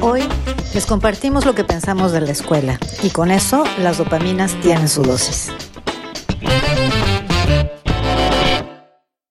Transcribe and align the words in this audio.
Hoy 0.00 0.22
les 0.74 0.86
compartimos 0.86 1.44
lo 1.44 1.54
que 1.54 1.64
pensamos 1.64 2.12
de 2.12 2.20
la 2.20 2.30
escuela 2.30 2.78
y 3.02 3.10
con 3.10 3.30
eso 3.30 3.64
las 3.78 3.98
dopaminas 3.98 4.54
tienen 4.60 4.88
su 4.88 5.02
dosis. 5.02 5.52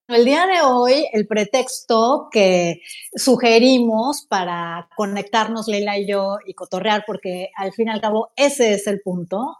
El 0.08 0.24
día 0.24 0.46
de 0.46 0.62
hoy, 0.62 1.06
el 1.12 1.26
pretexto 1.26 2.28
que 2.30 2.80
sugerimos 3.14 4.24
para 4.28 4.88
conectarnos 4.96 5.68
Leila 5.68 5.98
y 5.98 6.08
yo 6.08 6.38
y 6.46 6.54
cotorrear, 6.54 7.04
porque 7.06 7.50
al 7.56 7.72
fin 7.72 7.88
y 7.88 7.90
al 7.90 8.00
cabo 8.00 8.30
ese 8.34 8.72
es 8.72 8.86
el 8.86 9.00
punto, 9.02 9.56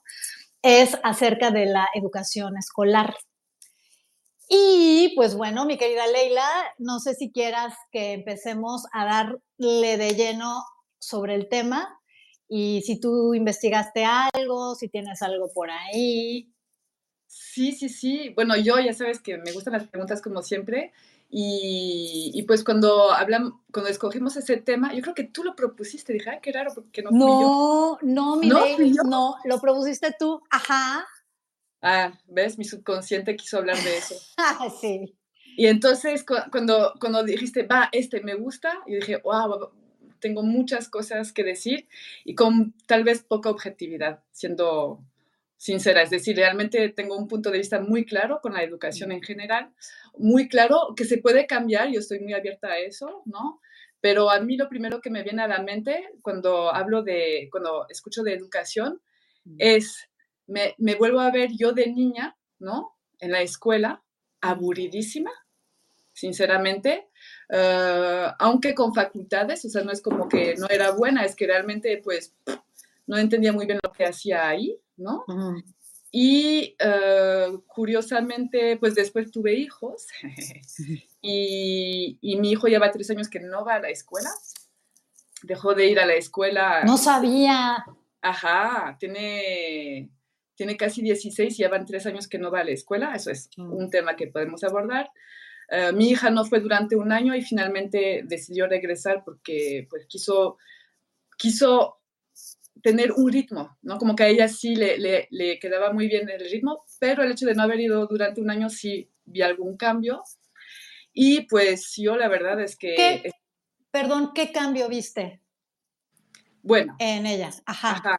es 0.63 0.97
acerca 1.03 1.51
de 1.51 1.67
la 1.67 1.89
educación 1.95 2.57
escolar. 2.57 3.17
Y 4.49 5.13
pues 5.17 5.35
bueno, 5.35 5.65
mi 5.67 5.77
querida 5.77 6.07
Leila, 6.07 6.49
no 6.79 7.01
sé 7.01 7.15
si 7.15 7.33
quieras 7.33 7.75
que 7.91 8.13
empecemos 8.13 8.85
a 8.93 9.05
darle 9.05 9.97
de 9.97 10.15
lleno 10.15 10.63
sobre 10.99 11.35
el 11.35 11.49
tema 11.49 12.01
y 12.49 12.83
si 12.83 13.01
tú 13.01 13.35
investigaste 13.35 14.05
algo, 14.05 14.75
si 14.77 14.89
tienes 14.89 15.23
algo 15.23 15.51
por 15.53 15.71
ahí. 15.71 16.53
Sí, 17.27 17.73
sí, 17.73 17.89
sí. 17.89 18.33
Bueno, 18.35 18.57
yo 18.57 18.79
ya 18.79 18.93
sabes 18.93 19.21
que 19.21 19.37
me 19.39 19.53
gustan 19.53 19.73
las 19.73 19.89
preguntas 19.89 20.23
como 20.23 20.43
siempre. 20.43 20.93
Y, 21.29 22.45
pues 22.47 22.63
cuando 22.63 23.11
hablamos, 23.11 23.55
cuando 23.73 23.91
escogimos 23.91 24.37
ese 24.37 24.59
tema, 24.59 24.95
yo 24.95 25.03
creo 25.03 25.15
que 25.15 25.25
tú 25.25 25.43
lo 25.43 25.57
propusiste, 25.57 26.13
dije, 26.13 26.31
ay, 26.31 26.39
qué 26.41 26.53
raro, 26.53 26.73
porque 26.73 27.03
no, 27.03 27.11
no 27.11 27.99
No, 28.01 28.37
mi 28.37 28.49
¿No, 28.49 28.65
no, 29.05 29.37
lo 29.45 29.61
propusiste 29.61 30.15
tú, 30.19 30.41
ajá. 30.51 31.05
Ah, 31.83 32.19
¿ves? 32.27 32.59
Mi 32.59 32.65
subconsciente 32.65 33.37
quiso 33.37 33.59
hablar 33.59 33.77
de 33.79 33.97
eso. 33.99 34.15
Ah, 34.39 34.69
sí. 34.81 35.15
Y 35.57 35.67
entonces 35.67 36.25
cuando, 36.51 36.93
cuando 37.01 37.23
dijiste, 37.23 37.63
va, 37.63 37.89
este 37.91 38.21
me 38.21 38.35
gusta, 38.35 38.75
y 38.87 38.97
dije, 38.97 39.17
wow, 39.25 39.71
tengo 40.21 40.43
muchas 40.43 40.89
cosas 40.89 41.33
que 41.33 41.45
decir 41.45 41.89
y 42.25 42.35
con 42.35 42.75
tal 42.87 43.05
vez 43.05 43.23
poca 43.23 43.51
objetividad, 43.51 44.23
siendo 44.33 45.01
sincera. 45.57 46.03
Es 46.03 46.11
decir, 46.11 46.37
realmente 46.37 46.89
tengo 46.91 47.17
un 47.17 47.29
punto 47.29 47.51
de 47.51 47.59
vista 47.59 47.81
muy 47.81 48.05
claro 48.05 48.41
con 48.43 48.53
la 48.53 48.63
educación 48.63 49.13
en 49.13 49.23
general, 49.23 49.73
muy 50.19 50.49
claro 50.49 50.95
que 50.97 51.05
se 51.05 51.19
puede 51.19 51.47
cambiar, 51.47 51.91
yo 51.91 52.01
estoy 52.01 52.21
muy 52.21 52.35
abierta 52.35 52.69
a 52.69 52.79
eso, 52.79 53.23
¿no? 53.25 53.61
Pero 54.01 54.31
a 54.31 54.41
mí 54.41 54.57
lo 54.57 54.69
primero 54.69 55.01
que 55.01 55.11
me 55.11 55.23
viene 55.23 55.43
a 55.43 55.49
la 55.49 55.63
mente 55.63 56.11
cuando 56.23 56.73
hablo 56.73 57.03
de, 57.03 57.49
cuando 57.51 57.87
escucho 57.89 58.23
de 58.23 58.35
educación, 58.35 59.01
es 59.59 60.09
me, 60.47 60.95
vuelvo 60.97 61.21
a 61.21 61.31
ver 61.31 61.51
yo 61.53 61.73
de 61.73 61.89
niña, 61.89 62.37
¿no? 62.59 62.97
En 63.19 63.33
la 63.33 63.43
escuela, 63.43 64.03
aburridísima, 64.41 65.31
sinceramente, 66.13 67.09
eh, 67.49 68.27
aunque 68.39 68.75
con 68.75 68.95
facultades, 68.95 69.65
o 69.65 69.69
sea, 69.69 69.83
no 69.83 69.93
es 69.93 70.01
como 70.01 70.29
que 70.29 70.55
no 70.57 70.69
era 70.69 70.93
buena, 70.93 71.25
es 71.25 71.35
que 71.35 71.47
realmente, 71.47 72.01
pues, 72.03 72.35
no 73.07 73.17
entendía 73.17 73.53
muy 73.53 73.67
bien 73.67 73.81
lo 73.83 73.93
que 73.93 74.05
hacía 74.05 74.49
ahí, 74.49 74.79
¿no? 74.97 75.25
Y 76.11 76.77
eh, 76.79 77.59
curiosamente, 77.67 78.77
pues 78.79 78.95
después 78.95 79.31
tuve 79.31 79.55
hijos 79.55 80.07
y, 81.21 82.19
y, 82.21 82.37
mi 82.37 82.53
hijo 82.53 82.69
lleva 82.69 82.91
tres 82.91 83.11
años 83.11 83.29
que 83.29 83.41
no 83.41 83.65
va 83.65 83.75
a 83.75 83.81
la 83.81 83.91
escuela. 83.91 84.31
Dejó 85.43 85.75
de 85.75 85.87
ir 85.87 86.01
a 86.01 86.07
la 86.07 86.15
escuela. 86.15 86.85
No 86.85 86.97
sabía. 86.97 87.85
Ajá, 88.23 88.97
tiene 88.99 90.11
tiene 90.57 90.77
casi 90.77 91.03
16 91.03 91.55
y 91.55 91.63
llevan 91.63 91.85
tres 91.85 92.07
años 92.07 92.27
que 92.27 92.39
no 92.39 92.51
va 92.51 92.61
a 92.61 92.65
la 92.65 92.73
escuela. 92.73 93.15
Eso 93.15 93.31
es 93.31 93.51
un 93.57 93.91
tema 93.91 94.17
que 94.17 94.27
podemos 94.27 94.65
abordar. 94.65 95.11
Eh, 95.69 95.93
mi 95.93 96.11
hija 96.11 96.31
no 96.31 96.45
fue 96.45 96.61
durante 96.61 96.97
un 96.97 97.13
año 97.13 97.35
y 97.35 97.43
finalmente 97.43 98.23
decidió 98.25 98.67
regresar 98.67 99.23
porque 99.25 99.87
pues, 99.91 100.07
quiso, 100.07 100.59
quiso 101.37 102.01
tener 102.83 103.13
un 103.13 103.33
ritmo, 103.33 103.77
¿no? 103.83 103.99
Como 103.99 104.15
que 104.15 104.25
a 104.25 104.29
ella 104.29 104.49
sí 104.49 104.77
le, 104.77 105.29
le, 105.31 105.59
quedaba 105.59 105.93
muy 105.93 106.09
bien 106.09 106.29
el 106.29 106.49
ritmo, 106.51 106.85
pero 107.01 107.23
el 107.23 107.33
hecho 107.33 107.47
de 107.47 107.55
no 107.55 107.63
haber 107.63 107.81
ido 107.81 108.07
durante 108.07 108.41
un 108.41 108.51
año 108.51 108.71
sí 108.71 109.11
vi 109.25 109.43
algún 109.43 109.77
cambio. 109.77 110.23
Y 111.13 111.43
pues 111.43 111.95
yo 111.97 112.17
la 112.17 112.29
verdad 112.29 112.61
es 112.61 112.77
que... 112.77 113.31
Perdón, 113.91 114.33
¿qué 114.35 114.53
cambio 114.53 114.89
viste? 114.89 115.41
Bueno. 116.63 116.97
En 116.99 117.27
ella, 117.27 117.51
ajá. 117.65 117.93
ajá. 117.93 118.19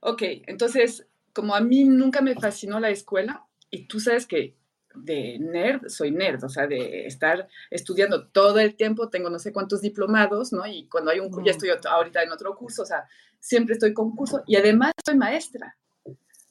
Ok, 0.00 0.22
entonces 0.46 1.06
como 1.36 1.54
a 1.54 1.60
mí 1.60 1.84
nunca 1.84 2.22
me 2.22 2.34
fascinó 2.34 2.80
la 2.80 2.88
escuela, 2.88 3.44
y 3.68 3.86
tú 3.86 4.00
sabes 4.00 4.26
que 4.26 4.56
de 4.94 5.38
nerd, 5.38 5.88
soy 5.88 6.10
nerd, 6.10 6.42
o 6.42 6.48
sea, 6.48 6.66
de 6.66 7.06
estar 7.06 7.46
estudiando 7.70 8.28
todo 8.28 8.58
el 8.58 8.74
tiempo, 8.74 9.10
tengo 9.10 9.28
no 9.28 9.38
sé 9.38 9.52
cuántos 9.52 9.82
diplomados, 9.82 10.54
¿no? 10.54 10.66
Y 10.66 10.88
cuando 10.88 11.10
hay 11.10 11.20
un 11.20 11.28
curso, 11.28 11.44
ya 11.44 11.52
estoy 11.52 11.68
ahorita 11.90 12.22
en 12.22 12.32
otro 12.32 12.56
curso, 12.56 12.84
o 12.84 12.86
sea, 12.86 13.06
siempre 13.38 13.74
estoy 13.74 13.92
con 13.92 14.16
curso 14.16 14.42
y 14.46 14.56
además 14.56 14.92
soy 15.04 15.16
maestra, 15.16 15.76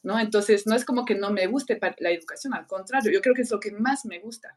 ¿no? 0.03 0.19
Entonces, 0.19 0.67
no 0.67 0.75
es 0.75 0.85
como 0.85 1.03
que 1.03 1.15
no 1.15 1.31
me 1.31 1.47
guste 1.47 1.79
la 1.97 2.11
educación, 2.11 2.53
al 2.53 2.67
contrario, 2.67 3.11
yo 3.11 3.21
creo 3.21 3.33
que 3.33 3.41
es 3.41 3.49
lo 3.49 3.59
que 3.59 3.71
más 3.71 4.05
me 4.05 4.19
gusta. 4.19 4.55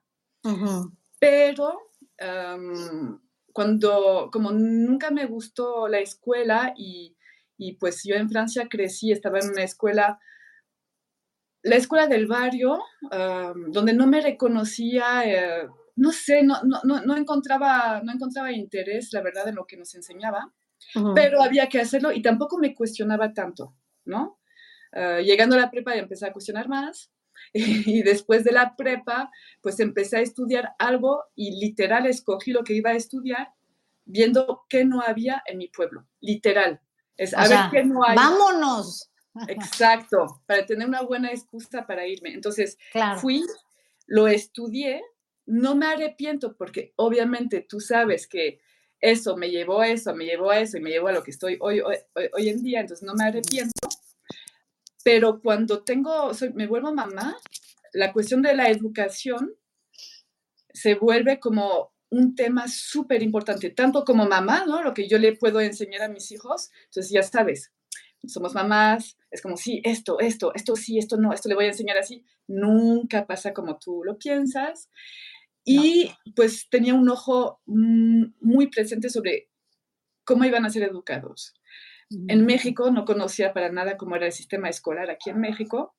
Pero 1.19 1.91
cuando, 3.55 4.29
como 4.31 4.53
nunca 4.53 5.11
me 5.11 5.25
gustó 5.25 5.89
la 5.89 6.01
escuela 6.01 6.75
y 6.77 7.17
y 7.59 7.75
pues 7.75 8.03
yo 8.05 8.15
en 8.15 8.31
Francia 8.31 8.69
crecí, 8.71 9.13
estaba 9.13 9.41
en 9.41 9.51
una 9.51 9.65
escuela, 9.65 10.19
la 11.63 11.77
escuela 11.77 12.07
del 12.07 12.27
barrio, 12.27 12.79
donde 13.69 13.93
no 13.93 14.07
me 14.07 14.21
reconocía, 14.21 15.25
eh, 15.27 15.69
no 15.97 16.13
sé, 16.13 16.45
no, 16.45 16.63
no, 16.63 16.81
no, 16.85 17.17
encontraba, 17.17 18.01
no 18.03 18.13
encontraba 18.13 18.53
interés, 18.53 19.13
la 19.13 19.21
verdad, 19.21 19.49
en 19.49 19.57
lo 19.57 19.67
que 19.67 19.77
nos 19.77 19.95
enseñaba, 19.97 20.55
pero 21.17 21.43
había 21.43 21.69
que 21.69 21.81
hacerlo 21.81 22.13
y 22.13 22.23
tampoco 22.23 22.57
me 22.59 22.75
cuestionaba 22.75 23.35
tanto, 23.35 23.75
¿no? 24.05 24.39
Ah, 24.93 25.21
llegando 25.21 25.57
a 25.57 25.59
la 25.59 25.71
prepa 25.71 25.95
empecé 25.97 26.27
a 26.27 26.33
cuestionar 26.33 26.69
más 26.69 27.13
y 27.53 28.03
después 28.03 28.45
de 28.45 28.53
la 28.53 28.77
prepa, 28.77 29.31
pues 29.61 29.81
empecé 29.81 30.19
a 30.19 30.23
estudiar 30.23 30.71
algo 30.79 31.25
y 31.35 31.59
literal 31.61 32.07
escogí 32.07 32.53
lo 32.53 32.65
que 32.65 32.75
iba 32.75 32.91
a 32.91 32.97
estudiar 32.97 33.53
viendo 34.05 34.65
qué 34.69 34.85
no 34.85 35.03
había 35.03 35.43
en 35.47 35.59
mi 35.59 35.69
pueblo, 35.69 36.07
literal. 36.21 36.81
Es 37.19 37.35
a 37.35 37.47
ver 37.47 37.59
qué 37.71 37.85
no 37.85 38.03
hay. 38.05 38.17
Vámonos. 38.17 39.11
Exacto, 39.47 40.43
para 40.47 40.65
tener 40.65 40.89
una 40.89 41.03
buena 41.03 41.31
excusa 41.31 41.87
para 41.87 42.07
irme. 42.07 42.33
Entonces, 42.33 42.79
fui, 43.21 43.45
lo 44.07 44.27
estudié, 44.27 45.03
no 45.47 45.75
me 45.75 45.87
arrepiento 45.87 46.57
porque 46.57 46.93
obviamente 46.97 47.61
tú 47.69 47.81
sabes 47.81 48.27
que 48.27 48.61
eso 49.01 49.37
me 49.37 49.51
llevó 49.51 49.81
a 49.81 49.89
eso, 49.89 50.15
me 50.15 50.25
llevó 50.25 50.51
a 50.51 50.61
eso 50.61 50.79
y 50.79 50.81
me 50.81 50.91
llevó 50.91 51.09
a 51.09 51.13
lo 51.13 51.23
que 51.23 51.31
estoy 51.31 51.57
hoy, 51.61 51.81
hoy, 51.81 51.97
hoy 52.33 52.49
en 52.49 52.63
día, 52.63 52.81
entonces 52.81 53.07
no 53.07 53.15
me 53.15 53.25
arrepiento. 53.25 53.89
Pero 55.05 55.41
cuando 55.41 55.85
tengo, 55.85 56.35
soy, 56.35 56.53
me 56.53 56.67
vuelvo 56.67 56.93
mamá, 56.93 57.37
la 57.93 58.13
cuestión 58.13 58.43
de 58.43 58.55
la 58.55 58.69
educación 58.69 59.55
se 60.73 60.95
vuelve 60.95 61.39
como 61.41 61.93
un 62.11 62.35
tema 62.35 62.67
súper 62.69 63.23
importante, 63.23 63.71
tanto 63.71 64.05
como 64.05 64.27
mamá, 64.27 64.65
¿no? 64.67 64.83
Lo 64.83 64.95
que 64.95 65.09
yo 65.09 65.19
le 65.19 65.37
puedo 65.37 65.61
enseñar 65.61 66.03
a 66.03 66.09
mis 66.09 66.31
hijos. 66.33 66.71
Entonces, 66.85 67.11
ya 67.13 67.23
sabes, 67.23 67.73
somos 68.27 68.55
mamás, 68.55 69.17
es 69.31 69.43
como, 69.43 69.57
sí, 69.57 69.81
esto, 69.85 70.19
esto, 70.21 70.53
esto 70.55 70.75
sí, 70.77 70.99
esto 70.99 71.17
no, 71.17 71.33
esto 71.33 71.49
le 71.49 71.55
voy 71.55 71.67
a 71.67 71.69
enseñar 71.69 71.99
así. 71.99 72.25
Nunca 72.47 73.27
pasa 73.27 73.53
como 73.53 73.79
tú 73.79 74.03
lo 74.05 74.19
piensas. 74.19 74.91
Y 75.65 76.11
pues 76.35 76.69
tenía 76.71 76.95
un 76.95 77.09
ojo 77.11 77.61
muy 77.67 78.69
presente 78.69 79.11
sobre 79.11 79.51
cómo 80.25 80.45
iban 80.45 80.65
a 80.65 80.71
ser 80.71 80.83
educados. 80.85 81.55
En 82.11 82.47
México 82.47 82.91
no 82.91 83.05
conocía 83.05 83.53
para 83.53 83.71
nada 83.71 83.99
cómo 83.99 84.17
era 84.17 84.27
el 84.27 84.33
sistema 84.33 84.71
escolar 84.71 85.11
aquí 85.11 85.29
en 85.29 85.41
México. 85.41 85.95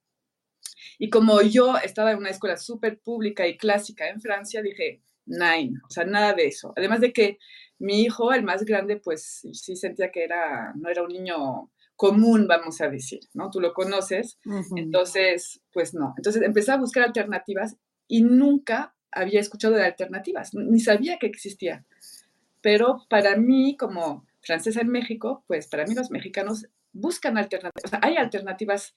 Y 0.98 1.12
como 1.12 1.42
yo 1.42 1.78
estaba 1.78 2.12
en 2.12 2.18
una 2.18 2.32
escuela 2.32 2.58
súper 2.58 3.00
pública 3.00 3.48
y 3.48 3.58
clásica 3.58 4.10
en 4.10 4.20
Francia, 4.22 4.64
dije, 4.64 5.04
nine, 5.30 5.80
o 5.88 5.90
sea, 5.90 6.04
nada 6.04 6.34
de 6.34 6.48
eso. 6.48 6.74
Además 6.76 7.00
de 7.00 7.14
que 7.14 7.38
mi 7.78 8.02
hijo, 8.02 8.34
el 8.34 8.44
más 8.44 8.66
grande, 8.66 8.98
pues 8.98 9.48
sí 9.54 9.76
sentía 9.76 10.12
que 10.12 10.24
era, 10.24 10.74
no 10.76 10.90
era 10.90 11.04
un 11.04 11.10
niño 11.10 11.72
común, 11.96 12.48
vamos 12.48 12.82
a 12.82 12.90
decir, 12.90 13.22
¿no? 13.34 13.50
Tú 13.50 13.60
lo 13.60 13.74
conoces, 13.74 14.40
entonces, 14.76 15.62
pues 15.72 15.94
no. 15.94 16.14
Entonces 16.18 16.42
empecé 16.42 16.72
a 16.72 16.78
buscar 16.78 17.04
alternativas 17.04 17.76
y 18.08 18.22
nunca 18.22 18.96
había 19.12 19.40
escuchado 19.40 19.76
de 19.76 19.84
alternativas, 19.84 20.54
ni 20.54 20.80
sabía 20.80 21.18
que 21.18 21.28
existía. 21.28 21.86
Pero 22.62 23.06
para 23.10 23.38
mí, 23.38 23.76
como 23.78 24.26
francesa 24.42 24.82
en 24.82 24.90
México, 24.90 25.44
pues 25.48 25.68
para 25.68 25.86
mí 25.86 25.94
los 25.94 26.12
mexicanos 26.12 26.68
buscan 26.92 27.38
alternativas, 27.38 27.86
o 27.86 27.88
sea, 27.88 28.00
hay 28.02 28.18
alternativas 28.18 28.96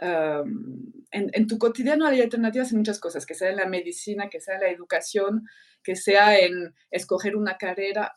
en, 0.00 1.46
tu 1.46 1.58
cotidiano 1.58 2.06
hay 2.06 2.20
alternativas 2.20 2.72
en 2.72 2.78
muchas 2.78 2.98
cosas, 2.98 3.26
que 3.26 3.34
sea 3.34 3.50
en 3.50 3.56
la 3.56 3.66
medicina, 3.66 4.28
que 4.30 4.40
sea 4.40 4.54
en 4.54 4.62
la 4.62 4.70
educación, 4.70 5.46
que 5.82 5.96
sea 5.96 6.38
en 6.38 6.74
escoger 6.90 7.36
una 7.36 7.58
carrera, 7.58 8.14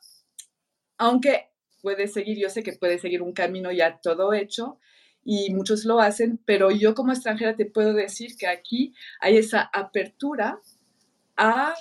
aunque 0.97 1.50
puede 1.81 2.07
seguir, 2.07 2.38
yo 2.38 2.50
sé 2.50 2.63
que 2.63 2.74
puede 2.74 3.00
seguir 3.00 3.21
un 3.21 3.33
camino 3.33 3.71
ya 3.71 4.00
todo 4.01 4.33
hecho 4.33 4.80
y 5.25 5.53
muchos 5.53 5.85
lo 5.85 6.00
hacen, 6.00 6.39
pero 6.45 6.71
yo 6.71 6.95
como 6.95 7.12
extranjera 7.12 7.56
te 7.56 7.65
puedo 7.65 7.94
decir 7.94 8.38
que 8.38 8.47
aquí 8.47 8.94
hay 9.19 9.38
esa 9.38 9.69
apertura 9.74 10.59
a 11.36 11.74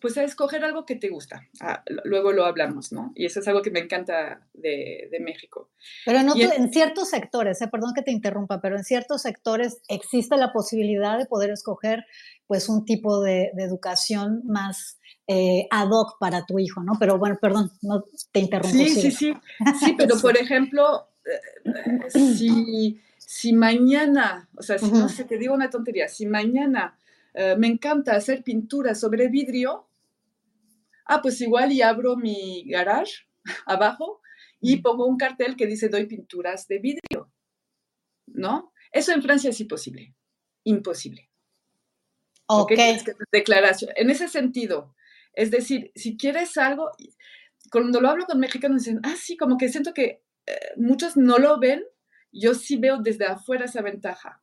pues 0.00 0.16
a 0.16 0.22
escoger 0.22 0.64
algo 0.64 0.86
que 0.86 0.96
te 0.96 1.08
gusta. 1.08 1.46
Ah, 1.60 1.82
luego 2.04 2.32
lo 2.32 2.44
hablamos, 2.44 2.92
¿no? 2.92 3.12
Y 3.14 3.26
eso 3.26 3.40
es 3.40 3.48
algo 3.48 3.62
que 3.62 3.70
me 3.70 3.80
encanta 3.80 4.46
de, 4.54 5.10
México. 5.20 5.70
Pero 6.04 6.20
en, 6.20 6.72
ciertos 6.72 7.10
sectores, 7.10 7.60
eh, 7.60 7.68
perdón 7.68 7.92
que 7.94 8.02
te 8.02 8.12
interrumpa, 8.12 8.60
pero 8.60 8.76
en 8.76 8.84
ciertos 8.84 9.22
sectores 9.22 9.82
existe 9.88 10.36
la 10.36 10.52
posibilidad 10.52 11.18
de 11.18 11.26
poder 11.26 11.50
escoger 11.50 12.06
pues 12.46 12.68
un 12.68 12.84
tipo 12.84 13.20
de, 13.20 13.50
educación 13.58 14.42
más 14.44 14.98
eh, 15.26 15.66
ad 15.70 15.90
hoc 15.90 16.18
para 16.18 16.46
tu 16.46 16.58
hijo, 16.58 16.82
¿no? 16.82 16.92
Pero 16.98 17.18
bueno, 17.18 17.36
perdón, 17.40 17.70
no 17.82 18.04
te 18.32 18.40
interrumpo. 18.40 18.76
Sí, 18.76 18.88
sí, 18.88 19.10
sí, 19.10 19.34
sí, 19.80 19.94
pero 19.98 20.16
por 20.20 20.36
ejemplo, 20.40 21.08
eh, 21.24 22.10
si, 22.10 23.00
si 23.18 23.52
mañana, 23.52 24.48
o 24.56 24.62
sea, 24.62 24.78
si 24.78 24.90
no 24.90 25.08
sé, 25.08 25.24
te 25.24 25.38
digo 25.38 25.54
una 25.54 25.70
tontería, 25.70 26.08
si 26.08 26.26
mañana 26.26 26.96
me 27.56 27.68
encanta 27.68 28.16
hacer 28.16 28.42
pintura 28.42 28.96
sobre 28.96 29.28
vidrio, 29.28 29.87
ah, 31.08 31.20
pues 31.20 31.40
igual 31.40 31.72
y 31.72 31.82
abro 31.82 32.16
mi 32.16 32.64
garage 32.68 33.26
abajo 33.66 34.20
y 34.60 34.76
pongo 34.78 35.06
un 35.06 35.16
cartel 35.16 35.56
que 35.56 35.66
dice 35.66 35.88
doy 35.88 36.06
pinturas 36.06 36.68
de 36.68 36.78
vidrio, 36.78 37.32
¿no? 38.26 38.72
Eso 38.92 39.12
en 39.12 39.22
Francia 39.22 39.50
es 39.50 39.60
imposible, 39.60 40.14
imposible. 40.64 41.30
Ok. 42.46 42.72
Declaración. 43.30 43.90
En 43.96 44.10
ese 44.10 44.28
sentido, 44.28 44.94
es 45.34 45.50
decir, 45.50 45.92
si 45.94 46.16
quieres 46.16 46.56
algo, 46.56 46.90
cuando 47.70 48.00
lo 48.00 48.08
hablo 48.08 48.24
con 48.24 48.40
mexicanos 48.40 48.84
dicen, 48.84 49.00
ah, 49.04 49.16
sí, 49.16 49.36
como 49.36 49.58
que 49.58 49.68
siento 49.68 49.92
que 49.92 50.22
eh, 50.46 50.58
muchos 50.76 51.16
no 51.16 51.38
lo 51.38 51.58
ven, 51.58 51.84
yo 52.32 52.54
sí 52.54 52.76
veo 52.76 52.98
desde 52.98 53.26
afuera 53.26 53.66
esa 53.66 53.82
ventaja. 53.82 54.42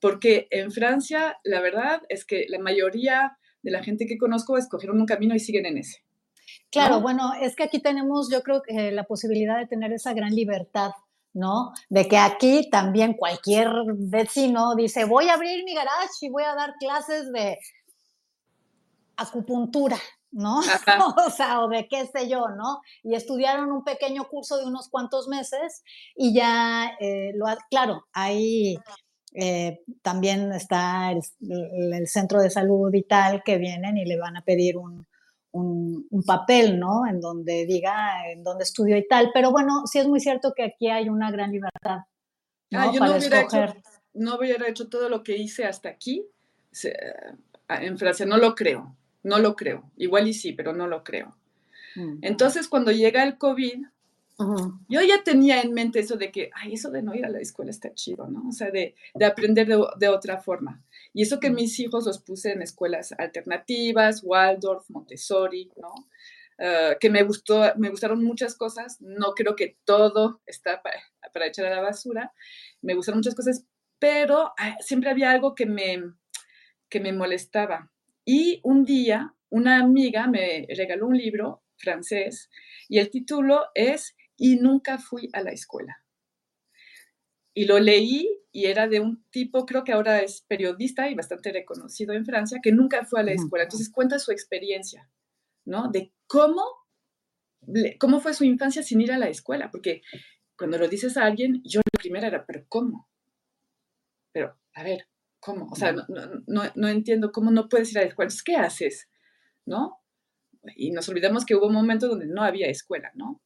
Porque 0.00 0.48
en 0.50 0.72
Francia, 0.72 1.38
la 1.44 1.60
verdad 1.60 2.02
es 2.08 2.24
que 2.24 2.46
la 2.48 2.58
mayoría 2.58 3.38
de 3.62 3.70
la 3.70 3.82
gente 3.82 4.06
que 4.06 4.18
conozco 4.18 4.58
escogieron 4.58 5.00
un 5.00 5.06
camino 5.06 5.34
y 5.34 5.40
siguen 5.40 5.66
en 5.66 5.78
ese. 5.78 6.02
Claro, 6.70 7.00
bueno, 7.00 7.32
es 7.40 7.54
que 7.54 7.64
aquí 7.64 7.80
tenemos, 7.80 8.30
yo 8.30 8.42
creo 8.42 8.62
que 8.62 8.92
la 8.92 9.04
posibilidad 9.04 9.58
de 9.58 9.66
tener 9.66 9.92
esa 9.92 10.14
gran 10.14 10.34
libertad, 10.34 10.92
¿no? 11.34 11.72
De 11.88 12.08
que 12.08 12.16
aquí 12.16 12.68
también 12.70 13.14
cualquier 13.14 13.70
vecino 13.94 14.74
dice, 14.74 15.04
voy 15.04 15.28
a 15.28 15.34
abrir 15.34 15.64
mi 15.64 15.74
garage 15.74 16.22
y 16.22 16.30
voy 16.30 16.44
a 16.44 16.54
dar 16.54 16.74
clases 16.78 17.30
de 17.30 17.58
acupuntura, 19.16 19.98
¿no? 20.30 20.60
o 21.26 21.30
sea, 21.30 21.60
o 21.60 21.68
de 21.68 21.88
qué 21.88 22.06
sé 22.06 22.28
yo, 22.28 22.48
¿no? 22.48 22.80
Y 23.02 23.14
estudiaron 23.14 23.70
un 23.70 23.84
pequeño 23.84 24.24
curso 24.28 24.56
de 24.56 24.64
unos 24.64 24.88
cuantos 24.88 25.28
meses 25.28 25.84
y 26.16 26.34
ya, 26.34 26.92
eh, 27.00 27.32
lo 27.34 27.46
claro, 27.70 28.06
hay 28.12 28.76
eh, 29.34 29.80
también 30.02 30.52
está 30.52 31.10
el, 31.10 32.06
centro 32.06 32.40
de 32.40 32.50
salud 32.50 32.92
y 32.92 33.02
tal 33.02 33.42
que 33.42 33.56
vienen 33.56 33.96
y 33.96 34.04
le 34.04 34.18
van 34.18 34.36
a 34.36 34.42
pedir 34.42 34.76
un, 34.76 35.06
papel, 36.26 36.78
¿no? 36.78 37.06
En 37.06 37.20
donde 37.20 37.66
diga 37.66 38.30
en 38.30 38.42
dónde 38.44 38.64
estudió 38.64 38.96
y 38.96 39.06
tal. 39.06 39.30
Pero 39.34 39.50
bueno, 39.50 39.86
sí 39.86 39.98
es 39.98 40.06
muy 40.06 40.20
cierto 40.20 40.52
que 40.54 40.64
aquí 40.64 40.88
hay 40.88 41.08
una 41.08 41.30
gran 41.30 41.50
libertad. 41.50 42.00
¿no? 42.70 42.80
Ah, 42.80 42.90
yo 42.92 43.00
no 43.00 43.16
hubiera, 43.16 43.42
hecho, 43.42 43.74
no 44.14 44.36
hubiera 44.36 44.68
hecho 44.68 44.88
todo 44.88 45.08
lo 45.08 45.22
que 45.22 45.36
hice 45.36 45.64
hasta 45.64 45.88
aquí 45.88 46.24
en 47.68 47.98
Francia. 47.98 48.24
No 48.24 48.36
lo 48.36 48.54
creo, 48.54 48.96
no 49.22 49.38
lo 49.38 49.56
creo. 49.56 49.90
Igual 49.96 50.28
y 50.28 50.34
sí, 50.34 50.52
pero 50.52 50.72
no 50.72 50.86
lo 50.86 51.02
creo. 51.04 51.36
Mm. 51.96 52.18
Entonces, 52.22 52.68
cuando 52.68 52.92
llega 52.92 53.22
el 53.24 53.36
COVID, 53.36 53.84
yo 54.88 55.00
ya 55.02 55.22
tenía 55.22 55.60
en 55.60 55.72
mente 55.72 56.00
eso 56.00 56.16
de 56.16 56.30
que, 56.30 56.50
ay, 56.54 56.74
eso 56.74 56.90
de 56.90 57.02
no 57.02 57.14
ir 57.14 57.24
a 57.24 57.30
la 57.30 57.40
escuela 57.40 57.70
está 57.70 57.92
chido, 57.94 58.26
¿no? 58.28 58.48
O 58.48 58.52
sea, 58.52 58.70
de, 58.70 58.94
de 59.14 59.24
aprender 59.24 59.66
de, 59.66 59.84
de, 59.98 60.08
otra 60.08 60.38
forma. 60.38 60.82
Y 61.12 61.22
eso 61.22 61.38
que 61.38 61.50
mis 61.50 61.78
hijos 61.80 62.06
los 62.06 62.18
puse 62.18 62.52
en 62.52 62.62
escuelas 62.62 63.12
alternativas, 63.18 64.22
Waldorf, 64.24 64.88
Montessori, 64.90 65.70
¿no? 65.76 65.92
Uh, 66.58 66.96
que 67.00 67.10
me 67.10 67.22
gustó, 67.22 67.72
me 67.76 67.90
gustaron 67.90 68.22
muchas 68.22 68.54
cosas. 68.56 69.00
No 69.00 69.32
creo 69.34 69.56
que 69.56 69.78
todo 69.84 70.40
está 70.46 70.82
para, 70.82 71.00
para 71.32 71.46
echar 71.46 71.66
a 71.66 71.76
la 71.76 71.82
basura. 71.82 72.32
Me 72.80 72.94
gustaron 72.94 73.18
muchas 73.18 73.34
cosas, 73.34 73.64
pero 73.98 74.52
siempre 74.80 75.10
había 75.10 75.30
algo 75.30 75.54
que 75.54 75.66
me, 75.66 76.02
que 76.88 77.00
me 77.00 77.12
molestaba. 77.12 77.90
Y 78.24 78.60
un 78.62 78.84
día, 78.84 79.34
una 79.50 79.78
amiga 79.80 80.26
me 80.26 80.66
regaló 80.76 81.06
un 81.08 81.16
libro 81.16 81.62
francés 81.76 82.48
y 82.88 82.98
el 82.98 83.10
título 83.10 83.64
es 83.74 84.14
y 84.42 84.56
nunca 84.56 84.98
fui 84.98 85.28
a 85.34 85.40
la 85.40 85.52
escuela. 85.52 86.04
Y 87.54 87.66
lo 87.66 87.78
leí 87.78 88.28
y 88.50 88.66
era 88.66 88.88
de 88.88 88.98
un 88.98 89.24
tipo, 89.30 89.64
creo 89.64 89.84
que 89.84 89.92
ahora 89.92 90.20
es 90.20 90.42
periodista 90.48 91.08
y 91.08 91.14
bastante 91.14 91.52
reconocido 91.52 92.12
en 92.12 92.26
Francia, 92.26 92.58
que 92.60 92.72
nunca 92.72 93.04
fue 93.04 93.20
a 93.20 93.22
la 93.22 93.34
escuela. 93.34 93.62
Entonces 93.62 93.92
cuenta 93.92 94.18
su 94.18 94.32
experiencia, 94.32 95.08
¿no? 95.64 95.90
De 95.92 96.12
cómo, 96.26 96.64
cómo 98.00 98.18
fue 98.18 98.34
su 98.34 98.42
infancia 98.42 98.82
sin 98.82 99.00
ir 99.00 99.12
a 99.12 99.18
la 99.18 99.28
escuela, 99.28 99.70
porque 99.70 100.02
cuando 100.58 100.76
lo 100.76 100.88
dices 100.88 101.16
a 101.16 101.24
alguien, 101.24 101.62
yo 101.64 101.80
la 101.80 102.00
primera 102.00 102.26
era, 102.26 102.44
pero 102.44 102.64
¿cómo? 102.68 103.08
Pero, 104.32 104.58
a 104.74 104.82
ver, 104.82 105.06
¿cómo? 105.38 105.68
O 105.70 105.76
sea, 105.76 105.92
no, 105.92 106.04
no, 106.08 106.62
no 106.74 106.88
entiendo 106.88 107.30
cómo 107.30 107.52
no 107.52 107.68
puedes 107.68 107.92
ir 107.92 107.98
a 107.98 108.00
la 108.02 108.08
escuela. 108.08 108.26
Entonces, 108.26 108.42
¿qué 108.42 108.56
haces? 108.56 109.08
¿No? 109.66 110.00
Y 110.74 110.90
nos 110.90 111.08
olvidamos 111.08 111.44
que 111.44 111.54
hubo 111.54 111.70
momentos 111.70 112.10
donde 112.10 112.26
no 112.26 112.42
había 112.42 112.66
escuela, 112.66 113.12
¿no? 113.14 113.40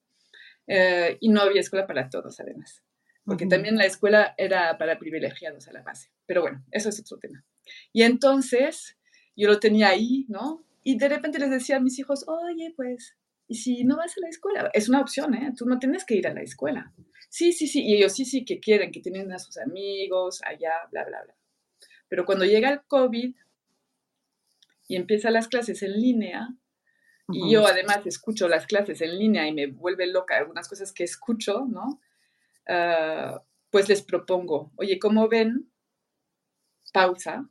Eh, 0.66 1.18
y 1.20 1.28
no 1.28 1.40
había 1.40 1.60
escuela 1.60 1.86
para 1.86 2.08
todos, 2.08 2.40
además, 2.40 2.82
porque 3.24 3.46
también 3.46 3.76
la 3.76 3.86
escuela 3.86 4.34
era 4.36 4.76
para 4.78 4.98
privilegiados 4.98 5.68
a 5.68 5.72
la 5.72 5.82
base. 5.82 6.10
Pero 6.26 6.42
bueno, 6.42 6.64
eso 6.70 6.88
es 6.88 7.00
otro 7.00 7.18
tema. 7.18 7.44
Y 7.92 8.02
entonces 8.02 8.96
yo 9.36 9.48
lo 9.48 9.60
tenía 9.60 9.88
ahí, 9.88 10.26
¿no? 10.28 10.64
Y 10.82 10.98
de 10.98 11.08
repente 11.08 11.38
les 11.38 11.50
decía 11.50 11.76
a 11.76 11.80
mis 11.80 11.98
hijos, 11.98 12.24
oye, 12.28 12.72
pues, 12.76 13.16
¿y 13.48 13.56
si 13.56 13.84
no 13.84 13.96
vas 13.96 14.16
a 14.16 14.20
la 14.20 14.28
escuela? 14.28 14.70
Es 14.72 14.88
una 14.88 15.00
opción, 15.00 15.34
¿eh? 15.34 15.52
Tú 15.56 15.66
no 15.66 15.78
tienes 15.78 16.04
que 16.04 16.14
ir 16.14 16.26
a 16.26 16.34
la 16.34 16.42
escuela. 16.42 16.92
Sí, 17.28 17.52
sí, 17.52 17.66
sí. 17.66 17.82
Y 17.84 17.96
ellos 17.96 18.12
sí, 18.12 18.24
sí 18.24 18.44
que 18.44 18.60
quieren, 18.60 18.92
que 18.92 19.00
tienen 19.00 19.32
a 19.32 19.38
sus 19.38 19.58
amigos 19.58 20.40
allá, 20.44 20.74
bla, 20.90 21.04
bla, 21.04 21.22
bla. 21.24 21.34
Pero 22.08 22.24
cuando 22.24 22.44
llega 22.44 22.70
el 22.70 22.82
COVID 22.82 23.34
y 24.88 24.96
empiezan 24.96 25.32
las 25.32 25.48
clases 25.48 25.82
en 25.82 26.00
línea, 26.00 26.56
y 27.28 27.50
yo 27.50 27.66
además 27.66 28.06
escucho 28.06 28.48
las 28.48 28.66
clases 28.66 29.00
en 29.00 29.18
línea 29.18 29.48
y 29.48 29.52
me 29.52 29.66
vuelve 29.66 30.06
loca 30.06 30.36
algunas 30.36 30.68
cosas 30.68 30.92
que 30.92 31.04
escucho, 31.04 31.66
¿no? 31.68 32.00
Ah, 32.68 33.42
pues 33.70 33.88
les 33.88 34.02
propongo, 34.02 34.72
oye, 34.76 34.98
¿cómo 34.98 35.28
ven? 35.28 35.70
Pausa, 36.92 37.48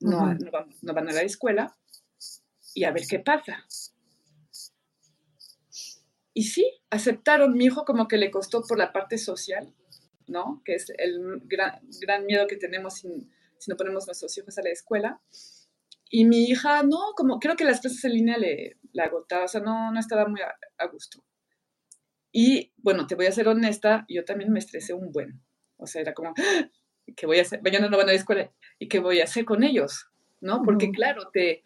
no, 0.00 0.34
no, 0.34 0.94
van, 0.94 1.08
a 1.08 1.12
la 1.12 1.22
escuela 1.22 1.76
y 2.74 2.84
a 2.84 2.92
ver 2.92 3.02
qué 3.08 3.18
pasa. 3.18 3.66
Y 6.32 6.44
sí, 6.44 6.70
aceptaron. 6.90 7.56
Mi 7.56 7.64
hijo 7.64 7.84
como 7.84 8.06
que 8.06 8.18
le 8.18 8.30
costó 8.30 8.62
por 8.62 8.78
la 8.78 8.92
parte 8.92 9.18
social, 9.18 9.74
¿no? 10.28 10.62
Que 10.64 10.74
es 10.74 10.92
el 10.96 11.40
gran, 11.46 11.80
gran 12.00 12.24
miedo 12.26 12.46
que 12.46 12.56
tenemos 12.56 12.94
si, 12.98 13.28
si 13.58 13.70
no 13.70 13.76
ponemos 13.76 14.06
nuestros 14.06 14.36
hijos 14.38 14.56
a 14.58 14.62
la 14.62 14.70
escuela. 14.70 15.20
Y 16.10 16.24
mi 16.24 16.44
hija, 16.44 16.82
no, 16.82 17.12
como 17.16 17.38
creo 17.38 17.56
que 17.56 17.64
las 17.64 17.80
clases 17.80 18.04
en 18.04 18.14
línea 18.14 18.38
le, 18.38 18.78
la 18.92 19.04
agotaba, 19.04 19.44
o 19.44 19.48
sea, 19.48 19.60
no, 19.60 19.92
no 19.92 20.00
estaba 20.00 20.26
muy 20.26 20.40
a, 20.40 20.86
gusto. 20.86 21.22
Y 22.32 22.72
bueno, 22.76 23.06
te 23.06 23.14
voy 23.14 23.26
a 23.26 23.32
ser 23.32 23.48
honesta, 23.48 24.04
yo 24.08 24.24
también 24.24 24.52
me 24.52 24.58
estresé 24.58 24.94
un 24.94 25.12
buen. 25.12 25.42
O 25.76 25.86
sea, 25.86 26.02
era 26.02 26.14
como, 26.14 26.30
ah, 26.30 26.70
¿qué 27.16 27.26
voy 27.26 27.38
a 27.38 27.42
hacer? 27.42 27.62
Mañana 27.62 27.88
no 27.88 27.96
van 27.96 28.08
a 28.08 28.12
la 28.12 28.18
escuela, 28.18 28.50
¿y 28.78 28.88
qué 28.88 28.98
voy 29.00 29.20
a 29.20 29.24
hacer 29.24 29.44
con 29.44 29.62
ellos? 29.62 30.06
¿No? 30.40 30.62
Porque 30.62 30.90
claro, 30.90 31.30
te, 31.32 31.62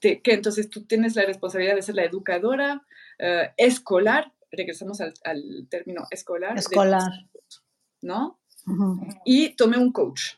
te, 0.00 0.22
que 0.22 0.32
entonces 0.32 0.70
tú 0.70 0.86
tienes 0.86 1.14
la 1.14 1.24
responsabilidad 1.24 1.74
de 1.74 1.82
ser 1.82 1.94
la 1.94 2.04
educadora 2.04 2.82
eh, 3.18 3.50
escolar, 3.56 4.32
regresamos 4.50 5.00
al, 5.00 5.14
al, 5.24 5.66
término 5.68 6.04
escolar. 6.10 6.56
Escolar. 6.56 7.10
¿No? 8.00 8.40
Y 9.24 9.56
tomé 9.56 9.78
un 9.78 9.92
coach. 9.92 10.34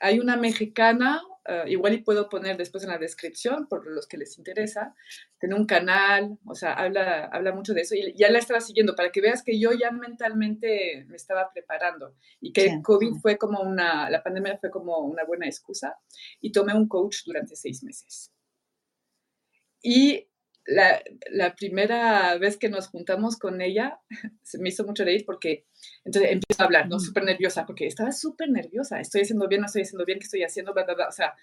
Hay 0.00 0.20
una 0.20 0.36
mexicana, 0.36 1.20
Ah, 1.50 1.64
igual 1.66 1.94
y 1.94 2.02
puedo 2.02 2.28
poner 2.28 2.58
después 2.58 2.84
en 2.84 2.90
la 2.90 2.98
descripción 2.98 3.68
por 3.68 3.86
los 3.86 4.06
que 4.06 4.18
les 4.18 4.36
interesa, 4.36 4.94
tiene 5.40 5.54
un 5.54 5.64
canal, 5.64 6.36
o 6.44 6.54
sea, 6.54 6.74
habla, 6.74 7.24
habla 7.32 7.54
mucho 7.54 7.72
de 7.72 7.80
eso 7.80 7.94
y 7.94 8.14
ya 8.18 8.30
la 8.30 8.38
estaba 8.38 8.60
siguiendo 8.60 8.94
para 8.94 9.10
que 9.10 9.22
veas 9.22 9.42
que 9.42 9.58
yo 9.58 9.72
ya 9.72 9.90
mentalmente 9.90 11.06
me 11.08 11.16
estaba 11.16 11.50
preparando 11.50 12.14
y 12.38 12.52
que 12.52 12.66
el 12.66 12.82
COVID 12.82 13.14
fue 13.22 13.38
como 13.38 13.62
una, 13.62 14.10
la 14.10 14.22
pandemia 14.22 14.58
fue 14.58 14.70
como 14.70 14.98
una 14.98 15.24
buena 15.24 15.46
excusa 15.46 15.96
y 16.42 16.52
tomé 16.52 16.74
un 16.74 16.86
coach 16.86 17.20
durante 17.24 17.56
seis 17.56 17.82
meses. 17.82 18.30
Y 19.80 20.27
la, 20.68 21.02
la, 21.30 21.56
primera 21.56 22.36
vez 22.36 22.58
que 22.58 22.68
nos 22.68 22.88
juntamos 22.88 23.38
con 23.38 23.62
ella, 23.62 24.00
se 24.42 24.58
me 24.58 24.68
hizo 24.68 24.84
mucho 24.84 25.02
reír 25.04 25.24
porque 25.24 25.66
entonces 26.04 26.30
empiezo 26.30 26.62
a 26.62 26.66
hablar, 26.66 26.88
¿no? 26.88 27.00
Súper 27.00 27.24
nerviosa, 27.24 27.64
porque 27.64 27.86
estaba 27.86 28.12
súper 28.12 28.50
nerviosa, 28.50 29.00
estoy 29.00 29.22
haciendo 29.22 29.48
bien, 29.48 29.62
no 29.62 29.66
estoy 29.66 29.82
haciendo 29.82 30.04
bien, 30.04 30.18
¿qué 30.18 30.24
estoy 30.24 30.42
haciendo? 30.42 30.74
Bla, 30.74 30.84
bla, 30.84 31.08
O 31.08 31.12
sea, 31.12 31.34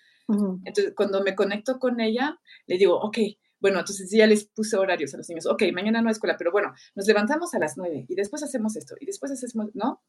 entonces 0.63 0.93
cuando 0.95 1.23
me 1.23 1.35
conecto 1.35 1.79
con 1.79 1.99
ella, 1.99 2.39
le 2.67 2.77
digo, 2.77 2.99
ok, 2.99 3.17
bueno, 3.59 3.79
entonces 3.79 4.11
ya 4.11 4.27
les 4.27 4.45
puse 4.45 4.77
horarios 4.77 5.13
a 5.15 5.17
los 5.17 5.27
niños, 5.27 5.47
ok, 5.47 5.63
mañana 5.73 6.01
no 6.01 6.09
hay 6.09 6.13
escuela, 6.13 6.35
pero 6.37 6.51
bueno, 6.51 6.73
nos 6.93 7.07
levantamos 7.07 7.53
a 7.55 7.59
las 7.59 7.77
nueve 7.77 8.05
y 8.07 8.15
después 8.15 8.43
hacemos 8.43 8.75
esto 8.75 8.95
y 8.99 9.07
después 9.07 9.31
hacemos, 9.31 9.73
¿no? 9.73 10.03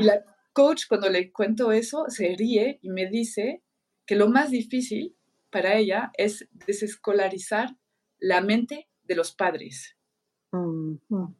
Y 0.00 0.02
la 0.02 0.24
coach 0.52 0.86
cuando 0.88 1.08
le 1.08 1.30
cuento 1.30 1.70
eso 1.70 2.06
se 2.08 2.34
ríe 2.36 2.80
y 2.82 2.90
me 2.90 3.06
dice 3.06 3.62
que 4.06 4.16
lo 4.16 4.28
más 4.28 4.50
difícil 4.50 5.14
para 5.50 5.74
ella 5.74 6.10
es 6.16 6.48
desescolarizar 6.66 7.76
la 8.20 8.40
mente 8.40 8.88
de 9.04 9.16
los 9.16 9.32
padres. 9.32 9.96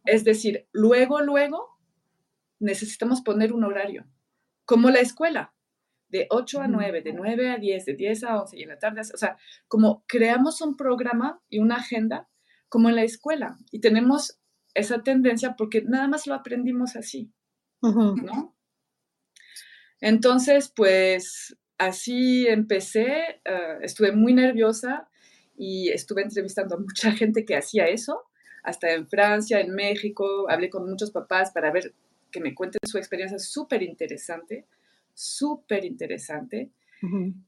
Es 0.05 0.25
decir, 0.25 0.69
luego, 0.73 1.21
luego 1.21 1.79
necesitamos 2.59 3.23
poner 3.23 3.53
un 3.53 3.65
horario, 3.65 4.07
como 4.65 4.91
la 4.91 5.01
escuela, 5.01 5.55
de 6.11 6.27
8 6.31 6.63
a 6.63 6.69
9, 6.69 7.03
de 7.03 7.13
9 7.13 7.51
a 7.51 7.57
10, 7.59 7.85
de 7.87 7.95
10 7.95 8.25
a 8.25 8.43
11 8.43 8.59
y 8.59 8.63
en 8.63 8.69
la 8.69 8.79
tarde, 8.79 9.01
o 9.01 9.17
sea, 9.17 9.37
como 9.69 10.05
creamos 10.07 10.61
un 10.61 10.77
programa 10.77 11.41
y 11.49 11.61
una 11.61 11.77
agenda 11.77 12.29
como 12.69 12.89
en 12.89 12.97
la 12.97 13.05
escuela 13.05 13.59
y 13.71 13.81
tenemos 13.81 14.41
esa 14.75 15.03
tendencia 15.03 15.55
porque 15.57 15.83
nada 15.83 16.09
más 16.09 16.27
lo 16.27 16.35
aprendimos 16.35 16.97
así, 16.97 17.33
¿no? 17.81 18.57
Entonces, 20.01 20.73
pues 20.75 21.57
así 21.79 22.47
empecé, 22.47 23.41
ah, 23.45 23.79
estuve 23.83 24.13
muy 24.13 24.35
nerviosa 24.35 25.10
y 25.61 25.91
estuve 25.91 26.23
entrevistando 26.23 26.75
a 26.75 26.79
mucha 26.79 27.13
gente 27.21 27.45
que 27.45 27.55
hacía 27.55 27.87
eso, 27.87 28.23
hasta 28.63 28.93
en 28.93 29.07
Francia, 29.07 29.61
en 29.61 29.75
México, 29.75 30.47
hablé 30.49 30.71
con 30.71 30.89
muchos 30.89 31.11
papás 31.11 31.51
para 31.53 31.71
ver 31.71 31.95
que 32.31 32.41
me 32.41 32.55
cuenten 32.55 32.81
su 32.85 32.97
experiencia 32.97 33.39
súper 33.39 33.83
interesante, 33.83 34.67
súper 35.15 35.85
interesante. 35.85 36.71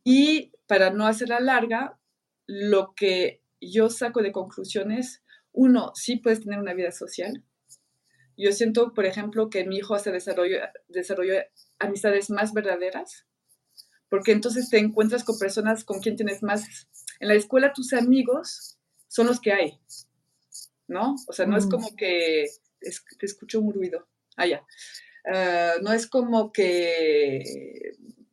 Y 0.02 0.52
para 0.66 0.90
no 0.90 1.06
hacerla 1.06 1.38
larga, 1.40 1.98
lo 2.46 2.94
que 2.94 3.42
yo 3.60 3.90
saco 3.90 4.22
de 4.22 4.32
conclusiones, 4.32 5.22
uno, 5.52 5.92
sí 5.94 6.16
puedes 6.16 6.40
tener 6.40 6.58
una 6.58 6.74
vida 6.74 6.90
social. 6.90 7.42
Yo 8.36 8.52
siento, 8.52 8.94
por 8.94 9.04
ejemplo, 9.04 9.50
que 9.50 9.64
mi 9.64 9.76
hijo 9.76 9.98
se 9.98 10.10
desarrolló, 10.10 10.56
desarrolló 10.88 11.34
amistades 11.78 12.30
más 12.30 12.54
verdaderas, 12.54 13.26
porque 14.08 14.32
entonces 14.32 14.68
te 14.68 14.78
encuentras 14.78 15.24
con 15.24 15.38
personas 15.38 15.84
con 15.84 16.00
quien 16.00 16.16
tienes 16.16 16.42
más... 16.42 16.88
En 17.22 17.28
la 17.28 17.34
escuela 17.34 17.72
tus 17.72 17.92
amigos 17.92 18.80
son 19.06 19.28
los 19.28 19.40
que 19.40 19.52
hay, 19.52 19.78
¿no? 20.88 21.14
O 21.28 21.32
sea, 21.32 21.46
no 21.46 21.56
es 21.56 21.66
mm. 21.66 21.70
como 21.70 21.94
que 21.94 22.46
te 22.80 23.26
escucho 23.26 23.60
un 23.60 23.72
ruido 23.72 24.08
allá. 24.36 24.66
Ah, 25.32 25.74
no 25.82 25.92
es 25.92 26.08
como 26.08 26.50
que, 26.50 27.44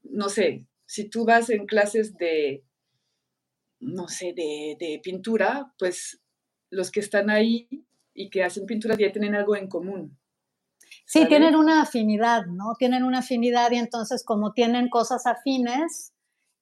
no 0.05 0.27
sé, 0.27 0.65
si 0.87 1.07
tú 1.07 1.23
vas 1.23 1.51
en 1.51 1.67
clases 1.67 2.17
de, 2.17 2.63
no 3.79 4.07
sé, 4.07 4.33
de, 4.33 4.75
de 4.79 4.99
pintura, 5.03 5.71
pues 5.77 6.19
los 6.71 6.89
que 6.89 7.01
están 7.01 7.29
ahí 7.29 7.69
y 8.15 8.31
que 8.31 8.43
hacen 8.43 8.65
pintura 8.65 8.95
ya 8.97 9.11
tienen 9.11 9.35
algo 9.35 9.55
en 9.55 9.67
común. 9.67 10.17
Sí, 11.05 11.27
tienen 11.27 11.55
una 11.55 11.83
afinidad, 11.83 12.47
¿no? 12.47 12.73
Tienen 12.79 13.03
una 13.03 13.19
afinidad 13.19 13.69
y 13.69 13.77
entonces 13.77 14.23
como 14.23 14.53
tienen 14.53 14.89
cosas 14.89 15.27
afines 15.27 16.15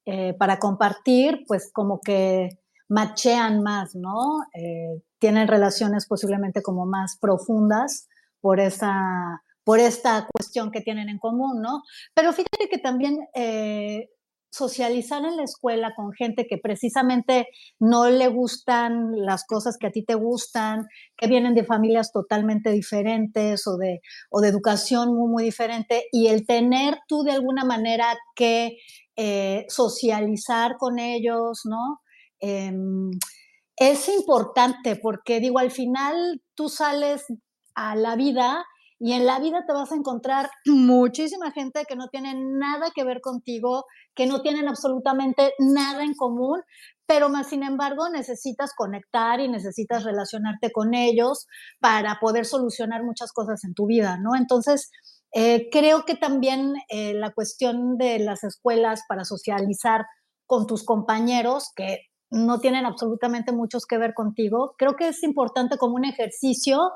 eh, 0.09 0.33
para 0.39 0.57
compartir, 0.57 1.43
pues 1.47 1.69
como 1.73 1.99
que 1.99 2.47
machean 2.87 3.61
más, 3.61 3.93
¿no? 3.93 4.39
Eh, 4.53 5.01
tienen 5.19 5.49
relaciones 5.49 6.07
posiblemente 6.07 6.61
como 6.61 6.85
más 6.85 7.17
profundas 7.19 8.07
por 8.39 8.61
esa, 8.61 9.43
por 9.65 9.79
esta 9.79 10.25
cuestión 10.31 10.71
que 10.71 10.79
tienen 10.79 11.09
en 11.09 11.19
común, 11.19 11.61
¿no? 11.61 11.81
Pero 12.13 12.31
fíjate 12.31 12.69
que 12.71 12.77
también 12.77 13.17
eh, 13.35 14.07
socializar 14.49 15.25
en 15.25 15.35
la 15.35 15.43
escuela 15.43 15.93
con 15.93 16.13
gente 16.13 16.47
que 16.47 16.57
precisamente 16.57 17.49
no 17.77 18.09
le 18.09 18.29
gustan 18.29 19.11
las 19.13 19.45
cosas 19.45 19.77
que 19.77 19.87
a 19.87 19.91
ti 19.91 20.05
te 20.05 20.15
gustan, 20.15 20.87
que 21.17 21.27
vienen 21.27 21.53
de 21.53 21.65
familias 21.65 22.13
totalmente 22.13 22.71
diferentes 22.71 23.67
o 23.67 23.75
de, 23.75 23.99
o 24.29 24.39
de 24.39 24.47
educación 24.47 25.13
muy, 25.13 25.29
muy 25.29 25.43
diferente, 25.43 26.05
y 26.13 26.27
el 26.27 26.45
tener 26.45 26.99
tú 27.09 27.23
de 27.23 27.33
alguna 27.33 27.65
manera 27.65 28.15
que 28.35 28.77
eh, 29.17 29.65
socializar 29.67 30.77
con 30.77 30.99
ellos, 30.99 31.61
¿no? 31.65 32.01
Em, 32.39 33.09
es 33.75 34.09
importante 34.09 34.95
porque 34.95 35.39
digo, 35.39 35.59
al 35.59 35.71
final 35.71 36.41
tú 36.55 36.69
sales 36.69 37.25
a 37.75 37.95
la 37.95 38.15
vida 38.15 38.63
y 38.99 39.13
en 39.13 39.25
la 39.25 39.39
vida 39.39 39.63
te 39.67 39.73
vas 39.73 39.91
a 39.91 39.95
encontrar 39.95 40.49
muchísima 40.65 41.51
gente 41.51 41.83
que 41.87 41.95
no 41.95 42.07
tiene 42.09 42.35
nada 42.35 42.91
que 42.93 43.03
ver 43.03 43.21
contigo, 43.21 43.85
que 44.15 44.27
no 44.27 44.41
tienen 44.41 44.67
absolutamente 44.67 45.53
nada 45.59 46.03
en 46.03 46.13
común, 46.15 46.61
pero 47.05 47.29
más 47.29 47.47
sin 47.47 47.63
embargo 47.63 48.09
necesitas 48.09 48.71
conectar 48.75 49.39
y 49.39 49.47
necesitas 49.47 50.03
relacionarte 50.03 50.71
con 50.71 50.93
ellos 50.93 51.47
para 51.79 52.19
poder 52.19 52.45
solucionar 52.45 53.03
muchas 53.03 53.31
cosas 53.31 53.63
en 53.63 53.73
tu 53.73 53.85
vida, 53.85 54.17
¿no? 54.19 54.35
Entonces, 54.35 54.91
eh, 55.33 55.69
creo 55.71 56.05
que 56.05 56.15
también 56.15 56.73
eh, 56.89 57.13
la 57.13 57.33
cuestión 57.33 57.97
de 57.97 58.19
las 58.19 58.43
escuelas 58.43 59.01
para 59.07 59.25
socializar 59.25 60.05
con 60.45 60.67
tus 60.67 60.83
compañeros, 60.85 61.71
que 61.75 61.99
no 62.29 62.59
tienen 62.59 62.85
absolutamente 62.85 63.51
muchos 63.51 63.85
que 63.85 63.97
ver 63.97 64.13
contigo, 64.13 64.75
creo 64.77 64.95
que 64.95 65.09
es 65.09 65.23
importante 65.23 65.77
como 65.77 65.95
un 65.95 66.05
ejercicio 66.05 66.91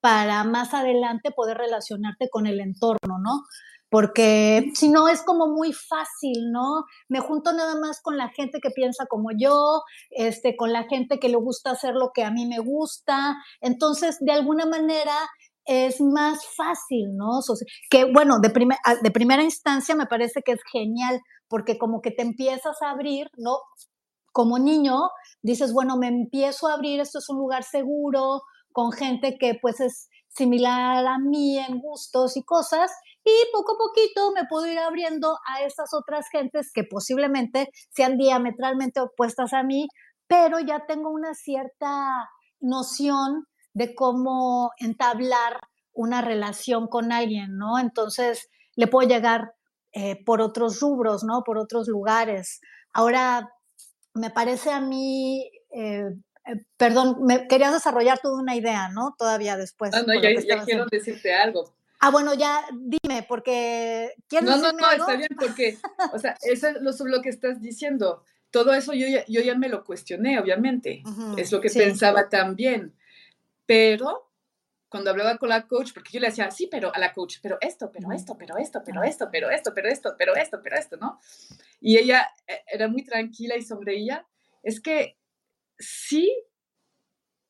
para 0.00 0.44
más 0.44 0.74
adelante 0.74 1.30
poder 1.30 1.58
relacionarte 1.58 2.28
con 2.30 2.46
el 2.46 2.60
entorno, 2.60 3.18
¿no? 3.18 3.42
Porque 3.88 4.72
si 4.74 4.88
no 4.88 5.08
es 5.08 5.22
como 5.22 5.46
muy 5.46 5.72
fácil, 5.72 6.50
¿no? 6.50 6.84
Me 7.08 7.20
junto 7.20 7.52
nada 7.52 7.78
más 7.80 8.00
con 8.02 8.16
la 8.16 8.28
gente 8.30 8.58
que 8.60 8.70
piensa 8.70 9.06
como 9.06 9.30
yo, 9.36 9.82
este, 10.10 10.56
con 10.56 10.72
la 10.72 10.84
gente 10.84 11.18
que 11.20 11.28
le 11.28 11.36
gusta 11.36 11.70
hacer 11.70 11.94
lo 11.94 12.10
que 12.12 12.24
a 12.24 12.32
mí 12.32 12.46
me 12.46 12.58
gusta. 12.58 13.36
Entonces, 13.60 14.18
de 14.20 14.32
alguna 14.32 14.66
manera, 14.66 15.14
es 15.66 16.00
más 16.00 16.46
fácil, 16.56 17.16
¿no? 17.16 17.40
Que 17.90 18.10
bueno, 18.12 18.38
de, 18.40 18.52
de 19.02 19.10
primera 19.10 19.42
instancia 19.42 19.94
me 19.94 20.06
parece 20.06 20.42
que 20.42 20.52
es 20.52 20.60
genial, 20.72 21.20
porque 21.48 21.76
como 21.78 22.00
que 22.00 22.12
te 22.12 22.22
empiezas 22.22 22.80
a 22.82 22.90
abrir, 22.90 23.28
¿no? 23.36 23.58
Como 24.32 24.58
niño, 24.58 25.08
dices, 25.42 25.72
bueno, 25.72 25.96
me 25.96 26.08
empiezo 26.08 26.68
a 26.68 26.74
abrir, 26.74 27.00
esto 27.00 27.18
es 27.18 27.28
un 27.28 27.38
lugar 27.38 27.64
seguro, 27.64 28.42
con 28.72 28.92
gente 28.92 29.38
que 29.38 29.58
pues 29.60 29.80
es 29.80 30.08
similar 30.28 31.06
a 31.06 31.18
mí 31.18 31.58
en 31.58 31.80
gustos 31.80 32.36
y 32.36 32.44
cosas, 32.44 32.92
y 33.24 33.32
poco 33.52 33.72
a 33.72 33.78
poquito 33.78 34.32
me 34.32 34.46
puedo 34.48 34.66
ir 34.66 34.78
abriendo 34.78 35.36
a 35.48 35.62
esas 35.62 35.94
otras 35.94 36.26
gentes 36.30 36.70
que 36.72 36.84
posiblemente 36.84 37.70
sean 37.90 38.18
diametralmente 38.18 39.00
opuestas 39.00 39.52
a 39.52 39.62
mí, 39.62 39.88
pero 40.28 40.60
ya 40.60 40.84
tengo 40.86 41.10
una 41.10 41.34
cierta 41.34 42.28
noción 42.60 43.46
de 43.76 43.94
cómo 43.94 44.72
entablar 44.78 45.60
una 45.92 46.22
relación 46.22 46.88
con 46.88 47.12
alguien, 47.12 47.58
¿no? 47.58 47.78
Entonces 47.78 48.48
le 48.74 48.86
puedo 48.86 49.06
llegar 49.06 49.52
eh, 49.92 50.24
por 50.24 50.40
otros 50.40 50.80
rubros, 50.80 51.24
¿no? 51.24 51.42
Por 51.44 51.58
otros 51.58 51.86
lugares. 51.86 52.62
Ahora, 52.94 53.50
me 54.14 54.30
parece 54.30 54.70
a 54.70 54.80
mí 54.80 55.50
eh, 55.70 56.06
eh, 56.46 56.64
perdón, 56.78 57.18
me 57.20 57.46
querías 57.48 57.74
desarrollar 57.74 58.18
toda 58.18 58.40
una 58.40 58.56
idea, 58.56 58.88
¿no? 58.88 59.14
Todavía 59.18 59.58
después. 59.58 59.92
No, 59.92 60.02
no, 60.04 60.14
ya, 60.14 60.64
quiero 60.64 60.86
decirte 60.90 61.34
algo. 61.34 61.74
Ah, 62.00 62.10
bueno, 62.10 62.32
ya 62.32 62.64
dime, 62.72 63.26
porque 63.28 64.14
¿quieres 64.26 64.48
No, 64.48 64.56
no, 64.56 64.72
no, 64.72 64.90
está 64.90 65.16
bien, 65.16 65.28
porque, 65.38 65.76
o 66.14 66.18
sea, 66.18 66.34
eso 66.40 66.68
es 66.68 67.00
lo, 67.00 67.20
que 67.20 67.28
estás 67.28 67.60
diciendo. 67.60 68.22
Todo 68.50 68.72
eso 68.72 68.94
yo 68.94 69.06
ya, 69.06 69.22
yo 69.26 69.42
ya 69.42 69.54
me 69.54 69.68
lo 69.68 69.84
cuestioné, 69.84 70.40
obviamente. 70.40 71.02
es 71.36 71.52
lo 71.52 71.60
que 71.60 71.68
pensaba 71.68 72.30
también. 72.30 72.94
Pero 73.66 74.32
cuando 74.88 75.10
hablaba 75.10 75.36
con 75.36 75.48
la 75.48 75.66
coach, 75.66 75.92
porque 75.92 76.12
yo 76.12 76.20
le 76.20 76.28
decía, 76.28 76.50
sí, 76.50 76.68
pero 76.70 76.94
a 76.94 76.98
la 76.98 77.12
coach, 77.12 77.38
pero 77.42 77.58
esto, 77.60 77.90
pero 77.92 78.12
esto, 78.12 78.36
pero 78.38 78.56
esto, 78.56 78.82
pero 78.84 79.02
esto, 79.02 79.30
pero 79.30 79.50
esto, 79.50 79.72
pero 79.74 79.88
esto, 79.88 80.14
pero 80.16 80.34
esto, 80.36 80.60
pero 80.62 80.76
esto, 80.76 80.96
¿no? 80.96 81.20
Y 81.80 81.98
ella 81.98 82.28
eh, 82.46 82.62
era 82.66 82.88
muy 82.88 83.04
tranquila 83.04 83.56
y 83.56 83.62
sonreía. 83.62 84.26
Es 84.62 84.80
que 84.80 85.18
sí, 85.78 86.32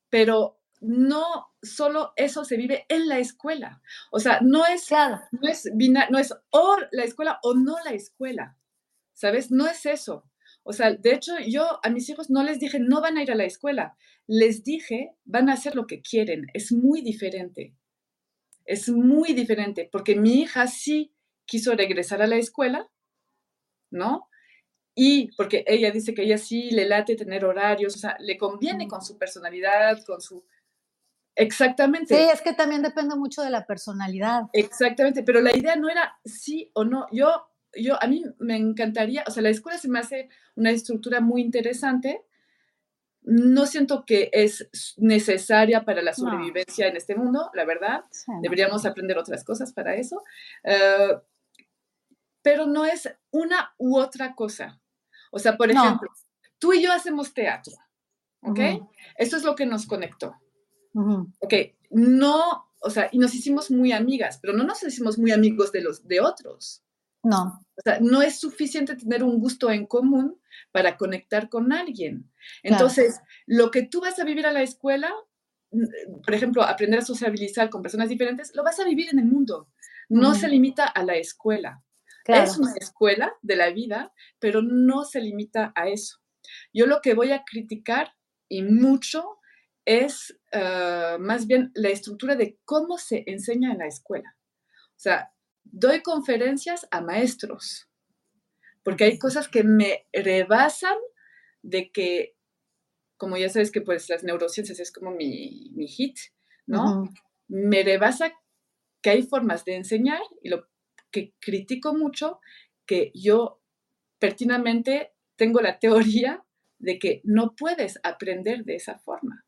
pero 0.08 0.60
no 0.80 1.52
solo 1.62 2.12
eso 2.16 2.44
se 2.44 2.56
vive 2.56 2.86
en 2.88 3.08
la 3.08 3.18
escuela. 3.18 3.82
O 4.10 4.18
sea, 4.18 4.40
no 4.40 4.66
es, 4.66 4.90
no 4.90 5.48
es, 5.48 5.70
no 6.10 6.18
es 6.18 6.34
o 6.50 6.76
la 6.92 7.04
escuela 7.04 7.38
o 7.42 7.54
no 7.54 7.76
la 7.84 7.92
escuela, 7.92 8.56
¿sabes? 9.12 9.50
No 9.50 9.66
es 9.66 9.84
eso. 9.86 10.24
O 10.68 10.72
sea, 10.72 10.92
de 10.92 11.12
hecho, 11.12 11.38
yo 11.46 11.78
a 11.84 11.90
mis 11.90 12.08
hijos 12.08 12.28
no 12.28 12.42
les 12.42 12.58
dije, 12.58 12.80
no 12.80 13.00
van 13.00 13.16
a 13.16 13.22
ir 13.22 13.30
a 13.30 13.36
la 13.36 13.44
escuela. 13.44 13.96
Les 14.26 14.64
dije, 14.64 15.12
van 15.24 15.48
a 15.48 15.52
hacer 15.52 15.76
lo 15.76 15.86
que 15.86 16.02
quieren. 16.02 16.48
Es 16.54 16.72
muy 16.72 17.02
diferente. 17.02 17.72
Es 18.64 18.88
muy 18.88 19.32
diferente, 19.32 19.88
porque 19.92 20.16
mi 20.16 20.42
hija 20.42 20.66
sí 20.66 21.14
quiso 21.44 21.76
regresar 21.76 22.20
a 22.20 22.26
la 22.26 22.34
escuela, 22.34 22.90
¿no? 23.92 24.28
Y 24.92 25.30
porque 25.36 25.62
ella 25.68 25.92
dice 25.92 26.14
que 26.14 26.24
ella 26.24 26.36
sí 26.36 26.70
le 26.70 26.88
late 26.88 27.14
tener 27.14 27.44
horarios, 27.44 27.94
o 27.94 27.98
sea, 27.98 28.16
le 28.18 28.36
conviene 28.36 28.88
con 28.88 29.02
su 29.02 29.16
personalidad, 29.16 30.02
con 30.04 30.20
su... 30.20 30.44
Exactamente. 31.36 32.16
Sí, 32.16 32.28
es 32.32 32.42
que 32.42 32.54
también 32.54 32.82
depende 32.82 33.14
mucho 33.14 33.42
de 33.42 33.50
la 33.50 33.66
personalidad. 33.66 34.44
Exactamente, 34.52 35.22
pero 35.22 35.40
la 35.40 35.56
idea 35.56 35.76
no 35.76 35.88
era 35.88 36.18
sí 36.24 36.72
o 36.74 36.82
no. 36.82 37.06
Yo, 37.12 37.46
yo, 37.76 38.02
a 38.02 38.06
mí 38.06 38.24
me 38.38 38.56
encantaría, 38.56 39.24
o 39.26 39.30
sea, 39.30 39.42
la 39.42 39.50
escuela 39.50 39.78
se 39.78 39.88
me 39.88 39.98
hace 39.98 40.28
una 40.54 40.70
estructura 40.70 41.20
muy 41.20 41.42
interesante. 41.42 42.22
No 43.22 43.66
siento 43.66 44.04
que 44.04 44.30
es 44.32 44.68
necesaria 44.96 45.84
para 45.84 46.00
la 46.00 46.14
sobrevivencia 46.14 46.86
en 46.86 46.96
este 46.96 47.16
mundo, 47.16 47.50
la 47.54 47.64
verdad. 47.64 48.04
Deberíamos 48.40 48.86
aprender 48.86 49.18
otras 49.18 49.42
cosas 49.42 49.72
para 49.72 49.96
eso. 49.96 50.22
Eh, 50.62 51.18
pero 52.46 52.66
no 52.66 52.84
es 52.84 53.12
una 53.32 53.74
u 53.76 53.98
otra 53.98 54.36
cosa. 54.36 54.80
O 55.32 55.40
sea, 55.40 55.56
por 55.56 55.68
ejemplo, 55.68 56.08
tú 56.58 56.72
y 56.72 56.80
yo 56.80 56.92
hacemos 56.92 57.34
teatro, 57.34 57.74
¿ok? 58.42 58.60
Eso 59.16 59.36
es 59.36 59.42
lo 59.42 59.56
que 59.56 59.66
nos 59.66 59.86
conectó. 59.86 60.36
Ok, 61.40 61.54
no, 61.90 62.70
o 62.78 62.90
sea, 62.90 63.08
y 63.10 63.18
nos 63.18 63.34
hicimos 63.34 63.70
muy 63.72 63.90
amigas, 63.90 64.38
pero 64.40 64.52
no 64.52 64.62
nos 64.62 64.82
hicimos 64.84 65.18
muy 65.18 65.32
amigos 65.32 65.72
de 65.72 65.80
los 65.80 66.06
de 66.06 66.20
otros. 66.20 66.84
No. 67.26 67.60
O 67.76 67.82
sea, 67.82 67.98
no 68.00 68.22
es 68.22 68.38
suficiente 68.38 68.96
tener 68.96 69.22
un 69.24 69.38
gusto 69.40 69.70
en 69.70 69.86
común 69.86 70.40
para 70.72 70.96
conectar 70.96 71.48
con 71.48 71.72
alguien. 71.72 72.30
Entonces, 72.62 73.20
lo 73.46 73.70
que 73.70 73.82
tú 73.82 74.00
vas 74.00 74.18
a 74.18 74.24
vivir 74.24 74.46
a 74.46 74.52
la 74.52 74.62
escuela, 74.62 75.12
por 76.24 76.34
ejemplo, 76.34 76.62
aprender 76.62 77.00
a 77.00 77.04
sociabilizar 77.04 77.68
con 77.68 77.82
personas 77.82 78.08
diferentes, 78.08 78.54
lo 78.54 78.62
vas 78.62 78.78
a 78.78 78.84
vivir 78.84 79.08
en 79.10 79.18
el 79.18 79.26
mundo. 79.26 79.68
No 80.08 80.34
se 80.34 80.48
limita 80.48 80.86
a 80.86 81.02
la 81.02 81.16
escuela. 81.16 81.82
Es 82.24 82.58
una 82.58 82.72
escuela 82.76 83.32
de 83.42 83.56
la 83.56 83.70
vida, 83.70 84.12
pero 84.38 84.62
no 84.62 85.04
se 85.04 85.20
limita 85.20 85.72
a 85.74 85.88
eso. 85.88 86.18
Yo 86.72 86.86
lo 86.86 87.00
que 87.00 87.14
voy 87.14 87.32
a 87.32 87.44
criticar 87.44 88.14
y 88.48 88.62
mucho 88.62 89.38
es 89.84 90.38
ah, 90.52 91.16
más 91.18 91.46
bien 91.46 91.72
la 91.74 91.88
estructura 91.88 92.36
de 92.36 92.58
cómo 92.64 92.98
se 92.98 93.24
enseña 93.26 93.72
en 93.72 93.78
la 93.78 93.86
escuela. 93.86 94.36
O 94.90 94.98
sea, 94.98 95.32
doy 95.72 96.02
conferencias 96.02 96.86
a 96.90 97.00
maestros, 97.00 97.88
porque 98.82 99.04
hay 99.04 99.18
cosas 99.18 99.48
que 99.48 99.64
me 99.64 100.06
rebasan 100.12 100.96
de 101.62 101.90
que, 101.90 102.36
como 103.16 103.36
ya 103.36 103.48
sabes 103.48 103.70
que 103.70 103.80
pues 103.80 104.08
las 104.08 104.24
neurociencias 104.24 104.78
es 104.80 104.92
como 104.92 105.10
mi, 105.10 105.72
hit, 105.88 106.18
¿no? 106.66 107.08
Me 107.48 107.82
rebasa 107.82 108.32
que 109.02 109.10
hay 109.10 109.22
formas 109.22 109.64
de 109.64 109.76
enseñar 109.76 110.20
y 110.42 110.48
lo 110.48 110.68
que 111.10 111.34
critico 111.40 111.94
mucho, 111.94 112.40
que 112.86 113.10
yo 113.14 113.60
pertinamente 114.18 115.12
tengo 115.36 115.60
la 115.60 115.78
teoría 115.78 116.44
de 116.78 116.98
que 116.98 117.20
no 117.24 117.54
puedes 117.56 117.98
aprender 118.02 118.64
de 118.64 118.76
esa 118.76 118.98
forma. 118.98 119.44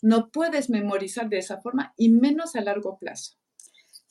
No 0.00 0.30
puedes 0.30 0.70
memorizar 0.70 1.28
de 1.28 1.38
esa 1.38 1.60
forma 1.60 1.94
y 1.96 2.10
menos 2.10 2.56
a 2.56 2.60
largo 2.60 2.98
plazo. 2.98 3.36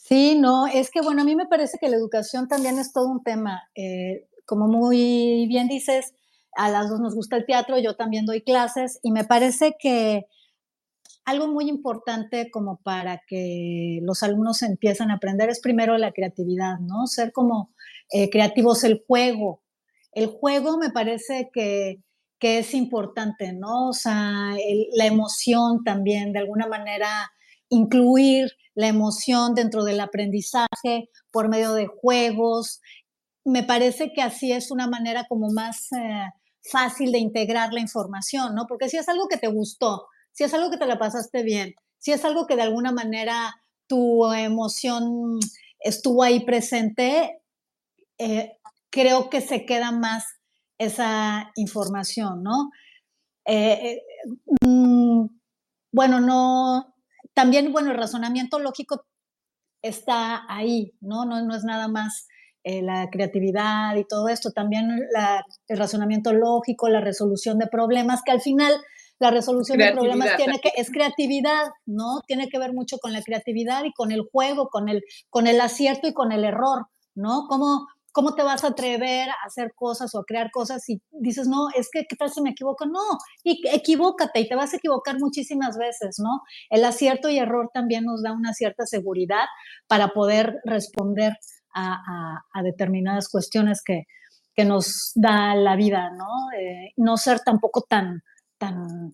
Sí, 0.03 0.35
no, 0.35 0.65
es 0.65 0.89
que 0.89 1.01
bueno, 1.01 1.21
a 1.21 1.25
mí 1.25 1.35
me 1.35 1.45
parece 1.45 1.77
que 1.79 1.87
la 1.87 1.95
educación 1.95 2.47
también 2.47 2.79
es 2.79 2.91
todo 2.91 3.07
un 3.07 3.23
tema. 3.23 3.69
Eh, 3.75 4.27
como 4.45 4.67
muy 4.67 5.45
bien 5.47 5.67
dices, 5.67 6.15
a 6.53 6.69
las 6.71 6.89
dos 6.89 6.99
nos 6.99 7.13
gusta 7.13 7.37
el 7.37 7.45
teatro, 7.45 7.77
yo 7.77 7.95
también 7.95 8.25
doy 8.25 8.41
clases 8.41 8.99
y 9.03 9.11
me 9.11 9.25
parece 9.25 9.75
que 9.79 10.25
algo 11.23 11.47
muy 11.47 11.69
importante 11.69 12.49
como 12.49 12.77
para 12.81 13.21
que 13.27 13.99
los 14.01 14.23
alumnos 14.23 14.63
empiecen 14.63 15.11
a 15.11 15.15
aprender 15.15 15.49
es 15.49 15.61
primero 15.61 15.95
la 15.99 16.11
creatividad, 16.11 16.79
¿no? 16.79 17.05
Ser 17.05 17.31
como 17.31 17.71
eh, 18.11 18.29
creativos, 18.31 18.83
el 18.83 19.03
juego. 19.07 19.61
El 20.13 20.27
juego 20.27 20.77
me 20.79 20.89
parece 20.89 21.51
que, 21.53 22.01
es 22.39 22.73
importante, 22.73 23.53
¿no? 23.53 23.89
O 23.89 23.93
sea, 23.93 24.55
la 24.93 25.05
emoción 25.05 25.83
también, 25.83 26.33
de 26.33 26.39
alguna 26.39 26.65
manera, 26.65 27.31
incluir 27.71 28.51
la 28.75 28.87
emoción 28.87 29.55
dentro 29.55 29.83
del 29.83 29.99
aprendizaje 29.99 31.09
por 31.31 31.49
medio 31.49 31.73
de 31.73 31.87
juegos. 31.87 32.81
Me 33.43 33.63
parece 33.63 34.11
que 34.13 34.21
así 34.21 34.51
es 34.51 34.69
una 34.71 34.87
manera 34.87 35.25
como 35.27 35.49
más 35.51 35.91
eh, 35.93 36.25
fácil 36.69 37.11
de 37.11 37.17
integrar 37.17 37.73
la 37.73 37.79
información, 37.79 38.53
¿no? 38.53 38.65
Porque 38.67 38.89
si 38.89 38.97
es 38.97 39.09
algo 39.09 39.27
que 39.27 39.37
te 39.37 39.47
gustó, 39.47 40.07
si 40.31 40.43
es 40.43 40.53
algo 40.53 40.69
que 40.69 40.77
te 40.77 40.85
la 40.85 40.99
pasaste 40.99 41.43
bien, 41.43 41.73
si 41.97 42.11
es 42.11 42.23
algo 42.25 42.45
que 42.45 42.55
de 42.55 42.63
alguna 42.63 42.91
manera 42.91 43.55
tu 43.87 44.31
emoción 44.33 45.39
estuvo 45.79 46.23
ahí 46.23 46.45
presente, 46.45 47.41
eh, 48.17 48.57
creo 48.89 49.29
que 49.29 49.41
se 49.41 49.65
queda 49.65 49.91
más 49.91 50.25
esa 50.77 51.51
información, 51.55 52.43
¿no? 52.43 52.69
Eh, 53.45 54.01
mm, 54.65 55.25
bueno, 55.91 56.19
no, 56.19 56.90
también, 57.33 57.71
bueno, 57.71 57.91
el 57.91 57.97
razonamiento 57.97 58.59
lógico 58.59 59.05
está 59.81 60.43
ahí, 60.47 60.93
¿no? 61.01 61.25
No, 61.25 61.41
no 61.41 61.55
es 61.55 61.63
nada 61.63 61.87
más 61.87 62.27
la 62.63 63.09
creatividad 63.09 63.95
y 63.95 64.05
todo 64.05 64.29
esto, 64.29 64.51
también 64.51 64.87
el 65.67 65.77
razonamiento 65.77 66.31
lógico, 66.31 66.89
la 66.89 67.01
resolución 67.01 67.57
de 67.57 67.67
problemas, 67.67 68.21
que 68.23 68.31
al 68.31 68.41
final 68.41 68.73
la 69.19 69.31
resolución 69.31 69.77
de 69.77 69.91
problemas 69.91 70.35
tiene 70.35 70.59
que, 70.59 70.71
es 70.75 70.89
creatividad, 70.89 71.69
¿no? 71.85 72.21
Tiene 72.25 72.49
que 72.49 72.57
ver 72.57 72.73
mucho 72.73 72.97
con 72.97 73.13
la 73.13 73.21
creatividad 73.21 73.83
y 73.85 73.93
con 73.93 74.11
el 74.11 74.21
juego, 74.31 74.69
con 74.69 74.89
el, 74.89 75.03
con 75.29 75.47
el 75.47 75.61
acierto 75.61 76.07
y 76.07 76.13
con 76.13 76.31
el 76.31 76.43
error, 76.43 76.87
¿no? 77.15 77.45
¿Cómo, 77.47 77.87
¿Cómo 78.11 78.35
te 78.35 78.43
vas 78.43 78.63
a 78.63 78.69
atrever 78.69 79.29
a 79.29 79.35
hacer 79.45 79.73
cosas 79.75 80.13
o 80.15 80.19
a 80.19 80.25
crear 80.25 80.51
cosas 80.51 80.83
si 80.83 81.01
dices, 81.11 81.47
no, 81.47 81.69
es 81.75 81.89
que 81.91 82.05
qué 82.05 82.15
tal 82.15 82.29
si 82.29 82.41
me 82.41 82.51
equivoco? 82.51 82.85
No, 82.85 83.17
y 83.43 83.61
equivócate 83.71 84.41
y 84.41 84.49
te 84.49 84.55
vas 84.55 84.73
a 84.73 84.77
equivocar 84.77 85.17
muchísimas 85.19 85.77
veces, 85.77 86.17
¿no? 86.19 86.41
El 86.69 86.83
acierto 86.83 87.29
y 87.29 87.37
error 87.37 87.69
también 87.73 88.05
nos 88.05 88.21
da 88.21 88.33
una 88.33 88.53
cierta 88.53 88.85
seguridad 88.85 89.45
para 89.87 90.09
poder 90.09 90.59
responder 90.65 91.37
a, 91.73 92.41
determinadas 92.63 93.29
cuestiones 93.29 93.81
que, 93.83 94.05
nos 94.63 95.13
da 95.15 95.55
la 95.55 95.75
vida, 95.75 96.11
¿no? 96.11 96.51
Eh, 96.55 96.93
no 96.97 97.17
ser 97.17 97.39
tampoco 97.39 97.81
tan, 97.81 98.21
tan, 98.59 99.11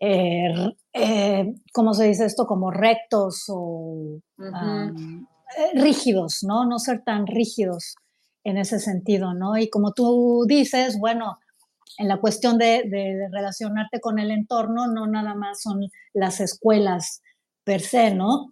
eh, 0.00 0.52
eh, 0.92 1.54
¿cómo 1.72 1.94
se 1.94 2.04
dice 2.04 2.26
esto? 2.26 2.46
Como 2.46 2.70
rectos 2.70 3.44
o 3.48 4.20
eh, 4.38 5.80
rígidos, 5.80 6.40
¿no? 6.42 6.66
No 6.66 6.78
ser 6.78 7.02
tan 7.04 7.26
rígidos 7.26 7.96
en 8.46 8.58
ese 8.58 8.78
sentido, 8.78 9.34
¿no? 9.34 9.56
Y 9.58 9.68
como 9.68 9.92
tú 9.92 10.44
dices, 10.46 11.00
bueno, 11.00 11.38
en 11.98 12.06
la 12.06 12.18
cuestión 12.18 12.58
de, 12.58 12.84
relacionarte 13.32 14.00
con 14.00 14.20
el 14.20 14.30
entorno, 14.30 14.86
no 14.86 15.08
nada 15.08 15.34
más 15.34 15.62
son 15.62 15.80
las 16.14 16.40
escuelas 16.40 17.22
per 17.64 17.80
se, 17.80 18.14
¿no? 18.14 18.46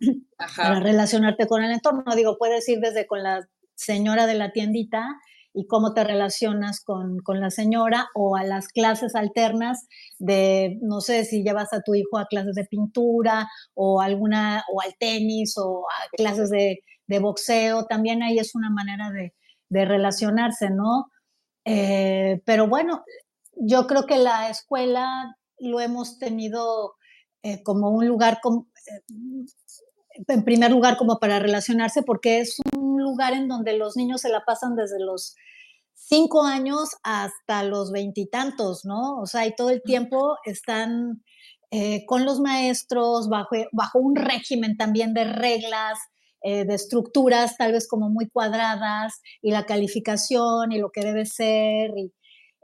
Para 0.57 0.80
relacionarte 0.80 1.46
con 1.46 1.62
el 1.62 1.70
entorno, 1.70 2.02
digo, 2.16 2.37
puedes 2.38 2.68
ir 2.68 2.80
desde 2.80 3.07
con 3.07 3.22
la 3.22 3.48
señora 3.76 4.26
de 4.26 4.35
la 4.35 4.50
tiendita 4.50 5.07
y 5.52 5.68
cómo 5.68 5.94
te 5.94 6.02
relacionas 6.02 6.80
con, 6.83 7.20
la 7.28 7.50
señora 7.50 8.09
o 8.16 8.35
a 8.35 8.42
las 8.42 8.66
clases 8.66 9.14
alternas 9.14 9.87
de, 10.18 10.76
no 10.83 11.00
sé, 11.00 11.24
si 11.24 11.44
llevas 11.44 11.72
a 11.72 11.83
tu 11.83 11.94
hijo 11.94 12.18
a 12.18 12.26
clases 12.26 12.57
de 12.57 12.64
pintura 12.64 13.48
o 13.74 14.00
alguna, 14.00 14.64
o 14.72 14.80
al 14.80 14.96
tenis 14.98 15.54
o 15.57 15.85
a 15.88 16.09
clases 16.16 16.50
de, 16.50 16.80
boxeo, 17.20 17.85
también 17.85 18.24
ahí 18.24 18.40
es 18.40 18.57
una 18.57 18.70
manera 18.70 19.12
de, 19.12 19.35
relacionarse, 19.84 20.70
¿no? 20.70 21.10
Eh, 21.64 22.42
pero 22.44 22.68
bueno, 22.68 23.04
yo 23.56 23.87
creo 23.87 24.06
que 24.06 24.18
la 24.18 24.48
escuela 24.50 25.37
lo 25.58 25.80
hemos 25.80 26.18
tenido 26.18 26.94
eh, 27.42 27.62
como 27.62 27.90
un 27.90 28.06
lugar, 28.06 28.40
eh, 28.87 29.00
en 30.28 30.44
primer 30.44 30.70
lugar, 30.70 30.96
como 30.96 31.18
para 31.18 31.38
relacionarse, 31.38 32.02
porque 32.02 32.40
es 32.40 32.58
un 32.76 33.02
lugar 33.02 33.32
en 33.32 33.48
donde 33.48 33.76
los 33.76 33.96
niños 33.96 34.20
se 34.20 34.28
la 34.28 34.44
pasan 34.44 34.76
desde 34.76 35.00
los 35.00 35.34
cinco 35.94 36.44
años 36.44 36.90
hasta 37.02 37.62
los 37.64 37.90
veintitantos, 37.92 38.84
¿no? 38.84 39.18
O 39.20 39.26
sea, 39.26 39.46
y 39.46 39.54
todo 39.54 39.70
el 39.70 39.82
tiempo 39.82 40.37
están 40.44 41.22
eh, 41.70 42.04
con 42.06 42.24
los 42.24 42.40
maestros 42.40 43.28
bajo, 43.28 43.56
bajo 43.72 43.98
un 43.98 44.14
régimen 44.16 44.76
también 44.76 45.14
de 45.14 45.24
reglas, 45.24 45.98
eh, 46.46 46.66
de 46.66 46.74
estructuras 46.74 47.57
tal 47.57 47.72
vez 47.72 47.88
como 47.88 48.11
muy 48.11 48.28
cuadradas 48.28 49.22
y 49.40 49.50
la 49.50 49.64
calificación 49.64 50.72
y 50.72 50.78
lo 50.78 50.90
que 50.90 51.00
debe 51.00 51.24
ser, 51.24 51.90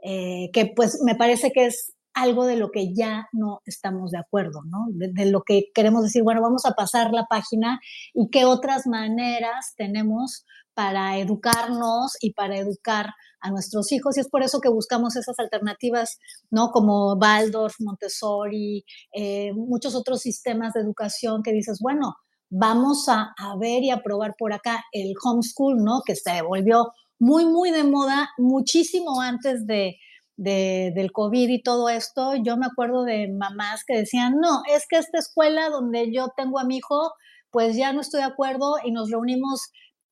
eh, 0.03 0.51
que 0.53 0.71
pues 0.75 0.99
me 1.03 1.15
parece 1.15 1.51
que 1.51 1.65
es 1.65 1.95
algo 2.13 2.45
de 2.45 2.57
lo 2.57 2.69
que 2.69 2.93
ya 2.93 3.27
no 3.31 3.61
estamos 3.65 4.11
de 4.11 4.19
acuerdo, 4.19 4.61
¿no? 4.65 4.85
De, 4.91 5.25
lo 5.31 5.41
que 5.41 5.71
queremos 5.73 6.03
decir, 6.03 6.21
bueno, 6.21 6.41
vamos 6.43 6.63
a 6.67 6.73
pasar 6.73 7.11
la 7.11 7.25
página 7.25 7.79
y 8.13 8.29
qué 8.29 8.45
otras 8.45 8.85
maneras 8.85 9.73
tenemos 9.75 10.45
para 10.75 11.17
educarnos 11.17 12.17
y 12.21 12.33
para 12.33 12.57
educar 12.57 13.07
a 13.39 13.49
nuestros 13.49 13.91
hijos. 13.91 14.15
Y 14.15 14.19
es 14.19 14.29
por 14.29 14.43
eso 14.43 14.61
que 14.61 14.69
buscamos 14.69 15.15
esas 15.15 15.39
alternativas, 15.39 16.19
¿no? 16.51 16.69
Como 16.69 17.15
Waldorf, 17.15 17.75
Montessori, 17.79 18.85
eh, 19.11 19.53
muchos 19.53 19.95
otros 19.95 20.21
sistemas 20.21 20.73
de 20.73 20.81
educación 20.81 21.41
que 21.41 21.51
dices, 21.51 21.79
bueno, 21.81 22.13
vamos 22.51 23.07
a, 23.07 23.33
ver 23.57 23.81
y 23.81 23.89
a 23.89 24.03
probar 24.03 24.35
por 24.37 24.53
acá 24.53 24.83
el 24.91 25.13
homeschool, 25.23 25.83
¿no? 25.83 26.01
Que 26.05 26.15
se 26.15 26.41
volvió 26.41 26.91
muy, 27.17 27.45
muy 27.45 27.71
de 27.71 27.85
moda 27.85 28.29
muchísimo 28.37 29.21
antes 29.21 29.65
de, 29.65 29.97
del 30.35 31.11
COVID 31.11 31.49
y 31.49 31.63
todo 31.63 31.87
esto, 31.89 32.35
yo 32.35 32.57
me 32.57 32.65
acuerdo 32.65 33.03
de 33.03 33.31
mamás 33.31 33.83
que 33.85 33.95
decían, 33.95 34.35
no, 34.41 34.63
es 34.73 34.85
que 34.89 34.97
esta 34.97 35.19
escuela 35.19 35.69
donde 35.69 36.11
yo 36.11 36.29
tengo 36.35 36.59
a 36.59 36.65
mi 36.65 36.77
hijo, 36.77 37.11
pues 37.51 37.75
ya 37.75 37.93
no 37.93 38.01
estoy 38.01 38.21
de 38.21 38.27
acuerdo 38.27 38.75
y 38.83 38.91
nos 38.91 39.11
reunimos 39.11 39.71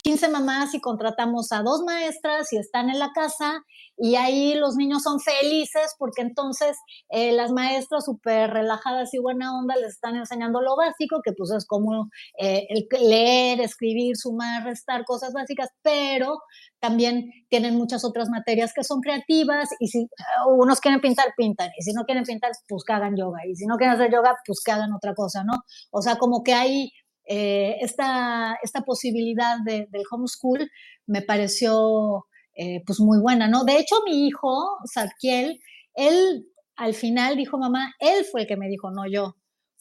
15 0.09 0.29
mamás 0.29 0.73
y 0.73 0.81
contratamos 0.81 1.51
a 1.51 1.61
dos 1.61 1.83
maestras 1.83 2.51
y 2.51 2.57
están 2.57 2.89
en 2.89 2.97
la 2.97 3.11
casa 3.13 3.63
y 3.95 4.15
ahí 4.15 4.55
los 4.55 4.75
niños 4.75 5.03
son 5.03 5.19
felices 5.19 5.93
porque 5.99 6.23
entonces 6.23 6.75
eh, 7.09 7.31
las 7.31 7.51
maestras 7.51 8.05
súper 8.05 8.49
relajadas 8.49 9.13
y 9.13 9.19
buena 9.19 9.55
onda 9.55 9.75
les 9.75 9.91
están 9.91 10.15
enseñando 10.15 10.61
lo 10.61 10.75
básico, 10.75 11.21
que 11.23 11.33
pues 11.33 11.51
es 11.51 11.67
como 11.67 12.09
eh, 12.39 12.65
leer, 12.99 13.61
escribir, 13.61 14.17
sumar, 14.17 14.63
restar, 14.63 15.05
cosas 15.05 15.31
básicas, 15.31 15.69
pero 15.83 16.39
también 16.79 17.29
tienen 17.47 17.75
muchas 17.75 18.03
otras 18.03 18.29
materias 18.29 18.73
que 18.73 18.83
son 18.83 19.01
creativas 19.01 19.69
y 19.79 19.89
si 19.89 20.07
unos 20.47 20.79
quieren 20.79 21.01
pintar, 21.01 21.27
pintan, 21.37 21.69
y 21.77 21.83
si 21.83 21.93
no 21.93 22.05
quieren 22.05 22.23
pintar, 22.23 22.49
pues 22.67 22.83
que 22.83 22.93
hagan 22.93 23.15
yoga, 23.15 23.45
y 23.47 23.55
si 23.55 23.67
no 23.67 23.75
quieren 23.77 23.95
hacer 23.95 24.11
yoga, 24.11 24.35
pues 24.43 24.61
que 24.65 24.71
hagan 24.71 24.91
otra 24.91 25.13
cosa, 25.13 25.43
¿no? 25.43 25.53
O 25.91 26.01
sea, 26.01 26.15
como 26.15 26.41
que 26.41 26.55
hay 26.55 26.89
eh, 27.31 27.77
esta, 27.81 28.57
esta 28.63 28.81
posibilidad 28.81 29.57
del 29.63 30.03
homeschool 30.09 30.67
me 31.05 31.21
pareció 31.21 32.25
eh, 32.55 32.81
pues 32.87 32.99
muy 32.99 33.21
buena, 33.21 33.47
¿no? 33.47 33.65
De 33.65 33.77
hecho, 33.77 33.97
mi 34.03 34.25
hijo, 34.27 34.79
Sarkiel, 34.91 35.61
él 35.93 36.47
al 36.75 36.95
final 36.95 37.37
dijo, 37.37 37.59
mamá, 37.59 37.93
él 37.99 38.25
fue 38.25 38.41
el 38.41 38.47
que 38.47 38.57
me 38.57 38.67
dijo, 38.67 38.89
no 38.89 39.03
yo, 39.07 39.35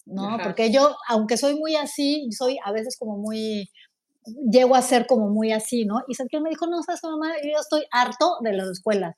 ¿no? 0.04 0.36
Porque 0.44 0.70
yo, 0.70 0.94
aunque 1.08 1.38
soy 1.38 1.54
muy 1.54 1.74
así, 1.74 2.28
soy 2.32 2.58
a 2.62 2.70
veces 2.70 2.98
como 2.98 3.16
muy, 3.16 3.70
llego 4.50 4.74
a 4.74 4.82
ser 4.82 5.06
como 5.06 5.30
muy 5.30 5.50
así, 5.50 5.86
¿no? 5.86 6.02
Y 6.06 6.14
Sarkiel 6.16 6.42
me 6.42 6.50
dijo, 6.50 6.66
no, 6.66 6.82
sabes, 6.82 7.00
mamá, 7.02 7.32
yo 7.42 7.58
estoy 7.58 7.86
harto 7.90 8.36
de 8.42 8.52
las 8.52 8.68
escuelas. 8.68 9.16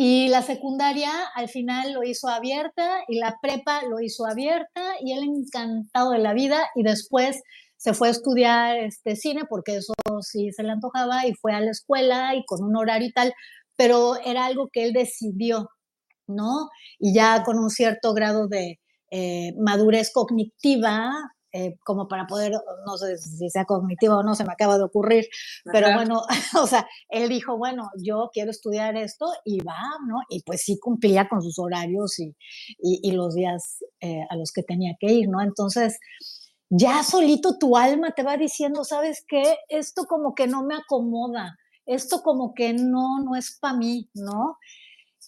Y 0.00 0.28
la 0.28 0.42
secundaria 0.42 1.10
al 1.34 1.48
final 1.48 1.92
lo 1.92 2.04
hizo 2.04 2.28
abierta 2.28 3.00
y 3.08 3.18
la 3.18 3.36
prepa 3.42 3.82
lo 3.82 3.98
hizo 3.98 4.26
abierta 4.26 4.92
y 5.00 5.10
él 5.10 5.24
encantado 5.24 6.12
de 6.12 6.20
la 6.20 6.34
vida 6.34 6.68
y 6.76 6.84
después 6.84 7.42
se 7.76 7.94
fue 7.94 8.06
a 8.06 8.12
estudiar 8.12 8.76
este 8.78 9.16
cine 9.16 9.42
porque 9.50 9.74
eso 9.74 9.94
sí 10.22 10.52
se 10.52 10.62
le 10.62 10.70
antojaba 10.70 11.26
y 11.26 11.34
fue 11.34 11.52
a 11.52 11.60
la 11.60 11.72
escuela 11.72 12.36
y 12.36 12.44
con 12.46 12.62
un 12.62 12.76
horario 12.76 13.08
y 13.08 13.12
tal, 13.12 13.34
pero 13.74 14.14
era 14.24 14.46
algo 14.46 14.68
que 14.72 14.84
él 14.84 14.92
decidió, 14.92 15.68
¿no? 16.28 16.68
Y 17.00 17.12
ya 17.12 17.42
con 17.42 17.58
un 17.58 17.68
cierto 17.68 18.14
grado 18.14 18.46
de 18.46 18.78
eh, 19.10 19.52
madurez 19.58 20.12
cognitiva, 20.14 21.10
eh, 21.52 21.76
como 21.84 22.08
para 22.08 22.26
poder, 22.26 22.52
no 22.86 22.96
sé 22.98 23.16
si 23.16 23.48
sea 23.48 23.64
cognitiva 23.64 24.18
o 24.18 24.22
no, 24.22 24.34
se 24.34 24.44
me 24.44 24.52
acaba 24.52 24.76
de 24.76 24.84
ocurrir, 24.84 25.26
pero 25.64 25.92
bueno, 25.94 26.22
o 26.62 26.66
sea, 26.66 26.86
él 27.08 27.28
dijo, 27.28 27.56
bueno, 27.56 27.90
yo 27.96 28.30
quiero 28.32 28.50
estudiar 28.50 28.96
esto 28.96 29.26
y 29.44 29.60
va, 29.60 29.80
¿no? 30.06 30.20
Y 30.28 30.42
pues 30.42 30.62
sí 30.62 30.78
cumplía 30.78 31.28
con 31.28 31.42
sus 31.42 31.58
horarios 31.58 32.18
y, 32.18 32.34
y, 32.78 33.12
los 33.12 33.34
días 33.34 33.78
eh, 34.00 34.20
a 34.28 34.36
los 34.36 34.52
que 34.52 34.62
tenía 34.62 34.94
que 35.00 35.12
ir, 35.12 35.28
¿no? 35.28 35.40
Entonces, 35.40 35.98
ya 36.70 37.02
solito 37.02 37.58
tu 37.58 37.76
alma 37.76 38.12
te 38.12 38.22
va 38.22 38.36
diciendo, 38.36 38.84
¿sabes 38.84 39.24
qué? 39.26 39.56
Esto 39.68 40.04
como 40.04 40.34
que 40.34 40.46
no 40.46 40.62
me 40.64 40.74
acomoda, 40.74 41.56
esto 41.86 42.22
como 42.22 42.52
que 42.52 42.74
no, 42.74 43.20
no 43.24 43.36
es 43.36 43.58
para 43.58 43.76
mí, 43.76 44.10
¿no? 44.14 44.58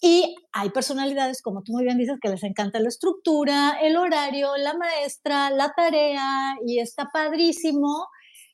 Y 0.03 0.35
hay 0.51 0.71
personalidades, 0.71 1.43
como 1.43 1.61
tú 1.61 1.73
muy 1.73 1.83
bien 1.83 1.99
dices, 1.99 2.17
que 2.19 2.29
les 2.29 2.43
encanta 2.43 2.79
la 2.79 2.89
estructura, 2.89 3.77
el 3.81 3.97
horario, 3.97 4.57
la 4.57 4.73
maestra, 4.73 5.51
la 5.51 5.73
tarea, 5.77 6.55
y 6.65 6.79
está 6.79 7.09
padrísimo. 7.13 8.07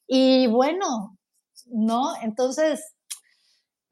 Y 0.05 0.47
bueno, 0.47 1.17
¿no? 1.67 2.11
Entonces, 2.21 2.93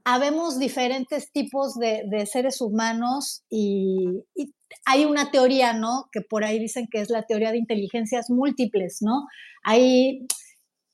habemos 0.03 0.59
diferentes 0.59 1.31
tipos 1.31 1.75
de, 1.75 2.25
seres 2.25 2.59
humanos 2.59 3.43
y, 3.49 4.25
y, 4.35 4.53
hay 4.85 5.05
una 5.05 5.31
teoría, 5.31 5.71
¿no? 5.71 6.09
Que 6.11 6.19
por 6.21 6.43
ahí 6.43 6.59
dicen 6.59 6.87
que 6.91 6.99
es 6.99 7.09
la 7.09 7.23
teoría 7.23 7.51
de 7.51 7.57
inteligencias 7.57 8.29
múltiples, 8.29 8.97
¿no? 8.99 9.25
Hay 9.63 10.27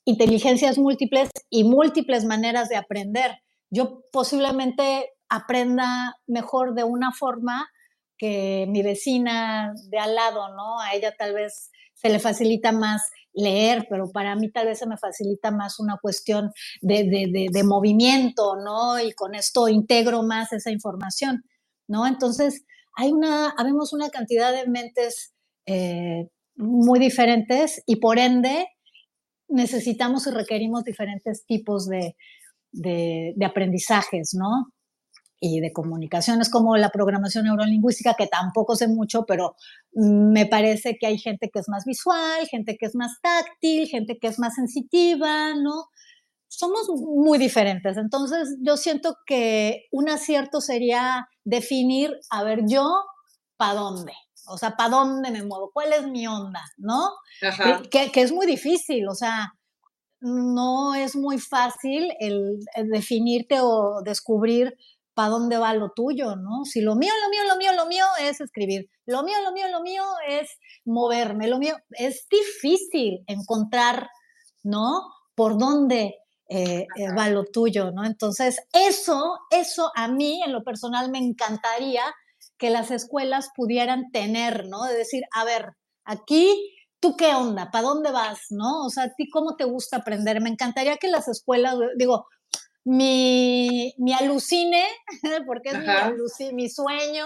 inteligencias 0.05 0.77
múltiples 0.77 1.29
y 1.49 1.63
múltiples 1.63 2.23
maneras 2.25 2.69
de 2.69 2.75
aprender. 2.75 3.31
Yo 3.71 4.03
posiblemente 4.11 5.09
aprenda 5.31 6.17
mejor 6.27 6.75
de 6.75 6.83
una 6.83 7.13
forma 7.13 7.69
que 8.17 8.67
mi 8.67 8.83
vecina 8.83 9.73
de 9.89 9.97
al 9.97 10.13
lado, 10.13 10.53
¿no? 10.55 10.79
A 10.81 10.93
ella 10.93 11.15
tal 11.17 11.33
vez 11.33 11.71
se 11.93 12.09
le 12.09 12.19
facilita 12.19 12.73
más 12.73 13.09
leer, 13.33 13.87
pero 13.89 14.11
para 14.11 14.35
mí 14.35 14.51
tal 14.51 14.67
vez 14.67 14.79
se 14.79 14.87
me 14.87 14.97
facilita 14.97 15.49
más 15.49 15.79
una 15.79 15.97
cuestión 16.01 16.51
de, 16.81 17.63
movimiento, 17.63 18.57
¿no? 18.57 18.99
Y 18.99 19.13
con 19.13 19.33
esto 19.33 19.69
integro 19.69 20.21
más 20.21 20.51
esa 20.51 20.69
información, 20.69 21.43
¿no? 21.87 22.05
Entonces, 22.05 22.65
hay 22.97 23.13
una, 23.13 23.51
habemos 23.57 23.93
una 23.93 24.09
cantidad 24.09 24.51
de 24.51 24.67
mentes 24.67 25.33
eh, 25.65 26.27
muy 26.57 26.99
diferentes 26.99 27.81
y 27.85 27.95
por 27.95 28.19
ende 28.19 28.67
necesitamos 29.47 30.27
y 30.27 30.31
requerimos 30.31 30.83
diferentes 30.83 31.45
tipos 31.45 31.87
de, 31.87 32.17
de 32.73 33.45
aprendizajes, 33.45 34.33
¿no? 34.33 34.73
Y 35.43 35.59
de 35.59 35.73
comunicaciones 35.73 36.49
como 36.49 36.77
la 36.77 36.91
programación 36.91 37.45
neurolingüística, 37.45 38.13
que 38.13 38.27
tampoco 38.27 38.75
sé 38.75 38.87
mucho, 38.87 39.25
pero 39.25 39.55
me 39.91 40.45
parece 40.45 40.97
que 40.99 41.07
hay 41.07 41.17
gente 41.17 41.49
que 41.51 41.59
es 41.59 41.67
más 41.67 41.83
visual, 41.83 42.47
gente 42.47 42.77
que 42.77 42.85
es 42.85 42.95
más 42.95 43.19
táctil, 43.23 43.87
gente 43.87 44.19
que 44.21 44.27
es 44.27 44.37
más 44.37 44.53
sensitiva, 44.53 45.55
¿no? 45.55 45.87
Somos 46.47 46.87
muy 46.89 47.39
diferentes. 47.39 47.97
Entonces, 47.97 48.55
yo 48.61 48.77
siento 48.77 49.15
que 49.25 49.87
un 49.91 50.09
acierto 50.09 50.61
sería 50.61 51.27
definir, 51.43 52.15
a 52.29 52.43
ver, 52.43 52.59
yo, 52.67 52.87
¿para 53.57 53.73
dónde? 53.73 54.13
O 54.45 54.59
sea, 54.59 54.75
¿para 54.77 54.91
dónde 54.91 55.31
me 55.31 55.43
muevo? 55.43 55.71
¿Cuál 55.73 55.93
es 55.93 56.05
mi 56.07 56.27
onda? 56.27 56.61
¿No? 56.77 57.09
Que, 57.89 58.11
que, 58.11 58.21
es 58.21 58.31
muy 58.31 58.45
difícil, 58.45 59.07
o 59.07 59.15
sea, 59.15 59.53
no 60.19 60.93
es 60.93 61.15
muy 61.15 61.39
fácil 61.39 62.13
el 62.19 62.59
definirte 62.91 63.59
o 63.59 64.03
descubrir 64.03 64.77
para 65.13 65.29
dónde 65.29 65.57
va 65.57 65.73
lo 65.73 65.91
tuyo, 65.95 66.35
¿no? 66.35 66.63
Si 66.65 66.81
lo 66.81 66.95
mío, 66.95 67.11
lo 67.23 67.29
mío, 67.29 67.41
lo 67.47 67.57
mío, 67.57 67.71
lo 67.73 67.85
mío 67.87 68.05
es 68.19 68.41
escribir, 68.41 68.89
lo 69.05 69.23
mío, 69.23 69.37
lo 69.43 69.51
mío, 69.51 69.67
lo 69.69 69.81
mío 69.81 70.03
es 70.27 70.49
moverme, 70.85 71.47
lo 71.47 71.57
mío, 71.59 71.75
es 71.91 72.27
difícil 72.29 73.23
encontrar, 73.27 74.07
¿no? 74.63 75.01
Por 75.35 75.57
dónde 75.57 76.15
eh, 76.49 76.85
eh, 76.97 77.13
va 77.17 77.29
lo 77.29 77.45
tuyo, 77.45 77.91
¿no? 77.91 78.05
Entonces, 78.05 78.59
eso, 78.73 79.37
eso 79.49 79.91
a 79.95 80.07
mí 80.07 80.41
en 80.43 80.53
lo 80.53 80.63
personal 80.63 81.09
me 81.11 81.19
encantaría 81.19 82.03
que 82.57 82.69
las 82.69 82.91
escuelas 82.91 83.49
pudieran 83.55 84.11
tener, 84.11 84.67
¿no? 84.67 84.83
De 84.83 84.95
decir, 84.95 85.23
a 85.33 85.43
ver, 85.45 85.71
aquí 86.05 86.75
¿tú 87.01 87.17
qué 87.17 87.33
onda? 87.33 87.69
¿Para 87.71 87.87
dónde 87.87 88.11
vas? 88.11 88.39
¿No? 88.51 88.85
O 88.85 88.89
sea, 88.89 89.05
¿a 89.05 89.13
ti 89.15 89.29
cómo 89.29 89.55
te 89.57 89.65
gusta 89.65 89.97
aprender? 89.97 90.39
Me 90.39 90.49
encantaría 90.49 90.97
que 90.97 91.09
las 91.09 91.27
escuelas, 91.27 91.75
digo, 91.97 92.27
mi, 92.83 93.93
mi 93.97 94.13
alucine, 94.13 94.83
porque 95.45 95.69
es 95.69 96.53
mi, 96.53 96.69
sueño, 96.69 97.25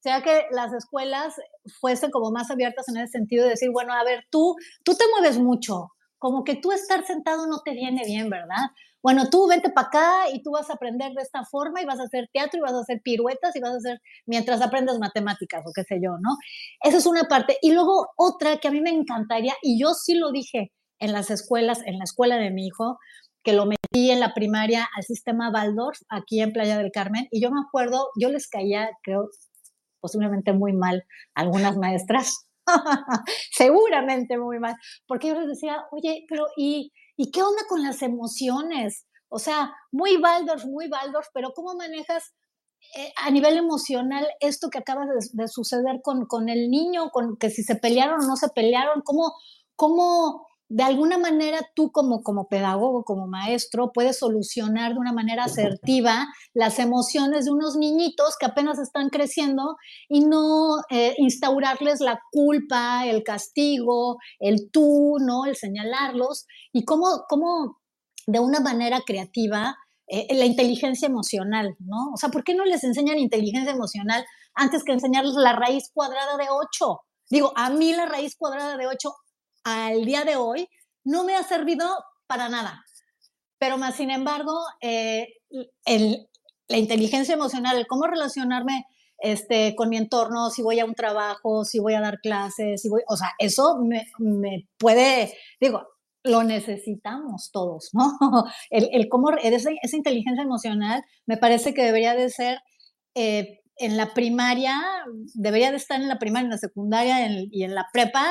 sea 0.00 0.22
que 0.22 0.46
las 0.50 0.72
escuelas 0.72 1.34
fuesen 1.80 2.10
como 2.10 2.30
más 2.30 2.50
abiertas 2.50 2.88
en 2.88 2.96
ese 2.98 3.12
sentido 3.12 3.44
de 3.44 3.50
decir, 3.50 3.70
bueno, 3.70 3.92
a 3.92 4.04
ver, 4.04 4.24
tú, 4.30 4.56
tú 4.84 4.94
te 4.94 5.04
mueves 5.16 5.38
mucho, 5.38 5.88
como 6.18 6.44
que 6.44 6.56
tú 6.56 6.72
estar 6.72 7.04
sentado 7.06 7.46
no 7.46 7.60
te 7.60 7.72
viene 7.72 8.02
bien, 8.04 8.28
¿verdad? 8.28 8.70
Bueno, 9.02 9.30
tú 9.30 9.46
vente 9.48 9.70
para 9.70 9.88
acá 9.88 10.30
y 10.30 10.42
tú 10.42 10.50
vas 10.50 10.68
a 10.68 10.74
aprender 10.74 11.12
de 11.12 11.22
esta 11.22 11.44
forma 11.46 11.80
y 11.80 11.86
vas 11.86 12.00
a 12.00 12.04
hacer 12.04 12.28
teatro 12.34 12.58
y 12.58 12.62
vas 12.62 12.74
a 12.74 12.80
hacer 12.80 13.00
piruetas 13.02 13.56
y 13.56 13.60
vas 13.60 13.72
a 13.72 13.76
hacer 13.76 14.02
mientras 14.26 14.60
aprendes 14.60 14.98
matemáticas 14.98 15.62
o 15.64 15.72
qué 15.74 15.84
sé 15.84 16.00
yo, 16.02 16.18
¿no? 16.20 16.36
Esa 16.82 16.98
es 16.98 17.06
una 17.06 17.24
parte. 17.24 17.56
Y 17.62 17.72
luego 17.72 18.08
otra 18.16 18.58
que 18.58 18.68
a 18.68 18.70
mí 18.70 18.82
me 18.82 18.90
encantaría, 18.90 19.54
y 19.62 19.80
yo 19.80 19.94
sí 19.94 20.14
lo 20.14 20.30
dije 20.32 20.72
en 20.98 21.12
las 21.12 21.30
escuelas, 21.30 21.80
en 21.86 21.96
la 21.96 22.04
escuela 22.04 22.36
de 22.36 22.50
mi 22.50 22.66
hijo, 22.66 22.98
que 23.42 23.52
lo 23.52 23.66
metí 23.66 24.10
en 24.10 24.20
la 24.20 24.34
primaria 24.34 24.88
al 24.96 25.02
sistema 25.02 25.50
Waldorf, 25.50 25.98
aquí 26.08 26.40
en 26.40 26.52
Playa 26.52 26.78
del 26.78 26.92
Carmen, 26.92 27.26
y 27.30 27.42
yo 27.42 27.50
me 27.50 27.60
acuerdo, 27.60 28.08
yo 28.20 28.28
les 28.28 28.48
caía, 28.48 28.90
creo, 29.02 29.28
posiblemente 30.00 30.52
muy 30.52 30.72
mal 30.72 31.04
algunas 31.34 31.76
maestras, 31.76 32.48
seguramente 33.52 34.38
muy 34.38 34.58
mal, 34.58 34.76
porque 35.06 35.28
yo 35.28 35.34
les 35.34 35.48
decía, 35.48 35.84
oye, 35.90 36.24
pero 36.28 36.46
¿y, 36.56 36.92
¿y 37.16 37.30
qué 37.30 37.42
onda 37.42 37.62
con 37.68 37.82
las 37.82 38.02
emociones? 38.02 39.06
O 39.28 39.38
sea, 39.38 39.72
muy 39.92 40.16
Waldorf, 40.16 40.64
muy 40.66 40.88
Waldorf, 40.88 41.28
pero 41.32 41.52
¿cómo 41.54 41.74
manejas 41.74 42.34
eh, 42.96 43.12
a 43.16 43.30
nivel 43.30 43.56
emocional 43.56 44.26
esto 44.40 44.68
que 44.70 44.78
acaba 44.78 45.04
de, 45.06 45.48
suceder 45.48 46.00
con, 46.02 46.26
con, 46.26 46.48
el 46.48 46.70
niño, 46.70 47.10
con 47.10 47.36
que 47.36 47.50
si 47.50 47.62
se 47.62 47.76
pelearon 47.76 48.24
o 48.24 48.26
no 48.26 48.36
se 48.36 48.48
pelearon? 48.48 49.02
¿Cómo, 49.04 49.34
cómo 49.76 50.46
de 50.70 50.84
alguna 50.84 51.18
manera 51.18 51.58
tú 51.74 51.90
como, 51.90 52.22
como 52.22 52.46
pedagogo, 52.46 53.02
como 53.02 53.26
maestro, 53.26 53.90
puedes 53.92 54.20
solucionar 54.20 54.92
de 54.92 55.00
una 55.00 55.12
manera 55.12 55.44
asertiva 55.44 56.28
las 56.54 56.78
emociones 56.78 57.44
de 57.44 57.50
unos 57.50 57.76
niñitos 57.76 58.36
que 58.38 58.46
apenas 58.46 58.78
están 58.78 59.08
creciendo 59.08 59.76
y 60.08 60.20
no 60.20 60.76
eh, 60.88 61.16
instaurarles 61.18 61.98
la 61.98 62.20
culpa, 62.30 63.04
el 63.04 63.24
castigo, 63.24 64.18
el 64.38 64.70
tú, 64.70 65.16
¿no? 65.18 65.44
El 65.44 65.56
señalarlos 65.56 66.46
y 66.72 66.84
cómo, 66.84 67.24
cómo 67.28 67.80
de 68.28 68.38
una 68.38 68.60
manera 68.60 69.00
creativa 69.04 69.76
eh, 70.06 70.32
la 70.36 70.44
inteligencia 70.44 71.06
emocional, 71.06 71.74
¿no? 71.80 72.12
O 72.14 72.16
sea, 72.16 72.28
¿por 72.28 72.44
qué 72.44 72.54
no 72.54 72.64
les 72.64 72.84
enseñan 72.84 73.18
inteligencia 73.18 73.72
emocional 73.72 74.24
antes 74.54 74.84
que 74.84 74.92
enseñarles 74.92 75.34
la 75.34 75.52
raíz 75.52 75.90
cuadrada 75.92 76.36
de 76.36 76.46
8? 76.48 77.00
Digo, 77.28 77.52
a 77.56 77.70
mí 77.70 77.92
la 77.92 78.06
raíz 78.06 78.36
cuadrada 78.36 78.76
de 78.76 78.86
8 78.86 79.12
al 79.70 80.04
día 80.04 80.24
de 80.24 80.36
hoy 80.36 80.68
no 81.04 81.24
me 81.24 81.34
ha 81.36 81.42
servido 81.42 81.86
para 82.26 82.48
nada. 82.48 82.84
pero 83.58 83.76
más 83.76 83.96
sin 83.96 84.10
embargo, 84.10 84.58
eh, 84.80 85.28
el, 85.84 86.28
la 86.68 86.78
inteligencia 86.78 87.34
emocional, 87.34 87.76
el 87.76 87.86
cómo 87.86 88.06
relacionarme 88.06 88.86
este, 89.18 89.74
con 89.76 89.90
mi 89.90 89.98
entorno, 89.98 90.48
si 90.50 90.62
voy 90.62 90.80
a 90.80 90.86
un 90.86 90.94
trabajo, 90.94 91.64
si 91.64 91.78
voy 91.78 91.94
a 91.94 92.00
dar 92.00 92.20
clases, 92.20 92.80
si 92.80 92.88
voy, 92.88 93.02
o 93.06 93.16
sea, 93.16 93.32
eso 93.38 93.78
me, 93.80 94.68
puede, 94.78 95.34
digo, 95.60 95.82
lo 96.22 96.42
necesitamos 96.42 97.50
todos, 97.52 97.90
¿no? 97.92 98.12
El, 98.70 98.88
el 98.92 99.08
cómo, 99.08 99.30
esa, 99.42 99.70
esa, 99.82 99.96
inteligencia 99.96 100.42
emocional 100.42 101.02
me 101.26 101.36
parece 101.36 101.74
que 101.74 101.82
debería 101.82 102.14
de 102.14 102.30
ser 102.30 102.60
eh, 103.14 103.60
en 103.76 103.96
la 103.96 104.14
primaria, 104.14 104.74
debería 105.34 105.70
de 105.70 105.78
estar 105.78 106.00
en 106.00 106.08
la 106.08 106.18
primaria, 106.18 106.44
en 106.44 106.50
la 106.50 106.58
secundaria 106.58 107.26
y 107.50 107.64
en 107.64 107.74
la 107.74 107.86
prepa 107.92 108.26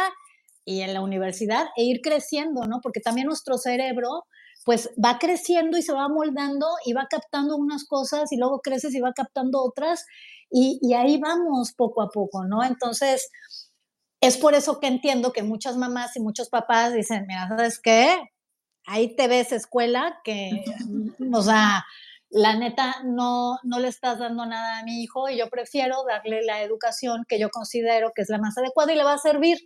y 0.69 0.81
en 0.81 0.93
la 0.93 1.01
universidad 1.01 1.69
e 1.75 1.83
ir 1.83 1.99
creciendo, 2.01 2.61
¿no? 2.67 2.79
Porque 2.81 2.99
también 2.99 3.25
nuestro 3.25 3.57
cerebro 3.57 4.25
pues 4.65 4.91
va 5.03 5.17
creciendo 5.17 5.79
y 5.79 5.81
se 5.81 5.93
va 5.93 6.07
moldando 6.09 6.67
y 6.85 6.93
va 6.93 7.07
captando 7.09 7.57
unas 7.57 7.85
cosas 7.85 8.31
y 8.31 8.37
luego 8.37 8.59
creces 8.59 8.93
y 8.93 8.99
va 8.99 9.11
captando 9.13 9.63
otras 9.63 10.05
y, 10.51 10.77
y 10.83 10.93
ahí 10.93 11.17
vamos 11.17 11.73
poco 11.73 12.03
a 12.03 12.09
poco, 12.09 12.45
¿no? 12.45 12.63
Entonces, 12.63 13.31
es 14.21 14.37
por 14.37 14.53
eso 14.53 14.79
que 14.79 14.85
entiendo 14.85 15.33
que 15.33 15.41
muchas 15.41 15.75
mamás 15.75 16.15
y 16.15 16.19
muchos 16.19 16.49
papás 16.49 16.93
dicen, 16.93 17.25
mira, 17.27 17.47
¿sabes 17.47 17.79
qué? 17.79 18.15
Ahí 18.85 19.15
te 19.15 19.27
ves 19.27 19.51
escuela 19.51 20.19
que, 20.23 20.51
o 21.33 21.41
sea, 21.41 21.83
la 22.29 22.55
neta 22.55 22.97
no, 23.05 23.57
no 23.63 23.79
le 23.79 23.87
estás 23.87 24.19
dando 24.19 24.45
nada 24.45 24.77
a 24.77 24.83
mi 24.83 25.01
hijo 25.01 25.29
y 25.29 25.39
yo 25.39 25.49
prefiero 25.49 26.03
darle 26.07 26.43
la 26.43 26.61
educación 26.61 27.25
que 27.27 27.39
yo 27.39 27.49
considero 27.49 28.11
que 28.13 28.21
es 28.21 28.29
la 28.29 28.37
más 28.37 28.55
adecuada 28.55 28.93
y 28.93 28.97
le 28.97 29.03
va 29.03 29.13
a 29.13 29.17
servir 29.17 29.57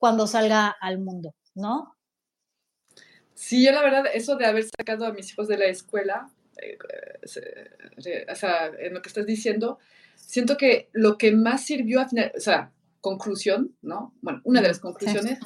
cuando 0.00 0.26
salga 0.26 0.68
al 0.80 0.98
mundo, 0.98 1.34
¿no? 1.54 1.94
Sí, 3.34 3.64
yo 3.64 3.70
la 3.70 3.82
verdad, 3.82 4.04
eso 4.12 4.36
de 4.36 4.46
haber 4.46 4.64
sacado 4.64 5.04
a 5.04 5.12
mis 5.12 5.30
hijos 5.30 5.46
de 5.46 5.58
la 5.58 5.66
escuela, 5.66 6.30
eh, 6.56 6.78
eh, 7.36 8.26
o 8.28 8.34
sea, 8.34 8.72
en 8.78 8.94
lo 8.94 9.02
que 9.02 9.08
estás 9.10 9.26
diciendo, 9.26 9.78
siento 10.16 10.56
que 10.56 10.88
lo 10.92 11.18
que 11.18 11.32
más 11.32 11.66
sirvió 11.66 12.00
a 12.00 12.08
final, 12.08 12.32
o 12.34 12.40
sea, 12.40 12.72
conclusión, 13.02 13.76
¿no? 13.82 14.14
Bueno, 14.22 14.40
una 14.44 14.62
de 14.62 14.68
las 14.68 14.80
conclusiones 14.80 15.38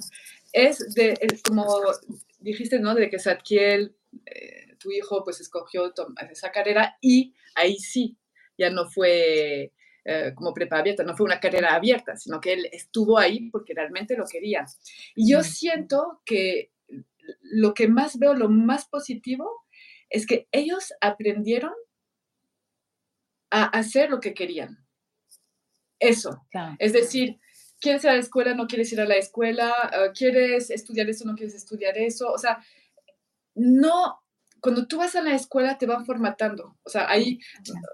es 0.53 0.95
de, 0.95 1.19
como 1.45 1.67
dijiste, 2.38 2.79
¿no? 2.79 2.95
De 2.95 3.11
que 3.11 3.19
Satkiel, 3.19 3.97
eh, 4.25 4.77
tu 4.79 4.93
hijo, 4.93 5.25
pues 5.25 5.40
escogió 5.40 5.93
esa 6.31 6.53
carrera 6.53 6.97
y 7.01 7.35
ahí 7.57 7.77
sí, 7.77 8.17
ya 8.57 8.71
no 8.71 8.88
fue 8.88 9.73
eh, 10.05 10.33
como 10.35 10.53
prepa 10.53 10.79
abierta, 10.79 11.03
no 11.03 11.17
fue 11.17 11.27
una 11.27 11.40
carrera 11.40 11.75
abierta, 11.75 12.17
sino 12.17 12.40
que 12.40 12.53
él 12.53 12.69
estuvo 12.73 13.19
ahí 13.19 13.49
porque 13.51 13.75
realmente 13.75 14.17
lo 14.17 14.27
quería. 14.27 14.67
Y 15.14 15.31
yo 15.31 15.43
siento 15.43 16.21
que 16.25 16.71
lo 17.40 17.73
que 17.75 17.88
más 17.88 18.19
veo, 18.19 18.35
lo 18.35 18.49
más 18.49 18.87
positivo, 18.87 19.64
es 20.11 20.27
que 20.27 20.47
ellos 20.53 20.93
aprendieron 21.01 21.73
a 23.51 23.64
hacer 23.64 24.11
lo 24.11 24.21
que 24.21 24.35
querían. 24.35 24.85
Eso. 25.99 26.45
Es 26.79 26.93
decir, 26.93 27.38
quieres 27.81 28.05
ir 28.05 28.11
a 28.11 28.14
la 28.14 28.21
escuela, 28.21 28.55
no 28.55 28.67
quieres 28.67 28.93
ir 28.93 29.01
a 29.01 29.07
la 29.07 29.17
escuela, 29.17 29.73
ah, 29.73 30.12
quieres 30.14 30.71
estudiar 30.71 31.09
eso, 31.09 31.25
no 31.25 31.35
quieres 31.35 31.55
estudiar 31.55 31.97
eso. 31.97 32.31
O 32.33 32.38
sea, 32.38 32.62
no, 33.55 34.24
cuando 34.64 34.87
tú 34.87 34.96
vas 34.96 35.14
a 35.14 35.20
la 35.20 35.35
escuela 35.35 35.77
te 35.77 35.85
van 35.85 36.07
formatando. 36.07 36.79
O 36.85 36.88
sea, 36.88 37.07
ahí, 37.11 37.38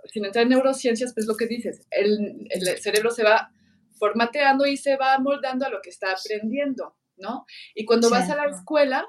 sin 0.04 0.24
entrar 0.24 0.44
en 0.44 0.50
neurociencias, 0.50 1.12
pues 1.14 1.26
lo 1.26 1.36
que 1.36 1.48
dices, 1.48 1.84
el, 1.90 2.48
cerebro 2.80 3.10
se 3.10 3.24
va 3.24 3.50
formateando 3.98 4.64
y 4.66 4.76
se 4.76 4.96
va 4.96 5.18
moldando 5.18 5.66
a 5.66 5.68
lo 5.68 5.82
que 5.82 5.90
está 5.90 6.12
aprendiendo, 6.12 6.96
¿no? 7.16 7.44
Y 7.74 7.84
cuando 7.84 8.08
vas 8.08 8.30
a 8.30 8.36
la 8.36 8.44
escuela, 8.44 9.04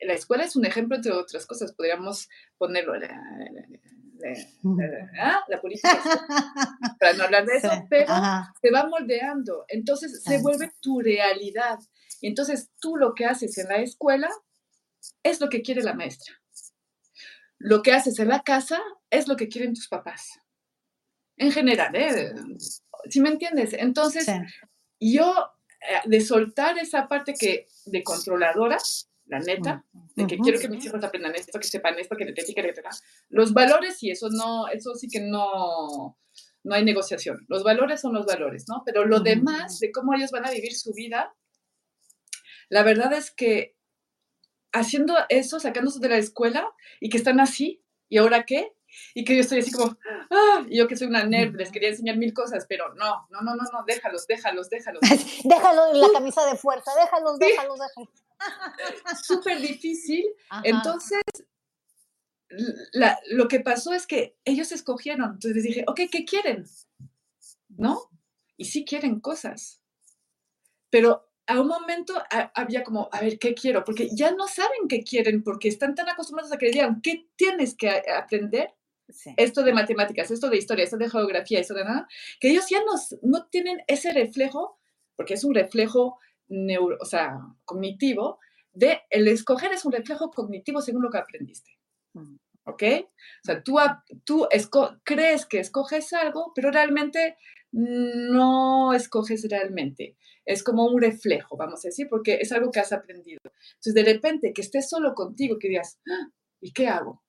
la 0.00 0.14
escuela 0.14 0.44
es 0.44 0.56
un 0.56 0.64
ejemplo 0.64 0.96
entre 0.96 1.12
otras 1.12 1.44
cosas, 1.44 1.74
podríamos 1.74 2.30
ponerlo, 2.56 2.94
¿ah? 5.20 5.44
la 5.46 5.60
política, 5.60 6.00
para 6.98 7.12
no 7.12 7.24
hablar 7.24 7.44
de 7.44 7.58
eso, 7.58 7.68
pero 7.90 8.10
se 8.62 8.70
va 8.70 8.86
moldeando, 8.86 9.66
entonces 9.68 10.22
se 10.22 10.40
vuelve 10.40 10.72
tu 10.80 11.00
realidad. 11.00 11.78
Y 12.22 12.28
entonces 12.28 12.70
tú 12.80 12.96
lo 12.96 13.12
que 13.12 13.26
haces 13.26 13.58
en 13.58 13.68
la 13.68 13.82
escuela 13.82 14.30
es 15.22 15.42
lo 15.42 15.50
que 15.50 15.60
quiere 15.60 15.82
la 15.82 15.92
maestra. 15.92 16.34
Lo 17.58 17.82
que 17.82 17.92
haces 17.92 18.18
en 18.18 18.28
la 18.28 18.42
casa 18.42 18.80
es 19.10 19.28
lo 19.28 19.36
que 19.36 19.48
quieren 19.48 19.74
tus 19.74 19.88
papás. 19.88 20.38
En 21.36 21.50
general, 21.50 21.94
¿eh? 21.94 22.32
¿Sí 23.08 23.20
me 23.20 23.30
entiendes? 23.30 23.72
Entonces, 23.72 24.26
yo 25.00 25.34
eh, 25.80 26.00
de 26.04 26.20
soltar 26.20 26.78
esa 26.78 27.08
parte 27.08 27.34
que 27.34 27.66
de 27.86 28.02
controladora, 28.02 28.78
la 29.26 29.38
neta, 29.40 29.84
de 30.16 30.26
que 30.26 30.38
quiero 30.38 30.58
que 30.58 30.68
mis 30.68 30.84
hijos 30.84 31.02
aprendan 31.02 31.34
esto, 31.34 31.58
que 31.58 31.66
sepan 31.66 31.98
esto, 31.98 32.16
que 32.16 32.26
te 32.26 32.32
que 32.32 32.72
te 32.72 32.82
Los 33.28 33.52
valores, 33.52 34.02
y 34.02 34.10
eso 34.10 34.28
no, 34.30 34.68
eso 34.68 34.94
sí 34.94 35.08
que 35.08 35.20
no, 35.20 36.18
no 36.62 36.74
hay 36.74 36.84
negociación. 36.84 37.44
Los 37.48 37.64
valores 37.64 38.00
son 38.00 38.14
los 38.14 38.26
valores, 38.26 38.64
¿no? 38.68 38.82
Pero 38.84 39.04
lo 39.04 39.20
demás, 39.20 39.78
de 39.80 39.92
cómo 39.92 40.14
ellos 40.14 40.30
van 40.30 40.46
a 40.46 40.50
vivir 40.50 40.74
su 40.74 40.92
vida, 40.92 41.34
la 42.68 42.82
verdad 42.82 43.12
es 43.12 43.30
que 43.30 43.76
haciendo 44.74 45.16
eso, 45.28 45.60
sacándose 45.60 46.00
de 46.00 46.08
la 46.08 46.18
escuela 46.18 46.70
y 47.00 47.08
que 47.08 47.16
están 47.16 47.40
así, 47.40 47.82
¿y 48.08 48.18
ahora 48.18 48.44
qué? 48.44 48.74
Y 49.14 49.24
que 49.24 49.34
yo 49.34 49.40
estoy 49.40 49.60
así 49.60 49.72
como, 49.72 49.96
ah, 50.30 50.64
yo 50.70 50.86
que 50.86 50.96
soy 50.96 51.08
una 51.08 51.24
nerd, 51.24 51.54
les 51.56 51.72
quería 51.72 51.88
enseñar 51.88 52.16
mil 52.16 52.32
cosas, 52.32 52.66
pero 52.68 52.94
no, 52.94 53.26
no, 53.30 53.40
no, 53.40 53.54
no, 53.54 53.62
no, 53.72 53.84
déjalos, 53.86 54.26
déjalos, 54.26 54.68
déjalos. 54.68 55.00
déjalos 55.44 55.94
en 55.94 56.00
la 56.00 56.08
camisa 56.12 56.44
de 56.46 56.56
fuerza, 56.56 56.90
déjalos, 57.00 57.38
déjalos, 57.38 57.78
déjalos. 57.78 58.24
Súper 59.24 59.60
difícil. 59.60 60.24
Entonces, 60.62 61.22
lo 63.30 63.48
que 63.48 63.60
pasó 63.60 63.92
es 63.92 64.06
que 64.06 64.36
ellos 64.44 64.70
escogieron. 64.72 65.34
Entonces 65.34 65.54
les 65.54 65.64
dije, 65.64 65.84
ok, 65.88 66.00
¿qué 66.10 66.24
quieren? 66.24 66.64
¿No? 67.68 68.10
Y 68.56 68.66
sí 68.66 68.84
quieren 68.84 69.20
cosas. 69.20 69.80
Pero 70.90 71.28
a 71.46 71.60
un 71.60 71.68
momento 71.68 72.14
había 72.54 72.82
como, 72.82 73.08
a 73.12 73.20
ver, 73.20 73.38
¿qué 73.38 73.54
quiero? 73.54 73.84
Porque 73.84 74.08
ya 74.12 74.30
no 74.32 74.46
saben 74.48 74.88
qué 74.88 75.02
quieren, 75.02 75.42
porque 75.42 75.68
están 75.68 75.94
tan 75.94 76.08
acostumbrados 76.08 76.52
a 76.52 76.58
que 76.58 76.70
digan, 76.70 77.00
¿qué 77.02 77.28
tienes 77.36 77.74
que 77.76 77.90
aprender? 77.90 78.74
Esto 79.36 79.62
de 79.62 79.74
matemáticas, 79.74 80.30
esto 80.30 80.48
de 80.48 80.56
historia, 80.56 80.84
esto 80.84 80.96
de 80.96 81.10
geografía, 81.10 81.60
esto 81.60 81.74
de 81.74 81.84
nada, 81.84 82.08
que 82.40 82.48
ellos 82.48 82.66
ya 82.70 82.78
no, 82.80 82.92
no 83.22 83.46
tienen 83.48 83.82
ese 83.86 84.12
reflejo, 84.12 84.78
porque 85.16 85.34
es 85.34 85.44
un 85.44 85.54
reflejo 85.54 86.18
neuro, 86.48 86.96
o 87.00 87.04
sea, 87.04 87.38
cognitivo, 87.66 88.38
de 88.72 89.02
el 89.10 89.28
escoger 89.28 89.72
es 89.72 89.84
un 89.84 89.92
reflejo 89.92 90.30
cognitivo 90.30 90.80
según 90.80 91.02
lo 91.02 91.10
que 91.10 91.18
aprendiste. 91.18 91.70
Mm. 92.14 92.36
¿Ok? 92.66 92.82
O 92.82 93.44
sea, 93.44 93.62
tú, 93.62 93.78
tú 94.24 94.48
crees 95.04 95.44
que 95.44 95.60
escoges 95.60 96.14
algo, 96.14 96.52
pero 96.54 96.70
realmente 96.70 97.36
no 97.74 98.94
escoges 98.94 99.46
realmente. 99.50 100.16
Es 100.44 100.62
como 100.62 100.86
un 100.86 101.00
reflejo, 101.00 101.56
vamos 101.56 101.84
a 101.84 101.88
decir, 101.88 102.06
porque 102.08 102.38
es 102.40 102.52
algo 102.52 102.70
que 102.70 102.80
has 102.80 102.92
aprendido. 102.92 103.40
Entonces, 103.44 103.94
de 103.94 104.04
repente, 104.04 104.52
que 104.54 104.62
estés 104.62 104.88
solo 104.88 105.14
contigo, 105.14 105.58
que 105.58 105.68
digas, 105.68 105.98
ah, 106.08 106.30
¿y 106.60 106.72
qué 106.72 106.86
hago? 106.86 107.24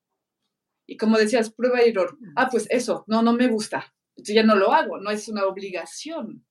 Y 0.85 0.97
como 0.97 1.17
decías, 1.17 1.51
prueba 1.51 1.83
y 1.83 1.89
error. 1.89 2.17
Mm. 2.19 2.33
Ah, 2.35 2.47
pues 2.51 2.67
eso, 2.69 3.05
no, 3.07 3.23
no 3.23 3.33
me 3.33 3.47
gusta. 3.47 3.91
Entonces 4.15 4.35
ya 4.35 4.43
no 4.43 4.55
lo 4.55 4.71
hago, 4.71 4.99
no 4.99 5.09
es 5.09 5.27
una 5.27 5.45
obligación, 5.45 6.45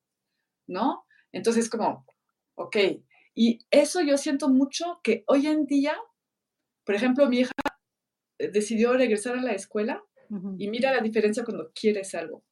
¿no? 0.66 1.06
Entonces, 1.32 1.70
como, 1.70 2.04
ok. 2.56 2.76
Y 3.34 3.60
eso 3.70 4.00
yo 4.00 4.16
siento 4.16 4.48
mucho 4.48 5.00
que 5.04 5.22
hoy 5.28 5.46
en 5.46 5.66
día, 5.66 5.96
por 6.84 6.96
ejemplo, 6.96 7.28
mi 7.28 7.40
hija 7.40 7.52
eh, 8.38 8.50
decidió 8.50 8.92
regresar 8.94 9.36
a 9.36 9.42
la 9.42 9.52
escuela 9.52 10.02
y 10.58 10.68
mira 10.68 10.92
la 10.92 11.00
diferencia 11.00 11.44
cuando 11.44 11.70
quieres 11.72 12.12
algo. 12.14 12.42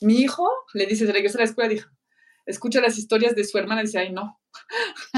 Mi 0.00 0.20
hijo 0.20 0.48
le 0.74 0.86
dice, 0.86 1.10
regresa 1.10 1.38
a 1.38 1.40
la 1.40 1.44
escuela, 1.44 1.68
dijo, 1.68 1.90
escucha 2.46 2.80
las 2.80 2.98
historias 2.98 3.34
de 3.34 3.44
su 3.44 3.58
hermana 3.58 3.82
y 3.82 3.86
dice, 3.86 3.98
ay, 3.98 4.12
no, 4.12 4.40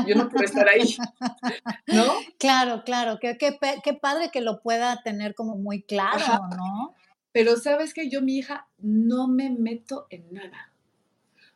yo 0.06 0.14
no 0.14 0.28
puedo 0.28 0.44
estar 0.44 0.68
ahí, 0.68 0.96
¿no? 1.86 2.12
Claro, 2.38 2.82
claro, 2.84 3.18
qué, 3.20 3.36
qué, 3.38 3.58
qué 3.82 3.94
padre 3.94 4.30
que 4.32 4.40
lo 4.40 4.60
pueda 4.62 5.02
tener 5.02 5.34
como 5.34 5.56
muy 5.56 5.82
claro, 5.82 6.48
¿no? 6.56 6.94
Pero 7.32 7.56
sabes 7.56 7.94
que 7.94 8.10
yo, 8.10 8.20
mi 8.20 8.38
hija, 8.38 8.68
no 8.78 9.28
me 9.28 9.50
meto 9.50 10.06
en 10.10 10.32
nada 10.32 10.72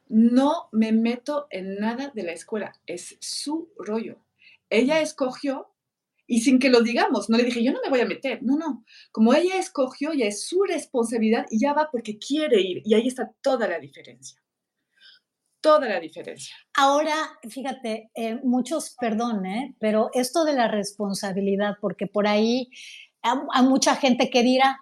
no 0.08 0.68
me 0.72 0.92
meto 0.92 1.46
en 1.50 1.76
nada 1.76 2.12
de 2.14 2.22
la 2.22 2.32
escuela, 2.32 2.72
es 2.86 3.16
su 3.20 3.70
rollo. 3.78 4.18
Ella 4.70 5.00
escogió 5.00 5.70
y 6.26 6.40
sin 6.40 6.58
que 6.58 6.70
lo 6.70 6.80
digamos, 6.80 7.30
no 7.30 7.36
le 7.36 7.44
dije, 7.44 7.62
yo 7.62 7.72
no 7.72 7.80
me 7.82 7.90
voy 7.90 8.00
a 8.00 8.06
meter, 8.06 8.42
no, 8.42 8.56
no, 8.56 8.84
como 9.12 9.34
ella 9.34 9.56
escogió, 9.58 10.12
ya 10.12 10.26
es 10.26 10.46
su 10.46 10.62
responsabilidad 10.64 11.46
y 11.50 11.60
ya 11.60 11.72
va 11.72 11.88
porque 11.90 12.18
quiere 12.18 12.60
ir 12.60 12.82
y 12.84 12.94
ahí 12.94 13.06
está 13.06 13.30
toda 13.40 13.68
la 13.68 13.78
diferencia. 13.78 14.40
Toda 15.60 15.88
la 15.88 15.98
diferencia. 15.98 16.54
Ahora, 16.76 17.14
fíjate, 17.48 18.10
eh, 18.14 18.38
muchos, 18.44 18.94
perdón, 19.00 19.46
¿eh? 19.46 19.74
pero 19.80 20.10
esto 20.14 20.44
de 20.44 20.52
la 20.52 20.68
responsabilidad, 20.68 21.74
porque 21.80 22.06
por 22.06 22.28
ahí 22.28 22.70
hay 23.22 23.62
mucha 23.64 23.96
gente 23.96 24.30
que 24.30 24.44
dirá, 24.44 24.78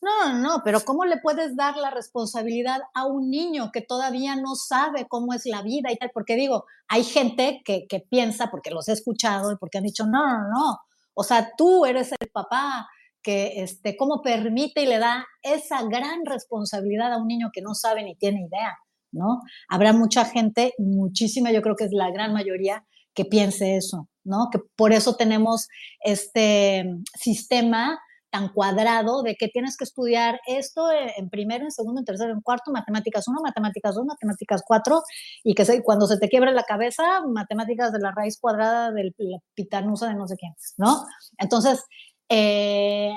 no, 0.00 0.38
no, 0.38 0.62
pero 0.64 0.80
¿cómo 0.80 1.04
le 1.04 1.16
puedes 1.18 1.56
dar 1.56 1.76
la 1.76 1.90
responsabilidad 1.90 2.80
a 2.92 3.06
un 3.06 3.30
niño 3.30 3.70
que 3.72 3.80
todavía 3.80 4.36
no 4.36 4.54
sabe 4.54 5.06
cómo 5.08 5.32
es 5.32 5.46
la 5.46 5.62
vida 5.62 5.90
y 5.90 5.96
tal? 5.96 6.10
Porque 6.12 6.36
digo, 6.36 6.66
hay 6.88 7.04
gente 7.04 7.62
que, 7.64 7.86
piensa, 8.10 8.50
porque 8.50 8.70
los 8.70 8.88
he 8.88 8.92
escuchado 8.92 9.52
y 9.52 9.56
porque 9.56 9.78
han 9.78 9.84
dicho, 9.84 10.04
no, 10.04 10.26
no, 10.26 10.48
no, 10.50 10.78
O 11.14 11.24
sea, 11.24 11.52
tú 11.56 11.86
eres 11.86 12.12
el 12.20 12.28
papá 12.28 12.86
que, 13.22 13.62
este, 13.62 13.96
cómo 13.96 14.20
permite 14.22 14.82
y 14.82 14.86
le 14.86 14.98
da 14.98 15.26
esa 15.42 15.82
gran 15.84 16.26
responsabilidad 16.26 17.12
a 17.12 17.18
un 17.18 17.26
niño 17.26 17.50
que 17.52 17.62
no 17.62 17.74
sabe 17.74 18.04
ni 18.04 18.14
tiene 18.14 18.46
idea, 18.46 18.76
¿no? 19.10 19.40
Habrá 19.68 19.94
mucha 19.94 20.26
gente, 20.26 20.74
muchísima, 20.78 21.50
yo 21.50 21.62
creo 21.62 21.76
que 21.76 21.84
es 21.84 21.92
la 21.92 22.10
gran 22.10 22.34
mayoría, 22.34 22.84
que 23.14 23.24
piense 23.24 23.76
eso, 23.76 24.08
¿no? 24.22 24.48
Que 24.52 24.58
por 24.76 24.92
eso 24.92 25.16
tenemos 25.16 25.68
este 26.00 26.84
sistema 27.14 27.98
tan 28.34 28.48
cuadrado 28.48 29.22
de 29.22 29.36
que 29.36 29.46
tienes 29.46 29.76
que 29.76 29.84
estudiar 29.84 30.40
esto 30.48 30.88
en 30.90 31.30
primero, 31.30 31.66
en 31.66 31.70
segundo, 31.70 32.00
en 32.00 32.04
tercero, 32.04 32.32
en 32.32 32.40
cuarto, 32.40 32.72
matemáticas 32.72 33.28
1, 33.28 33.40
matemáticas 33.40 33.94
2, 33.94 34.04
matemáticas 34.04 34.62
4, 34.66 35.02
y 35.44 35.54
que 35.54 35.64
cuando 35.84 36.08
se 36.08 36.18
te 36.18 36.28
quiebre 36.28 36.50
la 36.50 36.64
cabeza, 36.64 37.20
matemáticas 37.28 37.92
de 37.92 38.00
la 38.00 38.10
raíz 38.10 38.40
cuadrada 38.40 38.90
de 38.90 39.12
la 39.18 39.38
pitanusa 39.54 40.08
de 40.08 40.16
no 40.16 40.26
sé 40.26 40.34
quién, 40.34 40.52
¿no? 40.78 41.04
Entonces, 41.38 41.84
eh, 42.28 43.12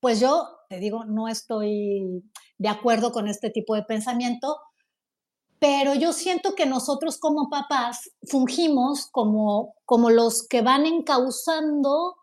pues 0.00 0.20
yo 0.20 0.48
te 0.70 0.78
digo, 0.78 1.04
no 1.04 1.28
estoy 1.28 2.24
de 2.56 2.68
acuerdo 2.70 3.12
con 3.12 3.28
este 3.28 3.50
tipo 3.50 3.74
de 3.74 3.82
pensamiento, 3.82 4.56
pero 5.58 5.92
yo 5.92 6.14
siento 6.14 6.54
que 6.54 6.64
nosotros 6.64 7.18
como 7.18 7.50
papás 7.50 8.10
fungimos 8.26 9.06
como, 9.12 9.74
como 9.84 10.08
los 10.08 10.48
que 10.48 10.62
van 10.62 10.86
encauzando 10.86 12.16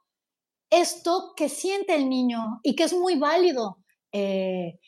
esto 0.72 1.34
que 1.36 1.50
siente 1.50 1.94
el 1.94 2.10
niño 2.10 2.60
y 2.64 2.76
que 2.76 2.84
es 2.84 2.94
muy 2.94 3.20
válido 3.20 3.78
eh, 4.12 4.80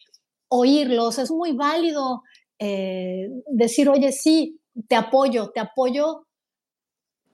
oírlos, 0.47 1.19
es 1.19 1.31
muy 1.31 1.53
válido 1.53 2.23
eh, 2.59 3.27
decir, 3.47 3.89
oye, 3.89 4.11
sí, 4.11 4.59
te 4.87 4.95
apoyo, 4.95 5.51
te 5.51 5.59
apoyo. 5.59 6.27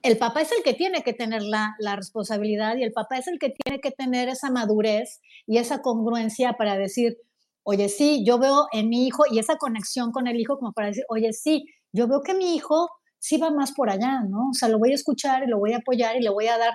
El 0.02 0.18
papá 0.18 0.42
es 0.42 0.52
el 0.52 0.64
que 0.64 0.74
tiene 0.74 1.04
que 1.04 1.14
tener 1.14 1.44
la, 1.44 1.76
la, 1.80 1.96
responsabilidad 1.96 2.78
y 2.78 2.84
el 2.84 2.94
papá 2.94 3.18
es 3.18 3.28
el 3.28 3.38
que 3.38 3.50
tiene 3.50 3.82
que 3.82 3.92
tener 3.92 4.30
esa 4.30 4.50
madurez 4.50 5.20
y 5.46 5.58
esa 5.58 5.82
congruencia 5.82 6.54
para 6.54 6.78
decir, 6.78 7.18
oye, 7.64 7.90
sí, 7.90 8.24
yo 8.26 8.40
veo 8.40 8.68
en 8.72 8.90
mi 8.90 9.06
hijo 9.06 9.24
y 9.30 9.40
esa 9.40 9.58
conexión 9.58 10.12
con 10.12 10.28
el 10.28 10.40
hijo 10.40 10.58
como 10.58 10.72
para 10.72 10.88
decir, 10.88 11.04
oye, 11.10 11.34
sí, 11.34 11.66
yo 11.92 12.08
veo 12.08 12.22
que 12.22 12.34
mi 12.34 12.56
hijo 12.56 12.90
sí 13.20 13.38
va 13.38 13.52
más 13.52 13.74
por 13.74 13.90
allá, 13.90 14.22
¿no? 14.22 14.50
O 14.52 14.54
sea, 14.54 14.70
lo 14.70 14.80
voy 14.80 14.92
a 14.92 14.96
escuchar 14.96 15.44
y 15.44 15.48
lo 15.48 15.60
voy 15.60 15.74
a 15.74 15.78
apoyar 15.78 16.16
y 16.16 16.22
le 16.22 16.30
voy 16.30 16.48
a 16.48 16.58
dar 16.58 16.74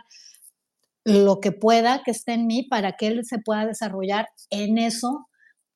lo 1.05 1.41
que 1.41 1.53
pueda 1.53 2.03
que 2.03 2.11
esté 2.11 2.33
en 2.33 2.47
mí 2.47 2.65
para 2.65 2.93
que 2.93 3.09
él 3.09 3.25
se 3.25 3.39
pueda 3.39 3.67
desarrollar 3.67 4.29
en 4.51 4.79
eso 4.79 5.29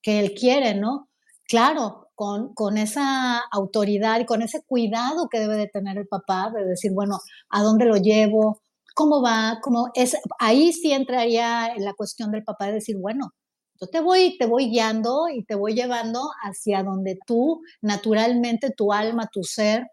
que 0.03 0.21
él 0.21 0.35
quiere, 0.35 0.75
¿no? 0.75 1.09
Claro, 1.45 2.09
con, 2.15 2.55
con, 2.55 2.79
esa 2.79 3.39
autoridad 3.53 4.21
y 4.21 4.27
con 4.27 4.43
ese 4.43 4.63
cuidado 4.67 5.29
que 5.29 5.41
debe 5.41 5.57
de 5.57 5.69
tener 5.69 5.99
el 5.99 6.09
papá, 6.09 6.51
de 6.55 6.65
decir, 6.65 6.93
bueno, 6.93 7.19
¿a 7.51 7.63
dónde 7.63 7.85
lo 7.85 7.97
llevo? 7.97 8.61
¿Cómo 8.95 9.23
va? 9.23 9.61
¿Cómo 9.63 9.91
es? 9.95 10.17
Ahí 10.39 10.73
sí 10.73 10.93
entraría 10.93 11.73
en 11.75 11.85
la 11.85 11.95
cuestión 11.95 12.31
del 12.33 12.45
papá 12.45 12.67
de 12.67 12.75
decir, 12.75 12.97
bueno, 12.99 13.33
yo 13.81 13.87
te 13.87 14.01
voy, 14.01 14.37
te 14.39 14.47
voy 14.47 14.71
guiando 14.71 15.29
y 15.33 15.45
te 15.45 15.55
voy 15.55 15.75
llevando 15.75 16.31
hacia 16.43 16.83
donde 16.83 17.19
tú, 17.27 17.61
naturalmente, 17.81 18.71
tu 18.71 18.93
alma, 18.93 19.29
tu 19.33 19.45
ser, 19.45 19.87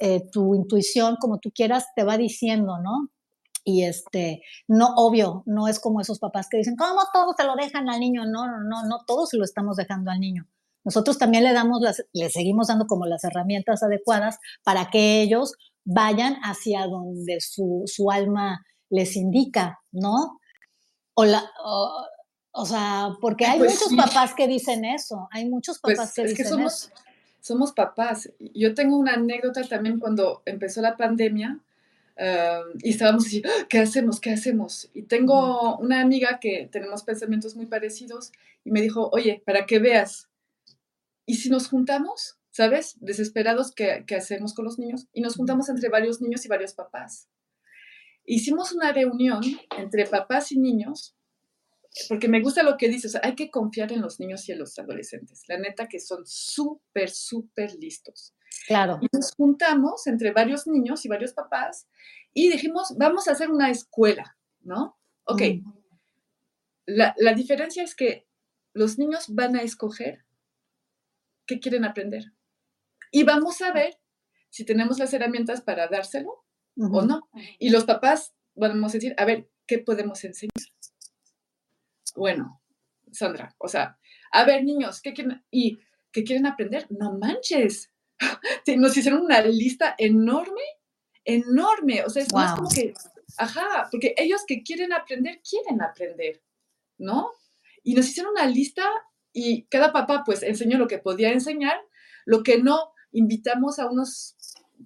eh, 0.00 0.22
tu 0.32 0.54
intuición, 0.56 1.16
como 1.20 1.38
tú 1.38 1.52
quieras, 1.54 1.86
te 1.94 2.02
va 2.02 2.18
diciendo, 2.18 2.78
¿no? 2.82 3.08
Y 3.64 3.84
este, 3.84 4.42
no, 4.66 4.94
obvio, 4.96 5.42
no 5.46 5.68
es 5.68 5.78
como 5.78 6.00
esos 6.00 6.18
papás 6.18 6.48
que 6.50 6.58
dicen, 6.58 6.76
¿cómo 6.76 7.00
todos 7.12 7.34
se 7.36 7.44
lo 7.44 7.54
dejan 7.54 7.88
al 7.88 8.00
niño? 8.00 8.24
No, 8.26 8.46
no, 8.46 8.60
no, 8.60 8.84
no 8.86 9.04
todos 9.06 9.30
se 9.30 9.36
lo 9.36 9.44
estamos 9.44 9.76
dejando 9.76 10.10
al 10.10 10.20
niño. 10.20 10.48
Nosotros 10.84 11.18
también 11.18 11.44
le 11.44 11.52
damos 11.52 11.80
las, 11.80 12.04
le 12.12 12.28
seguimos 12.28 12.66
dando 12.66 12.86
como 12.86 13.06
las 13.06 13.22
herramientas 13.24 13.82
adecuadas 13.82 14.38
para 14.64 14.90
que 14.90 15.22
ellos 15.22 15.54
vayan 15.84 16.34
hacia 16.42 16.86
donde 16.86 17.40
su, 17.40 17.84
su 17.86 18.10
alma 18.10 18.64
les 18.90 19.16
indica, 19.16 19.80
¿no? 19.92 20.40
O, 21.14 21.24
la, 21.24 21.44
o, 22.52 22.66
sea, 22.66 23.10
porque 23.20 23.46
hay 23.46 23.58
pues 23.58 23.74
muchos 23.74 23.96
papás 23.96 24.34
que 24.34 24.48
dicen 24.48 24.84
eso, 24.84 25.28
hay 25.30 25.48
muchos 25.48 25.78
pues 25.80 25.96
papás 25.96 26.14
que 26.14 26.24
dicen 26.24 26.48
somos, 26.48 26.84
eso. 26.84 26.94
Somos 27.40 27.72
papás. 27.72 28.30
Yo 28.54 28.74
tengo 28.74 28.96
una 28.96 29.14
anécdota 29.14 29.62
también 29.64 29.98
cuando 29.98 30.42
empezó 30.46 30.80
la 30.80 30.96
pandemia 30.96 31.60
y 32.82 32.90
estábamos 32.90 33.26
así, 33.26 33.42
ah, 33.44 33.66
¿qué 33.68 33.78
hacemos? 33.78 34.20
¿Qué 34.20 34.30
hacemos? 34.30 34.90
Y 34.94 35.02
tengo 35.02 35.76
una 35.78 36.00
amiga 36.00 36.38
que 36.40 36.68
tenemos 36.70 37.02
pensamientos 37.02 37.56
muy 37.56 37.66
parecidos 37.66 38.32
y 38.64 38.70
me 38.70 38.80
dijo, 38.80 39.08
oye, 39.12 39.42
para 39.44 39.66
que 39.66 39.78
veas, 39.78 40.28
¿y 41.26 41.36
si 41.36 41.50
nos 41.50 41.68
juntamos? 41.68 42.38
¿Sabes? 42.50 42.96
Desesperados, 43.00 43.72
¿qué, 43.72 44.04
qué 44.06 44.16
hacemos 44.16 44.52
con 44.52 44.66
los 44.66 44.78
niños? 44.78 45.08
Y 45.12 45.22
nos 45.22 45.36
juntamos 45.36 45.68
entre 45.70 45.88
varios 45.88 46.20
niños 46.20 46.44
y 46.44 46.48
varios 46.48 46.74
papás. 46.74 47.28
Hicimos 48.24 48.72
una 48.72 48.92
reunión 48.92 49.42
entre 49.78 50.06
papás 50.06 50.52
y 50.52 50.58
niños 50.58 51.16
porque 52.08 52.28
me 52.28 52.40
gusta 52.40 52.62
lo 52.62 52.76
que 52.76 52.88
dices, 52.88 53.16
hay 53.22 53.34
que 53.34 53.50
confiar 53.50 53.92
en 53.92 54.00
los 54.00 54.18
niños 54.18 54.48
y 54.48 54.52
en 54.52 54.58
los 54.58 54.78
adolescentes. 54.78 55.44
La 55.48 55.58
neta 55.58 55.88
que 55.88 56.00
son 56.00 56.22
súper, 56.24 57.10
súper 57.10 57.74
listos. 57.74 58.34
Claro. 58.66 58.98
Y 59.00 59.06
nos 59.12 59.32
juntamos 59.34 60.06
entre 60.06 60.32
varios 60.32 60.66
niños 60.66 61.04
y 61.04 61.08
varios 61.08 61.32
papás 61.32 61.88
y 62.32 62.50
dijimos, 62.50 62.94
vamos 62.98 63.28
a 63.28 63.32
hacer 63.32 63.50
una 63.50 63.70
escuela, 63.70 64.36
¿no? 64.60 64.98
Ok. 65.24 65.42
La, 66.86 67.14
la 67.18 67.34
diferencia 67.34 67.82
es 67.82 67.94
que 67.94 68.26
los 68.72 68.98
niños 68.98 69.26
van 69.28 69.56
a 69.56 69.62
escoger 69.62 70.24
qué 71.46 71.60
quieren 71.60 71.84
aprender. 71.84 72.32
Y 73.10 73.24
vamos 73.24 73.60
a 73.60 73.72
ver 73.72 73.98
si 74.48 74.64
tenemos 74.64 74.98
las 74.98 75.12
herramientas 75.12 75.60
para 75.60 75.88
dárselo 75.88 76.44
o 76.76 77.02
no. 77.02 77.28
Y 77.58 77.70
los 77.70 77.84
papás 77.84 78.34
vamos 78.54 78.92
a 78.92 78.98
decir, 78.98 79.14
a 79.18 79.24
ver, 79.24 79.48
¿qué 79.66 79.78
podemos 79.78 80.22
enseñar? 80.24 80.52
Bueno, 82.16 82.60
Sandra, 83.10 83.54
o 83.58 83.68
sea, 83.68 83.98
a 84.30 84.44
ver, 84.44 84.64
niños, 84.64 85.00
¿qué 85.00 85.12
quieren? 85.12 85.44
¿Y 85.50 85.78
qué 86.10 86.24
quieren 86.24 86.46
aprender? 86.46 86.86
No 86.90 87.18
manches. 87.18 87.90
Nos 88.76 88.96
hicieron 88.96 89.22
una 89.22 89.40
lista 89.42 89.94
enorme, 89.98 90.62
enorme. 91.24 92.04
O 92.04 92.10
sea, 92.10 92.22
es 92.22 92.32
más 92.32 92.54
como 92.54 92.68
que, 92.68 92.94
ajá, 93.38 93.88
porque 93.90 94.14
ellos 94.16 94.42
que 94.46 94.62
quieren 94.62 94.92
aprender, 94.92 95.40
quieren 95.48 95.82
aprender, 95.82 96.42
¿no? 96.98 97.30
Y 97.82 97.94
nos 97.94 98.08
hicieron 98.08 98.32
una 98.32 98.46
lista 98.46 98.84
y 99.32 99.64
cada 99.64 99.92
papá 99.92 100.22
pues 100.24 100.42
enseñó 100.42 100.78
lo 100.78 100.86
que 100.86 100.98
podía 100.98 101.32
enseñar, 101.32 101.76
lo 102.24 102.42
que 102.42 102.58
no, 102.58 102.92
invitamos 103.10 103.78
a 103.78 103.86
unos 103.86 104.36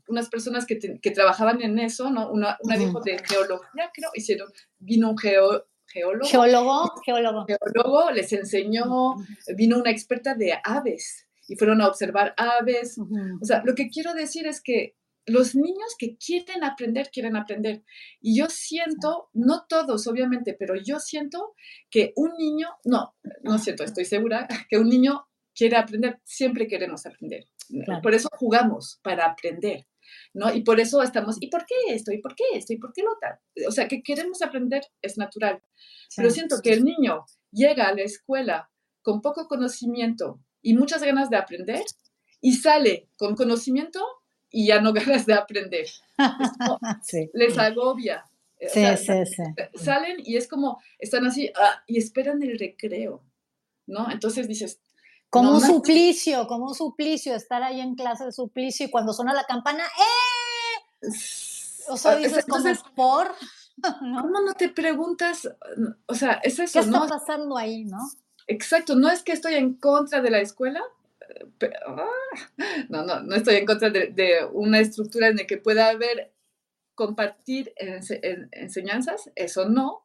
unas 0.08 0.28
personas 0.28 0.66
que, 0.66 0.78
que 1.00 1.10
trabajaban 1.10 1.62
en 1.62 1.78
eso, 1.78 2.10
¿no? 2.10 2.30
Una, 2.30 2.58
una 2.62 2.76
dijo 2.76 3.00
de 3.00 3.18
geología, 3.18 3.90
creo, 3.92 4.10
hicieron, 4.14 4.52
vino 4.78 5.10
un 5.10 5.18
geo, 5.18 5.66
geólogo. 5.86 6.28
Geólogo, 6.28 6.94
geólogo. 7.04 7.46
Geólogo 7.46 8.10
les 8.12 8.32
enseñó, 8.32 9.16
vino 9.56 9.78
una 9.78 9.90
experta 9.90 10.34
de 10.34 10.58
aves 10.62 11.25
y 11.48 11.56
fueron 11.56 11.80
a 11.80 11.88
observar 11.88 12.34
aves. 12.36 12.98
O 12.98 13.44
sea, 13.44 13.62
lo 13.64 13.74
que 13.74 13.88
quiero 13.88 14.14
decir 14.14 14.46
es 14.46 14.60
que 14.62 14.96
los 15.26 15.56
niños 15.56 15.96
que 15.98 16.16
quieren 16.16 16.62
aprender, 16.62 17.10
quieren 17.10 17.36
aprender. 17.36 17.82
Y 18.20 18.38
yo 18.38 18.46
siento, 18.48 19.28
no 19.32 19.66
todos, 19.68 20.06
obviamente, 20.06 20.54
pero 20.58 20.74
yo 20.76 21.00
siento 21.00 21.54
que 21.90 22.12
un 22.16 22.32
niño, 22.38 22.68
no, 22.84 23.14
no 23.42 23.58
siento, 23.58 23.82
estoy 23.82 24.04
segura, 24.04 24.46
que 24.70 24.78
un 24.78 24.88
niño 24.88 25.26
quiere 25.54 25.76
aprender, 25.76 26.20
siempre 26.24 26.68
queremos 26.68 27.06
aprender. 27.06 27.44
Por 28.02 28.14
eso 28.14 28.28
jugamos, 28.32 29.00
para 29.02 29.26
aprender. 29.26 29.86
¿no? 30.32 30.54
Y 30.54 30.62
por 30.62 30.78
eso 30.78 31.02
estamos, 31.02 31.36
¿y 31.40 31.48
por 31.48 31.66
qué 31.66 31.74
esto? 31.88 32.12
¿Y 32.12 32.18
por 32.18 32.36
qué 32.36 32.44
esto? 32.54 32.72
¿Y 32.72 32.78
por 32.78 32.92
qué 32.92 33.02
lo 33.02 33.16
tal? 33.20 33.38
O 33.66 33.72
sea, 33.72 33.88
que 33.88 34.02
queremos 34.02 34.42
aprender 34.42 34.82
es 35.02 35.18
natural. 35.18 35.60
Pero 36.14 36.30
siento 36.30 36.60
que 36.62 36.72
el 36.72 36.84
niño 36.84 37.24
llega 37.50 37.88
a 37.88 37.94
la 37.94 38.02
escuela 38.02 38.70
con 39.02 39.20
poco 39.20 39.48
conocimiento 39.48 40.40
y 40.66 40.74
muchas 40.74 41.00
ganas 41.00 41.30
de 41.30 41.36
aprender 41.36 41.84
y 42.40 42.54
sale 42.54 43.08
con 43.16 43.36
conocimiento 43.36 44.04
y 44.50 44.66
ya 44.66 44.80
no 44.80 44.92
ganas 44.92 45.24
de 45.24 45.34
aprender. 45.34 45.86
Les 47.34 47.56
agobia. 47.56 48.24
Sí, 48.58 48.84
sí, 48.96 49.26
sí. 49.26 49.42
Salen 49.84 50.16
y 50.24 50.36
es 50.36 50.48
como, 50.48 50.82
están 50.98 51.24
así 51.24 51.52
ah, 51.54 51.84
y 51.86 51.98
esperan 51.98 52.42
el 52.42 52.58
recreo, 52.58 53.22
¿no? 53.86 54.10
Entonces 54.10 54.48
dices, 54.48 54.80
como 55.30 55.52
un 55.52 55.60
suplicio, 55.60 56.48
como 56.48 56.66
un 56.66 56.74
suplicio, 56.74 57.36
estar 57.36 57.62
ahí 57.62 57.80
en 57.80 57.94
clase 57.94 58.24
de 58.24 58.32
suplicio 58.32 58.86
y 58.86 58.90
cuando 58.90 59.12
suena 59.12 59.34
la 59.34 59.44
campana, 59.44 59.84
¡eh! 59.84 61.08
O 61.88 61.96
sea, 61.96 62.16
dices, 62.16 62.38
Entonces, 62.38 62.80
por? 62.96 63.32
¿Cómo 64.00 64.40
no 64.40 64.54
te 64.54 64.68
preguntas? 64.70 65.48
O 66.06 66.14
sea, 66.14 66.40
es 66.42 66.58
eso, 66.58 66.80
¿Qué 66.80 66.86
está 66.86 67.06
pasando 67.06 67.56
ahí, 67.56 67.84
no? 67.84 67.98
Exacto, 68.46 68.94
no 68.94 69.10
es 69.10 69.22
que 69.22 69.32
estoy 69.32 69.54
en 69.54 69.74
contra 69.74 70.20
de 70.20 70.30
la 70.30 70.40
escuela, 70.40 70.82
ah, 71.86 72.06
no, 72.88 73.04
no, 73.04 73.20
no 73.22 73.34
estoy 73.34 73.56
en 73.56 73.66
contra 73.66 73.90
de, 73.90 74.46
una 74.52 74.78
estructura 74.78 75.28
en 75.28 75.36
la 75.36 75.46
que 75.46 75.58
pueda 75.58 75.88
haber 75.88 76.32
compartir 76.94 77.72
enseñanzas, 77.76 79.30
eso 79.34 79.68
no, 79.68 80.04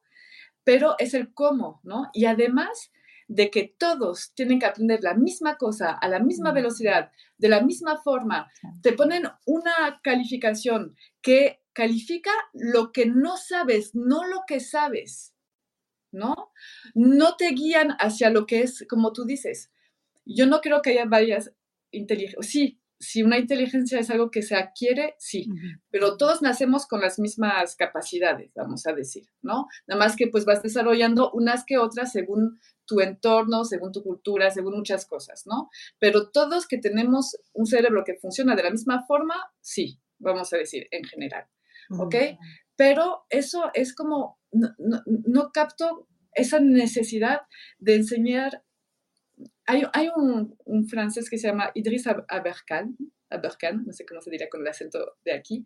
pero 0.64 0.96
es 0.98 1.14
el 1.14 1.32
cómo, 1.32 1.80
¿no? 1.84 2.10
Y 2.12 2.26
además 2.26 2.92
de 3.28 3.50
que 3.50 3.74
todos 3.78 4.32
tienen 4.34 4.58
que 4.58 4.66
aprender 4.66 5.02
la 5.02 5.14
misma 5.14 5.56
cosa 5.56 5.92
a 5.92 6.08
la 6.08 6.18
misma 6.18 6.52
velocidad, 6.52 7.12
de 7.38 7.48
la 7.48 7.62
misma 7.62 7.96
forma, 7.96 8.50
te 8.82 8.92
ponen 8.92 9.24
una 9.46 10.00
calificación 10.02 10.96
que 11.22 11.62
califica 11.72 12.32
lo 12.52 12.92
que 12.92 13.06
no 13.06 13.36
sabes, 13.36 13.94
no 13.94 14.26
lo 14.26 14.42
que 14.46 14.60
sabes, 14.60 15.31
¿no? 16.12 16.52
No 16.94 17.36
te 17.36 17.48
guían 17.50 17.96
hacia 17.98 18.30
lo 18.30 18.46
que 18.46 18.60
es, 18.60 18.86
como 18.88 19.12
tú 19.12 19.24
dices. 19.24 19.70
Yo 20.24 20.46
no 20.46 20.60
creo 20.60 20.82
que 20.82 20.90
haya 20.90 21.06
varias 21.06 21.52
inteligencias. 21.90 22.46
Sí, 22.46 22.80
si 23.02 23.24
una 23.24 23.36
inteligencia 23.36 23.98
es 23.98 24.10
algo 24.10 24.30
que 24.30 24.42
se 24.42 24.54
adquiere, 24.54 25.16
sí, 25.18 25.48
pero 25.90 26.16
todos 26.16 26.40
nacemos 26.40 26.86
con 26.86 27.00
las 27.00 27.18
mismas 27.18 27.74
capacidades, 27.74 28.52
vamos 28.54 28.86
a 28.86 28.92
decir, 28.92 29.24
¿no? 29.42 29.66
Nada 29.88 29.98
más 29.98 30.14
que 30.14 30.28
pues 30.28 30.44
vas 30.44 30.62
desarrollando 30.62 31.32
unas 31.32 31.64
que 31.64 31.78
otras 31.78 32.12
según 32.12 32.60
tu 32.86 33.00
entorno, 33.00 33.64
según 33.64 33.90
tu 33.90 34.04
cultura, 34.04 34.52
según 34.52 34.76
muchas 34.76 35.04
cosas, 35.04 35.42
¿no? 35.46 35.68
Pero 35.98 36.30
todos 36.30 36.68
que 36.68 36.78
tenemos 36.78 37.36
un 37.52 37.66
cerebro 37.66 38.04
que 38.04 38.14
funciona 38.14 38.54
de 38.54 38.62
la 38.62 38.70
misma 38.70 39.04
forma, 39.04 39.34
sí, 39.60 39.98
vamos 40.18 40.52
a 40.52 40.58
decir, 40.58 40.86
en 40.92 41.02
general, 41.02 41.46
¿ok? 41.98 42.14
Pero 42.76 43.26
eso 43.30 43.72
es 43.74 43.96
como, 43.96 44.38
no 44.52 45.50
capto 45.52 46.08
esa 46.34 46.60
necesidad 46.60 47.42
de 47.78 47.96
enseñar. 47.96 48.62
Hay, 49.66 50.08
un, 50.16 50.88
francés 50.88 51.30
que 51.30 51.38
se 51.38 51.48
llama 51.48 51.70
Idriss 51.74 52.06
Aberkan, 52.06 52.96
Aberkan, 53.30 53.84
no 53.86 53.92
sé 53.92 54.04
cómo 54.04 54.20
se 54.20 54.30
diría 54.30 54.48
con 54.50 54.60
el 54.60 54.68
acento 54.68 55.16
de 55.24 55.32
aquí, 55.32 55.64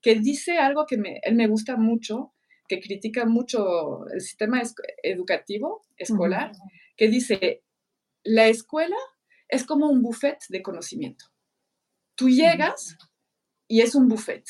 que 0.00 0.14
dice 0.16 0.58
algo 0.58 0.86
que 0.86 0.98
me, 0.98 1.20
él 1.22 1.34
me 1.34 1.48
gusta 1.48 1.76
mucho, 1.76 2.34
que 2.68 2.80
critica 2.80 3.24
mucho 3.24 4.06
el 4.08 4.20
sistema 4.20 4.62
educativo 5.02 5.84
escolar, 5.96 6.52
que 6.96 7.08
dice, 7.08 7.64
la 8.22 8.46
escuela 8.46 8.96
es 9.48 9.64
como 9.64 9.88
un 9.88 10.02
buffet 10.02 10.38
de 10.48 10.62
conocimiento. 10.62 11.24
Tú 12.14 12.28
llegas 12.28 12.96
y 13.66 13.80
es 13.80 13.94
un 13.94 14.06
buffet, 14.06 14.44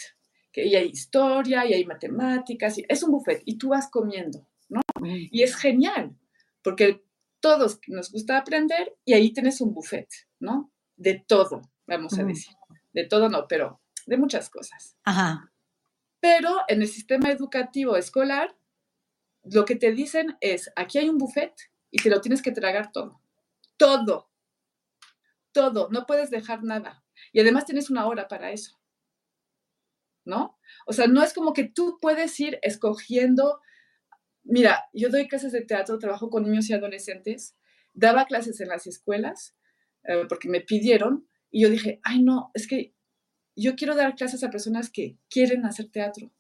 que 0.53 0.66
y 0.66 0.76
hay 0.76 0.88
historia, 0.88 1.66
y 1.66 1.74
hay 1.74 1.84
matemáticas, 1.84 2.78
y 2.78 2.84
es 2.88 3.03
un 3.03 3.12
buffet, 3.12 3.42
y 3.44 3.57
tú 3.57 3.68
vas 3.68 3.88
comiendo, 3.90 4.46
¿no? 4.68 4.80
Y 5.05 5.42
es 5.42 5.57
genial, 5.57 6.16
porque 6.62 7.03
todos 7.40 7.80
nos 7.88 8.12
gusta 8.12 8.36
aprender 8.38 8.96
y 9.05 9.14
ahí 9.14 9.32
tienes 9.32 9.61
un 9.61 9.72
buffet, 9.72 10.09
¿no? 10.38 10.72
De 10.96 11.24
todo, 11.26 11.62
vamos 11.86 12.18
a 12.18 12.24
decir. 12.24 12.55
De 12.92 13.07
todo 13.07 13.28
no, 13.28 13.46
pero 13.48 13.80
de 14.07 14.16
muchas 14.16 14.51
cosas. 14.51 14.96
Ajá. 15.05 15.53
Pero 16.20 16.51
en 16.68 16.82
el 16.82 16.88
sistema 16.88 17.30
educativo 17.30 17.96
escolar, 17.96 18.57
lo 19.42 19.64
que 19.64 19.76
te 19.76 19.92
dicen 19.92 20.36
es, 20.40 20.70
aquí 20.76 20.98
hay 20.98 21.09
un 21.09 21.18
buffet 21.18 21.55
y 21.90 22.03
te 22.03 22.11
lo 22.11 22.20
tienes 22.20 22.42
que 22.42 22.53
tragar 22.53 22.92
todo. 22.92 23.22
Todo. 23.78 24.30
Todo. 25.53 25.88
No 25.90 26.05
puedes 26.07 26.30
dejar 26.30 26.62
nada. 26.62 27.03
Y 27.32 27.40
además 27.40 27.64
tienes 27.64 27.88
una 27.88 28.07
hora 28.07 28.28
para 28.28 28.51
eso. 28.51 28.79
¿No? 30.24 30.58
O 30.86 30.92
sea, 30.92 31.06
no 31.06 31.22
es 31.22 31.32
como 31.32 31.52
que 31.52 31.64
tú 31.64 31.98
puedes 32.00 32.38
ir 32.40 32.58
escogiendo 32.62 33.60
Mira, 34.44 34.88
yo 34.92 35.10
doy 35.10 35.28
clases 35.28 35.52
de 35.52 35.62
teatro, 35.62 35.98
trabajo 35.98 36.30
con 36.30 36.44
niños 36.44 36.68
y 36.70 36.72
adolescentes, 36.72 37.56
daba 37.92 38.24
clases 38.24 38.60
en 38.60 38.68
las 38.68 38.86
escuelas 38.86 39.54
eh, 40.04 40.24
porque 40.28 40.48
me 40.48 40.60
pidieron 40.60 41.28
y 41.50 41.62
yo 41.62 41.70
dije, 41.70 42.00
ay 42.02 42.22
no, 42.22 42.50
es 42.54 42.66
que 42.66 42.94
yo 43.56 43.74
quiero 43.76 43.94
dar 43.94 44.14
clases 44.14 44.42
a 44.42 44.50
personas 44.50 44.90
que 44.90 45.18
quieren 45.28 45.66
hacer 45.66 45.90
teatro. 45.90 46.32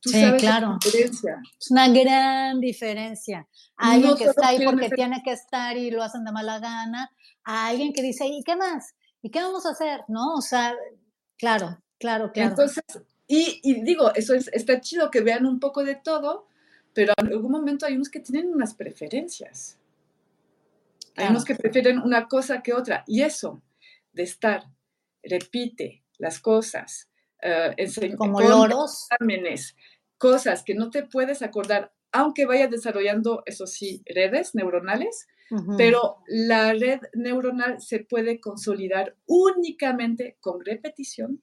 sí, 0.00 0.20
claro. 0.38 0.78
Es 0.84 1.70
una 1.70 1.88
gran 1.88 2.60
diferencia. 2.60 3.48
alguien 3.76 4.16
que 4.16 4.24
está 4.24 4.48
ahí 4.48 4.64
porque 4.64 4.90
tiene 4.90 5.22
que 5.24 5.32
estar 5.32 5.76
y 5.76 5.90
lo 5.90 6.02
hacen 6.02 6.24
de 6.24 6.32
mala 6.32 6.58
gana, 6.58 7.10
a 7.44 7.68
alguien 7.68 7.92
que 7.92 8.02
dice, 8.02 8.26
¿y 8.26 8.42
qué 8.44 8.56
más? 8.56 8.94
¿Y 9.22 9.30
qué 9.30 9.40
vamos 9.40 9.66
a 9.66 9.70
hacer? 9.70 10.00
¿No? 10.08 10.34
O 10.34 10.40
sea, 10.40 10.74
claro, 11.38 11.82
claro, 11.98 12.32
claro. 12.32 12.50
Entonces, 12.50 12.82
y, 13.26 13.60
y 13.62 13.82
digo, 13.82 14.14
eso 14.14 14.34
es, 14.34 14.48
está 14.52 14.80
chido 14.80 15.10
que 15.10 15.20
vean 15.20 15.46
un 15.46 15.58
poco 15.60 15.84
de 15.84 15.96
todo, 15.96 16.46
pero 16.92 17.12
en 17.16 17.26
algún 17.26 17.52
momento 17.52 17.86
hay 17.86 17.94
unos 17.94 18.08
que 18.08 18.20
tienen 18.20 18.48
unas 18.48 18.74
preferencias. 18.74 19.78
Hay 21.16 21.28
unos 21.28 21.44
que 21.44 21.54
prefieren 21.54 21.98
una 21.98 22.28
cosa 22.28 22.62
que 22.62 22.74
otra. 22.74 23.04
Y 23.06 23.22
eso 23.22 23.62
de 24.12 24.22
estar, 24.22 24.64
repite 25.22 26.04
las 26.18 26.40
cosas, 26.40 27.08
uh, 27.42 28.16
como 28.16 28.40
loros. 28.40 29.08
Exámenes, 29.10 29.76
cosas 30.18 30.62
que 30.62 30.74
no 30.74 30.90
te 30.90 31.02
puedes 31.04 31.42
acordar, 31.42 31.92
aunque 32.12 32.46
vaya 32.46 32.68
desarrollando, 32.68 33.42
eso 33.46 33.66
sí, 33.66 34.02
redes 34.06 34.54
neuronales, 34.54 35.26
pero 35.76 36.22
la 36.26 36.72
red 36.72 37.00
neuronal 37.14 37.80
se 37.80 38.00
puede 38.00 38.40
consolidar 38.40 39.16
únicamente 39.26 40.36
con 40.40 40.64
repetición, 40.64 41.42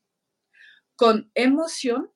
con 0.95 1.31
emoción, 1.35 2.11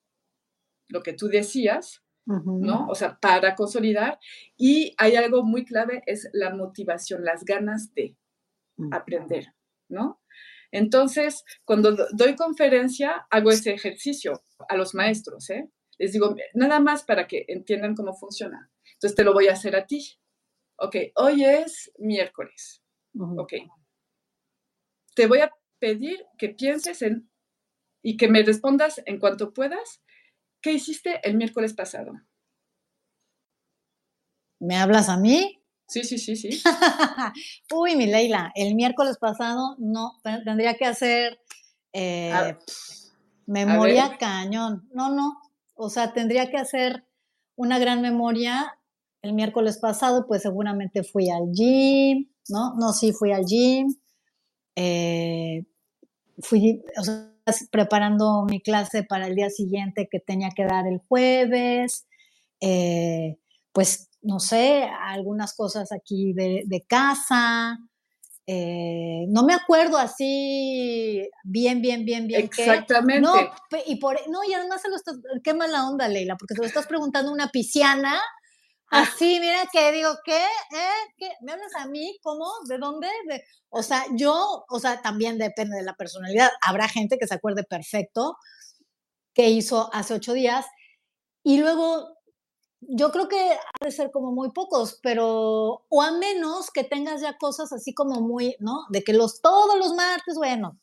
lo 0.89 1.03
que 1.03 1.13
tú 1.13 1.27
decías, 1.27 2.03
¿no? 2.25 2.87
O 2.87 2.95
sea, 2.95 3.19
para 3.19 3.55
consolidar. 3.55 4.19
Y 4.57 4.93
hay 4.97 5.15
algo 5.15 5.43
muy 5.43 5.65
clave, 5.65 6.03
es 6.05 6.29
la 6.33 6.53
motivación, 6.53 7.23
las 7.23 7.45
ganas 7.45 7.93
de 7.93 8.17
aprender, 8.91 9.53
¿no? 9.89 10.21
Entonces, 10.71 11.43
cuando 11.63 11.95
doy 12.13 12.35
conferencia, 12.35 13.25
hago 13.29 13.51
ese 13.51 13.73
ejercicio 13.73 14.43
a 14.67 14.75
los 14.75 14.93
maestros, 14.93 15.49
¿eh? 15.49 15.69
Les 15.97 16.11
digo, 16.11 16.35
nada 16.53 16.79
más 16.79 17.03
para 17.03 17.27
que 17.27 17.45
entiendan 17.47 17.95
cómo 17.95 18.13
funciona. 18.13 18.69
Entonces, 18.93 19.15
te 19.15 19.23
lo 19.23 19.33
voy 19.33 19.47
a 19.47 19.53
hacer 19.53 19.75
a 19.75 19.85
ti. 19.85 20.19
Ok, 20.79 20.95
hoy 21.15 21.43
es 21.43 21.91
miércoles. 21.97 22.83
Ok. 23.37 23.53
Te 25.15 25.25
voy 25.25 25.39
a 25.39 25.51
pedir 25.79 26.23
que 26.37 26.49
pienses 26.49 27.01
en 27.01 27.29
y 28.07 28.15
que 28.15 28.29
me 28.29 28.41
respondas 28.41 29.01
en 29.05 29.19
cuanto 29.19 29.53
puedas 29.53 30.01
¿Qué 30.61 30.71
hiciste 30.71 31.19
el 31.23 31.35
miércoles 31.35 31.73
pasado? 31.73 32.13
¿Me 34.59 34.77
hablas 34.77 35.09
a 35.09 35.17
mí? 35.17 35.61
Sí, 35.87 36.03
sí, 36.03 36.17
sí, 36.17 36.35
sí. 36.35 36.61
Uy, 37.73 37.95
mi 37.97 38.07
Leila, 38.07 38.51
el 38.55 38.75
miércoles 38.75 39.17
pasado 39.17 39.75
no, 39.77 40.19
tendría 40.43 40.75
que 40.75 40.85
hacer 40.85 41.39
eh, 41.93 42.57
memoria 43.45 44.17
cañón. 44.17 44.89
No, 44.93 45.09
no, 45.13 45.37
o 45.75 45.89
sea, 45.89 46.13
tendría 46.13 46.49
que 46.49 46.57
hacer 46.57 47.05
una 47.55 47.77
gran 47.77 48.01
memoria. 48.01 48.73
El 49.21 49.33
miércoles 49.33 49.77
pasado, 49.77 50.27
pues 50.27 50.43
seguramente 50.43 51.03
fui 51.03 51.29
al 51.29 51.51
gym, 51.51 52.29
¿no? 52.49 52.73
No, 52.75 52.93
sí, 52.93 53.13
fui 53.13 53.31
al 53.31 53.45
gym. 53.45 53.95
Eh, 54.75 55.65
fui, 56.39 56.83
o 56.97 57.03
sea, 57.03 57.36
preparando 57.71 58.45
mi 58.49 58.61
clase 58.61 59.03
para 59.03 59.27
el 59.27 59.35
día 59.35 59.49
siguiente 59.49 60.07
que 60.11 60.19
tenía 60.19 60.49
que 60.55 60.65
dar 60.65 60.87
el 60.87 60.99
jueves, 61.07 62.07
eh, 62.61 63.37
pues 63.71 64.09
no 64.21 64.39
sé, 64.39 64.89
algunas 65.01 65.55
cosas 65.55 65.91
aquí 65.91 66.33
de, 66.33 66.85
casa. 66.87 67.77
Eh, 68.45 69.25
no 69.29 69.43
me 69.43 69.53
acuerdo 69.53 69.97
así 69.97 71.29
bien, 71.43 71.81
bien, 71.81 72.05
bien, 72.05 72.27
bien. 72.27 72.45
Exactamente. 72.45 73.21
No, 73.21 73.33
y, 73.85 73.97
por, 73.97 74.17
no, 74.29 74.39
y 74.47 74.53
además 74.53 74.81
se 74.81 74.89
lo 74.89 74.95
estás, 74.95 75.17
qué 75.43 75.53
mala 75.53 75.87
onda, 75.87 76.07
Leila, 76.07 76.35
porque 76.37 76.55
se 76.55 76.61
lo 76.61 76.67
estás 76.67 76.87
preguntando 76.87 77.29
a 77.31 77.33
una 77.33 77.49
pisciana 77.49 78.19
Así, 78.89 79.39
mira 79.39 79.65
que 79.71 79.91
digo, 79.91 80.09
¿qué? 80.23 80.37
¿Eh? 80.37 81.13
¿Qué? 81.17 81.29
¿Me 81.41 81.51
hablas 81.51 81.75
a 81.75 81.87
mí? 81.87 82.17
¿Cómo? 82.23 82.49
¿De 82.67 82.77
dónde? 82.77 83.09
O 83.69 83.83
sea, 83.83 84.05
yo, 84.13 84.65
o 84.69 84.79
sea, 84.79 85.01
también 85.01 85.37
depende 85.37 85.75
de 85.75 85.83
la 85.83 85.95
personalidad. 85.95 86.49
Habrá 86.61 86.87
gente 86.87 87.17
que 87.17 87.27
se 87.27 87.33
acuerde 87.35 87.63
perfecto 87.63 88.37
que 89.33 89.49
hizo 89.49 89.89
hace 89.93 90.13
ocho 90.13 90.33
días. 90.33 90.65
Y 91.43 91.57
luego, 91.57 92.17
yo 92.79 93.11
creo 93.11 93.27
que 93.27 93.51
ha 93.51 93.85
de 93.85 93.91
ser 93.91 94.09
como 94.11 94.31
muy 94.31 94.51
pocos, 94.51 94.99
pero, 95.03 95.85
o 95.89 96.01
a 96.01 96.11
menos 96.11 96.71
que 96.71 96.83
tengas 96.83 97.21
ya 97.21 97.37
cosas 97.37 97.73
así 97.73 97.93
como 97.93 98.21
muy, 98.21 98.55
¿no? 98.59 98.85
De 98.89 99.03
que 99.03 99.13
los, 99.13 99.41
todos 99.41 99.77
los 99.77 99.93
martes, 99.95 100.35
bueno, 100.35 100.79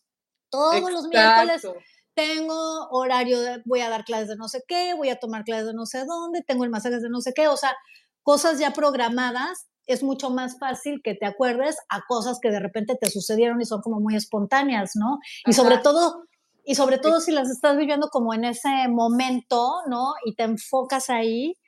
todos 0.51 0.93
los 0.93 1.09
miércoles 1.09 1.67
tengo 2.15 2.89
horario, 2.91 3.41
de, 3.41 3.63
voy 3.65 3.81
a 3.81 3.91
dar 3.91 4.05
clases 4.05 4.29
de 4.29 4.37
no 4.37 4.49
sé 4.49 4.63
qué, 4.67 4.95
voy 4.95 5.11
a 5.11 5.19
tomar 5.19 5.45
clases 5.45 5.67
de 5.67 5.75
no 5.75 5.87
sé 5.87 6.05
dónde, 6.05 6.43
tengo 6.43 6.65
el 6.65 6.71
masaje 6.71 7.01
de 7.01 7.09
no 7.11 7.21
sé 7.21 7.33
qué, 7.35 7.49
o 7.49 7.57
sea, 7.57 7.75
cosas 8.23 8.59
ya 8.59 8.73
programadas, 8.73 9.69
es 9.87 10.03
mucho 10.03 10.31
más 10.31 10.59
fácil 10.59 11.03
que 11.03 11.15
te 11.15 11.27
acuerdes 11.27 11.77
a 11.91 12.03
cosas 12.09 12.39
que 12.41 12.51
de 12.51 12.61
repente 12.61 12.97
te 12.99 13.11
sucedieron 13.11 13.61
y 13.61 13.67
son 13.67 13.83
como 13.83 14.01
muy 14.01 14.17
espontáneas, 14.17 14.93
¿no? 14.95 15.19
Y 15.45 15.53
sobre 15.53 15.79
todo, 15.79 16.25
y 16.65 16.75
sobre 16.75 16.99
todo 16.99 17.21
si 17.21 17.33
las 17.33 17.51
estás 17.51 17.77
viviendo 17.77 18.09
como 18.09 18.33
en 18.33 18.45
ese 18.45 18.89
momento, 18.89 19.83
¿no? 19.89 20.15
Y 20.25 20.35
te 20.37 20.45
enfocas 20.45 21.11
ahí, 21.11 21.59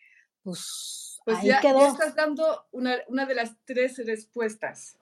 pues, 0.42 1.20
pues 1.26 1.38
ahí 1.38 1.48
ya, 1.48 1.60
quedó. 1.60 1.80
Ya 1.80 1.88
estás 1.88 2.14
dando 2.14 2.64
una, 2.72 2.96
una 3.08 3.26
de 3.26 3.34
las 3.34 3.54
tres 3.66 4.00
respuestas. 4.06 4.96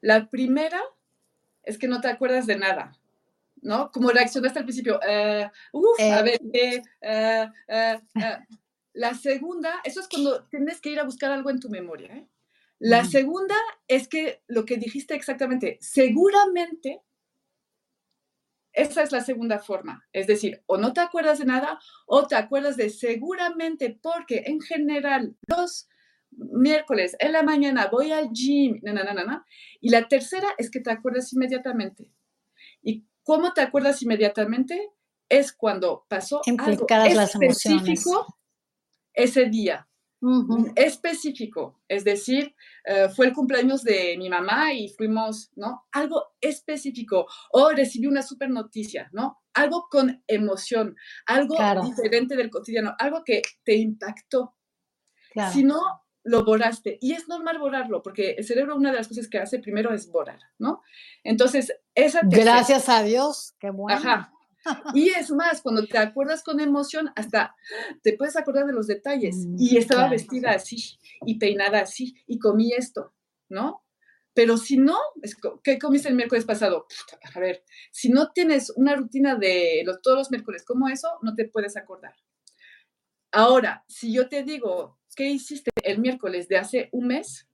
La 0.00 0.30
primera 0.30 0.80
es 1.64 1.78
que 1.78 1.88
no 1.88 2.00
te 2.00 2.08
acuerdas 2.08 2.46
de 2.46 2.56
nada. 2.56 2.92
¿No? 3.62 3.90
Como 3.90 4.10
reaccionaste 4.10 4.58
al 4.58 4.64
principio, 4.64 4.98
uh, 4.98 5.48
uf, 5.72 6.00
a 6.00 6.22
ver, 6.22 6.40
uh, 6.42 7.44
uh, 7.72 8.56
la 8.92 9.14
segunda, 9.14 9.80
eso 9.84 10.00
es 10.00 10.08
cuando 10.08 10.44
tienes 10.46 10.80
que 10.80 10.90
ir 10.90 11.00
a 11.00 11.04
buscar 11.04 11.30
algo 11.32 11.50
en 11.50 11.60
tu 11.60 11.68
memoria. 11.68 12.14
¿eh? 12.14 12.28
La 12.78 13.04
segunda 13.04 13.54
es 13.88 14.08
que 14.08 14.42
lo 14.46 14.64
que 14.64 14.76
dijiste 14.76 15.14
exactamente, 15.14 15.78
seguramente 15.80 17.02
esa 18.72 19.02
es 19.02 19.10
la 19.10 19.22
segunda 19.22 19.58
forma. 19.58 20.06
Es 20.12 20.26
decir, 20.26 20.62
o 20.66 20.76
no 20.76 20.92
te 20.92 21.00
acuerdas 21.00 21.38
de 21.38 21.46
nada 21.46 21.80
o 22.06 22.26
te 22.26 22.36
acuerdas 22.36 22.76
de 22.76 22.90
seguramente 22.90 23.98
porque 24.02 24.44
en 24.46 24.60
general 24.60 25.34
los 25.46 25.88
miércoles 26.30 27.16
en 27.18 27.32
la 27.32 27.42
mañana 27.42 27.88
voy 27.90 28.12
al 28.12 28.30
gym, 28.32 28.80
y 29.80 29.88
la 29.88 30.08
tercera 30.08 30.48
es 30.58 30.70
que 30.70 30.80
te 30.80 30.90
acuerdas 30.90 31.32
inmediatamente. 31.32 32.12
¿Y 32.82 33.04
cómo 33.26 33.52
te 33.52 33.60
acuerdas 33.60 34.00
inmediatamente? 34.02 34.92
Es 35.28 35.52
cuando 35.52 36.06
pasó 36.08 36.40
algo 36.58 36.86
específico 36.88 38.38
ese 39.12 39.46
día. 39.46 39.88
Específico, 40.76 41.80
es 41.88 42.04
decir, 42.04 42.54
eh, 42.84 43.08
fue 43.14 43.26
el 43.26 43.32
cumpleaños 43.32 43.82
de 43.82 44.16
mi 44.16 44.28
mamá 44.28 44.72
y 44.72 44.88
fuimos, 44.88 45.50
¿no? 45.56 45.86
Algo 45.92 46.36
específico, 46.40 47.26
o 47.52 47.70
recibí 47.70 48.06
una 48.06 48.22
super 48.22 48.48
noticia, 48.48 49.08
¿no? 49.12 49.38
Algo 49.54 49.88
con 49.90 50.22
emoción, 50.26 50.96
algo 51.26 51.56
diferente 51.82 52.34
del 52.34 52.50
cotidiano, 52.50 52.94
algo 52.98 53.22
que 53.24 53.42
te 53.64 53.76
impactó. 53.76 54.54
Si 55.52 55.64
no, 55.64 55.80
lo 56.26 56.44
borraste. 56.44 56.98
Y 57.00 57.12
es 57.12 57.28
normal 57.28 57.58
borrarlo, 57.58 58.02
porque 58.02 58.32
el 58.32 58.44
cerebro 58.44 58.76
una 58.76 58.90
de 58.90 58.98
las 58.98 59.08
cosas 59.08 59.28
que 59.28 59.38
hace 59.38 59.58
primero 59.58 59.92
es 59.92 60.10
borrar, 60.10 60.40
¿no? 60.58 60.82
Entonces, 61.24 61.72
esa... 61.94 62.20
Gracias 62.24 62.88
a 62.88 63.02
Dios, 63.02 63.54
qué 63.58 63.70
bueno. 63.70 63.98
Ajá, 63.98 64.32
y 64.94 65.10
es 65.10 65.30
más, 65.30 65.60
cuando 65.60 65.86
te 65.86 65.98
acuerdas 65.98 66.42
con 66.42 66.60
emoción, 66.60 67.12
hasta 67.14 67.54
te 68.02 68.14
puedes 68.14 68.36
acordar 68.36 68.66
de 68.66 68.72
los 68.72 68.86
detalles. 68.86 69.46
Mm, 69.46 69.56
y 69.58 69.76
estaba 69.76 70.08
vestida 70.08 70.52
así, 70.52 70.98
y 71.24 71.38
peinada 71.38 71.80
así, 71.80 72.16
y 72.26 72.38
comí 72.38 72.72
esto, 72.72 73.14
¿no? 73.48 73.84
Pero 74.34 74.58
si 74.58 74.76
no, 74.76 74.98
¿qué 75.62 75.78
comiste 75.78 76.08
el 76.08 76.14
miércoles 76.14 76.44
pasado? 76.44 76.86
A 77.34 77.40
ver, 77.40 77.64
si 77.90 78.10
no 78.10 78.32
tienes 78.32 78.70
una 78.76 78.94
rutina 78.94 79.36
de 79.36 79.82
los, 79.84 80.02
todos 80.02 80.18
los 80.18 80.30
miércoles 80.30 80.64
como 80.64 80.88
eso, 80.88 81.08
no 81.22 81.34
te 81.34 81.48
puedes 81.48 81.76
acordar. 81.76 82.14
Ahora, 83.32 83.84
si 83.88 84.12
yo 84.12 84.28
te 84.28 84.42
digo, 84.42 84.98
¿qué 85.16 85.24
hiciste 85.30 85.70
el 85.82 85.98
miércoles 85.98 86.46
de 86.46 86.58
hace 86.58 86.88
un 86.92 87.08
mes? 87.08 87.48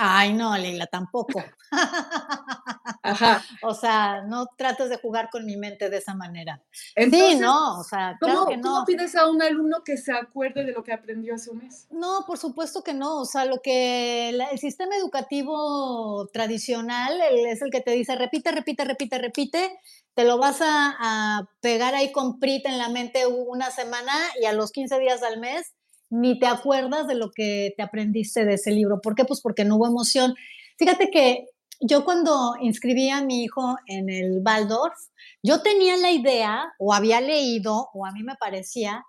Ay, 0.00 0.32
no, 0.32 0.56
Leila, 0.56 0.86
tampoco. 0.86 1.42
Ajá. 3.02 3.42
O 3.62 3.74
sea, 3.74 4.22
no 4.22 4.46
trates 4.56 4.90
de 4.90 4.98
jugar 4.98 5.28
con 5.28 5.44
mi 5.44 5.56
mente 5.56 5.90
de 5.90 5.96
esa 5.96 6.14
manera. 6.14 6.62
sí, 6.94 7.36
no, 7.36 7.80
o 7.80 7.82
sea, 7.82 8.16
¿cómo, 8.20 8.46
que 8.46 8.56
no. 8.58 8.62
¿cómo 8.62 8.84
pides 8.84 9.16
a 9.16 9.28
un 9.28 9.42
alumno 9.42 9.82
que 9.82 9.96
se 9.96 10.12
acuerde 10.12 10.64
de 10.64 10.72
lo 10.72 10.84
que 10.84 10.92
aprendió 10.92 11.34
hace 11.34 11.50
un 11.50 11.58
mes? 11.58 11.88
No, 11.90 12.24
por 12.26 12.38
supuesto 12.38 12.84
que 12.84 12.94
no. 12.94 13.16
O 13.18 13.24
sea, 13.24 13.44
lo 13.44 13.60
que 13.60 14.28
el 14.28 14.58
sistema 14.58 14.94
educativo 14.96 16.28
tradicional 16.32 17.20
es 17.46 17.60
el 17.62 17.70
que 17.70 17.80
te 17.80 17.90
dice 17.90 18.14
repite, 18.14 18.52
repite, 18.52 18.84
repite, 18.84 19.18
repite. 19.18 19.80
Te 20.14 20.24
lo 20.24 20.38
vas 20.38 20.60
a, 20.60 20.94
a 20.98 21.50
pegar 21.60 21.96
ahí 21.96 22.12
con 22.12 22.38
PRIT 22.38 22.66
en 22.66 22.78
la 22.78 22.88
mente 22.88 23.26
una 23.26 23.70
semana 23.72 24.12
y 24.40 24.46
a 24.46 24.52
los 24.52 24.70
15 24.70 24.98
días 25.00 25.22
al 25.24 25.40
mes 25.40 25.74
ni 26.10 26.38
te 26.38 26.46
acuerdas 26.46 27.06
de 27.06 27.14
lo 27.14 27.30
que 27.34 27.74
te 27.76 27.82
aprendiste 27.82 28.44
de 28.44 28.54
ese 28.54 28.70
libro. 28.70 29.00
¿Por 29.00 29.14
qué? 29.14 29.24
Pues 29.24 29.40
porque 29.40 29.64
no 29.64 29.76
hubo 29.76 29.86
emoción. 29.86 30.34
Fíjate 30.76 31.10
que 31.10 31.46
yo 31.80 32.04
cuando 32.04 32.54
inscribí 32.60 33.10
a 33.10 33.22
mi 33.22 33.44
hijo 33.44 33.76
en 33.86 34.10
el 34.10 34.42
Waldorf, 34.44 34.96
yo 35.42 35.62
tenía 35.62 35.96
la 35.96 36.10
idea, 36.10 36.72
o 36.78 36.92
había 36.92 37.20
leído, 37.20 37.88
o 37.92 38.04
a 38.06 38.12
mí 38.12 38.22
me 38.22 38.34
parecía, 38.36 39.04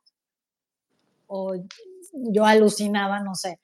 o 1.28 1.54
yo 2.14 2.45
alucinaba, 2.45 3.20
no 3.22 3.36
sé, 3.36 3.60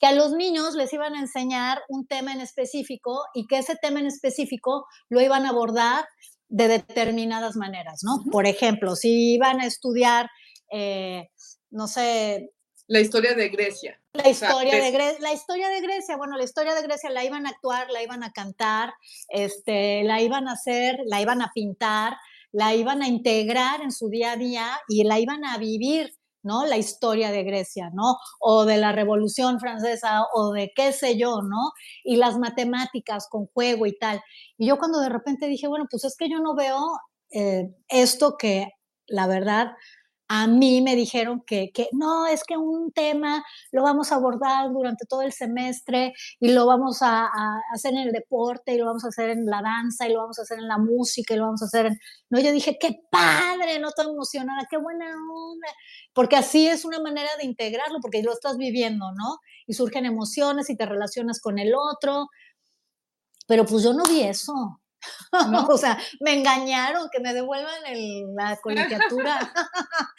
que 0.00 0.06
a 0.06 0.12
los 0.12 0.32
niños 0.32 0.74
les 0.74 0.92
iban 0.92 1.14
a 1.14 1.20
enseñar 1.20 1.80
un 1.88 2.06
tema 2.06 2.32
en 2.32 2.40
específico 2.40 3.22
y 3.34 3.46
que 3.46 3.58
ese 3.58 3.76
tema 3.76 4.00
en 4.00 4.06
específico 4.06 4.86
lo 5.08 5.20
iban 5.20 5.44
a 5.44 5.50
abordar 5.50 6.06
de 6.48 6.68
determinadas 6.68 7.54
maneras, 7.54 8.00
¿no? 8.02 8.24
Por 8.32 8.46
ejemplo, 8.46 8.96
si 8.96 9.34
iban 9.34 9.60
a 9.60 9.66
estudiar, 9.66 10.28
eh, 10.72 11.28
no 11.70 11.86
sé, 11.86 12.50
la 12.90 12.98
historia 12.98 13.34
de 13.34 13.48
Grecia. 13.50 14.00
La 14.14 14.28
historia, 14.28 14.82
de 14.82 14.90
Grecia, 14.90 15.20
la 15.20 15.32
historia 15.32 15.68
de 15.68 15.80
Grecia, 15.80 16.16
bueno, 16.16 16.36
la 16.36 16.42
historia 16.42 16.74
de 16.74 16.82
Grecia 16.82 17.08
la 17.08 17.24
iban 17.24 17.46
a 17.46 17.50
actuar, 17.50 17.88
la 17.88 18.02
iban 18.02 18.24
a 18.24 18.32
cantar, 18.32 18.92
este, 19.28 20.02
la 20.02 20.20
iban 20.20 20.48
a 20.48 20.54
hacer, 20.54 20.98
la 21.06 21.20
iban 21.20 21.40
a 21.40 21.52
pintar, 21.54 22.16
la 22.50 22.74
iban 22.74 23.00
a 23.02 23.06
integrar 23.06 23.80
en 23.80 23.92
su 23.92 24.08
día 24.08 24.32
a 24.32 24.36
día 24.36 24.66
y 24.88 25.04
la 25.04 25.20
iban 25.20 25.44
a 25.44 25.56
vivir, 25.58 26.16
¿no? 26.42 26.66
La 26.66 26.78
historia 26.78 27.30
de 27.30 27.44
Grecia, 27.44 27.90
¿no? 27.94 28.16
O 28.40 28.64
de 28.64 28.78
la 28.78 28.90
Revolución 28.90 29.60
Francesa 29.60 30.24
o 30.34 30.50
de 30.50 30.72
qué 30.74 30.92
sé 30.92 31.16
yo, 31.16 31.42
¿no? 31.42 31.70
Y 32.02 32.16
las 32.16 32.38
matemáticas 32.38 33.28
con 33.30 33.46
juego 33.54 33.86
y 33.86 33.96
tal. 33.96 34.20
Y 34.58 34.66
yo 34.66 34.78
cuando 34.78 34.98
de 34.98 35.10
repente 35.10 35.46
dije, 35.46 35.68
bueno, 35.68 35.86
pues 35.88 36.02
es 36.02 36.16
que 36.16 36.28
yo 36.28 36.40
no 36.40 36.56
veo 36.56 36.80
eh, 37.30 37.68
esto 37.88 38.36
que 38.36 38.66
la 39.06 39.28
verdad 39.28 39.68
a 40.32 40.46
mí 40.46 40.80
me 40.80 40.94
dijeron 40.94 41.42
que, 41.44 41.72
no, 41.90 42.28
es 42.28 42.44
que 42.44 42.56
un 42.56 42.92
tema 42.92 43.44
lo 43.72 43.82
vamos 43.82 44.12
a 44.12 44.14
abordar 44.14 44.70
durante 44.70 45.04
todo 45.04 45.22
el 45.22 45.32
semestre 45.32 46.12
y 46.38 46.52
lo 46.52 46.66
vamos 46.66 46.98
a, 47.02 47.28
hacer 47.74 47.94
en 47.94 47.98
el 47.98 48.12
deporte 48.12 48.72
y 48.72 48.78
lo 48.78 48.86
vamos 48.86 49.04
a 49.04 49.08
hacer 49.08 49.30
en 49.30 49.44
la 49.46 49.60
danza 49.60 50.06
y 50.06 50.12
lo 50.12 50.20
vamos 50.20 50.38
a 50.38 50.42
hacer 50.42 50.60
en 50.60 50.68
la 50.68 50.78
música 50.78 51.34
y 51.34 51.36
lo 51.36 51.46
vamos 51.46 51.62
a 51.62 51.64
hacer 51.64 51.86
en... 51.86 51.98
No, 52.28 52.38
yo 52.38 52.52
dije, 52.52 52.78
qué 52.80 53.00
padre, 53.10 53.80
no 53.80 53.88
estoy 53.88 54.06
emocionada, 54.06 54.68
qué 54.70 54.76
buena 54.76 55.06
onda, 55.06 55.68
porque 56.12 56.36
así 56.36 56.68
es 56.68 56.84
una 56.84 57.00
manera 57.00 57.30
de 57.36 57.46
integrarlo, 57.46 57.98
porque 58.00 58.22
lo 58.22 58.32
estás 58.32 58.56
viviendo, 58.56 59.10
¿no? 59.10 59.38
Y 59.66 59.74
surgen 59.74 60.06
emociones 60.06 60.70
y 60.70 60.76
te 60.76 60.86
relacionas 60.86 61.40
con 61.40 61.58
el 61.58 61.72
otro, 61.74 62.28
pero 63.48 63.66
pues 63.66 63.82
yo 63.82 63.92
no 63.94 64.04
vi 64.04 64.20
eso. 64.20 64.80
o 65.68 65.76
sea, 65.76 65.98
me 66.20 66.34
engañaron, 66.34 67.08
que 67.12 67.20
me 67.20 67.34
devuelvan 67.34 67.82
la 68.34 68.56
colegiatura. 68.62 69.52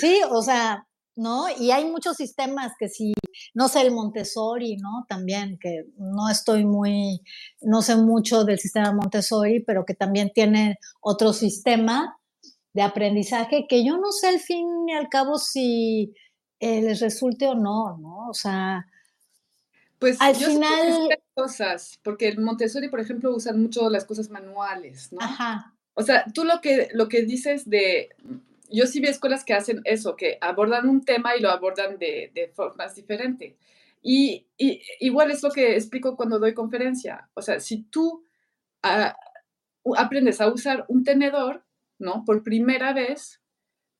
sí, 0.00 0.20
o 0.30 0.42
sea, 0.42 0.86
¿no? 1.16 1.46
Y 1.58 1.70
hay 1.70 1.84
muchos 1.84 2.16
sistemas 2.16 2.72
que 2.78 2.88
sí, 2.88 3.14
no 3.54 3.68
sé, 3.68 3.82
el 3.82 3.92
Montessori, 3.92 4.76
¿no? 4.76 5.04
También, 5.08 5.58
que 5.60 5.84
no 5.96 6.28
estoy 6.28 6.64
muy, 6.64 7.20
no 7.60 7.82
sé 7.82 7.96
mucho 7.96 8.44
del 8.44 8.58
sistema 8.58 8.92
Montessori, 8.92 9.60
pero 9.60 9.84
que 9.84 9.94
también 9.94 10.30
tiene 10.34 10.78
otro 11.00 11.32
sistema 11.32 12.18
de 12.72 12.82
aprendizaje 12.82 13.66
que 13.68 13.84
yo 13.84 13.96
no 13.98 14.10
sé 14.10 14.28
al 14.28 14.40
fin 14.40 14.66
y 14.88 14.92
al 14.92 15.08
cabo 15.08 15.38
si 15.38 16.12
eh, 16.58 16.82
les 16.82 17.00
resulte 17.00 17.46
o 17.46 17.54
no, 17.54 17.96
¿no? 17.98 18.28
O 18.28 18.34
sea, 18.34 18.86
pues 20.04 20.20
al 20.20 20.36
final 20.36 21.08
cosas, 21.32 21.98
porque 22.02 22.28
el 22.28 22.38
Montessori, 22.38 22.88
por 22.88 23.00
ejemplo, 23.00 23.34
usan 23.34 23.58
mucho 23.58 23.88
las 23.88 24.04
cosas 24.04 24.28
manuales, 24.28 25.10
¿no? 25.10 25.18
Ajá. 25.22 25.74
O 25.94 26.02
sea, 26.02 26.26
tú 26.34 26.44
lo 26.44 26.60
que, 26.60 26.90
lo 26.92 27.08
que 27.08 27.22
dices 27.22 27.70
de, 27.70 28.10
yo 28.68 28.86
sí 28.86 29.00
vi 29.00 29.08
escuelas 29.08 29.46
que 29.46 29.54
hacen 29.54 29.80
eso, 29.84 30.14
que 30.14 30.36
abordan 30.42 30.90
un 30.90 31.06
tema 31.06 31.34
y 31.36 31.40
lo 31.40 31.48
abordan 31.48 31.98
de, 31.98 32.30
de 32.34 32.48
formas 32.48 32.94
diferentes. 32.94 33.54
Y, 34.02 34.46
igual 35.00 35.30
es 35.30 35.42
lo 35.42 35.50
que 35.50 35.74
explico 35.74 36.16
cuando 36.16 36.38
doy 36.38 36.52
conferencia. 36.52 37.30
O 37.32 37.40
sea, 37.40 37.58
si 37.58 37.84
tú 37.84 38.26
ah, 38.82 39.16
aprendes 39.96 40.42
a 40.42 40.52
usar 40.52 40.84
un 40.88 41.02
tenedor, 41.02 41.64
¿no? 41.98 42.24
Por 42.26 42.42
primera 42.42 42.92
vez, 42.92 43.40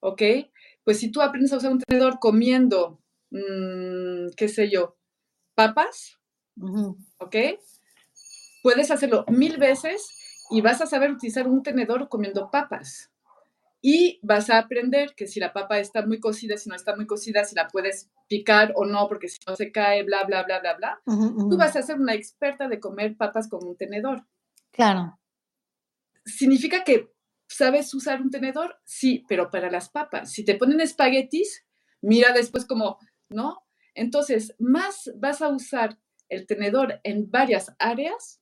¿ok? 0.01 0.21
Pues 0.85 0.99
si 0.99 1.11
tú 1.11 1.23
aprendes 1.23 1.55
a 1.55 1.57
usar 1.57 1.73
un 1.73 1.81
tenedor 1.81 2.19
comiendo, 2.19 3.01
mm, 3.31 4.35
qué 4.37 4.49
sé 4.49 4.69
yo, 4.69 4.99
papas, 5.55 6.19
¿ok? 7.19 7.37
Puedes 8.63 8.91
hacerlo 8.91 9.25
mil 9.29 9.59
veces 9.59 10.09
y 10.51 10.61
vas 10.61 10.81
a 10.81 10.87
saber 10.87 11.11
utilizar 11.11 11.49
un 11.49 11.63
tenedor 11.63 12.09
comiendo 12.09 12.51
papas. 12.51 13.11
Y 13.87 14.19
vas 14.23 14.49
a 14.49 14.57
aprender 14.57 15.15
que 15.15 15.27
si 15.27 15.41
la 15.41 15.53
papa 15.53 15.79
está 15.79 16.07
muy 16.07 16.19
cocida, 16.19 16.57
si 16.57 16.71
no 16.71 16.75
está 16.75 16.97
muy 16.97 17.07
cocida, 17.07 17.45
si 17.45 17.55
la 17.55 17.69
puedes 17.69 18.11
picar 18.29 18.73
o 18.77 18.87
no, 18.87 19.07
porque 19.09 19.29
si 19.29 19.39
no 19.47 19.55
se 19.57 19.73
cae, 19.73 20.03
bla, 20.05 20.25
bla, 20.25 20.43
bla, 20.43 20.61
bla, 20.61 20.75
bla. 20.75 21.03
Tú 21.05 21.59
vas 21.59 21.77
a 21.77 21.83
ser 21.83 22.01
una 22.01 22.15
experta 22.15 22.67
de 22.67 22.81
comer 22.81 23.15
papas 23.19 23.47
con 23.47 23.63
un 23.63 23.77
tenedor. 23.77 24.27
Claro. 24.71 25.19
¿Significa 26.25 26.83
que 26.83 27.13
sabes 27.47 27.93
usar 27.93 28.23
un 28.23 28.31
tenedor? 28.31 28.79
Sí, 28.85 29.27
pero 29.29 29.51
para 29.51 29.71
las 29.71 29.91
papas. 29.91 30.33
Si 30.33 30.47
te 30.47 30.55
ponen 30.55 30.81
espaguetis, 30.81 31.67
mira 32.01 32.33
después 32.33 32.65
como, 32.65 32.99
¿no? 33.29 33.64
Entonces, 33.95 34.55
más 34.59 35.13
vas 35.17 35.43
a 35.43 35.49
usar 35.49 35.99
el 36.29 36.47
tenedor 36.47 37.01
en 37.05 37.31
varias 37.31 37.75
áreas, 37.79 38.41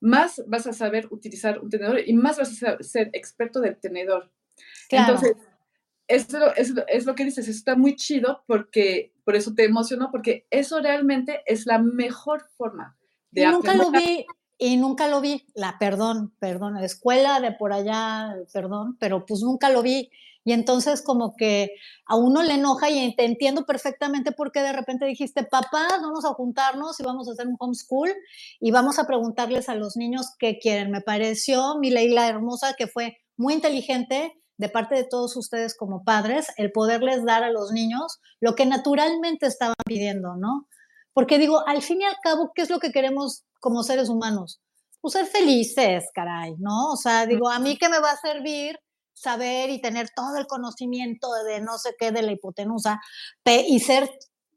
más 0.00 0.42
vas 0.46 0.66
a 0.66 0.72
saber 0.72 1.08
utilizar 1.10 1.60
un 1.60 1.70
tenedor 1.70 2.00
y 2.04 2.12
más 2.14 2.38
vas 2.38 2.62
a 2.62 2.82
ser 2.82 3.10
experto 3.12 3.60
del 3.60 3.78
tenedor. 3.78 4.30
Entonces, 4.90 5.34
eso 6.06 6.54
es, 6.56 7.06
lo 7.06 7.14
que 7.14 7.24
dices, 7.24 7.48
eso 7.48 7.58
está 7.58 7.76
muy 7.76 7.96
chido 7.96 8.44
porque, 8.46 9.14
por 9.24 9.36
eso 9.36 9.54
te 9.54 9.64
emocionó, 9.64 10.10
porque 10.10 10.46
eso 10.50 10.80
realmente 10.80 11.42
es 11.46 11.66
la 11.66 11.78
mejor 11.78 12.46
forma 12.56 12.98
de 13.30 13.46
Nunca 13.46 13.74
lo 13.74 13.90
vi, 13.90 14.26
y 14.58 14.76
nunca 14.76 15.08
lo 15.08 15.20
vi, 15.20 15.46
la 15.54 15.76
perdón, 15.78 16.32
perdón, 16.38 16.76
escuela 16.78 17.40
de 17.40 17.52
por 17.52 17.72
allá, 17.72 18.34
perdón, 18.52 18.96
pero 19.00 19.26
pues 19.26 19.40
nunca 19.40 19.70
lo 19.70 19.82
vi. 19.82 20.10
Y 20.46 20.52
entonces 20.52 21.00
como 21.02 21.34
que 21.36 21.70
a 22.06 22.16
uno 22.16 22.42
le 22.42 22.54
enoja 22.54 22.90
y 22.90 23.14
entiendo 23.16 23.64
perfectamente 23.64 24.30
por 24.30 24.52
qué 24.52 24.60
de 24.60 24.74
repente 24.74 25.06
dijiste, 25.06 25.42
papá, 25.44 25.88
vamos 26.02 26.26
a 26.26 26.34
juntarnos 26.34 27.00
y 27.00 27.02
vamos 27.02 27.28
a 27.28 27.32
hacer 27.32 27.46
un 27.46 27.56
homeschool 27.58 28.12
y 28.60 28.70
vamos 28.70 28.98
a 28.98 29.06
preguntarles 29.06 29.70
a 29.70 29.74
los 29.74 29.96
niños 29.96 30.32
qué 30.38 30.58
quieren. 30.58 30.90
Me 30.90 31.00
pareció 31.00 31.78
mi 31.78 31.90
Leila 31.90 32.28
hermosa 32.28 32.74
que 32.74 32.86
fue 32.86 33.16
muy 33.38 33.54
inteligente 33.54 34.34
de 34.58 34.68
parte 34.68 34.94
de 34.94 35.04
todos 35.04 35.34
ustedes 35.36 35.74
como 35.76 36.04
padres 36.04 36.46
el 36.58 36.72
poderles 36.72 37.24
dar 37.24 37.42
a 37.42 37.50
los 37.50 37.72
niños 37.72 38.20
lo 38.38 38.54
que 38.54 38.66
naturalmente 38.66 39.46
estaban 39.46 39.74
pidiendo, 39.86 40.36
¿no? 40.36 40.68
Porque 41.14 41.38
digo, 41.38 41.66
al 41.66 41.80
fin 41.80 42.02
y 42.02 42.04
al 42.04 42.16
cabo, 42.22 42.52
¿qué 42.54 42.62
es 42.62 42.70
lo 42.70 42.78
que 42.78 42.92
queremos 42.92 43.44
como 43.60 43.82
seres 43.82 44.10
humanos? 44.10 44.60
Pues 45.00 45.14
ser 45.14 45.26
felices, 45.26 46.04
caray, 46.14 46.54
¿no? 46.58 46.90
O 46.92 46.96
sea, 46.96 47.24
digo, 47.24 47.48
a 47.48 47.58
mí 47.58 47.78
qué 47.78 47.88
me 47.88 48.00
va 48.00 48.10
a 48.10 48.16
servir 48.16 48.78
saber 49.14 49.70
y 49.70 49.80
tener 49.80 50.10
todo 50.14 50.36
el 50.36 50.46
conocimiento 50.46 51.32
de 51.44 51.60
no 51.60 51.78
sé 51.78 51.94
qué 51.98 52.10
de 52.10 52.22
la 52.22 52.32
hipotenusa 52.32 53.00
y 53.46 53.78
ser, 53.80 54.10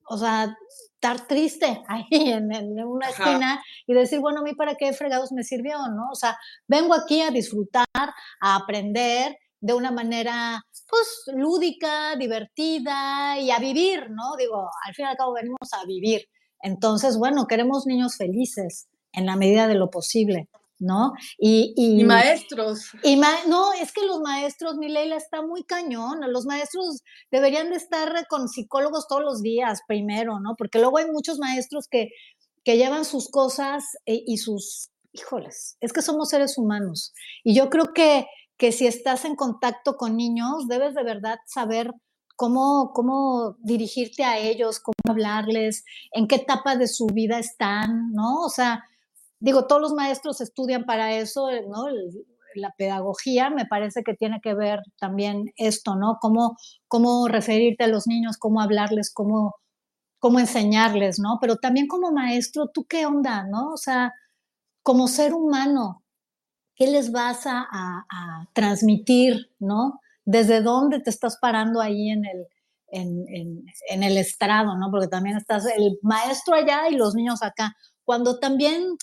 o 0.10 0.18
sea, 0.18 0.58
estar 0.94 1.28
triste 1.28 1.84
ahí 1.88 2.06
en, 2.12 2.50
una 2.86 3.10
esquina 3.10 3.64
y 3.86 3.94
decir, 3.94 4.20
bueno, 4.20 4.40
a 4.40 4.44
mí 4.44 4.56
para 4.56 4.76
qué 4.76 4.92
fregados 4.94 5.32
me 5.32 5.44
sirvió, 5.44 5.78
¿no? 5.90 6.10
O 6.12 6.16
sea, 6.16 6.38
vengo 6.68 6.94
aquí 6.94 7.22
a 7.22 7.30
disfrutar, 7.30 7.86
a 7.96 8.56
aprender 8.56 9.38
de 9.60 9.74
una 9.74 9.92
manera, 9.92 10.62
pues, 10.88 11.36
lúdica, 11.36 12.16
divertida 12.16 13.40
y 13.40 13.52
a 13.52 13.60
vivir, 13.60 14.10
¿no? 14.10 14.36
Digo, 14.38 14.70
al 14.86 14.94
fin 14.94 15.06
y 15.06 15.10
al 15.10 15.18
cabo 15.18 15.34
venimos 15.34 15.74
a 15.74 15.86
vivir. 15.86 16.28
Entonces, 16.62 17.18
bueno, 17.18 17.48
queremos 17.48 17.86
niños 17.86 18.16
felices 18.18 18.88
en 19.14 19.26
la 19.26 19.36
medida 19.36 19.68
de 19.68 19.76
lo 19.76 19.90
posible. 19.90 20.50
¿no? 20.80 21.14
Y, 21.40 21.74
y, 21.76 22.04
maestros. 22.04 22.92
Y 23.04 23.16
no, 23.16 23.74
es 23.74 23.92
que 23.92 24.06
los 24.06 24.20
maestros, 24.22 24.78
mi 24.78 24.90
Leila, 24.90 25.16
está 25.16 25.42
muy 25.42 25.64
cañón. 25.64 26.20
Los 26.32 26.46
maestros 26.46 27.02
deberían 27.32 27.72
de 27.72 27.78
estar 27.78 28.28
con 28.28 28.48
psicólogos 28.48 29.08
todos 29.08 29.24
los 29.24 29.42
días 29.42 29.82
primero, 29.88 30.40
¿no? 30.40 30.56
Porque 30.56 30.80
luego 30.80 31.00
hay 31.00 31.10
muchos 31.10 31.40
maestros 31.40 31.88
que, 31.90 32.10
que 32.64 32.78
llevan 32.78 33.06
sus 33.06 33.30
cosas 33.30 33.98
e, 34.06 34.22
y 34.26 34.38
sus, 34.38 34.92
híjoles, 35.14 35.78
es 35.82 35.94
que 35.94 36.02
somos 36.02 36.30
seres 36.30 36.58
humanos. 36.58 37.14
Y 37.44 37.56
yo 37.56 37.70
creo 37.70 37.94
que, 37.94 38.28
que 38.58 38.72
si 38.72 38.88
estás 38.88 39.26
en 39.26 39.36
contacto 39.36 39.98
con 39.98 40.16
niños, 40.16 40.68
debes 40.68 40.94
de 40.94 41.04
verdad 41.04 41.38
saber 41.46 41.92
cómo, 42.38 42.94
cómo 42.94 43.58
dirigirte 43.60 44.24
a 44.24 44.38
ellos, 44.38 44.80
cómo 44.80 44.96
hablarles, 45.10 45.84
en 46.14 46.28
qué 46.28 46.36
etapa 46.36 46.78
de 46.78 46.88
su 46.88 47.08
vida 47.08 47.40
están, 47.40 48.14
¿no? 48.14 48.42
O 48.46 48.50
sea, 48.50 48.86
digo, 49.40 49.68
todos 49.68 49.82
los 49.82 49.94
maestros 49.94 50.40
estudian 50.40 50.86
para 50.86 51.14
eso, 51.14 51.50
¿no? 51.68 51.88
la 52.56 52.74
pedagogía 52.78 53.50
me 53.50 53.66
parece 53.66 54.04
que 54.04 54.16
tiene 54.16 54.40
que 54.42 54.54
ver 54.54 54.80
también 55.00 55.54
esto, 55.58 55.96
¿no? 55.96 56.18
Cómo, 56.20 56.58
cómo 56.88 57.28
referirte 57.28 57.84
a 57.84 57.88
los 57.88 58.08
niños, 58.08 58.38
cómo 58.38 58.62
hablarles, 58.62 59.12
cómo, 59.14 59.56
cómo 60.20 60.40
enseñarles, 60.40 61.20
¿no? 61.20 61.38
Pero 61.40 61.58
también 61.58 61.88
como 61.88 62.12
maestro, 62.12 62.68
¿tú 62.74 62.86
qué 62.86 63.06
onda, 63.06 63.46
no? 63.46 63.74
O 63.74 63.78
sea, 63.78 64.14
como 64.82 65.08
ser 65.08 65.34
humano, 65.34 66.04
¿qué 66.76 66.88
les 66.88 67.12
vas 67.12 67.44
a, 67.46 67.66
transmitir, 68.54 69.52
no? 69.60 70.00
¿Desde 70.28 70.62
dónde 70.62 71.00
te 71.00 71.10
estás 71.10 71.38
parando 71.38 71.80
ahí 71.80 72.10
en 72.10 72.26
el, 72.26 72.48
en, 72.90 73.64
en, 73.90 74.04
el 74.04 74.18
estrado, 74.18 74.78
¿no? 74.78 74.92
Porque 74.92 75.08
también 75.08 75.38
estás 75.38 75.66
el 75.66 75.98
maestro 76.02 76.54
allá 76.54 76.90
y 76.90 76.96
los 76.96 77.16
niños 77.16 77.42
acá. 77.42 77.78
Cuando 78.04 78.38
también 78.38 78.98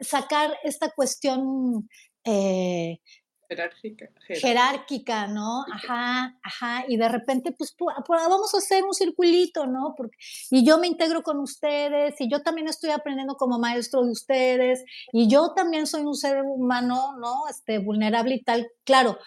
sacar 0.00 0.56
esta 0.62 0.90
cuestión 0.90 1.88
eh, 2.22 3.00
jerárquica, 3.48 4.06
jerárquica, 4.28 5.26
¿no? 5.26 5.64
Ajá, 5.72 6.38
ajá, 6.42 6.84
y 6.86 6.96
de 6.96 7.08
repente, 7.08 7.52
pues, 7.52 7.74
vamos 8.08 8.54
a 8.54 8.58
hacer 8.58 8.84
un 8.84 8.94
circulito, 8.94 9.66
¿no? 9.66 9.94
Porque, 9.96 10.16
y 10.50 10.64
yo 10.64 10.78
me 10.78 10.86
integro 10.86 11.22
con 11.24 11.40
ustedes, 11.40 12.20
y 12.20 12.30
yo 12.30 12.42
también 12.42 12.68
estoy 12.68 12.90
aprendiendo 12.90 13.34
como 13.36 13.58
maestro 13.58 14.04
de 14.04 14.12
ustedes, 14.12 14.84
y 15.12 15.28
yo 15.28 15.54
también 15.54 15.86
soy 15.86 16.02
un 16.02 16.14
ser 16.14 16.42
humano, 16.42 17.16
¿no? 17.18 17.48
Este, 17.48 17.78
vulnerable 17.78 18.34
y 18.36 18.42
tal, 18.42 18.68
claro, 18.84 19.18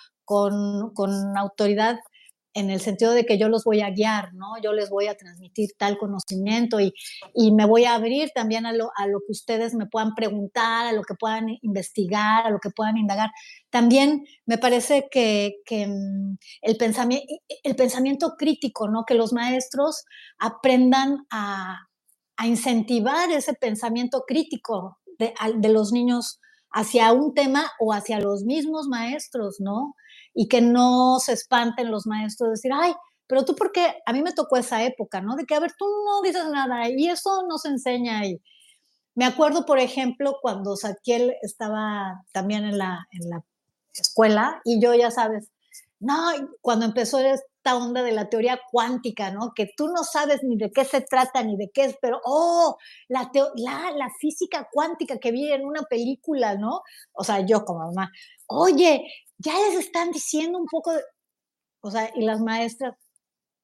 con, 0.93 1.38
autoridad 1.38 1.99
en 2.53 2.69
el 2.69 2.82
sentido 2.82 3.13
de 3.13 3.25
que 3.25 3.38
yo 3.38 3.47
los 3.47 3.63
voy 3.63 3.79
a 3.82 3.91
guiar, 3.91 4.34
¿no? 4.34 4.61
Yo 4.61 4.73
les 4.73 4.89
voy 4.89 5.07
a 5.07 5.15
transmitir 5.15 5.69
tal 5.77 5.97
conocimiento 5.97 6.79
y, 6.82 6.93
me 7.53 7.65
voy 7.65 7.86
a 7.86 7.95
abrir 7.95 8.29
también 8.36 8.65
a 8.65 8.73
lo, 8.73 8.91
que 8.95 9.32
ustedes 9.32 9.73
me 9.73 9.86
puedan 9.88 10.15
preguntar, 10.15 10.88
a 10.88 10.91
lo 10.91 11.03
que 11.03 11.15
puedan 11.15 11.47
investigar, 11.61 12.45
a 12.45 12.49
lo 12.49 12.59
que 12.59 12.69
puedan 12.69 12.97
indagar. 12.97 13.29
También 13.69 14.25
me 14.45 14.57
parece 14.57 15.07
que, 15.09 15.61
mm, 15.69 16.36
el, 16.61 16.77
pensamiento, 16.77 17.25
el 17.63 17.75
pensamiento 17.75 18.36
crítico, 18.38 18.89
¿no? 18.89 19.05
Que 19.05 19.15
los 19.15 19.32
maestros 19.34 20.03
aprendan 20.38 21.25
a, 21.29 21.88
incentivar 22.43 23.29
ese 23.29 23.53
pensamiento 23.53 24.23
crítico 24.25 24.97
de 25.19 25.69
los 25.69 25.91
niños 25.91 26.39
hacia 26.71 27.11
un 27.11 27.34
tema 27.34 27.69
o 27.79 27.93
hacia 27.93 28.19
los 28.19 28.43
mismos 28.43 28.88
maestros, 28.88 29.57
¿no? 29.59 29.95
Y 30.34 30.47
que 30.47 30.61
no 30.61 31.19
se 31.19 31.34
espanten 31.34 31.91
los 31.91 32.07
maestros 32.07 32.47
de 32.47 32.51
decir, 32.51 32.71
ay, 32.73 32.93
pero 33.27 33.45
tú 33.45 33.55
porque 33.55 33.95
a 34.05 34.13
mí 34.13 34.21
me 34.21 34.34
tocó 34.34 34.57
esa 34.57 34.84
época, 34.84 35.21
¿no? 35.21 35.36
De 35.36 35.45
que, 35.45 35.55
a 35.55 35.59
ver, 35.59 35.71
tú 35.77 35.86
no 36.05 36.21
dices 36.21 36.45
nada 36.51 36.89
y 36.89 37.07
eso 37.07 37.43
no 37.47 37.57
se 37.57 37.69
enseña. 37.69 38.25
Y 38.25 38.41
me 39.15 39.25
acuerdo, 39.25 39.65
por 39.65 39.79
ejemplo, 39.79 40.38
cuando 40.41 40.75
Saquiel 40.75 41.36
estaba 41.41 42.23
también 42.34 42.65
en 42.65 42.77
la, 42.77 43.07
en 43.11 43.29
la 43.29 43.43
escuela 43.93 44.61
y 44.65 44.82
yo, 44.82 44.93
ya 44.93 45.11
sabes, 45.11 45.49
no, 45.99 46.17
cuando 46.61 46.86
empezó 46.86 47.19
esta 47.19 47.77
onda 47.77 48.03
de 48.03 48.11
la 48.11 48.27
teoría 48.27 48.59
cuántica, 48.71 49.32
¿no? 49.32 49.53
Que 49.55 49.71
tú 49.77 49.88
no 49.88 50.03
sabes 50.03 50.41
ni 50.43 50.57
de 50.57 50.71
qué 50.71 50.84
se 50.84 51.01
trata 51.01 51.43
ni 51.43 51.55
de 51.55 51.69
qué 51.73 51.86
es, 51.86 51.97
pero, 52.01 52.19
oh, 52.25 52.75
la, 53.07 53.32
la, 53.55 53.91
la 53.91 54.09
física 54.19 54.67
cuántica 54.71 55.19
que 55.19 55.32
vi 55.32 55.51
en 55.53 55.65
una 55.65 55.84
película, 55.84 56.57
¿no? 56.57 56.82
O 57.13 57.23
sea, 57.23 57.45
yo 57.45 57.63
como 57.63 57.86
mamá, 57.86 58.11
oye, 58.47 59.05
ya 59.43 59.53
les 59.69 59.79
están 59.85 60.11
diciendo 60.11 60.57
un 60.59 60.65
poco, 60.65 60.93
de, 60.93 61.01
o 61.81 61.91
sea, 61.91 62.11
y 62.15 62.23
las 62.23 62.41
maestras, 62.41 62.95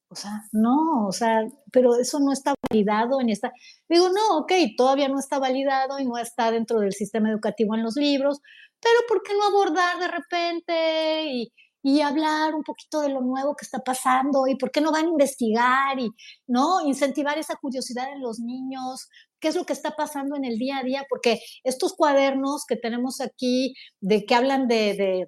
o 0.10 0.16
sea, 0.16 0.32
no, 0.54 1.08
o 1.08 1.12
sea, 1.12 1.42
pero 1.72 1.96
eso 2.00 2.20
no 2.20 2.32
está 2.32 2.54
validado 2.70 3.20
en 3.22 3.30
esta. 3.30 3.52
Digo, 3.90 4.10
no, 4.10 4.40
ok, 4.40 4.54
todavía 4.78 5.10
no 5.10 5.20
está 5.20 5.40
validado 5.40 6.00
y 6.00 6.06
no 6.06 6.18
está 6.18 6.52
dentro 6.52 6.80
del 6.80 6.94
sistema 6.94 7.30
educativo 7.30 7.76
en 7.76 7.84
los 7.84 7.96
libros, 7.98 8.40
pero 8.82 8.96
¿por 9.08 9.22
qué 9.24 9.34
no 9.34 9.44
abordar 9.44 10.00
de 10.00 10.08
repente 10.08 11.26
y, 11.34 11.52
y 11.84 12.02
hablar 12.02 12.56
un 12.56 12.64
poquito 12.64 13.02
de 13.02 13.10
lo 13.10 13.22
nuevo 13.22 13.56
que 13.56 13.66
está 13.66 13.80
pasando 13.80 14.48
y 14.48 14.56
por 14.56 14.72
qué 14.72 14.82
no 14.82 14.92
van 14.92 15.06
a 15.06 15.10
investigar 15.10 16.00
y 16.00 16.10
no 16.48 16.86
incentivar 16.86 17.38
esa 17.38 17.56
curiosidad 17.56 18.12
en 18.14 18.22
los 18.22 18.40
niños, 18.40 19.10
qué 19.40 19.50
es 19.50 19.56
lo 19.56 19.66
que 19.66 19.74
está 19.74 19.92
pasando 19.92 20.36
en 20.36 20.46
el 20.46 20.58
día 20.58 20.78
a 20.80 20.84
día, 20.84 21.06
porque 21.10 21.40
estos 21.64 21.94
cuadernos 21.94 22.66
que 22.68 22.78
tenemos 22.78 23.20
aquí 23.22 23.74
de 24.00 24.26
que 24.26 24.36
hablan 24.36 24.68
de 24.68 24.96
de 24.96 25.28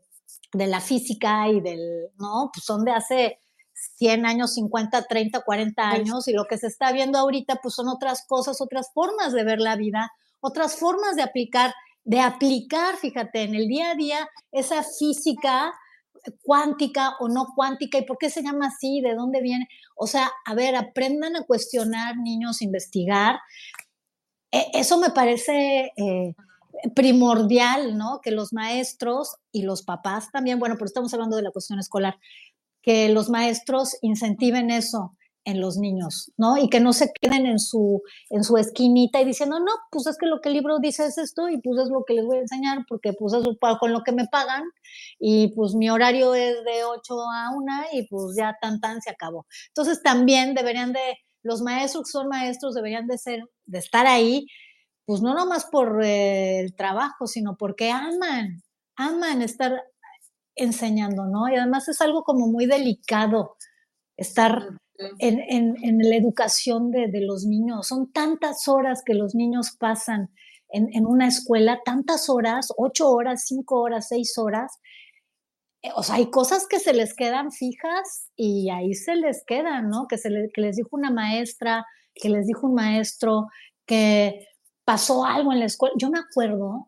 la 0.53 0.81
física 0.81 1.47
y 1.47 1.61
del, 1.61 2.09
¿no? 2.17 2.49
Pues 2.53 2.65
son 2.65 2.83
de 2.83 2.91
hace 2.91 3.39
100 3.97 4.25
años, 4.25 4.53
50, 4.55 5.03
30, 5.03 5.41
40 5.41 5.89
años 5.89 6.27
y 6.27 6.33
lo 6.33 6.45
que 6.45 6.57
se 6.57 6.67
está 6.67 6.91
viendo 6.91 7.17
ahorita 7.17 7.59
pues 7.61 7.75
son 7.75 7.87
otras 7.87 8.25
cosas, 8.27 8.61
otras 8.61 8.91
formas 8.93 9.33
de 9.33 9.43
ver 9.43 9.59
la 9.59 9.75
vida, 9.75 10.11
otras 10.41 10.77
formas 10.77 11.15
de 11.15 11.21
aplicar, 11.21 11.73
de 12.03 12.19
aplicar, 12.19 12.95
fíjate, 12.97 13.43
en 13.43 13.55
el 13.55 13.67
día 13.67 13.91
a 13.91 13.95
día 13.95 14.29
esa 14.51 14.83
física 14.83 15.73
cuántica 16.43 17.15
o 17.19 17.29
no 17.29 17.47
cuántica 17.55 17.97
y 17.97 18.05
por 18.05 18.17
qué 18.17 18.29
se 18.29 18.43
llama 18.43 18.67
así, 18.67 19.01
de 19.01 19.15
dónde 19.15 19.41
viene. 19.41 19.67
O 19.95 20.07
sea, 20.07 20.29
a 20.45 20.55
ver, 20.55 20.75
aprendan 20.75 21.35
a 21.35 21.45
cuestionar, 21.45 22.17
niños, 22.17 22.61
investigar. 22.61 23.39
E, 24.51 24.67
eso 24.73 24.97
me 24.97 25.11
parece 25.11 25.91
eh, 25.95 26.35
primordial, 26.95 27.97
¿no? 27.97 28.19
Que 28.21 28.31
los 28.31 28.53
maestros 28.53 29.35
y 29.51 29.63
los 29.63 29.83
papás 29.83 30.31
también, 30.31 30.59
bueno, 30.59 30.75
pero 30.75 30.85
estamos 30.85 31.13
hablando 31.13 31.35
de 31.35 31.43
la 31.43 31.51
cuestión 31.51 31.79
escolar, 31.79 32.17
que 32.81 33.09
los 33.09 33.29
maestros 33.29 33.97
incentiven 34.01 34.71
eso 34.71 35.15
en 35.45 35.61
los 35.61 35.77
niños, 35.77 36.31
¿no? 36.37 36.57
Y 36.57 36.69
que 36.69 36.79
no 36.79 36.93
se 36.93 37.11
queden 37.19 37.45
en 37.45 37.59
su, 37.59 38.01
en 38.29 38.43
su 38.43 38.57
esquinita 38.57 39.21
y 39.21 39.25
diciendo, 39.25 39.59
no, 39.59 39.71
pues 39.91 40.05
es 40.07 40.17
que 40.17 40.27
lo 40.27 40.41
que 40.41 40.49
el 40.49 40.55
libro 40.55 40.79
dice 40.79 41.05
es 41.05 41.17
esto 41.17 41.49
y 41.49 41.59
pues 41.61 41.81
es 41.81 41.89
lo 41.89 42.03
que 42.05 42.13
les 42.13 42.25
voy 42.25 42.37
a 42.37 42.41
enseñar 42.41 42.85
porque 42.87 43.13
pues 43.13 43.33
es 43.33 43.43
con 43.79 43.93
lo 43.93 44.03
que 44.03 44.11
me 44.11 44.27
pagan 44.27 44.63
y 45.17 45.49
pues 45.55 45.73
mi 45.73 45.89
horario 45.89 46.35
es 46.35 46.63
de 46.65 46.83
8 46.83 47.13
a 47.31 47.55
1 47.55 47.73
y 47.93 48.07
pues 48.07 48.35
ya 48.37 48.57
tan 48.61 48.79
tan 48.79 49.01
se 49.01 49.09
acabó. 49.09 49.47
Entonces 49.69 50.03
también 50.03 50.53
deberían 50.53 50.93
de, 50.93 50.99
los 51.43 51.61
maestros 51.61 52.05
que 52.05 52.11
son 52.11 52.27
maestros 52.27 52.75
deberían 52.75 53.07
de 53.07 53.17
ser, 53.17 53.43
de 53.65 53.79
estar 53.79 54.05
ahí 54.05 54.47
pues 55.09 55.23
no 55.23 55.33
nomás 55.33 55.65
por 55.65 56.03
eh, 56.03 56.59
el 56.59 56.75
trabajo, 56.75 57.25
sino 57.25 57.57
porque 57.57 57.89
aman, 57.89 58.61
aman 58.95 59.41
estar 59.41 59.81
enseñando, 60.53 61.25
¿no? 61.25 61.49
Y 61.49 61.55
además 61.55 61.87
es 61.87 61.99
algo 61.99 62.21
como 62.21 62.45
muy 62.45 62.67
delicado 62.67 63.55
estar 64.17 64.67
en, 65.17 65.97
la 65.97 66.15
educación 66.15 66.91
de, 66.91 67.09
los 67.21 67.45
niños. 67.45 67.87
Son 67.87 68.11
tantas 68.11 68.67
horas 68.67 69.01
que 69.03 69.15
los 69.15 69.33
niños 69.33 69.75
pasan 69.79 70.29
en, 70.69 71.07
una 71.07 71.27
escuela 71.27 71.79
tantas 71.83 72.29
horas, 72.29 72.71
ocho 72.77 73.09
horas, 73.09 73.45
cinco 73.47 73.81
horas, 73.81 74.09
seis 74.09 74.37
horas. 74.37 74.77
Eh, 75.81 75.89
o 75.95 76.03
sea, 76.03 76.17
hay 76.17 76.29
cosas 76.29 76.67
que 76.67 76.77
se 76.77 76.93
les 76.93 77.15
quedan 77.15 77.51
fijas 77.51 78.29
y 78.35 78.69
ahí 78.69 78.93
se 78.93 79.15
les 79.15 79.43
quedan, 79.43 79.89
¿no? 79.89 80.05
Que, 80.07 80.19
se 80.19 80.29
que 80.53 80.61
les 80.61 80.75
dijo 80.75 80.89
una 80.91 81.09
maestra, 81.09 81.83
que 82.13 82.29
les 82.29 82.45
dijo 82.45 82.67
un 82.67 82.75
maestro, 82.75 83.47
que 83.87 84.45
pasó 84.89 85.23
algo 85.23 85.53
en 85.53 85.59
la 85.59 85.65
escuela. 85.65 85.93
Yo 85.99 86.09
me 86.09 86.17
acuerdo, 86.17 86.87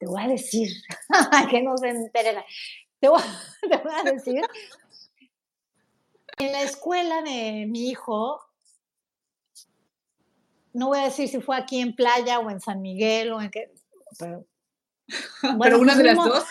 te, 0.00 0.06
voy 0.06 0.20
a 0.20 0.26
decir, 0.26 0.68
que 1.48 1.62
no 1.62 1.78
se 1.78 1.90
enteren, 1.90 2.42
te 2.98 3.08
voy, 3.08 3.22
te 3.70 3.76
voy 3.76 3.92
a 3.94 4.02
decir, 4.02 4.42
en 6.38 6.50
la 6.50 6.62
escuela 6.62 7.22
de 7.22 7.66
mi 7.68 7.88
hijo, 7.88 8.40
no 10.72 10.88
voy 10.88 10.98
a 10.98 11.04
decir 11.04 11.28
si 11.28 11.40
fue 11.40 11.56
aquí 11.56 11.78
en 11.78 11.94
Playa 11.94 12.40
o 12.40 12.50
en 12.50 12.60
San 12.60 12.82
Miguel 12.82 13.32
o 13.32 13.40
en 13.40 13.52
qué, 13.52 13.72
pero, 14.18 14.44
bueno, 15.56 15.78
una 15.78 15.94
de 15.94 16.02
las 16.02 16.16
dos. 16.16 16.44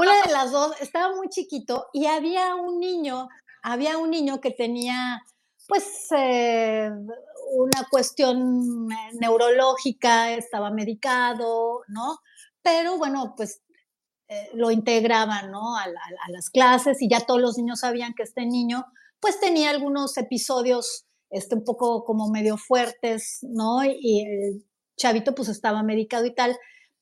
Una 0.00 0.22
de 0.26 0.32
las 0.32 0.50
dos, 0.50 0.80
estaba 0.80 1.14
muy 1.14 1.28
chiquito 1.28 1.90
y 1.92 2.06
había 2.06 2.56
un 2.56 2.80
niño, 2.80 3.28
había 3.62 3.98
un 3.98 4.10
niño 4.10 4.40
que 4.40 4.50
tenía 4.50 5.22
pues 5.68 5.84
eh, 6.16 6.90
una 7.52 7.86
cuestión 7.90 8.88
neurológica, 9.20 10.32
estaba 10.32 10.70
medicado, 10.70 11.82
¿no? 11.88 12.18
Pero 12.62 12.96
bueno, 12.96 13.34
pues 13.36 13.60
eh, 14.28 14.48
lo 14.54 14.70
integraban, 14.70 15.50
¿no? 15.50 15.76
A, 15.76 15.84
a, 15.84 16.30
las 16.30 16.50
clases 16.50 17.00
y 17.02 17.08
ya 17.08 17.20
todos 17.20 17.40
los 17.40 17.58
niños 17.58 17.80
sabían 17.80 18.14
que 18.14 18.22
este 18.22 18.46
niño 18.46 18.84
pues 19.20 19.40
tenía 19.40 19.70
algunos 19.70 20.16
episodios 20.16 21.06
este, 21.30 21.54
un 21.54 21.64
poco 21.64 22.04
como 22.04 22.30
medio 22.30 22.56
fuertes, 22.56 23.40
¿no? 23.42 23.84
Y 23.84 24.22
el 24.22 24.64
chavito 24.96 25.34
pues 25.34 25.48
estaba 25.48 25.82
medicado 25.82 26.24
y 26.24 26.34
tal. 26.34 26.56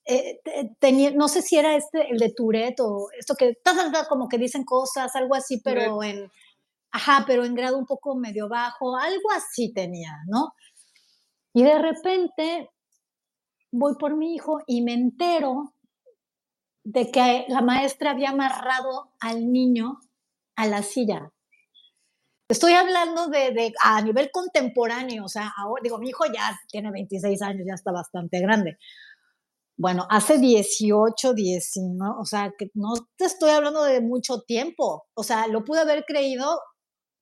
Eh, 0.04 0.40
tenía, 0.78 1.10
no 1.12 1.28
sé 1.28 1.42
si 1.42 1.56
era 1.56 1.76
este, 1.76 2.10
el 2.10 2.18
de 2.18 2.32
Tourette 2.32 2.80
o 2.80 3.08
esto 3.18 3.34
que, 3.36 3.54
como 4.08 4.28
que 4.28 4.38
dicen 4.38 4.64
cosas, 4.64 5.14
algo 5.14 5.34
así, 5.34 5.60
pero 5.62 6.02
en, 6.02 6.30
ajá, 6.96 7.24
pero 7.26 7.44
en 7.44 7.54
grado 7.54 7.76
un 7.76 7.84
poco 7.84 8.16
medio 8.16 8.48
bajo, 8.48 8.96
algo 8.96 9.30
así 9.36 9.72
tenía, 9.74 10.16
¿no? 10.26 10.54
Y 11.52 11.62
de 11.62 11.78
repente 11.78 12.70
voy 13.70 13.94
por 13.98 14.16
mi 14.16 14.34
hijo 14.34 14.60
y 14.66 14.82
me 14.82 14.94
entero 14.94 15.74
de 16.84 17.10
que 17.10 17.44
la 17.48 17.60
maestra 17.60 18.12
había 18.12 18.30
amarrado 18.30 19.12
al 19.20 19.52
niño 19.52 19.98
a 20.56 20.66
la 20.66 20.82
silla. 20.82 21.30
Estoy 22.48 22.72
hablando 22.72 23.26
de, 23.26 23.74
a 23.82 24.00
nivel 24.00 24.30
contemporáneo, 24.30 25.24
o 25.24 25.28
sea, 25.28 25.52
ahora, 25.58 25.82
digo, 25.82 25.98
mi 25.98 26.08
hijo 26.08 26.24
ya 26.32 26.58
tiene 26.70 26.90
26 26.92 27.42
años, 27.42 27.66
ya 27.66 27.74
está 27.74 27.92
bastante 27.92 28.40
grande. 28.40 28.78
Bueno, 29.76 30.06
hace 30.08 30.38
18, 30.38 31.34
19, 31.34 32.14
o 32.18 32.24
sea, 32.24 32.54
que 32.56 32.70
no 32.72 32.94
te 33.16 33.26
estoy 33.26 33.50
hablando 33.50 33.82
de 33.82 34.00
mucho 34.00 34.40
tiempo. 34.42 35.06
O 35.12 35.22
sea, 35.22 35.48
lo 35.48 35.64
pude 35.64 35.80
haber 35.80 36.04
creído 36.06 36.58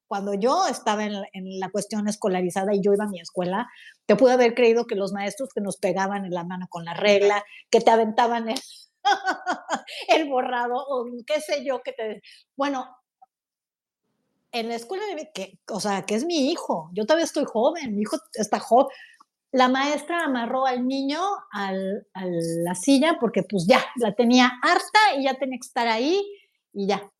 cuando 0.07 0.35
yo 0.35 0.67
estaba 0.67 1.05
en 1.05 1.15
la, 1.59 1.71
cuestión 1.71 2.09
escolarizada 2.09 2.75
y 2.75 2.81
yo 2.83 2.93
iba 2.93 3.05
a 3.05 3.09
mi 3.09 3.21
escuela, 3.21 3.69
te 4.07 4.17
pude 4.17 4.33
haber 4.33 4.55
creído 4.55 4.87
que 4.87 4.95
los 4.95 5.13
maestros 5.13 5.49
que 5.55 5.61
nos 5.61 5.77
pegaban 5.79 6.25
en 6.25 6.33
la 6.33 6.45
mano 6.45 6.67
con 6.69 6.85
la 6.85 6.95
regla, 6.95 7.43
que 7.71 7.81
te 7.81 7.91
aventaban 7.91 8.49
el, 8.49 8.61
el 10.09 10.29
borrado 10.29 10.77
o 10.77 11.07
qué 11.27 11.41
sé 11.41 11.65
yo, 11.65 11.83
que 11.83 11.93
te... 11.93 12.23
Bueno, 12.57 12.89
en 14.53 14.69
la 14.69 14.77
escuela, 14.77 15.05
de, 15.17 15.31
que, 15.35 15.59
o 15.69 15.81
sea, 15.81 16.03
que 16.07 16.15
es 16.15 16.25
mi 16.25 16.53
hijo, 16.53 16.91
yo 16.93 17.07
todavía 17.07 17.25
estoy 17.25 17.45
joven, 17.45 17.97
mi 17.97 18.03
hijo 18.03 18.17
está 18.35 18.61
joven. 18.61 18.95
La 19.51 19.69
maestra 19.69 20.25
amarró 20.25 20.67
al 20.67 20.87
niño 20.87 21.21
al, 21.53 22.07
a 22.13 22.25
la 22.25 22.75
silla 22.75 23.19
porque 23.21 23.43
pues 23.43 23.67
ya, 23.69 23.85
la 23.97 24.15
tenía 24.15 24.53
harta 24.63 25.17
y 25.17 25.25
ya 25.25 25.35
tenía 25.35 25.59
que 25.59 25.67
estar 25.67 25.89
ahí 25.89 26.25
y 26.73 26.87
ya. 26.87 27.11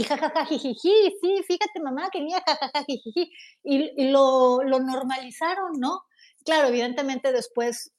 Y 0.00 0.04
jajaja, 0.04 0.46
jijiji, 0.46 1.12
sí, 1.20 1.42
fíjate 1.46 1.78
mamá 1.82 2.08
que 2.10 2.20
niña 2.20 2.42
jajaja, 2.46 2.84
jijiji. 2.86 3.30
Y, 3.62 4.02
y 4.02 4.10
lo, 4.10 4.62
lo 4.62 4.78
normalizaron, 4.80 5.78
¿no? 5.78 6.04
Claro, 6.42 6.68
evidentemente 6.68 7.32
después, 7.32 7.92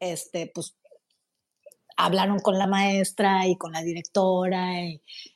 este, 0.00 0.50
pues 0.54 0.74
hablaron 1.98 2.38
con 2.40 2.56
la 2.58 2.66
maestra 2.66 3.46
y 3.46 3.58
con 3.58 3.72
la 3.72 3.82
directora 3.82 4.80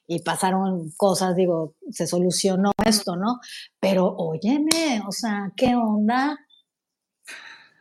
y, 0.06 0.18
pasaron 0.24 0.90
cosas, 0.96 1.36
digo, 1.36 1.74
se 1.90 2.06
solucionó 2.06 2.72
esto, 2.84 3.16
¿no? 3.16 3.40
Pero 3.78 4.06
óyeme, 4.06 5.02
o 5.06 5.12
sea, 5.12 5.52
¿qué 5.54 5.74
onda? 5.74 6.38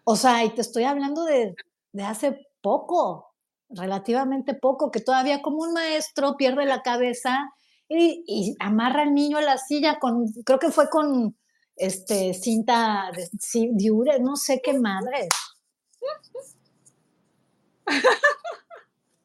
O 0.04 0.18
sea, 0.18 0.44
y 0.44 0.50
te 0.50 0.62
estoy 0.62 0.84
hablando 0.84 1.24
de, 1.24 1.56
hace 2.04 2.48
poco, 2.62 3.29
relativamente 3.70 4.54
poco, 4.54 4.92
que 4.92 5.00
todavía 5.00 5.42
como 5.42 5.60
un 5.64 5.74
maestro 5.74 6.36
pierde 6.38 6.66
la 6.66 6.82
cabeza 6.82 7.52
y, 7.88 8.56
amarra 8.60 9.04
al 9.04 9.14
niño 9.14 9.38
a 9.38 9.42
la 9.42 9.58
silla 9.58 10.00
con, 10.00 10.26
creo 10.46 10.60
que 10.60 10.72
fue 10.72 10.90
con 10.90 11.36
este 11.76 12.34
cinta 12.34 13.12
de, 13.16 13.30
diure, 13.74 14.20
no 14.20 14.36
sé 14.36 14.62
qué 14.64 14.78
madre. 14.78 15.28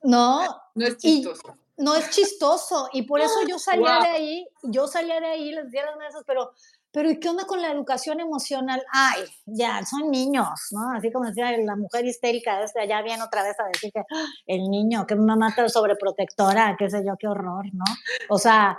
No. 0.03 0.61
No 0.74 0.86
es 0.86 0.99
chistoso. 0.99 1.57
no 1.78 1.95
es 1.95 2.11
chistoso. 2.11 2.88
Y 2.92 3.03
por 3.03 3.20
eso 3.20 3.34
yo 3.49 3.59
salía 3.59 4.01
de 4.01 4.09
ahí, 4.09 4.47
yo 4.62 4.86
salía 4.86 5.18
de 5.18 5.26
ahí, 5.26 5.51
les 5.51 5.70
di 5.70 5.78
a 5.78 5.86
las 5.86 5.97
mesas, 5.97 6.22
pero, 6.26 6.53
pero 6.95 7.11
¿y 7.11 7.18
qué 7.18 7.28
onda 7.28 7.45
con 7.45 7.61
la 7.61 7.72
educación 7.72 8.20
emocional? 8.20 8.80
Ay, 8.92 9.24
ya, 9.47 9.84
son 9.84 10.12
niños, 10.12 10.49
¿no? 10.70 10.92
Así 10.97 11.11
como 11.11 11.26
decía 11.26 11.51
la 11.59 11.74
mujer 11.74 12.07
histérica, 12.07 12.62
este, 12.62 12.86
ya 12.86 13.03
viene 13.03 13.20
otra 13.20 13.42
vez 13.42 13.59
a 13.59 13.64
decir 13.66 13.90
que 13.92 13.99
¡ah! 13.99 14.26
el 14.47 14.70
niño, 14.70 15.05
que 15.05 15.16
mamá 15.16 15.49
está 15.49 15.68
sobreprotectora, 15.68 16.76
qué 16.78 16.88
sé 16.88 17.03
yo, 17.05 17.14
qué 17.18 17.26
horror, 17.26 17.64
¿no? 17.72 17.84
O 18.28 18.38
sea, 18.38 18.78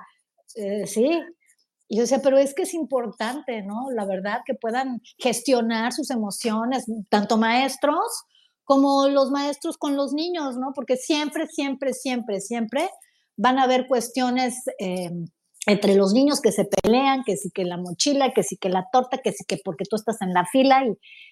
eh, 0.56 0.88
sí. 0.88 1.22
Y 1.90 1.98
yo 1.98 2.04
decía, 2.04 2.22
pero 2.24 2.38
es 2.38 2.56
que 2.56 2.62
es 2.62 2.74
importante, 2.74 3.62
¿no? 3.64 3.92
La 3.92 4.06
verdad, 4.06 4.44
que 4.46 4.54
puedan 4.54 5.02
gestionar 5.18 5.92
sus 5.92 6.10
emociones, 6.10 6.86
tanto 7.10 7.38
maestros 7.38 8.24
como 8.64 9.10
los 9.10 9.30
maestros 9.30 9.78
con 9.78 9.98
los 9.98 10.14
niños, 10.14 10.56
¿no? 10.56 10.72
Porque 10.74 10.96
siempre, 10.96 11.48
siempre, 11.48 11.92
siempre, 11.92 12.40
siempre 12.40 12.90
van 13.36 13.60
a 13.60 13.64
haber 13.64 13.88
cuestiones 13.88 14.64
eh, 14.80 15.12
entre 15.66 15.96
los 15.96 16.14
niños 16.14 16.42
que 16.42 16.52
se 16.52 16.66
pelean, 16.66 17.24
que 17.24 17.38
sí 17.38 17.50
que 17.52 17.66
la 17.66 17.78
mochila, 17.78 18.34
que 18.34 18.44
sí 18.44 18.58
que 18.58 18.70
la 18.70 18.88
torta, 18.92 19.18
que 19.18 19.32
sí 19.32 19.44
que 19.46 19.58
porque 19.64 19.86
tú 19.86 19.96
estás 19.96 20.22
en 20.22 20.34
la 20.34 20.46
fila 20.46 20.84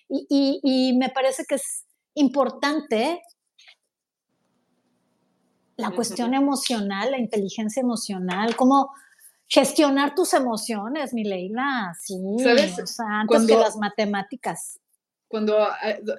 y, 0.09 0.59
y, 0.63 0.97
me 0.97 1.09
parece 1.09 1.45
que 1.47 1.55
es 1.55 1.85
importante 2.15 3.21
la 5.77 5.91
cuestión 5.91 6.33
emocional, 6.33 7.11
la 7.11 7.19
inteligencia 7.19 7.81
emocional, 7.81 8.55
cómo 8.55 8.91
gestionar 9.47 10.15
tus 10.15 10.33
emociones, 10.33 11.13
mi 11.13 11.23
Leila, 11.23 11.95
sí, 11.99 12.15
¿Sabes? 12.43 12.79
O 12.79 12.87
sea, 12.87 13.21
antes 13.21 13.45
que 13.45 13.55
las 13.55 13.77
matemáticas 13.77 14.79
cuando 15.33 15.63
ah, 15.63 15.75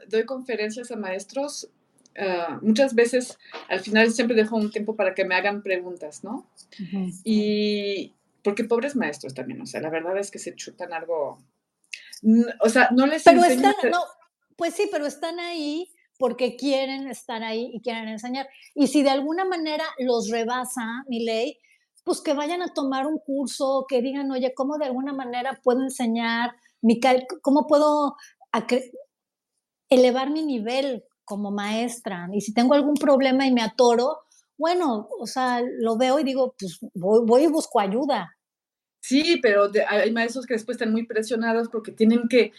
doy 0.09 0.27
conferencias 0.27 0.91
a 0.91 0.97
maestros, 0.97 1.71
ah, 2.19 2.59
muchas 2.63 2.95
veces 2.95 3.39
al 3.69 3.81
final 3.81 4.13
siempre 4.13 4.37
dejo 4.37 4.57
un 4.57 4.71
tiempo 4.71 4.97
para 4.97 5.15
que 5.15 5.25
me 5.25 5.35
hagan 5.35 5.63
preguntas, 5.63 6.25
¿no? 6.25 6.47
Y 7.25 8.13
porque 8.43 8.65
pobres 8.65 8.97
maestros 8.97 9.35
también, 9.35 9.61
o 9.61 9.67
sea, 9.67 9.81
la 9.81 9.91
verdad 9.91 10.19
es 10.19 10.31
que 10.31 10.39
se 10.39 10.55
chutan 10.55 10.93
algo, 10.93 11.39
o 12.61 12.69
sea, 12.69 12.91
no 12.93 13.07
les... 13.07 13.23
Pero 13.23 13.45
están, 13.45 13.75
no, 13.91 14.01
pues 14.57 14.75
sí, 14.75 14.89
pero 14.91 15.07
están 15.07 15.41
ahí 15.41 15.91
porque 16.19 16.57
quieren 16.57 17.09
estar 17.09 17.43
ahí 17.43 17.71
y 17.73 17.81
quieren 17.81 18.09
enseñar. 18.09 18.49
Y 18.75 18.87
si 18.87 19.03
de 19.03 19.11
alguna 19.11 19.45
manera 19.45 19.85
los 19.99 20.31
rebasa 20.31 21.05
mi 21.09 21.25
ley, 21.25 21.59
pues 22.05 22.21
que 22.21 22.35
vayan 22.35 22.63
a 22.63 22.73
tomar 22.73 23.07
un 23.07 23.19
curso, 23.19 23.87
que 23.89 24.03
digan, 24.03 24.31
oye, 24.31 24.53
¿cómo 24.55 24.79
de 24.79 24.85
alguna 24.85 25.13
manera 25.13 25.61
puedo 25.63 25.83
enseñar? 25.83 26.55
¿Cómo 27.41 27.67
puedo 27.67 28.17
elevar 29.89 30.31
mi 30.31 30.45
nivel 30.45 31.05
como 31.25 31.51
maestra. 31.51 32.29
Y 32.33 32.41
si 32.41 32.53
tengo 32.53 32.75
algún 32.75 32.95
problema 32.95 33.47
y 33.47 33.53
me 33.53 33.63
atoro, 33.63 34.21
bueno, 34.57 35.09
o 35.19 35.27
sea, 35.27 35.63
lo 35.79 35.97
veo 35.97 36.19
y 36.21 36.25
digo, 36.25 36.55
pues 36.59 36.79
voy, 36.95 37.45
y 37.45 37.47
busco 37.47 37.81
ayuda. 37.81 38.37
Sí, 39.01 39.39
pero 39.43 39.71
hay 39.89 40.13
maestros 40.13 40.47
que 40.47 40.55
después 40.55 40.77
están 40.77 40.93
muy 40.93 41.07
presionados 41.07 41.69
porque 41.69 41.93
tienen 41.93 42.29
que, 42.29 42.53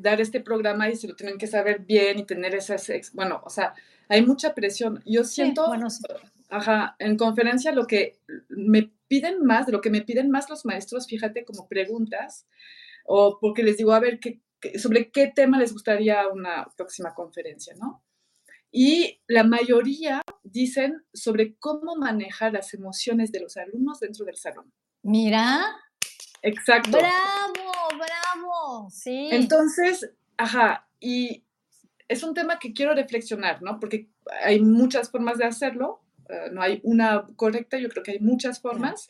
dar 0.00 0.20
este 0.20 0.40
programa 0.40 0.88
y 0.88 0.96
se 0.96 1.08
lo 1.08 1.14
tienen 1.14 1.36
que 1.36 1.46
saber 1.46 1.80
bien 1.80 2.18
y 2.18 2.24
tener 2.24 2.54
esas, 2.54 2.90
bueno, 3.12 3.42
o 3.44 3.50
sea, 3.50 3.74
hay 4.08 4.24
mucha 4.24 4.54
presión. 4.54 5.02
Yo 5.04 5.24
siento, 5.24 5.66
bueno, 5.66 5.88
ajá, 6.48 6.96
en 6.98 7.16
conferencia 7.16 7.72
lo 7.72 7.86
que 7.86 8.18
me 8.48 8.92
piden 9.08 9.44
más, 9.44 9.66
de 9.66 9.72
lo 9.72 9.80
que 9.80 9.90
me 9.90 10.02
piden 10.02 10.30
más 10.30 10.48
los 10.48 10.64
maestros, 10.64 11.06
fíjate, 11.06 11.44
como 11.44 11.66
preguntas, 11.66 12.46
o 13.04 13.38
porque 13.40 13.62
les 13.62 13.76
digo, 13.76 13.92
a 13.92 14.00
ver, 14.00 14.20
¿qué, 14.20 14.40
sobre 14.78 15.10
qué 15.10 15.32
tema 15.34 15.58
les 15.58 15.72
gustaría 15.72 16.28
una 16.28 16.66
próxima 16.76 17.14
conferencia, 17.14 17.74
¿no? 17.76 18.02
Y 18.70 19.20
la 19.26 19.44
mayoría 19.44 20.22
dicen 20.42 21.04
sobre 21.12 21.56
cómo 21.56 21.94
manejar 21.96 22.54
las 22.54 22.72
emociones 22.72 23.30
de 23.30 23.40
los 23.40 23.56
alumnos 23.58 24.00
dentro 24.00 24.24
del 24.24 24.36
salón. 24.36 24.72
Mira. 25.02 25.76
Exacto. 26.40 26.98
Bravo, 26.98 27.72
bravo! 27.90 28.88
Sí. 28.90 29.28
Entonces, 29.30 30.10
ajá, 30.38 30.88
y 30.98 31.44
es 32.08 32.22
un 32.22 32.34
tema 32.34 32.58
que 32.58 32.72
quiero 32.72 32.94
reflexionar, 32.94 33.62
¿no? 33.62 33.78
Porque 33.78 34.08
hay 34.44 34.60
muchas 34.60 35.10
formas 35.10 35.38
de 35.38 35.44
hacerlo, 35.44 36.00
eh, 36.28 36.50
no 36.52 36.62
hay 36.62 36.80
una 36.84 37.26
correcta, 37.36 37.78
yo 37.78 37.88
creo 37.88 38.02
que 38.02 38.12
hay 38.12 38.20
muchas 38.20 38.60
formas. 38.60 39.08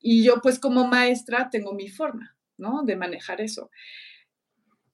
y 0.00 0.24
yo 0.24 0.40
pues 0.42 0.58
como 0.58 0.86
maestra 0.86 1.50
tengo 1.50 1.74
mi 1.74 1.88
forma, 1.88 2.33
¿no? 2.56 2.82
De 2.84 2.96
manejar 2.96 3.40
eso. 3.40 3.70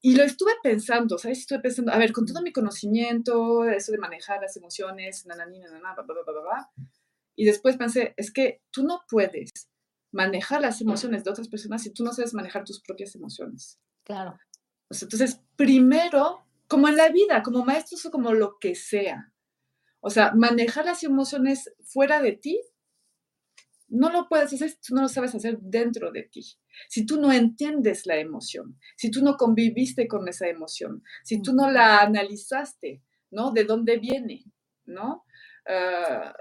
Y 0.02 0.16
lo 0.16 0.22
estuve 0.22 0.52
pensando, 0.62 1.18
¿sabes? 1.18 1.40
Estuve 1.40 1.60
pensando, 1.60 1.92
a 1.92 1.98
ver, 1.98 2.12
con 2.12 2.24
todo 2.24 2.40
mi 2.42 2.52
conocimiento, 2.52 3.64
eso 3.64 3.92
de 3.92 3.98
manejar 3.98 4.40
las 4.40 4.56
emociones, 4.56 5.26
nananina, 5.26 5.66
nanana, 5.66 5.94
bla, 5.94 6.04
bla, 6.04 6.22
bla, 6.24 6.40
bla, 6.40 6.70
y 7.36 7.44
después 7.44 7.76
pensé, 7.76 8.14
es 8.16 8.32
que 8.32 8.62
tú 8.70 8.82
no 8.84 9.02
puedes 9.08 9.50
manejar 10.12 10.60
las 10.60 10.80
emociones 10.80 11.24
de 11.24 11.30
otras 11.30 11.48
personas 11.48 11.82
si 11.82 11.90
tú 11.90 12.04
no 12.04 12.12
sabes 12.12 12.34
manejar 12.34 12.64
tus 12.64 12.82
propias 12.82 13.14
emociones. 13.14 13.78
Claro. 14.04 14.38
entonces, 14.90 15.40
primero, 15.56 16.44
como 16.66 16.88
en 16.88 16.96
la 16.96 17.08
vida, 17.08 17.42
como 17.42 17.64
maestros 17.64 18.04
o 18.06 18.10
como 18.10 18.32
lo 18.32 18.58
que 18.58 18.74
sea, 18.74 19.32
o 20.00 20.10
sea, 20.10 20.32
manejar 20.34 20.86
las 20.86 21.02
emociones 21.04 21.72
fuera 21.82 22.20
de 22.20 22.32
ti 22.32 22.60
no 23.88 24.10
lo 24.10 24.28
puedes 24.28 24.52
hacer 24.52 24.70
si 24.70 24.76
tú 24.80 24.94
no 24.94 25.02
lo 25.02 25.08
sabes 25.08 25.34
hacer 25.34 25.58
dentro 25.60 26.12
de 26.12 26.22
ti. 26.22 26.44
Si 26.88 27.06
tú 27.06 27.20
no 27.20 27.32
entiendes 27.32 28.06
la 28.06 28.16
emoción, 28.16 28.78
si 28.96 29.10
tú 29.10 29.22
no 29.22 29.36
conviviste 29.36 30.08
con 30.08 30.28
esa 30.28 30.48
emoción, 30.48 31.02
si 31.24 31.42
tú 31.42 31.52
no 31.52 31.70
la 31.70 32.00
analizaste, 32.00 33.02
¿no? 33.30 33.52
¿De 33.52 33.64
dónde 33.64 33.98
viene? 33.98 34.44
¿No? 34.84 35.24
Ah, 35.66 36.34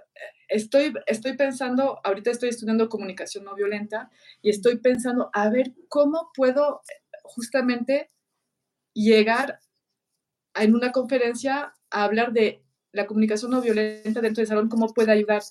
estoy, 0.47 0.93
estoy 1.05 1.37
pensando, 1.37 1.99
ahorita 2.03 2.31
estoy 2.31 2.49
estudiando 2.49 2.89
comunicación 2.89 3.45
no 3.45 3.55
violenta 3.55 4.09
y 4.41 4.49
estoy 4.49 4.77
pensando 4.79 5.29
a 5.33 5.49
ver 5.49 5.73
cómo 5.87 6.31
puedo 6.33 6.81
justamente 7.23 8.11
llegar 8.93 9.59
en 10.55 10.75
una 10.75 10.91
conferencia 10.91 11.73
a 11.91 12.03
hablar 12.03 12.33
de 12.33 12.63
la 12.91 13.05
comunicación 13.05 13.51
no 13.51 13.61
violenta 13.61 14.21
dentro 14.21 14.41
del 14.41 14.47
salón, 14.47 14.69
cómo 14.69 14.93
puede 14.93 15.11
ayudar. 15.11 15.43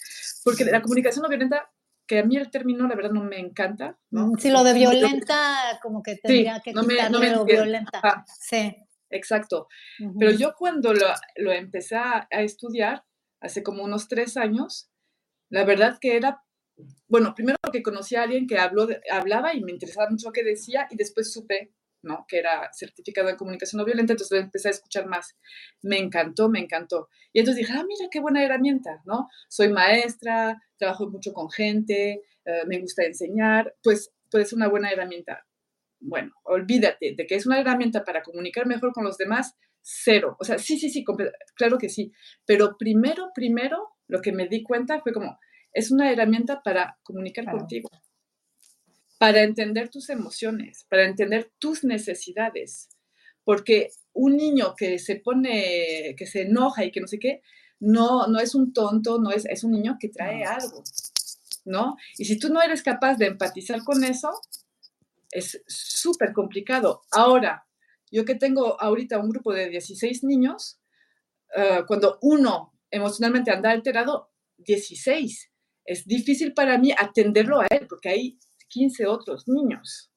Porque 0.44 0.64
la 0.64 0.82
comunicación 0.82 1.22
no 1.22 1.28
violenta 1.28 1.70
que 2.08 2.18
a 2.18 2.24
mí 2.24 2.36
el 2.36 2.50
término, 2.50 2.88
la 2.88 2.96
verdad, 2.96 3.12
no 3.12 3.22
me 3.22 3.38
encanta. 3.38 3.98
¿no? 4.10 4.32
Sí, 4.38 4.50
lo 4.50 4.64
de 4.64 4.72
violenta, 4.72 5.78
como 5.82 6.02
que 6.02 6.16
tendría 6.16 6.60
que 6.60 6.72
no 6.72 6.82
quitarle 6.82 7.30
lo 7.30 7.44
violenta. 7.44 8.24
Sí. 8.40 8.74
Exacto. 9.10 9.68
Pero 10.18 10.32
yo 10.32 10.54
cuando 10.56 10.92
lo, 10.92 11.06
lo 11.36 11.52
empecé 11.52 11.96
a, 11.96 12.26
estudiar, 12.30 13.04
hace 13.40 13.62
como 13.62 13.84
unos 13.84 14.08
tres 14.08 14.36
años, 14.36 14.90
la 15.50 15.64
verdad 15.64 15.98
que 16.00 16.16
era, 16.16 16.42
bueno, 17.06 17.34
primero 17.34 17.56
porque 17.62 17.82
conocí 17.82 18.16
a 18.16 18.22
alguien 18.22 18.46
que 18.46 18.58
habló 18.58 18.88
hablaba 19.10 19.54
y 19.54 19.62
me 19.62 19.72
interesaba 19.72 20.10
mucho 20.10 20.28
lo 20.28 20.32
que 20.32 20.44
decía 20.44 20.88
y 20.90 20.96
después 20.96 21.32
supe 21.32 21.72
¿no? 22.02 22.24
Que 22.28 22.38
era 22.38 22.70
certificado 22.72 23.28
en 23.28 23.36
comunicación 23.36 23.78
no 23.78 23.84
violenta, 23.84 24.12
entonces 24.12 24.40
empecé 24.40 24.68
a 24.68 24.72
escuchar 24.72 25.06
más. 25.06 25.36
Me 25.82 25.98
encantó, 25.98 26.48
me 26.48 26.60
encantó. 26.60 27.08
Y 27.32 27.40
entonces 27.40 27.66
dije, 27.66 27.78
ah, 27.78 27.84
mira, 27.86 28.08
qué 28.10 28.20
buena 28.20 28.44
herramienta, 28.44 29.02
¿no? 29.04 29.28
Soy 29.48 29.68
maestra, 29.70 30.60
trabajo 30.76 31.08
mucho 31.10 31.32
con 31.32 31.50
gente, 31.50 32.22
eh, 32.44 32.62
me 32.66 32.80
gusta 32.80 33.04
enseñar, 33.04 33.74
pues 33.82 34.12
puede 34.30 34.44
ser 34.44 34.56
una 34.56 34.68
buena 34.68 34.90
herramienta. 34.90 35.46
Bueno, 36.00 36.32
olvídate 36.44 37.14
de 37.16 37.26
que 37.26 37.34
es 37.34 37.46
una 37.46 37.60
herramienta 37.60 38.04
para 38.04 38.22
comunicar 38.22 38.66
mejor 38.66 38.92
con 38.92 39.04
los 39.04 39.18
demás, 39.18 39.54
cero. 39.82 40.36
O 40.38 40.44
sea, 40.44 40.58
sí, 40.58 40.78
sí, 40.78 40.90
sí, 40.90 41.04
claro 41.56 41.78
que 41.78 41.88
sí. 41.88 42.12
Pero 42.46 42.76
primero, 42.78 43.30
primero, 43.34 43.88
lo 44.06 44.20
que 44.20 44.32
me 44.32 44.48
di 44.48 44.62
cuenta 44.62 45.00
fue 45.00 45.12
como, 45.12 45.38
es 45.72 45.90
una 45.90 46.12
herramienta 46.12 46.62
para 46.62 46.98
comunicar 47.02 47.44
contigo 47.50 47.90
para 49.18 49.42
entender 49.42 49.90
tus 49.90 50.08
emociones, 50.10 50.86
para 50.88 51.04
entender 51.04 51.50
tus 51.58 51.84
necesidades. 51.84 52.88
Porque 53.44 53.90
un 54.12 54.36
niño 54.36 54.74
que 54.76 54.98
se 54.98 55.16
pone, 55.16 56.14
que 56.16 56.26
se 56.26 56.42
enoja 56.42 56.84
y 56.84 56.90
que 56.90 57.00
no 57.00 57.06
sé 57.06 57.18
qué, 57.18 57.42
no, 57.80 58.26
no 58.26 58.40
es 58.40 58.54
un 58.54 58.72
tonto, 58.72 59.18
no 59.18 59.30
es, 59.30 59.44
es 59.46 59.64
un 59.64 59.72
niño 59.72 59.96
que 60.00 60.08
trae 60.08 60.44
algo, 60.44 60.82
¿no? 61.64 61.96
Y 62.16 62.24
si 62.24 62.38
tú 62.38 62.48
no 62.52 62.60
eres 62.62 62.82
capaz 62.82 63.16
de 63.16 63.26
empatizar 63.26 63.82
con 63.84 64.02
eso, 64.04 64.30
es 65.30 65.62
súper 65.66 66.32
complicado. 66.32 67.02
Ahora, 67.10 67.66
yo 68.10 68.24
que 68.24 68.34
tengo 68.34 68.80
ahorita 68.80 69.18
un 69.18 69.30
grupo 69.30 69.52
de 69.52 69.68
16 69.68 70.24
niños, 70.24 70.80
eh, 71.54 71.82
cuando 71.86 72.18
uno 72.22 72.72
emocionalmente 72.90 73.50
anda 73.50 73.70
alterado, 73.70 74.30
16. 74.58 75.50
Es 75.84 76.06
difícil 76.06 76.52
para 76.52 76.78
mí 76.78 76.92
atenderlo 76.96 77.60
a 77.60 77.66
él, 77.70 77.86
porque 77.88 78.08
hay 78.08 78.38
15 78.68 79.06
otros 79.06 79.48
niños, 79.48 80.10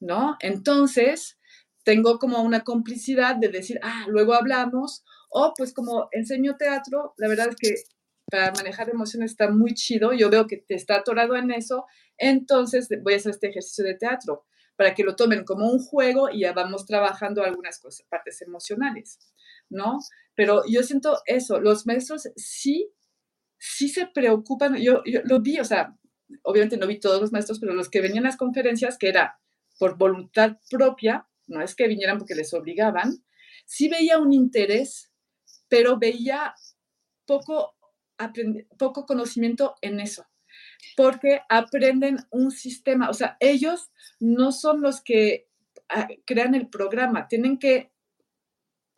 ¿no? 0.00 0.36
Entonces, 0.40 1.38
tengo 1.84 2.18
como 2.18 2.42
una 2.42 2.64
complicidad 2.64 3.36
de 3.36 3.48
decir, 3.48 3.80
ah, 3.82 4.06
luego 4.08 4.34
hablamos, 4.34 5.04
o 5.30 5.52
pues 5.56 5.72
como 5.72 6.08
enseño 6.12 6.56
teatro, 6.56 7.14
la 7.16 7.28
verdad 7.28 7.48
es 7.48 7.56
que 7.56 7.74
para 8.30 8.52
manejar 8.52 8.90
emociones 8.90 9.30
está 9.30 9.50
muy 9.50 9.74
chido, 9.74 10.12
yo 10.12 10.28
veo 10.30 10.46
que 10.46 10.58
te 10.58 10.74
está 10.74 10.96
atorado 10.96 11.34
en 11.36 11.50
eso, 11.50 11.86
entonces 12.18 12.88
voy 13.02 13.14
a 13.14 13.16
hacer 13.16 13.30
este 13.30 13.48
ejercicio 13.48 13.84
de 13.84 13.94
teatro 13.94 14.44
para 14.76 14.94
que 14.94 15.02
lo 15.02 15.16
tomen 15.16 15.44
como 15.44 15.70
un 15.70 15.80
juego 15.80 16.28
y 16.30 16.40
ya 16.40 16.52
vamos 16.52 16.86
trabajando 16.86 17.42
algunas 17.42 17.80
cosas, 17.80 18.06
partes 18.08 18.42
emocionales, 18.42 19.18
¿no? 19.70 19.98
Pero 20.34 20.62
yo 20.68 20.82
siento 20.82 21.18
eso, 21.26 21.58
los 21.58 21.86
maestros 21.86 22.28
sí, 22.36 22.92
sí 23.58 23.88
se 23.88 24.06
preocupan, 24.06 24.76
yo, 24.76 25.02
yo 25.04 25.20
lo 25.24 25.40
vi, 25.40 25.58
o 25.58 25.64
sea, 25.64 25.97
obviamente 26.42 26.76
no 26.76 26.86
vi 26.86 26.98
todos 26.98 27.20
los 27.20 27.32
maestros, 27.32 27.58
pero 27.58 27.74
los 27.74 27.88
que 27.88 28.00
venían 28.00 28.24
a 28.24 28.28
las 28.28 28.36
conferencias, 28.36 28.98
que 28.98 29.08
era 29.08 29.40
por 29.78 29.96
voluntad 29.96 30.58
propia, 30.70 31.26
no 31.46 31.62
es 31.62 31.74
que 31.74 31.88
vinieran 31.88 32.18
porque 32.18 32.34
les 32.34 32.52
obligaban, 32.52 33.24
sí 33.64 33.88
veía 33.88 34.18
un 34.18 34.32
interés, 34.32 35.12
pero 35.68 35.98
veía 35.98 36.54
poco, 37.26 37.74
poco 38.78 39.06
conocimiento 39.06 39.76
en 39.82 40.00
eso, 40.00 40.26
porque 40.96 41.42
aprenden 41.48 42.18
un 42.30 42.50
sistema, 42.50 43.10
o 43.10 43.14
sea, 43.14 43.36
ellos 43.40 43.90
no 44.18 44.52
son 44.52 44.80
los 44.80 45.00
que 45.02 45.48
ah, 45.88 46.08
crean 46.24 46.54
el 46.54 46.68
programa, 46.68 47.28
tienen 47.28 47.58
que 47.58 47.92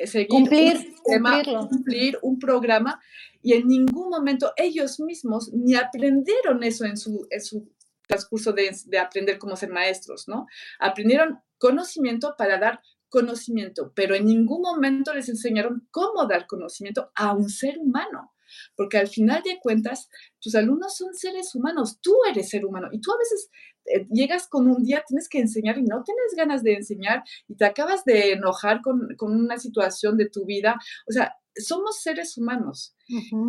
seguir 0.06 0.28
cumplir, 0.28 0.94
un 1.04 1.68
cumplir 1.68 2.18
un 2.22 2.38
programa 2.38 3.00
y 3.42 3.54
en 3.54 3.66
ningún 3.66 4.10
momento 4.10 4.52
ellos 4.56 5.00
mismos 5.00 5.50
ni 5.52 5.74
aprendieron 5.74 6.62
eso 6.62 6.84
en 6.84 6.96
su, 6.96 7.26
en 7.30 7.40
su 7.40 7.68
transcurso 8.06 8.52
de, 8.52 8.76
de, 8.86 8.98
aprender 8.98 9.38
cómo 9.38 9.56
ser 9.56 9.70
maestros, 9.70 10.26
¿no? 10.26 10.46
Aprendieron 10.78 11.38
conocimiento 11.58 12.34
para 12.36 12.58
dar 12.58 12.80
conocimiento, 13.08 13.92
pero 13.94 14.14
en 14.14 14.26
ningún 14.26 14.62
momento 14.62 15.14
les 15.14 15.28
enseñaron 15.28 15.86
cómo 15.90 16.26
dar 16.26 16.46
conocimiento 16.46 17.10
a 17.14 17.34
un 17.34 17.48
ser 17.48 17.78
humano, 17.78 18.32
porque 18.76 18.98
al 18.98 19.08
final 19.08 19.42
de 19.42 19.58
cuentas, 19.60 20.08
tus 20.40 20.54
alumnos 20.54 20.96
son 20.96 21.14
seres 21.14 21.54
humanos, 21.54 21.98
tú 22.00 22.14
eres 22.30 22.48
ser 22.48 22.64
humano 22.64 22.88
y 22.92 23.00
tú 23.00 23.12
a 23.12 23.18
veces 23.18 23.50
eh, 23.86 24.06
llegas 24.10 24.48
con 24.48 24.68
un 24.68 24.82
día, 24.82 25.04
tienes 25.06 25.28
que 25.28 25.38
enseñar 25.38 25.78
y 25.78 25.82
no 25.82 26.02
tienes 26.02 26.34
ganas 26.36 26.62
de 26.62 26.74
enseñar 26.74 27.22
y 27.48 27.56
te 27.56 27.64
acabas 27.64 28.04
de 28.04 28.32
enojar 28.32 28.80
con, 28.82 29.08
con 29.16 29.34
una 29.34 29.58
situación 29.58 30.16
de 30.16 30.28
tu 30.28 30.44
vida, 30.44 30.78
o 31.08 31.12
sea, 31.12 31.34
somos 31.54 32.00
seres 32.02 32.36
humanos. 32.36 32.94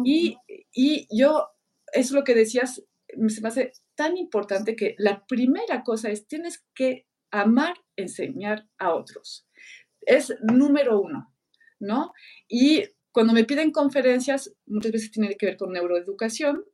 y, 0.04 0.38
y, 0.74 1.08
yo, 1.16 1.47
es 1.93 2.12
lo 2.12 2.24
que 2.24 2.36
decías, 2.36 2.84
se 3.28 3.41
me 3.41 3.47
hace 3.47 3.74
tan 3.95 4.18
importante 4.18 4.76
que 4.76 4.95
la 4.97 5.26
primera 5.28 5.84
cosa 5.84 6.10
es, 6.10 6.28
tienes 6.28 6.64
que 6.74 7.08
amar, 7.32 7.76
enseñar 7.95 8.68
a 8.78 8.93
otros. 8.93 9.47
Es 10.02 10.34
número 10.41 10.99
uno, 10.99 11.34
¿no? 11.80 12.14
Y 12.47 12.84
cuando 13.12 13.34
me 13.34 13.43
piden 13.43 13.72
conferencias, 13.72 14.53
muchas 14.66 14.91
veces 14.91 15.12
tiene 15.12 15.36
que 15.36 15.45
ver 15.45 15.57
con 15.57 15.72
neuroeducación, 15.72 16.66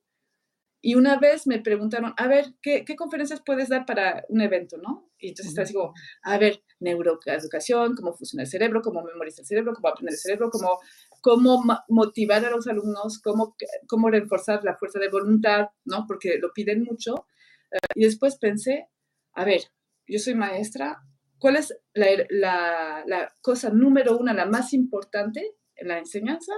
y 0.81 0.95
una 0.95 1.17
vez 1.17 1.47
me 1.47 1.59
preguntaron, 1.59 2.13
a 2.17 2.27
ver, 2.27 2.53
¿qué, 2.61 2.85
conferencias 2.95 3.41
puedes 3.43 3.69
dar 3.69 3.85
para 3.85 4.23
un 4.29 4.41
evento, 4.41 4.77
no? 4.77 5.11
Y 5.17 5.29
entonces 5.29 5.57
así 5.57 5.73
como, 5.73 5.93
a 6.23 6.37
ver, 6.37 6.63
neuroeducación, 6.79 7.95
cómo 7.95 8.13
funciona 8.13 8.43
el 8.43 8.49
cerebro, 8.49 8.81
cómo 8.81 9.03
memorizar 9.03 9.41
el 9.41 9.47
cerebro, 9.47 9.73
cómo 9.73 9.89
aprender 9.89 10.13
el 10.13 10.19
cerebro, 10.19 10.49
cómo, 10.51 10.77
cómo 11.21 11.63
motivar 11.89 12.45
a 12.45 12.51
los 12.51 12.67
alumnos, 12.67 13.19
cómo, 13.23 13.55
cómo 13.87 14.09
reforzar 14.09 14.63
la 14.63 14.77
fuerza 14.77 14.99
de 14.99 15.09
voluntad, 15.09 15.67
¿no? 15.83 16.05
Porque 16.07 16.37
lo 16.39 16.53
piden 16.53 16.83
mucho. 16.83 17.25
Eh, 17.71 17.79
y 17.95 18.03
después 18.05 18.37
pensé, 18.37 18.87
a 19.33 19.45
ver, 19.45 19.61
yo 20.07 20.19
soy 20.19 20.35
maestra, 20.35 21.01
¿cuál 21.39 21.55
es 21.55 21.75
la, 21.93 23.03
la 23.07 23.35
cosa 23.41 23.71
número 23.71 24.17
una, 24.17 24.33
la 24.33 24.45
más 24.45 24.73
importante 24.73 25.55
en 25.77 25.87
la 25.87 25.99
enseñanza? 25.99 26.53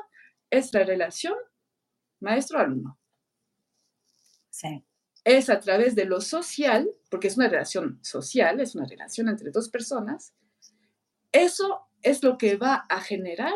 Es 0.50 0.74
la 0.74 0.84
relación 0.84 1.36
maestro-alumno. 2.20 3.00
Es 5.24 5.50
a 5.50 5.60
través 5.60 5.96
de 5.96 6.06
lo 6.06 6.22
social, 6.22 6.90
porque 7.10 7.28
es 7.28 7.38
una 7.38 7.48
relación 7.48 8.00
social, 8.04 8.60
es 8.60 8.76
una 8.76 8.86
relación 8.86 9.30
entre 9.30 9.52
dos 9.52 9.70
personas. 9.70 10.34
Eso 11.32 11.88
es 12.02 12.24
lo 12.24 12.38
que 12.38 12.56
va 12.56 12.86
a 12.90 13.02
generar 13.02 13.54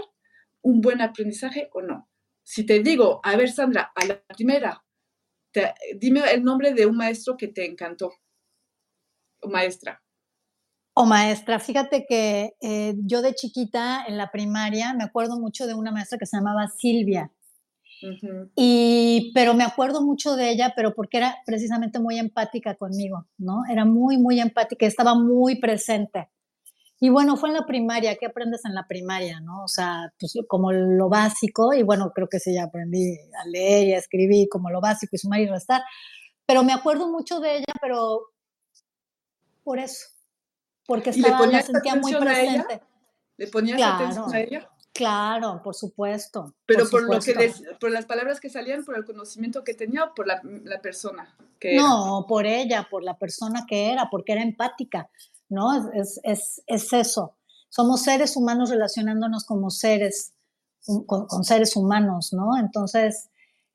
un 0.62 0.82
buen 0.82 1.02
aprendizaje 1.02 1.70
o 1.74 1.82
no. 1.82 2.10
Si 2.44 2.66
te 2.66 2.82
digo, 2.82 3.22
a 3.24 3.36
ver, 3.38 3.52
Sandra, 3.52 3.92
a 3.96 4.06
la 4.06 4.22
primera, 4.24 4.84
dime 5.96 6.32
el 6.32 6.44
nombre 6.44 6.74
de 6.74 6.86
un 6.86 6.98
maestro 6.98 7.38
que 7.38 7.48
te 7.48 7.66
encantó. 7.66 8.14
maestra? 9.44 10.03
O 10.96 11.06
maestra, 11.06 11.60
fíjate 11.60 12.06
que 12.08 12.56
eh, 12.62 12.94
yo 13.00 13.22
de 13.22 13.34
chiquita 13.34 14.06
en 14.08 14.18
la 14.18 14.30
primaria 14.30 14.94
me 14.94 15.04
acuerdo 15.04 15.40
mucho 15.40 15.66
de 15.66 15.74
una 15.74 15.92
maestra 15.92 16.20
que 16.20 16.28
se 16.28 16.38
llamaba 16.38 16.68
Silvia. 16.68 17.32
Y, 18.56 19.32
pero 19.34 19.54
me 19.54 19.64
acuerdo 19.64 20.02
mucho 20.02 20.36
de 20.36 20.52
ella, 20.52 20.74
pero 20.76 20.94
porque 20.94 21.18
era 21.18 21.38
precisamente 21.46 22.00
muy 22.00 22.20
empática 22.20 22.76
conmigo, 22.76 23.28
¿no? 23.38 23.62
Era 23.70 23.86
muy, 23.86 24.18
muy 24.18 24.40
empática, 24.40 24.86
estaba 24.86 25.16
muy 25.16 25.60
presente. 25.60 26.30
Y 27.00 27.10
bueno, 27.10 27.38
fue 27.38 27.50
en 27.50 27.56
la 27.56 27.66
primaria, 27.66 28.16
¿qué 28.16 28.26
aprendes 28.26 28.66
en 28.66 28.76
la 28.76 28.88
primaria, 28.88 29.40
no? 29.40 29.64
O 29.64 29.68
sea, 29.68 30.14
pues 30.20 30.34
como 30.48 30.72
lo 30.72 31.10
básico, 31.10 31.74
y 31.74 31.84
bueno, 31.84 32.12
creo 32.14 32.28
que 32.30 32.40
sí, 32.40 32.54
ya 32.54 32.64
aprendí 32.66 33.18
a 33.42 33.48
leer 33.48 33.88
y 33.88 33.94
a 33.94 33.98
escribir 33.98 34.48
como 34.50 34.70
lo 34.70 34.80
básico 34.80 35.16
y 35.16 35.20
sumar 35.20 35.42
y 35.42 35.48
restar, 35.48 35.82
pero 36.46 36.64
me 36.64 36.74
acuerdo 36.74 37.10
mucho 37.10 37.40
de 37.40 37.58
ella, 37.58 37.74
pero 37.82 38.22
por 39.64 39.80
eso, 39.80 40.13
porque 40.86 41.12
estaba, 41.12 41.46
la 41.48 41.62
sentía 41.62 41.96
muy 41.96 42.14
presente. 42.16 42.82
¿Le 43.38 43.48
ponías 43.48 43.82
atención 43.82 44.34
a 44.34 44.40
ella? 44.40 44.70
Claro, 44.94 45.62
por 45.64 45.74
supuesto. 45.74 46.54
Pero 46.68 46.88
por, 46.88 47.04
lo 47.04 47.20
que 47.20 47.52
por 47.80 47.90
las 47.90 48.06
palabras 48.06 48.40
que 48.40 48.50
salían, 48.50 48.86
por 48.86 48.96
el 48.96 49.06
conocimiento 49.06 49.64
que 49.64 49.74
tenía 49.74 50.04
o 50.04 50.14
por 50.14 50.28
la, 50.28 50.40
persona 50.84 51.36
que 51.60 51.76
No, 51.76 52.26
por 52.28 52.46
ella, 52.46 52.88
por 52.92 53.04
la 53.04 53.18
persona 53.18 53.66
que 53.68 53.92
era, 53.92 54.10
porque 54.12 54.34
era 54.34 54.44
empática. 54.44 55.10
¿no? 55.50 55.92
Es, 55.94 56.22
eso. 56.66 57.36
Somos 57.70 58.04
seres 58.04 58.36
humanos 58.36 58.70
relacionándonos 58.70 59.46
como 59.46 59.70
seres, 59.70 60.34
con, 61.08 61.44
seres 61.44 61.76
humanos, 61.76 62.34
¿no? 62.34 62.58
Entonces, 62.58 63.30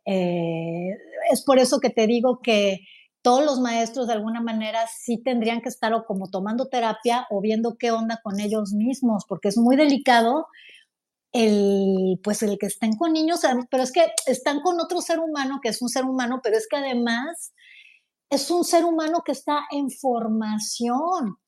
eh, 0.05 0.97
es 1.33 1.43
por 1.43 1.59
eso 1.59 1.81
que 1.81 1.91
te 1.91 2.07
digo 2.07 2.41
que 2.43 2.81
todos 3.23 3.45
los 3.45 3.61
maestros 3.61 4.07
de 4.07 4.15
alguna 4.15 4.41
manera 4.41 4.87
sí 4.87 5.19
tendrían 5.19 5.61
que 5.61 5.69
estar 5.69 5.93
o 5.93 6.05
como 6.05 6.31
tomando 6.31 6.69
terapia 6.69 7.27
o 7.31 7.41
viendo 7.41 7.77
qué 7.79 7.91
onda 7.91 8.21
con 8.23 8.41
ellos 8.41 8.73
mismos, 8.73 9.25
porque 9.29 9.49
es 9.49 9.59
muy 9.59 9.77
delicado 9.77 10.47
el, 11.33 12.21
pues 12.23 12.43
el 12.43 12.59
que 12.59 12.67
estén 12.67 12.97
con 12.97 13.13
niños, 13.13 13.41
pero 13.71 13.83
es 13.83 13.93
que 13.93 14.07
están 14.27 14.61
con 14.61 14.81
otro 14.81 15.01
ser 15.01 15.19
humano 15.19 15.61
que 15.63 15.69
es 15.69 15.83
un 15.83 15.89
ser 15.89 16.05
humano, 16.05 16.41
pero 16.43 16.57
es 16.57 16.67
que 16.69 16.77
además 16.77 17.53
es 18.31 18.51
un 18.51 18.65
ser 18.65 18.85
humano 18.85 19.23
que 19.25 19.33
está 19.33 19.67
en 19.71 19.91
formación. 19.91 21.39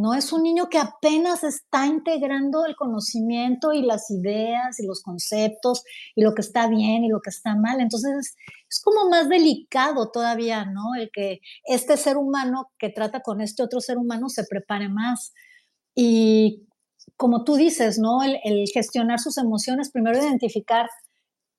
No 0.00 0.14
es 0.14 0.32
un 0.32 0.42
niño 0.42 0.70
que 0.70 0.78
apenas 0.78 1.44
está 1.44 1.86
integrando 1.86 2.64
el 2.64 2.74
conocimiento 2.74 3.74
y 3.74 3.82
las 3.82 4.10
ideas 4.10 4.80
y 4.80 4.86
los 4.86 5.02
conceptos 5.02 5.84
y 6.14 6.22
lo 6.22 6.34
que 6.34 6.40
está 6.40 6.68
bien 6.68 7.04
y 7.04 7.08
lo 7.08 7.20
que 7.20 7.28
está 7.28 7.54
mal. 7.54 7.80
Entonces 7.80 8.34
es, 8.66 8.80
como 8.80 9.10
más 9.10 9.28
delicado 9.28 10.10
todavía, 10.10 10.64
¿no? 10.64 10.94
El 10.94 11.10
que 11.12 11.40
este 11.64 11.98
ser 11.98 12.16
humano 12.16 12.70
que 12.78 12.88
trata 12.88 13.20
con 13.20 13.42
este 13.42 13.62
otro 13.62 13.80
ser 13.80 13.98
humano 13.98 14.30
se 14.30 14.44
prepare 14.44 14.88
más. 14.88 15.34
Y 15.94 16.66
como 17.16 17.44
tú 17.44 17.56
dices, 17.56 17.98
¿no? 17.98 18.22
El, 18.22 18.38
el 18.44 18.68
gestionar 18.72 19.18
sus 19.18 19.36
emociones, 19.36 19.90
primero 19.90 20.16
identificar 20.18 20.88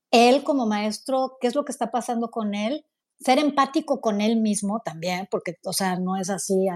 él 0.09 0.43
como 0.43 0.65
maestro, 0.65 1.37
qué 1.39 1.45
es 1.45 1.53
lo 1.53 1.63
que 1.63 1.71
está 1.71 1.91
pasando 1.91 2.31
con 2.31 2.55
él, 2.55 2.85
ser 3.21 3.37
empático 3.39 4.01
con 4.01 4.19
él 4.19 4.37
mismo 4.41 4.81
también, 4.83 5.27
porque, 5.29 5.55
o 5.63 5.73
sea, 5.73 5.97
no 5.97 6.17
es 6.17 6.29
así, 6.29 6.67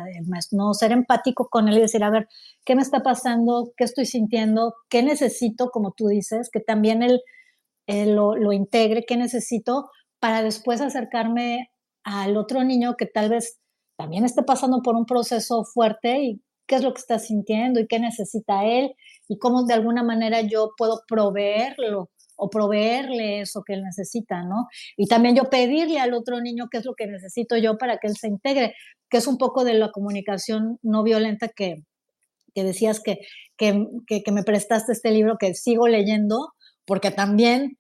no, 0.52 0.74
ser 0.74 0.92
empático 0.92 1.50
con 1.50 1.68
él 1.68 1.78
y 1.78 1.82
decir, 1.82 2.04
a 2.04 2.12
ver, 2.12 2.28
¿qué 2.64 2.76
me 2.76 2.84
está 2.84 3.02
pasando? 3.02 3.74
¿Qué 3.76 3.84
estoy 3.84 4.06
sintiendo? 4.06 4.76
¿Qué 4.90 5.02
necesito? 5.02 5.70
Como 5.72 5.94
tú 5.94 6.08
dices, 6.08 6.50
que 6.52 6.60
también 6.60 7.02
él, 7.04 7.22
lo, 8.16 8.36
lo, 8.36 8.54
integre, 8.54 9.06
¿qué 9.08 9.18
necesito? 9.18 9.90
Para 10.20 10.44
después 10.44 10.82
acercarme 10.82 11.72
al 12.04 12.38
otro 12.38 12.64
niño 12.64 12.96
que 12.96 13.08
tal 13.08 13.30
vez 13.30 13.60
también 13.98 14.24
esté 14.24 14.44
pasando 14.44 14.82
por 14.84 14.96
un 14.96 15.06
proceso 15.06 15.64
fuerte 15.66 16.22
y 16.24 16.42
qué 16.68 16.76
es 16.76 16.84
lo 16.84 16.94
que 16.94 17.00
está 17.00 17.18
sintiendo 17.20 17.80
y 17.80 17.88
qué 17.88 18.00
necesita 18.00 18.66
él 18.66 18.94
y 19.28 19.40
cómo 19.40 19.64
de 19.66 19.74
alguna 19.74 20.04
manera 20.04 20.42
yo 20.42 20.72
puedo 20.78 21.02
proveerlo 21.08 22.10
o 22.36 22.50
proveerle 22.50 23.42
eso 23.42 23.64
que 23.66 23.74
él 23.74 23.84
necesita, 23.84 24.44
¿no? 24.44 24.68
Y 24.98 25.08
también 25.08 25.36
yo 25.36 25.50
pedirle 25.50 26.00
al 26.00 26.14
otro 26.14 26.42
niño 26.42 26.68
qué 26.70 26.78
es 26.78 26.86
lo 26.86 26.94
que 26.96 27.08
necesito 27.08 27.58
yo 27.58 27.78
para 27.78 27.98
que 27.98 28.08
él 28.08 28.18
se 28.18 28.28
integre, 28.28 28.76
que 29.10 29.18
es 29.18 29.28
un 29.28 29.38
poco 29.38 29.64
de 29.64 29.74
la 29.74 29.92
comunicación 29.92 30.80
no 30.82 31.04
violenta 31.04 31.48
que, 31.50 31.84
que 32.54 32.64
decías 32.64 33.00
que, 33.00 33.20
que, 33.58 33.86
que, 34.08 34.32
me 34.32 34.44
prestaste 34.44 34.92
este 34.92 35.12
libro 35.12 35.38
que 35.40 35.54
sigo 35.54 35.88
leyendo, 35.88 36.54
porque 36.86 37.12
también, 37.12 37.78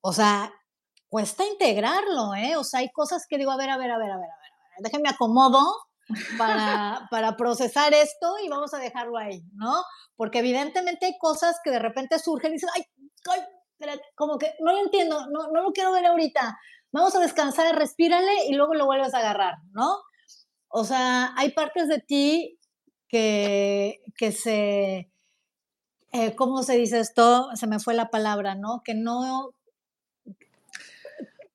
o 0.00 0.12
sea, 0.12 0.52
cuesta 1.08 1.44
integrarlo, 1.46 2.34
¿eh? 2.34 2.56
O 2.56 2.64
sea, 2.64 2.80
hay 2.80 2.88
cosas 2.90 3.24
que 3.28 3.38
digo, 3.38 3.50
a 3.50 3.56
ver, 3.56 3.70
a 3.70 3.78
ver, 3.78 3.90
a 3.90 3.98
ver, 3.98 4.10
a 4.10 4.16
ver, 4.16 4.16
a 4.16 4.18
ver, 4.18 4.30
a 4.30 4.38
ver 4.40 4.48
déjenme 4.78 5.08
acomodo 5.08 5.60
para, 6.38 7.06
para 7.10 7.36
procesar 7.36 7.92
esto 7.92 8.36
y 8.42 8.48
vamos 8.48 8.72
a 8.74 8.78
dejarlo 8.78 9.16
ahí, 9.18 9.42
¿no? 9.54 9.82
Porque 10.16 10.38
evidentemente 10.38 11.06
hay 11.06 11.18
cosas 11.18 11.56
que 11.62 11.70
de 11.70 11.78
repente 11.78 12.18
surgen 12.18 12.52
y 12.52 12.54
dicen, 12.54 12.70
ay, 12.74 12.82
ay 13.30 13.40
como 14.14 14.38
que 14.38 14.54
no 14.60 14.72
lo 14.72 14.78
entiendo, 14.78 15.26
no, 15.30 15.48
no 15.48 15.62
lo 15.62 15.72
quiero 15.72 15.92
ver 15.92 16.06
ahorita. 16.06 16.58
Vamos 16.90 17.14
a 17.14 17.20
descansar, 17.20 17.76
respírale 17.76 18.46
y 18.48 18.54
luego 18.54 18.74
lo 18.74 18.86
vuelves 18.86 19.14
a 19.14 19.18
agarrar, 19.18 19.58
¿no? 19.72 19.98
O 20.68 20.84
sea, 20.84 21.34
hay 21.36 21.52
partes 21.52 21.88
de 21.88 22.00
ti 22.00 22.58
que, 23.08 24.02
que 24.16 24.32
se, 24.32 25.10
eh, 26.12 26.34
¿cómo 26.34 26.62
se 26.62 26.76
dice 26.76 27.00
esto? 27.00 27.50
Se 27.54 27.66
me 27.66 27.78
fue 27.78 27.94
la 27.94 28.10
palabra, 28.10 28.54
¿no? 28.54 28.82
Que 28.84 28.94
no... 28.94 29.54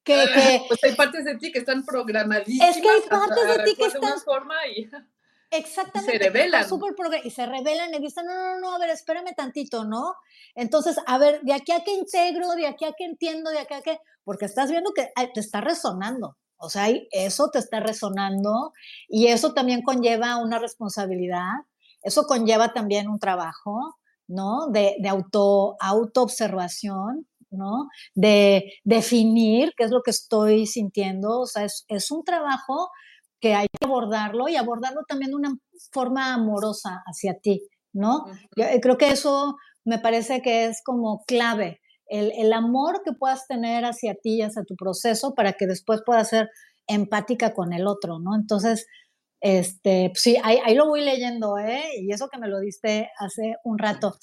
Que, 0.04 0.26
que, 0.34 0.66
pues 0.68 0.84
hay 0.84 0.96
partes 0.96 1.26
de 1.26 1.38
ti 1.38 1.52
que 1.52 1.60
están 1.60 1.86
programadísimas. 1.86 2.76
Es 2.76 2.82
que 2.82 2.90
hay 2.90 3.02
partes 3.10 3.58
de 3.58 3.64
ti 3.64 3.76
que 3.76 3.86
están... 3.86 4.20
Forma 4.20 4.56
y... 4.68 4.90
Exactamente. 5.54 6.12
Se 6.12 6.18
revelan. 6.18 6.66
y 7.24 7.30
se 7.30 7.46
revelan 7.46 7.94
y 7.94 8.00
dicen, 8.00 8.26
no, 8.26 8.34
no, 8.34 8.60
no, 8.60 8.76
a 8.76 8.80
ver, 8.80 8.90
espérame 8.90 9.36
tantito, 9.36 9.86
¿no? 9.86 10.16
Entonces, 10.56 10.98
a 11.06 11.18
ver, 11.20 11.42
de 11.42 11.54
aquí 11.54 11.72
a 11.72 11.84
que 11.84 11.94
integro, 11.94 12.52
de 12.56 12.66
aquí 12.66 12.86
a 12.86 12.94
que 12.94 13.06
entiendo, 13.06 13.52
de 13.52 13.60
aquí 13.60 13.76
a 13.76 13.82
que, 13.82 14.00
porque 14.24 14.46
estás 14.46 14.72
viendo 14.72 14.94
que 14.94 15.12
te 15.34 15.40
está 15.40 15.62
resonando. 15.62 16.38
O 16.58 16.70
sea, 16.70 16.88
eso 17.12 17.50
te 17.52 17.60
está 17.60 17.82
resonando 17.82 18.74
y 19.08 19.28
eso 19.28 19.54
también 19.54 19.84
conlleva 19.84 20.38
una 20.38 20.58
responsabilidad, 20.60 21.52
eso 22.02 22.24
conlleva 22.24 22.74
también 22.74 23.08
un 23.08 23.20
trabajo, 23.20 23.98
¿no? 24.28 24.70
De, 24.70 24.96
de 25.00 25.10
auto, 25.10 25.76
autoobservación, 25.80 27.28
¿no? 27.52 27.90
De 28.16 28.74
definir 28.84 29.74
qué 29.78 29.84
es 29.84 29.92
lo 29.92 30.02
que 30.02 30.12
estoy 30.12 30.66
sintiendo. 30.66 31.42
O 31.42 31.46
sea, 31.46 31.66
es, 31.66 31.86
es 31.90 32.10
un 32.12 32.24
trabajo 32.24 32.90
que 33.44 33.56
hay 33.56 33.68
que 33.68 33.86
abordarlo 33.86 34.48
y 34.48 34.56
abordarlo 34.56 35.02
también 35.06 35.32
de 35.32 35.36
una 35.36 35.58
forma 35.92 36.34
amorosa 36.34 37.04
hacia 37.06 37.38
ti, 37.40 37.62
¿no? 37.92 38.26
Yo 38.56 38.64
eh, 38.64 38.80
creo 38.82 38.98
que 38.98 39.10
eso 39.10 39.58
me 39.84 40.00
parece 40.00 40.42
que 40.42 40.64
es 40.64 40.82
como 40.82 41.26
clave, 41.28 41.82
el, 42.06 42.32
el, 42.38 42.54
amor 42.54 43.02
que 43.04 43.12
puedas 43.12 43.46
tener 43.46 43.84
hacia 43.84 44.16
ti 44.16 44.36
y 44.36 44.42
hacia 44.44 44.64
tu 44.64 44.78
proceso 44.78 45.34
para 45.36 45.52
que 45.54 45.68
después 45.68 46.04
puedas 46.06 46.30
ser 46.30 46.52
empática 46.88 47.54
con 47.54 47.74
el 47.74 47.86
otro, 47.86 48.18
¿no? 48.18 48.34
Entonces, 48.34 48.88
este, 49.42 50.12
pues 50.12 50.22
sí, 50.22 50.38
ahí, 50.42 50.60
ahí, 50.64 50.74
lo 50.74 50.88
voy 50.88 51.02
leyendo, 51.02 51.58
¿eh? 51.58 51.84
Y 52.00 52.14
eso 52.14 52.30
que 52.30 52.40
me 52.40 52.48
lo 52.48 52.62
diste 52.62 53.10
hace 53.20 53.58
un 53.66 53.78
rato. 53.78 54.16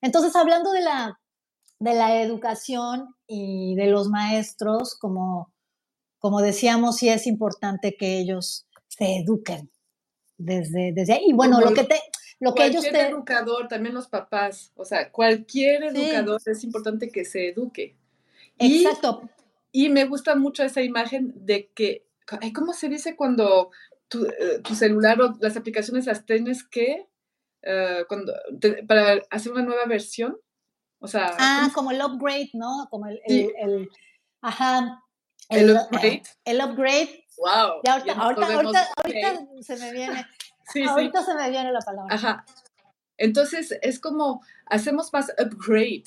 Entonces, 0.00 0.34
hablando 0.34 0.72
de 0.72 0.80
la, 0.80 1.20
de 1.78 1.92
la 1.92 2.22
educación 2.22 3.08
y 3.26 3.74
de 3.74 3.88
los 3.88 4.08
maestros, 4.08 4.96
como 4.98 5.51
como 6.22 6.40
decíamos, 6.40 6.98
sí 6.98 7.08
es 7.08 7.26
importante 7.26 7.96
que 7.96 8.20
ellos 8.20 8.64
se 8.86 9.16
eduquen 9.16 9.72
desde, 10.38 10.92
desde 10.92 11.14
ahí. 11.14 11.24
Y 11.26 11.32
bueno, 11.32 11.60
lo 11.60 11.74
que 11.74 11.82
te... 11.82 12.00
Lo 12.38 12.54
que 12.54 12.66
ellos 12.66 12.84
te... 12.84 13.08
educador, 13.08 13.66
también 13.66 13.94
los 13.94 14.06
papás, 14.06 14.72
o 14.76 14.84
sea, 14.84 15.10
cualquier 15.10 15.82
educador 15.82 16.40
es 16.46 16.62
importante 16.62 17.10
que 17.10 17.24
se 17.24 17.48
eduque. 17.48 17.96
Exacto. 18.58 19.28
Y, 19.72 19.88
me 19.88 20.04
gusta 20.04 20.36
mucho 20.36 20.62
esa 20.62 20.80
imagen 20.82 21.32
de 21.34 21.70
que, 21.74 22.06
¿cómo 22.54 22.72
se 22.72 22.88
dice 22.88 23.16
cuando 23.16 23.70
tu, 24.06 24.24
eh, 24.24 24.62
celular 24.76 25.20
o 25.20 25.34
las 25.40 25.56
aplicaciones 25.56 26.06
las 26.06 26.24
tienes 26.24 26.62
que, 26.62 27.08
uh, 27.64 28.06
cuando, 28.08 28.32
para 28.86 29.22
hacer 29.30 29.50
una 29.50 29.62
nueva 29.62 29.86
versión? 29.86 30.36
O 31.00 31.08
sea, 31.08 31.34
ah, 31.36 31.70
como 31.74 31.90
el 31.90 32.00
upgrade, 32.00 32.50
¿no? 32.54 32.86
Como 32.90 33.06
el, 33.06 33.20
el 33.26 33.88
ajá, 34.40 35.02
el, 35.52 35.70
upgrade. 35.76 36.22
El 36.44 36.60
upgrade. 36.60 37.24
Wow. 37.38 37.80
ahorita, 37.84 38.12
ahorita, 38.14 38.88
ahorita, 38.96 39.46
se 39.62 39.76
me 39.76 39.92
viene. 39.92 40.26
Sí, 40.72 40.84
ahorita 40.84 41.22
se 41.24 41.34
me 41.34 41.50
viene 41.50 41.72
la 41.72 41.80
palabra. 41.80 42.14
Ajá. 42.14 42.46
Entonces 43.18 43.76
es 43.82 44.00
como 44.00 44.42
hacemos 44.66 45.12
más 45.12 45.30
upgrade 45.38 46.04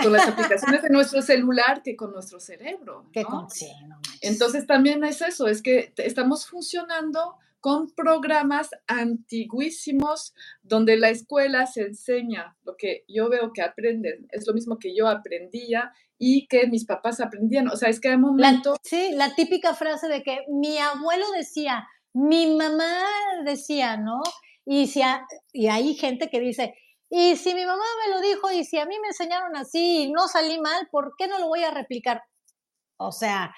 con 0.00 0.12
las 0.12 0.28
aplicaciones 0.28 0.82
de 0.82 0.90
nuestro 0.90 1.20
celular 1.20 1.82
que 1.82 1.96
con 1.96 2.12
nuestro 2.12 2.38
cerebro. 2.38 3.06
Que 3.12 3.24
con, 3.24 3.50
sí, 3.50 3.72
no 3.86 3.98
Entonces 4.20 4.66
también 4.66 5.02
es 5.04 5.20
eso, 5.20 5.48
es 5.48 5.62
que 5.62 5.92
estamos 5.96 6.46
funcionando 6.46 7.38
con 7.64 7.88
programas 7.94 8.68
antiguísimos 8.86 10.34
donde 10.60 10.98
la 10.98 11.08
escuela 11.08 11.66
se 11.66 11.80
enseña 11.80 12.58
lo 12.62 12.76
que 12.76 13.06
yo 13.08 13.30
veo 13.30 13.54
que 13.54 13.62
aprenden, 13.62 14.26
es 14.32 14.46
lo 14.46 14.52
mismo 14.52 14.76
que 14.78 14.94
yo 14.94 15.08
aprendía 15.08 15.90
y 16.18 16.46
que 16.46 16.66
mis 16.66 16.84
papás 16.84 17.20
aprendían. 17.20 17.68
O 17.68 17.76
sea, 17.76 17.88
es 17.88 18.00
que 18.00 18.10
hay 18.10 18.18
momentos... 18.18 18.76
sí, 18.82 19.12
la 19.14 19.34
típica 19.34 19.72
frase 19.72 20.08
de 20.08 20.22
que 20.22 20.40
mi 20.50 20.76
abuelo 20.76 21.24
decía, 21.34 21.88
mi 22.12 22.54
mamá 22.54 23.02
decía, 23.46 23.96
¿no? 23.96 24.20
Y, 24.66 24.86
si 24.86 25.00
y 25.54 25.68
hay 25.68 25.94
gente 25.94 26.28
que 26.28 26.40
dice, 26.40 26.74
y 27.08 27.36
si 27.36 27.54
mi 27.54 27.64
mamá 27.64 27.84
me 28.04 28.14
lo 28.14 28.20
dijo 28.20 28.52
y 28.52 28.64
si 28.64 28.78
a 28.78 28.84
mí 28.84 28.96
me 29.00 29.08
enseñaron 29.08 29.56
así 29.56 30.02
y 30.02 30.12
no 30.12 30.28
salí 30.28 30.60
mal, 30.60 30.86
¿por 30.92 31.14
qué 31.16 31.28
no 31.28 31.38
lo 31.38 31.48
voy 31.48 31.64
a 31.64 31.70
replicar? 31.70 32.24
O 32.98 33.10
sea, 33.10 33.54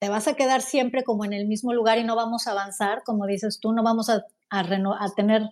te 0.00 0.08
vas 0.08 0.26
a 0.26 0.34
quedar 0.34 0.62
siempre 0.62 1.04
como 1.04 1.24
en 1.24 1.34
el 1.34 1.46
mismo 1.46 1.74
lugar 1.74 1.98
y 1.98 2.04
no 2.04 2.16
vamos 2.16 2.46
a 2.46 2.52
avanzar, 2.52 3.02
como 3.04 3.26
dices 3.26 3.60
tú, 3.60 3.72
no 3.72 3.82
vamos 3.82 4.08
a, 4.08 4.24
a, 4.48 5.08
tener 5.14 5.42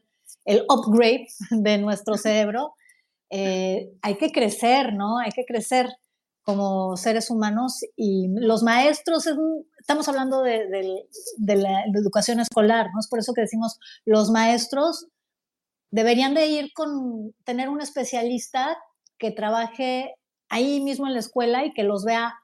el 0.46 0.64
upgrade 0.68 1.26
de 1.50 1.78
nuestro 1.78 2.16
cerebro. 2.16 2.74
Eh, 3.30 3.90
hay 4.00 4.16
que 4.16 4.32
crecer, 4.32 4.94
¿no? 4.94 5.18
Hay 5.18 5.32
que 5.32 5.44
crecer 5.44 5.86
como 6.42 6.96
seres 6.96 7.30
humanos 7.30 7.80
y 7.94 8.28
los 8.28 8.62
maestros, 8.62 9.28
estamos 9.78 10.08
hablando 10.08 10.40
de, 10.40 10.64
la 11.36 11.84
educación 11.94 12.40
escolar, 12.40 12.86
¿no? 12.94 13.00
Es 13.00 13.08
por 13.08 13.18
eso 13.18 13.34
que 13.34 13.42
decimos, 13.42 13.78
los 14.06 14.30
maestros 14.30 15.08
deberían 15.90 16.32
de 16.32 16.46
ir 16.46 16.72
con, 16.72 17.34
tener 17.44 17.68
un 17.68 17.82
especialista 17.82 18.78
que 19.18 19.30
trabaje 19.30 20.14
ahí 20.48 20.80
mismo 20.80 21.06
en 21.06 21.12
la 21.12 21.20
escuela 21.20 21.66
y 21.66 21.74
que 21.74 21.82
los 21.82 22.06
vea 22.06 22.34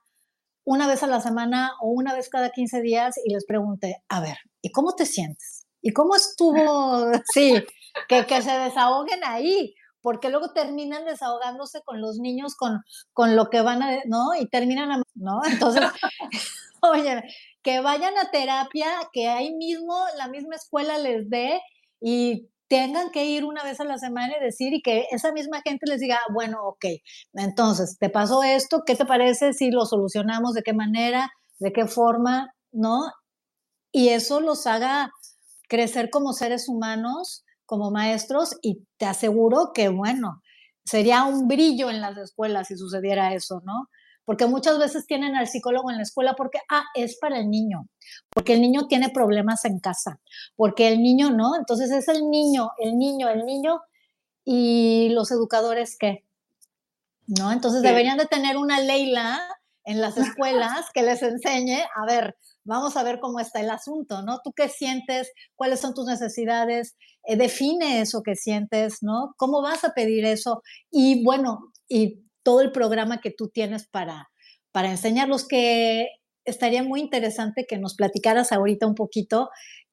una 0.64 0.86
vez 0.86 1.02
a 1.02 1.06
la 1.06 1.20
semana 1.20 1.72
o 1.80 1.88
una 1.88 2.14
vez 2.14 2.28
cada 2.28 2.50
15 2.50 2.80
días 2.80 3.16
y 3.24 3.32
les 3.32 3.44
pregunte, 3.44 4.02
a 4.08 4.20
ver, 4.20 4.36
¿y 4.62 4.70
cómo 4.70 4.94
te 4.94 5.06
sientes? 5.06 5.66
¿Y 5.82 5.92
cómo 5.92 6.16
estuvo? 6.16 7.10
Sí, 7.32 7.62
que, 8.08 8.26
que 8.26 8.42
se 8.42 8.50
desahoguen 8.50 9.20
ahí, 9.24 9.74
porque 10.00 10.28
luego 10.28 10.52
terminan 10.52 11.04
desahogándose 11.04 11.80
con 11.84 12.00
los 12.00 12.18
niños, 12.18 12.56
con, 12.56 12.80
con 13.12 13.36
lo 13.36 13.48
que 13.50 13.62
van 13.62 13.82
a, 13.82 13.98
¿no? 14.06 14.34
Y 14.38 14.48
terminan, 14.48 15.02
¿no? 15.14 15.40
Entonces, 15.44 15.82
oye, 16.82 17.22
que 17.62 17.80
vayan 17.80 18.16
a 18.18 18.30
terapia, 18.30 18.88
que 19.12 19.28
ahí 19.28 19.54
mismo 19.54 19.96
la 20.18 20.28
misma 20.28 20.56
escuela 20.56 20.98
les 20.98 21.28
dé 21.30 21.60
y 22.00 22.48
tengan 22.74 23.10
que 23.10 23.24
ir 23.26 23.44
una 23.44 23.62
vez 23.62 23.78
a 23.80 23.84
la 23.84 23.98
semana 23.98 24.34
y 24.36 24.44
decir 24.44 24.74
y 24.74 24.82
que 24.82 25.06
esa 25.12 25.32
misma 25.32 25.62
gente 25.62 25.86
les 25.86 26.00
diga, 26.00 26.18
bueno, 26.32 26.58
ok, 26.64 26.86
entonces, 27.34 27.96
te 28.00 28.10
pasó 28.10 28.42
esto, 28.42 28.82
¿qué 28.84 28.96
te 28.96 29.06
parece 29.06 29.52
si 29.52 29.70
lo 29.70 29.86
solucionamos? 29.86 30.54
¿De 30.54 30.62
qué 30.62 30.72
manera? 30.72 31.30
¿De 31.60 31.72
qué 31.72 31.86
forma? 31.86 32.52
¿No? 32.72 33.02
Y 33.92 34.08
eso 34.08 34.40
los 34.40 34.66
haga 34.66 35.10
crecer 35.68 36.10
como 36.10 36.32
seres 36.32 36.68
humanos 36.68 37.44
como 37.64 37.90
maestros 37.90 38.56
y 38.60 38.84
te 38.98 39.06
aseguro 39.06 39.70
que, 39.72 39.88
bueno, 39.88 40.42
sería 40.84 41.24
un 41.24 41.46
brillo 41.46 41.90
en 41.90 42.00
las 42.00 42.16
escuelas 42.18 42.68
si 42.68 42.76
sucediera 42.76 43.34
eso, 43.34 43.62
¿no? 43.64 43.88
Porque 44.24 44.46
muchas 44.46 44.78
veces 44.78 45.06
tienen 45.06 45.36
al 45.36 45.48
psicólogo 45.48 45.90
en 45.90 45.98
la 45.98 46.02
escuela 46.02 46.34
porque, 46.36 46.58
ah, 46.70 46.84
es 46.94 47.18
para 47.18 47.38
el 47.38 47.50
niño, 47.50 47.88
porque 48.30 48.54
el 48.54 48.60
niño 48.60 48.86
tiene 48.88 49.10
problemas 49.10 49.64
en 49.64 49.80
casa, 49.80 50.20
porque 50.56 50.88
el 50.88 51.02
niño 51.02 51.30
no, 51.30 51.56
entonces 51.56 51.90
es 51.90 52.08
el 52.08 52.30
niño, 52.30 52.70
el 52.78 52.96
niño, 52.96 53.28
el 53.28 53.44
niño, 53.44 53.80
y 54.44 55.08
los 55.10 55.30
educadores 55.30 55.96
qué, 55.98 56.24
¿no? 57.26 57.52
Entonces 57.52 57.82
deberían 57.82 58.18
de 58.18 58.26
tener 58.26 58.56
una 58.56 58.80
Leila 58.80 59.40
en 59.84 60.00
las 60.00 60.16
escuelas 60.18 60.90
que 60.92 61.02
les 61.02 61.22
enseñe, 61.22 61.82
a 61.94 62.06
ver, 62.06 62.36
vamos 62.64 62.96
a 62.96 63.02
ver 63.02 63.20
cómo 63.20 63.40
está 63.40 63.60
el 63.60 63.70
asunto, 63.70 64.22
¿no? 64.22 64.40
¿Tú 64.42 64.52
qué 64.52 64.68
sientes? 64.68 65.30
¿Cuáles 65.54 65.80
son 65.80 65.94
tus 65.94 66.06
necesidades? 66.06 66.96
Eh, 67.24 67.36
define 67.36 68.00
eso 68.00 68.22
que 68.22 68.36
sientes, 68.36 68.98
¿no? 69.02 69.34
¿Cómo 69.36 69.62
vas 69.62 69.84
a 69.84 69.92
pedir 69.92 70.24
eso? 70.24 70.62
Y 70.90 71.24
bueno, 71.24 71.72
y 71.88 72.24
todo 72.45 72.61
el 72.61 72.70
programa 72.70 73.20
que 73.20 73.32
tú 73.32 73.49
tienes 73.49 73.88
para, 73.88 74.30
para 74.70 74.90
enseñarlos, 74.90 75.49
que 75.49 76.07
estaría 76.45 76.84
muy 76.84 77.01
interesante 77.01 77.66
que 77.66 77.78
nos 77.78 77.95
platicaras 77.95 78.53
ahorita 78.53 78.86
un 78.86 78.95
poquito 78.95 79.51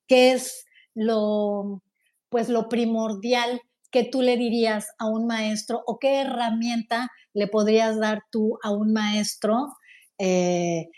qué 0.08 0.34
es 0.34 0.66
lo, 0.93 1.82
pues 2.30 2.49
lo 2.49 2.70
primordial 2.70 3.62
que 3.89 4.04
tú 4.04 4.22
le 4.22 4.38
dirías 4.38 4.88
a 4.99 5.08
un 5.08 5.26
maestro 5.26 5.82
o 5.88 5.97
qué 5.97 6.22
herramienta 6.22 7.10
le 7.34 7.47
podrías 7.47 7.99
dar 7.99 8.24
tú 8.30 8.60
a 8.64 8.72
un 8.72 8.93
maestro 8.93 9.68
eh, 10.18 10.89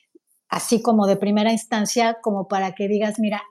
así 0.50 0.82
como 0.82 1.08
de 1.08 1.16
primera 1.16 1.52
instancia, 1.52 2.18
como 2.22 2.48
para 2.48 2.76
que 2.76 2.88
digas, 2.88 3.20
mira, 3.20 3.42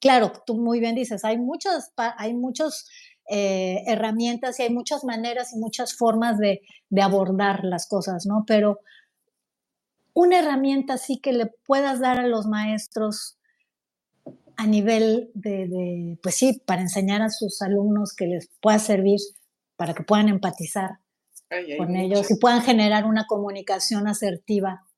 claro, 0.00 0.32
tú 0.46 0.56
muy 0.56 0.78
bien 0.78 0.94
dices, 0.94 1.24
hay 1.24 1.38
muchas, 1.38 1.92
hay 1.96 2.34
muchas 2.34 2.88
eh, 3.28 3.82
herramientas 3.86 4.58
y 4.58 4.62
hay 4.62 4.70
muchas 4.70 5.04
maneras 5.04 5.52
y 5.52 5.58
muchas 5.58 5.94
formas 5.94 6.38
de, 6.38 6.62
abordar 7.00 7.64
las 7.64 7.86
cosas, 7.86 8.26
¿no? 8.26 8.44
Pero 8.46 8.80
una 10.14 10.38
herramienta 10.40 10.96
sí 10.96 11.18
que 11.18 11.32
le 11.32 11.46
puedas 11.46 12.00
dar 12.00 12.18
a 12.18 12.26
los 12.26 12.46
maestros 12.46 13.38
a 14.56 14.66
nivel 14.66 15.30
de, 15.34 16.18
pues 16.22 16.34
sí, 16.34 16.60
para 16.66 16.82
enseñar 16.82 17.22
a 17.22 17.30
sus 17.30 17.62
alumnos 17.62 18.14
que 18.14 18.26
les 18.26 18.50
pueda 18.60 18.78
servir 18.78 19.20
para 19.76 19.94
que 19.94 20.02
puedan 20.02 20.28
empatizar 20.28 20.98
con 21.78 21.94
ellos 21.94 22.30
y 22.30 22.36
puedan 22.36 22.62
generar 22.62 23.04
una 23.04 23.26
comunicación 23.26 24.08
asertiva 24.08 24.88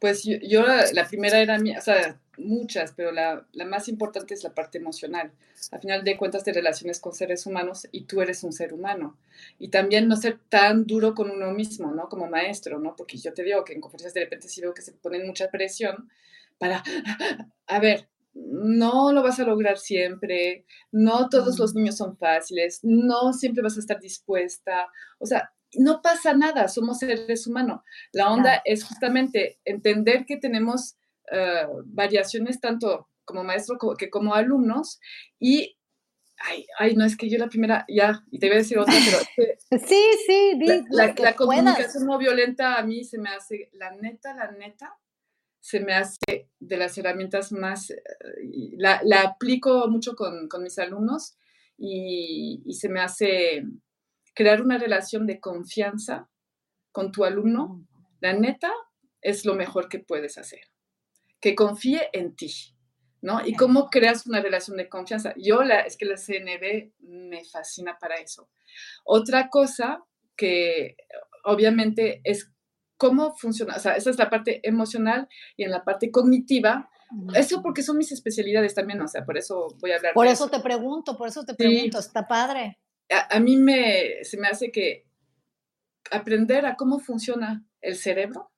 pues 0.00 0.24
yo, 0.24 0.64
la, 0.92 1.06
primera 1.06 1.38
era 1.38 1.58
mía, 1.58 1.76
o 1.78 1.82
sea, 1.82 2.18
muchas, 2.40 2.92
pero 2.92 3.12
la, 3.12 3.46
la, 3.52 3.64
más 3.64 3.88
importante 3.88 4.34
es 4.34 4.42
la 4.42 4.54
parte 4.54 4.78
emocional. 4.78 5.32
Al 5.70 5.80
final 5.80 6.04
de 6.04 6.16
cuentas 6.16 6.44
te 6.44 6.52
relaciones 6.52 7.00
con 7.00 7.12
seres 7.12 7.46
humanos 7.46 7.88
y 7.92 8.04
tú 8.04 8.20
eres 8.20 8.42
un 8.42 8.52
ser 8.52 8.72
humano. 8.72 9.16
Y 9.58 9.68
también 9.68 10.08
no 10.08 10.16
ser 10.16 10.38
tan 10.48 10.86
duro 10.86 11.14
con 11.14 11.30
uno 11.30 11.52
mismo, 11.52 11.92
¿no? 11.92 12.08
Como 12.08 12.28
maestro, 12.28 12.78
¿no? 12.78 12.96
Porque 12.96 13.18
yo 13.18 13.32
te 13.32 13.42
digo 13.42 13.64
que 13.64 13.74
en 13.74 13.80
conferencias 13.80 14.14
de 14.14 14.20
repente 14.20 14.48
sí 14.48 14.60
veo 14.60 14.74
que 14.74 14.82
se 14.82 14.92
ponen 14.92 15.26
mucha 15.26 15.50
presión 15.50 16.10
para, 16.58 16.82
a 17.66 17.78
ver, 17.78 18.08
no 18.34 19.12
lo 19.12 19.22
vas 19.22 19.40
a 19.40 19.44
lograr 19.44 19.78
siempre, 19.78 20.64
no 20.92 21.28
todos 21.28 21.58
los 21.58 21.74
niños 21.74 21.96
son 21.96 22.16
fáciles, 22.16 22.80
no 22.82 23.32
siempre 23.32 23.62
vas 23.62 23.76
a 23.76 23.80
estar 23.80 24.00
dispuesta. 24.00 24.86
O 25.18 25.26
sea, 25.26 25.52
no 25.74 26.02
pasa 26.02 26.34
nada, 26.34 26.68
somos 26.68 26.98
seres 26.98 27.46
humanos. 27.46 27.82
La 28.12 28.30
onda 28.30 28.62
es 28.64 28.84
justamente 28.84 29.58
entender 29.64 30.26
que 30.26 30.36
tenemos 30.36 30.96
eh, 31.30 31.66
variaciones 31.84 32.60
tanto 32.60 33.08
como 33.24 33.44
maestro 33.44 33.78
que 33.96 34.10
como 34.10 34.34
alumnos. 34.34 35.00
Y 35.38 35.76
Ay, 36.42 36.66
ay, 36.78 36.96
no 36.96 37.04
es 37.04 37.16
que 37.18 37.28
yo 37.28 37.36
la 37.36 37.48
primera, 37.48 37.84
ya, 37.86 38.24
y 38.30 38.38
te 38.38 38.46
voy 38.46 38.54
a 38.54 38.58
decir 38.60 38.78
otra, 38.78 38.94
pero... 39.36 39.48
sí, 39.86 40.02
sí, 40.26 40.58
la, 40.90 41.14
la, 41.18 41.36
comunicación 41.36 42.06
no 42.06 42.16
violenta 42.16 42.76
a 42.76 42.82
mí 42.82 43.04
se 43.04 43.18
me 43.18 43.28
hace, 43.28 43.68
la 43.74 43.90
neta, 43.90 44.34
la 44.34 44.50
neta, 44.50 44.96
se 45.60 45.80
me 45.80 45.92
hace 45.92 46.48
de 46.58 46.76
las 46.78 46.96
herramientas 46.96 47.52
más, 47.52 47.90
eh, 47.90 48.00
la, 48.78 49.02
la 49.04 49.20
aplico 49.20 49.86
mucho 49.88 50.16
con, 50.16 50.48
con 50.48 50.62
mis 50.62 50.78
alumnos 50.78 51.36
y, 51.76 52.62
y, 52.64 52.72
se 52.72 52.88
me 52.88 53.00
hace 53.00 53.64
crear 54.34 54.62
una 54.62 54.78
relación 54.78 55.26
de 55.26 55.40
confianza 55.40 56.30
con 56.90 57.12
tu 57.12 57.24
alumno, 57.24 57.86
la 58.20 58.32
neta, 58.32 58.72
es 59.20 59.44
lo 59.44 59.54
mejor 59.54 59.90
que 59.90 59.98
puedes 59.98 60.38
hacer. 60.38 60.62
Que 61.40 61.54
confíe 61.54 62.10
en 62.12 62.36
ti, 62.36 62.52
¿no? 63.22 63.44
Y 63.46 63.54
cómo 63.54 63.88
creas 63.88 64.26
una 64.26 64.40
relación 64.40 64.76
de 64.76 64.88
confianza. 64.88 65.34
Yo, 65.36 65.62
la, 65.62 65.80
es 65.80 65.96
que 65.96 66.06
la 66.06 66.16
CNB 66.16 66.92
me 67.00 67.44
fascina 67.44 67.98
para 67.98 68.16
eso. 68.16 68.50
Otra 69.04 69.48
cosa 69.48 70.04
que 70.36 70.96
obviamente 71.44 72.20
es 72.24 72.52
cómo 72.96 73.34
funciona, 73.34 73.76
o 73.76 73.78
sea, 73.78 73.96
esa 73.96 74.10
es 74.10 74.18
la 74.18 74.28
parte 74.28 74.60
emocional 74.62 75.28
y 75.56 75.64
en 75.64 75.70
la 75.70 75.84
parte 75.84 76.10
cognitiva, 76.10 76.90
eso 77.34 77.62
porque 77.62 77.82
son 77.82 77.96
mis 77.96 78.12
especialidades 78.12 78.74
también, 78.74 79.00
o 79.00 79.08
sea, 79.08 79.24
por 79.24 79.38
eso 79.38 79.68
voy 79.80 79.92
a 79.92 79.96
hablar. 79.96 80.12
Por 80.12 80.26
eso, 80.26 80.48
te 80.48 80.60
pregunto, 80.60 81.16
por 81.16 81.28
eso 81.28 81.42
te 81.44 81.54
pregunto, 81.54 81.98
está 81.98 82.28
padre 82.28 82.78
a, 83.10 83.40
mí 83.40 83.56
me, 83.56 84.22
se 84.24 84.38
me 84.38 84.48
hace 84.48 84.70
que 84.70 85.06
aprender 86.10 86.64
a 86.66 86.76
cómo 86.76 86.98
funciona 86.98 87.64
el 87.80 87.96
cerebro, 87.96 88.49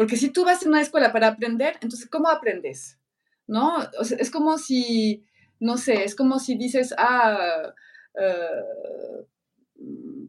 porque 0.00 0.16
si 0.16 0.30
tú 0.30 0.46
vas 0.46 0.64
a 0.64 0.66
una 0.66 0.80
escuela 0.80 1.12
para 1.12 1.28
aprender, 1.28 1.74
entonces, 1.82 2.08
¿cómo 2.08 2.30
aprendes? 2.30 2.98
¿No? 3.46 3.86
es 4.18 4.30
como 4.30 4.56
si, 4.56 5.26
no 5.58 5.76
sé, 5.76 6.04
es 6.04 6.14
como 6.14 6.38
si 6.38 6.56
dices, 6.56 6.94
ah, 6.96 7.74
eh, 8.18 9.26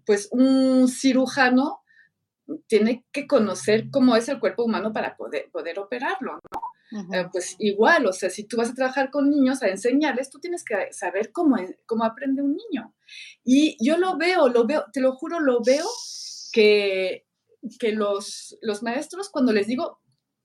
pues 0.06 0.27
un 0.34 0.89
cirujano 0.89 1.84
tiene 2.68 3.06
que 3.14 3.26
conocer 3.26 3.89
cómo 3.91 4.18
es 4.18 4.27
el 4.27 4.41
cuerpo 4.41 4.65
humano 4.65 4.91
para 4.91 5.15
poder, 5.15 5.49
poder 5.53 5.80
operarlo, 5.80 6.34
¿no? 6.34 7.14
Eh, 7.14 7.30
pues 7.31 7.56
igual, 7.60 8.07
o 8.07 8.11
sea, 8.11 8.30
si 8.30 8.43
tú 8.43 8.57
vas 8.57 8.72
a 8.72 8.76
trabajar 8.76 9.10
con 9.10 9.30
niños 9.30 9.64
a 9.64 9.69
enseñarles, 9.69 10.30
tú 10.30 10.41
tienes 10.41 10.65
que 10.65 10.91
saber 10.91 11.31
cómo, 11.31 11.56
cómo 11.85 12.03
aprende 12.03 12.41
un 12.41 12.57
niño. 12.57 12.93
Y 13.45 13.77
yo 13.80 13.98
lo 13.98 14.18
veo, 14.18 14.49
lo 14.49 14.68
veo, 14.68 14.84
te 14.91 14.99
lo 14.99 15.14
juro, 15.14 15.39
lo 15.39 15.61
veo 15.64 15.85
que, 16.52 17.26
que 17.80 17.92
los, 17.92 18.58
los 18.62 18.84
maestros 18.84 19.30
cuando 19.30 19.54
les 19.54 19.68
digo, 19.68 20.00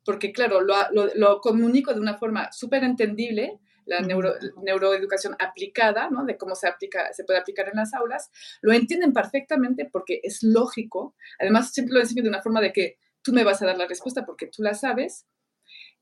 porque 0.05 0.33
claro, 0.33 0.61
lo, 0.61 0.77
lo, 1.15 1.41
comunico 1.41 1.93
de 1.93 2.01
una 2.01 2.17
forma 2.17 2.51
súper 2.53 2.85
entendible, 2.85 3.59
la 3.87 4.01
neuroeducación 4.01 5.37
aplicada, 5.39 6.11
¿no? 6.11 6.25
De 6.25 6.37
cómo 6.37 6.55
se 6.55 6.69
aplica, 6.69 7.13
se 7.13 7.25
puede 7.25 7.39
aplicar 7.39 7.69
en 7.69 7.77
las 7.77 7.95
aulas, 7.95 8.31
lo 8.61 8.73
entienden 8.73 9.13
perfectamente 9.13 9.89
porque 9.91 10.21
es 10.23 10.43
lógico. 10.43 11.15
Además, 11.39 11.73
siempre 11.73 11.95
lo 11.95 12.01
enseño 12.01 12.23
de 12.23 12.29
una 12.29 12.43
forma 12.43 12.61
de 12.61 12.73
que 12.73 12.99
tú 13.23 13.33
me 13.33 13.45
vas 13.45 13.63
a 13.63 13.67
dar 13.67 13.79
la 13.79 13.87
respuesta 13.87 14.25
porque 14.27 14.49
tú 14.49 14.63
la 14.63 14.75
sabes 14.75 15.27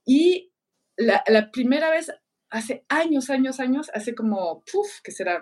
y 0.05 0.53
la, 0.97 1.23
la 1.27 1.51
primera 1.51 1.91
vez, 1.91 2.13
hace 2.51 2.85
años, 2.89 3.31
años, 3.31 3.61
años, 3.61 3.91
hace 3.95 4.15
como, 4.15 4.63
puf, 4.71 5.01
que 5.03 5.11
será, 5.11 5.41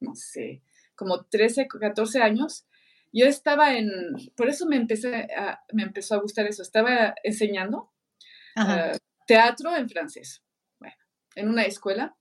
no 0.00 0.14
sé, 0.14 0.62
como 0.94 1.24
13, 1.24 1.66
14 1.68 2.20
años, 2.20 2.66
yo 3.12 3.26
estaba 3.26 3.76
en, 3.76 3.90
por 4.36 4.48
eso 4.48 4.66
me, 4.66 4.76
empecé 4.76 5.28
a, 5.36 5.60
me 5.72 5.82
empezó 5.82 6.14
a 6.14 6.20
gustar 6.20 6.46
eso, 6.46 6.62
estaba 6.62 7.14
enseñando 7.22 7.92
uh, 8.56 8.96
teatro 9.26 9.74
en 9.76 9.88
francés, 9.88 10.42
bueno, 10.78 10.96
en 11.34 11.48
una 11.48 11.64
escuela, 11.64 12.16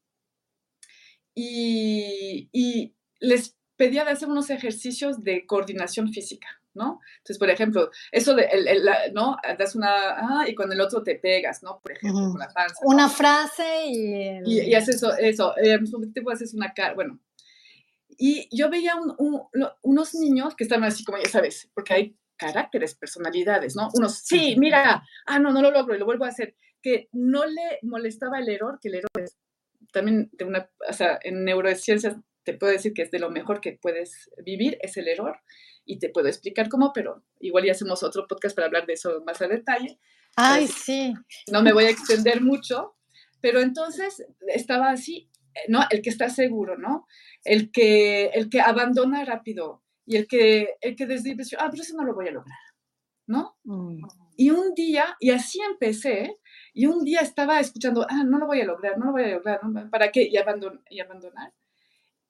y, 1.35 2.49
y 2.51 2.95
les 3.19 3.55
pedía 3.75 4.03
de 4.03 4.11
hacer 4.11 4.27
unos 4.27 4.49
ejercicios 4.49 5.23
de 5.23 5.45
coordinación 5.45 6.11
física. 6.11 6.47
¿no? 6.73 6.99
Entonces, 7.17 7.37
por 7.37 7.49
ejemplo, 7.49 7.89
eso 8.11 8.35
de, 8.35 8.43
el, 8.45 8.89
¿no? 9.13 9.37
Das 9.57 9.75
una, 9.75 9.89
ah, 9.91 10.45
y 10.47 10.55
con 10.55 10.71
el 10.71 10.79
otro 10.79 11.03
te 11.03 11.15
pegas, 11.15 11.63
¿no? 11.63 11.79
Por 11.81 11.93
ejemplo, 11.93 12.29
con 12.31 12.39
la 12.39 12.47
panza. 12.49 12.75
Una 12.83 13.09
frase 13.09 13.87
y... 13.87 14.39
Y, 14.45 14.73
haces 14.75 14.95
eso, 14.95 15.15
eso, 15.17 15.53
al 15.57 15.81
mismo 15.81 15.99
tiempo 16.11 16.31
haces 16.31 16.53
una 16.53 16.73
cara, 16.73 16.93
bueno. 16.93 17.19
Y 18.21 18.49
yo 18.55 18.69
veía 18.69 18.95
unos 19.81 20.15
niños 20.15 20.55
que 20.55 20.65
estaban 20.65 20.83
así 20.83 21.05
como, 21.05 21.17
ya 21.17 21.29
sabes, 21.29 21.71
porque 21.73 21.93
hay 21.93 22.17
caracteres, 22.35 22.95
personalidades, 22.95 23.75
¿no? 23.75 23.89
Unos, 23.93 24.19
sí, 24.19 24.55
mira, 24.57 25.03
ah, 25.25 25.39
no, 25.39 25.51
no 25.51 25.61
lo 25.61 25.71
logro 25.71 25.95
y 25.95 25.99
lo 25.99 26.05
vuelvo 26.05 26.25
a 26.25 26.29
hacer. 26.29 26.55
Que 26.81 27.07
no 27.13 27.45
le 27.45 27.79
molestaba 27.81 28.39
el 28.39 28.49
error, 28.49 28.77
que 28.81 28.89
el 28.89 28.95
error 28.95 29.23
es 29.23 29.37
también 29.91 30.29
de 30.33 30.45
una, 30.45 30.69
o 30.87 30.93
sea, 30.93 31.17
en 31.23 31.45
neurociencias 31.45 32.17
te 32.43 32.53
puedo 32.53 32.71
decir 32.71 32.93
que 32.93 33.03
es 33.03 33.11
de 33.11 33.19
lo 33.19 33.29
mejor 33.29 33.61
que 33.61 33.79
puedes 33.81 34.29
vivir, 34.43 34.77
es 34.81 34.97
el 34.97 35.07
error 35.07 35.37
y 35.85 35.99
te 35.99 36.09
puedo 36.09 36.27
explicar 36.27 36.69
cómo, 36.69 36.91
pero 36.93 37.23
igual 37.39 37.65
ya 37.65 37.71
hacemos 37.71 38.03
otro 38.03 38.27
podcast 38.27 38.55
para 38.55 38.67
hablar 38.67 38.85
de 38.85 38.93
eso 38.93 39.21
más 39.25 39.41
a 39.41 39.47
detalle. 39.47 39.99
Ay, 40.35 40.67
sí. 40.67 41.13
No 41.51 41.61
me 41.61 41.73
voy 41.73 41.85
a 41.85 41.89
extender 41.89 42.41
mucho, 42.41 42.95
pero 43.41 43.61
entonces 43.61 44.25
estaba 44.47 44.89
así, 44.91 45.29
¿no? 45.67 45.81
El 45.89 46.01
que 46.01 46.09
está 46.09 46.29
seguro, 46.29 46.77
¿no? 46.77 47.05
El 47.43 47.71
que, 47.71 48.25
el 48.27 48.49
que 48.49 48.61
abandona 48.61 49.25
rápido 49.25 49.83
y 50.05 50.17
el 50.17 50.27
que, 50.27 50.75
el 50.81 50.95
que 50.95 51.05
desde 51.05 51.35
ah, 51.57 51.67
pero 51.69 51.83
eso 51.83 51.95
no 51.95 52.03
lo 52.03 52.15
voy 52.15 52.27
a 52.27 52.31
lograr, 52.31 52.59
¿no? 53.27 53.57
Mm. 53.63 54.03
Y 54.37 54.51
un 54.51 54.73
día, 54.73 55.17
y 55.19 55.31
así 55.31 55.59
empecé, 55.61 56.37
y 56.73 56.85
un 56.85 57.03
día 57.03 57.19
estaba 57.19 57.59
escuchando, 57.59 58.05
ah, 58.09 58.23
no 58.25 58.37
lo 58.39 58.47
voy 58.47 58.61
a 58.61 58.65
lograr, 58.65 58.97
no 58.97 59.07
lo 59.07 59.11
voy 59.11 59.23
a 59.23 59.35
lograr, 59.35 59.59
¿para 59.91 60.11
qué? 60.11 60.23
Y, 60.23 60.35
y 60.89 60.99
abandonar 60.99 61.53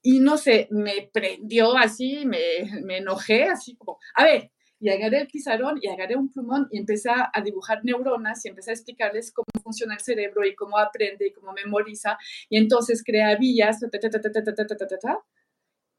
y 0.02 0.20
no 0.20 0.38
sé, 0.38 0.68
me 0.72 1.10
prendió 1.12 1.76
así, 1.78 2.26
me, 2.26 2.40
me, 2.84 2.98
enojé 2.98 3.46
así 3.46 3.76
como, 3.76 3.98
a 4.16 4.24
ver, 4.24 4.52
y 4.80 4.90
agarré 4.90 5.22
el 5.22 5.28
pizarrón 5.28 5.80
y 5.82 5.88
agarré 5.88 6.16
un 6.16 6.30
plumón 6.30 6.68
y 6.72 6.78
empecé 6.80 7.10
a, 7.10 7.32
dibujar 7.44 7.84
neuronas 7.84 8.46
y 8.46 8.50
empecé 8.50 8.72
a 8.72 8.74
explicarles 8.74 9.32
cómo 9.32 9.48
funciona 9.64 9.96
el 9.96 10.00
cerebro 10.00 10.46
y 10.46 10.56
cómo 10.56 10.78
aprende 10.78 11.28
y 11.28 11.32
cómo 11.32 11.54
memoriza 11.54 12.18
y 12.50 12.58
entonces 12.58 13.04
crea 13.04 13.36
vías, 13.36 13.80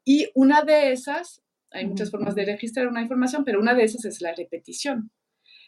y 0.03 0.29
una 0.33 0.63
de 0.63 0.91
esas, 0.91 1.43
hay 1.71 1.85
muchas 1.85 2.09
formas 2.09 2.35
de 2.35 2.45
registrar 2.45 2.87
una 2.87 3.01
información, 3.01 3.43
pero 3.45 3.59
una 3.59 3.73
de 3.73 3.83
esas 3.83 4.05
es 4.05 4.21
la 4.21 4.33
repetición. 4.33 5.11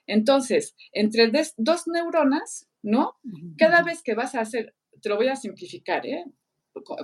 Entonces, 0.07 0.75
entre 0.91 1.31
dos 1.57 1.87
neuronas, 1.87 2.67
¿no? 2.81 3.15
Cada 3.57 3.83
vez 3.83 4.01
que 4.01 4.15
vas 4.15 4.35
a 4.35 4.41
hacer, 4.41 4.75
te 5.01 5.09
lo 5.09 5.15
voy 5.15 5.27
a 5.27 5.35
simplificar, 5.35 6.05
¿eh? 6.05 6.25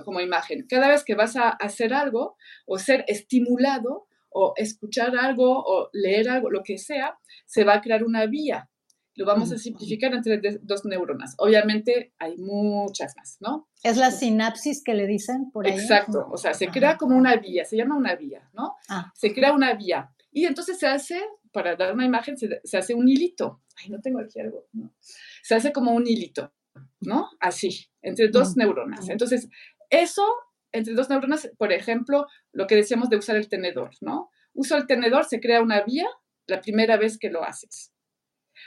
como 0.04 0.20
imagen. 0.20 0.66
Cada 0.68 0.88
vez 0.88 1.04
que 1.04 1.14
vas 1.14 1.36
a 1.36 1.50
hacer 1.50 1.94
algo 1.94 2.36
o 2.66 2.78
ser 2.78 3.04
estimulado 3.06 4.08
o 4.30 4.52
escuchar 4.56 5.16
algo 5.16 5.62
o 5.64 5.90
leer 5.92 6.28
algo, 6.28 6.50
lo 6.50 6.62
que 6.62 6.78
sea, 6.78 7.18
se 7.46 7.64
va 7.64 7.74
a 7.74 7.80
crear 7.80 8.04
una 8.04 8.26
vía. 8.26 8.68
Lo 9.16 9.26
vamos 9.26 9.52
a 9.52 9.58
simplificar 9.58 10.14
entre 10.14 10.40
dos 10.62 10.84
neuronas. 10.84 11.34
Obviamente 11.38 12.14
hay 12.18 12.36
muchas 12.38 13.14
más, 13.16 13.36
¿no? 13.40 13.68
Es 13.82 13.96
la 13.96 14.10
sinapsis 14.10 14.82
que 14.82 14.94
le 14.94 15.06
dicen 15.06 15.50
por 15.50 15.66
ahí. 15.66 15.72
Exacto, 15.72 16.26
o 16.30 16.36
sea, 16.36 16.54
se 16.54 16.68
crea 16.68 16.96
como 16.96 17.16
una 17.16 17.36
vía, 17.36 17.64
se 17.64 17.76
llama 17.76 17.96
una 17.96 18.14
vía, 18.14 18.48
¿no? 18.54 18.76
Ah. 18.88 19.12
Se 19.14 19.34
crea 19.34 19.52
una 19.52 19.74
vía. 19.74 20.10
Y 20.32 20.46
entonces 20.46 20.78
se 20.78 20.86
hace, 20.86 21.20
para 21.52 21.76
dar 21.76 21.92
una 21.92 22.06
imagen, 22.06 22.38
se, 22.38 22.60
se 22.62 22.78
hace 22.78 22.94
un 22.94 23.08
hilito. 23.08 23.60
Ay, 23.76 23.90
no 23.90 24.00
tengo 24.00 24.20
aquí 24.20 24.40
algo, 24.40 24.66
¿no? 24.72 24.94
Se 25.42 25.54
hace 25.54 25.72
como 25.72 25.92
un 25.92 26.06
hilito. 26.06 26.52
¿no? 27.00 27.30
Así, 27.40 27.88
entre 28.02 28.28
dos 28.28 28.56
neuronas. 28.56 29.08
Entonces, 29.08 29.48
eso, 29.88 30.24
entre 30.72 30.94
dos 30.94 31.08
neuronas, 31.08 31.50
por 31.58 31.72
ejemplo, 31.72 32.26
lo 32.52 32.66
que 32.66 32.76
decíamos 32.76 33.08
de 33.08 33.16
usar 33.16 33.36
el 33.36 33.48
tenedor, 33.48 33.90
¿no? 34.00 34.30
Uso 34.52 34.76
el 34.76 34.86
tenedor, 34.86 35.24
se 35.24 35.40
crea 35.40 35.62
una 35.62 35.82
vía 35.82 36.08
la 36.46 36.60
primera 36.60 36.96
vez 36.96 37.18
que 37.18 37.30
lo 37.30 37.44
haces. 37.44 37.92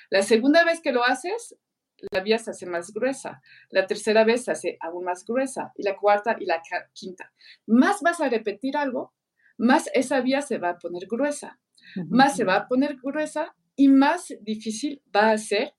La 0.10 0.22
segunda 0.22 0.64
vez 0.64 0.82
que 0.82 0.92
lo 0.92 1.04
haces, 1.04 1.56
la 2.12 2.22
vía 2.22 2.38
se 2.38 2.52
hace 2.52 2.66
más 2.66 2.92
gruesa. 2.94 3.42
La 3.70 3.88
tercera 3.88 4.24
vez 4.24 4.46
se 4.46 4.52
hace 4.52 4.78
aún 4.82 5.06
más 5.06 5.26
gruesa. 5.26 5.72
Y 5.76 5.84
la 5.84 5.96
cuarta 5.98 6.36
y 6.40 6.46
la 6.46 6.62
quinta. 6.94 7.32
Más 7.66 8.02
vas 8.02 8.20
a 8.22 8.30
repetir 8.30 8.78
algo, 8.78 9.14
más 9.58 9.90
esa 9.94 10.22
vía 10.22 10.42
se 10.42 10.58
va 10.58 10.70
a 10.70 10.78
poner 10.78 11.08
gruesa. 11.08 11.60
Más 12.10 12.36
se 12.36 12.44
va 12.44 12.56
a 12.56 12.68
poner 12.68 12.98
gruesa 13.02 13.56
y 13.76 13.88
más 13.88 14.34
difícil 14.42 15.02
va 15.16 15.32
a 15.32 15.38
ser 15.38 15.74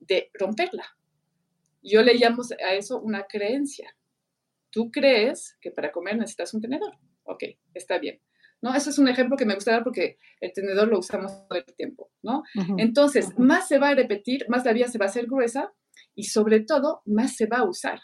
de 0.00 0.30
romperla. 0.34 0.84
Yo 1.82 2.02
le 2.02 2.14
llamo 2.14 2.42
a 2.66 2.74
eso 2.74 3.00
una 3.00 3.24
creencia. 3.24 3.94
Tú 4.70 4.90
crees 4.90 5.56
que 5.60 5.70
para 5.70 5.92
comer 5.92 6.16
necesitas 6.16 6.54
un 6.54 6.60
tenedor. 6.60 6.96
Ok, 7.24 7.44
está 7.74 7.98
bien. 7.98 8.20
¿No? 8.62 8.74
Eso 8.74 8.90
es 8.90 8.98
un 8.98 9.08
ejemplo 9.08 9.38
que 9.38 9.46
me 9.46 9.54
gusta 9.54 9.72
dar 9.72 9.84
porque 9.84 10.18
el 10.40 10.52
tenedor 10.52 10.88
lo 10.88 10.98
usamos 10.98 11.32
todo 11.48 11.58
el 11.58 11.64
tiempo, 11.74 12.10
¿no? 12.22 12.42
Entonces, 12.76 13.38
más 13.38 13.66
se 13.68 13.78
va 13.78 13.88
a 13.88 13.94
repetir, 13.94 14.44
más 14.48 14.66
la 14.66 14.74
vía 14.74 14.86
se 14.86 14.98
va 14.98 15.06
a 15.06 15.08
hacer 15.08 15.26
gruesa 15.26 15.72
y 16.14 16.24
sobre 16.24 16.60
todo, 16.60 17.00
más 17.06 17.36
se 17.36 17.46
va 17.46 17.58
a 17.58 17.64
usar. 17.64 18.00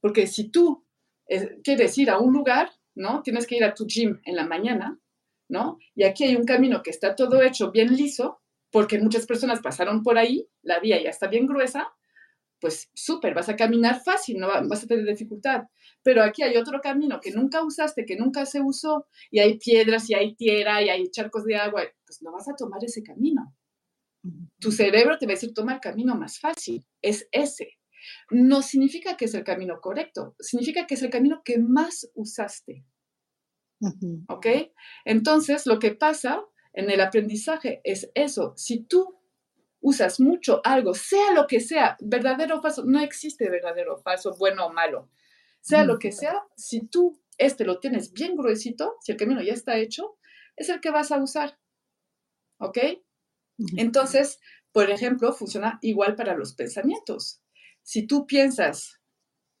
Porque 0.00 0.28
si 0.28 0.50
tú 0.50 0.86
eh, 1.28 1.58
quieres 1.64 1.98
ir 1.98 2.10
a 2.10 2.18
un 2.18 2.32
lugar, 2.32 2.70
¿no? 2.94 3.22
Tienes 3.22 3.46
que 3.46 3.56
ir 3.56 3.64
a 3.64 3.74
tu 3.74 3.86
gym 3.86 4.20
en 4.24 4.36
la 4.36 4.46
mañana, 4.46 5.00
¿no? 5.48 5.78
Y 5.94 6.04
aquí 6.04 6.24
hay 6.24 6.36
un 6.36 6.44
camino 6.44 6.82
que 6.82 6.90
está 6.90 7.16
todo 7.16 7.42
hecho 7.42 7.70
bien 7.70 7.94
liso, 7.96 8.40
porque 8.70 8.98
muchas 8.98 9.26
personas 9.26 9.60
pasaron 9.60 10.02
por 10.02 10.18
ahí, 10.18 10.48
la 10.62 10.80
vía 10.80 11.02
ya 11.02 11.10
está 11.10 11.28
bien 11.28 11.46
gruesa, 11.46 11.92
pues 12.64 12.90
súper, 12.94 13.34
vas 13.34 13.50
a 13.50 13.56
caminar 13.56 14.00
fácil, 14.02 14.38
no 14.38 14.48
vas 14.48 14.82
a 14.82 14.86
tener 14.86 15.04
dificultad. 15.04 15.64
Pero 16.02 16.22
aquí 16.22 16.42
hay 16.42 16.56
otro 16.56 16.80
camino 16.80 17.20
que 17.20 17.30
nunca 17.30 17.62
usaste, 17.62 18.06
que 18.06 18.16
nunca 18.16 18.46
se 18.46 18.62
usó, 18.62 19.06
y 19.30 19.40
hay 19.40 19.58
piedras, 19.58 20.08
y 20.08 20.14
hay 20.14 20.34
tierra, 20.34 20.80
y 20.80 20.88
hay 20.88 21.10
charcos 21.10 21.44
de 21.44 21.56
agua, 21.56 21.82
pues 22.06 22.22
no 22.22 22.32
vas 22.32 22.48
a 22.48 22.56
tomar 22.56 22.82
ese 22.82 23.02
camino. 23.02 23.54
Tu 24.58 24.72
cerebro 24.72 25.18
te 25.18 25.26
va 25.26 25.32
a 25.32 25.34
decir, 25.34 25.52
toma 25.52 25.74
el 25.74 25.80
camino 25.80 26.14
más 26.14 26.40
fácil, 26.40 26.86
es 27.02 27.28
ese. 27.32 27.68
No 28.30 28.62
significa 28.62 29.18
que 29.18 29.26
es 29.26 29.34
el 29.34 29.44
camino 29.44 29.78
correcto, 29.82 30.34
significa 30.38 30.86
que 30.86 30.94
es 30.94 31.02
el 31.02 31.10
camino 31.10 31.42
que 31.44 31.58
más 31.58 32.10
usaste. 32.14 32.86
¿Ok? 34.28 34.46
Entonces, 35.04 35.66
lo 35.66 35.78
que 35.78 35.94
pasa 35.94 36.42
en 36.72 36.90
el 36.90 37.02
aprendizaje 37.02 37.82
es 37.84 38.10
eso. 38.14 38.54
Si 38.56 38.84
tú 38.84 39.18
usas 39.84 40.18
mucho 40.18 40.62
algo, 40.64 40.94
sea 40.94 41.32
lo 41.32 41.46
que 41.46 41.60
sea, 41.60 41.98
verdadero 42.00 42.56
o 42.56 42.62
falso, 42.62 42.84
no 42.86 43.00
existe 43.00 43.50
verdadero 43.50 43.96
o 43.96 43.98
falso, 43.98 44.34
bueno 44.38 44.64
o 44.66 44.72
malo. 44.72 45.10
Sea 45.60 45.84
lo 45.84 45.98
que 45.98 46.10
sea, 46.10 46.42
si 46.56 46.86
tú 46.86 47.20
este 47.36 47.64
lo 47.66 47.80
tienes 47.80 48.12
bien 48.12 48.34
gruesito, 48.34 48.96
si 49.02 49.12
el 49.12 49.18
camino 49.18 49.42
ya 49.42 49.52
está 49.52 49.76
hecho, 49.76 50.16
es 50.56 50.70
el 50.70 50.80
que 50.80 50.90
vas 50.90 51.12
a 51.12 51.22
usar. 51.22 51.58
¿Ok? 52.58 52.78
Entonces, 53.76 54.40
por 54.72 54.90
ejemplo, 54.90 55.34
funciona 55.34 55.78
igual 55.82 56.16
para 56.16 56.34
los 56.34 56.54
pensamientos. 56.54 57.42
Si 57.82 58.06
tú 58.06 58.26
piensas, 58.26 59.02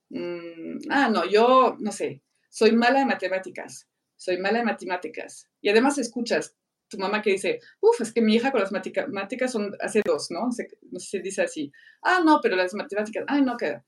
mm, 0.08 0.88
ah, 0.88 1.10
no, 1.10 1.26
yo, 1.26 1.76
no 1.78 1.92
sé, 1.92 2.22
soy 2.48 2.72
mala 2.72 3.02
en 3.02 3.08
matemáticas, 3.08 3.90
soy 4.16 4.38
mala 4.38 4.60
en 4.60 4.64
matemáticas, 4.64 5.50
y 5.60 5.68
además 5.68 5.98
escuchas, 5.98 6.56
tu 6.88 6.98
mamá 6.98 7.22
que 7.22 7.32
dice, 7.32 7.60
uff, 7.80 8.00
es 8.00 8.12
que 8.12 8.20
mi 8.20 8.34
hija 8.34 8.52
con 8.52 8.60
las 8.60 8.72
matemáticas 8.72 9.52
son 9.52 9.74
hace 9.80 10.02
dos, 10.04 10.30
¿no? 10.30 10.46
no 10.46 10.52
sé 10.52 10.68
si 10.98 11.06
se 11.06 11.20
dice 11.20 11.42
así. 11.42 11.72
Ah, 12.02 12.20
no, 12.24 12.40
pero 12.42 12.56
las 12.56 12.74
matemáticas, 12.74 13.24
ay, 13.26 13.42
no, 13.42 13.56
que 13.56 13.80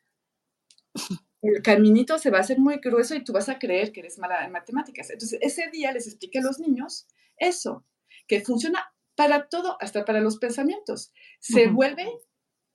el 1.43 1.63
caminito 1.63 2.19
se 2.19 2.31
va 2.31 2.39
a 2.39 2.41
hacer 2.41 2.59
muy 2.59 2.77
grueso 2.77 3.15
y 3.15 3.25
tú 3.25 3.33
vas 3.33 3.49
a 3.49 3.59
creer 3.59 3.93
que 3.93 4.01
eres 4.01 4.19
mala 4.19 4.45
en 4.45 4.53
matemáticas. 4.53 5.11
Entonces, 5.11 5.39
ese 5.43 5.71
día 5.71 5.93
les 5.93 6.07
expliqué 6.07 6.39
a 6.39 6.43
los 6.43 6.59
niños 6.59 7.07
eso, 7.37 7.85
que 8.27 8.41
funciona 8.41 8.85
para 9.15 9.49
todo, 9.49 9.77
hasta 9.81 10.05
para 10.05 10.21
los 10.21 10.39
pensamientos. 10.39 11.13
Se 11.41 11.69
vuelve 11.69 12.07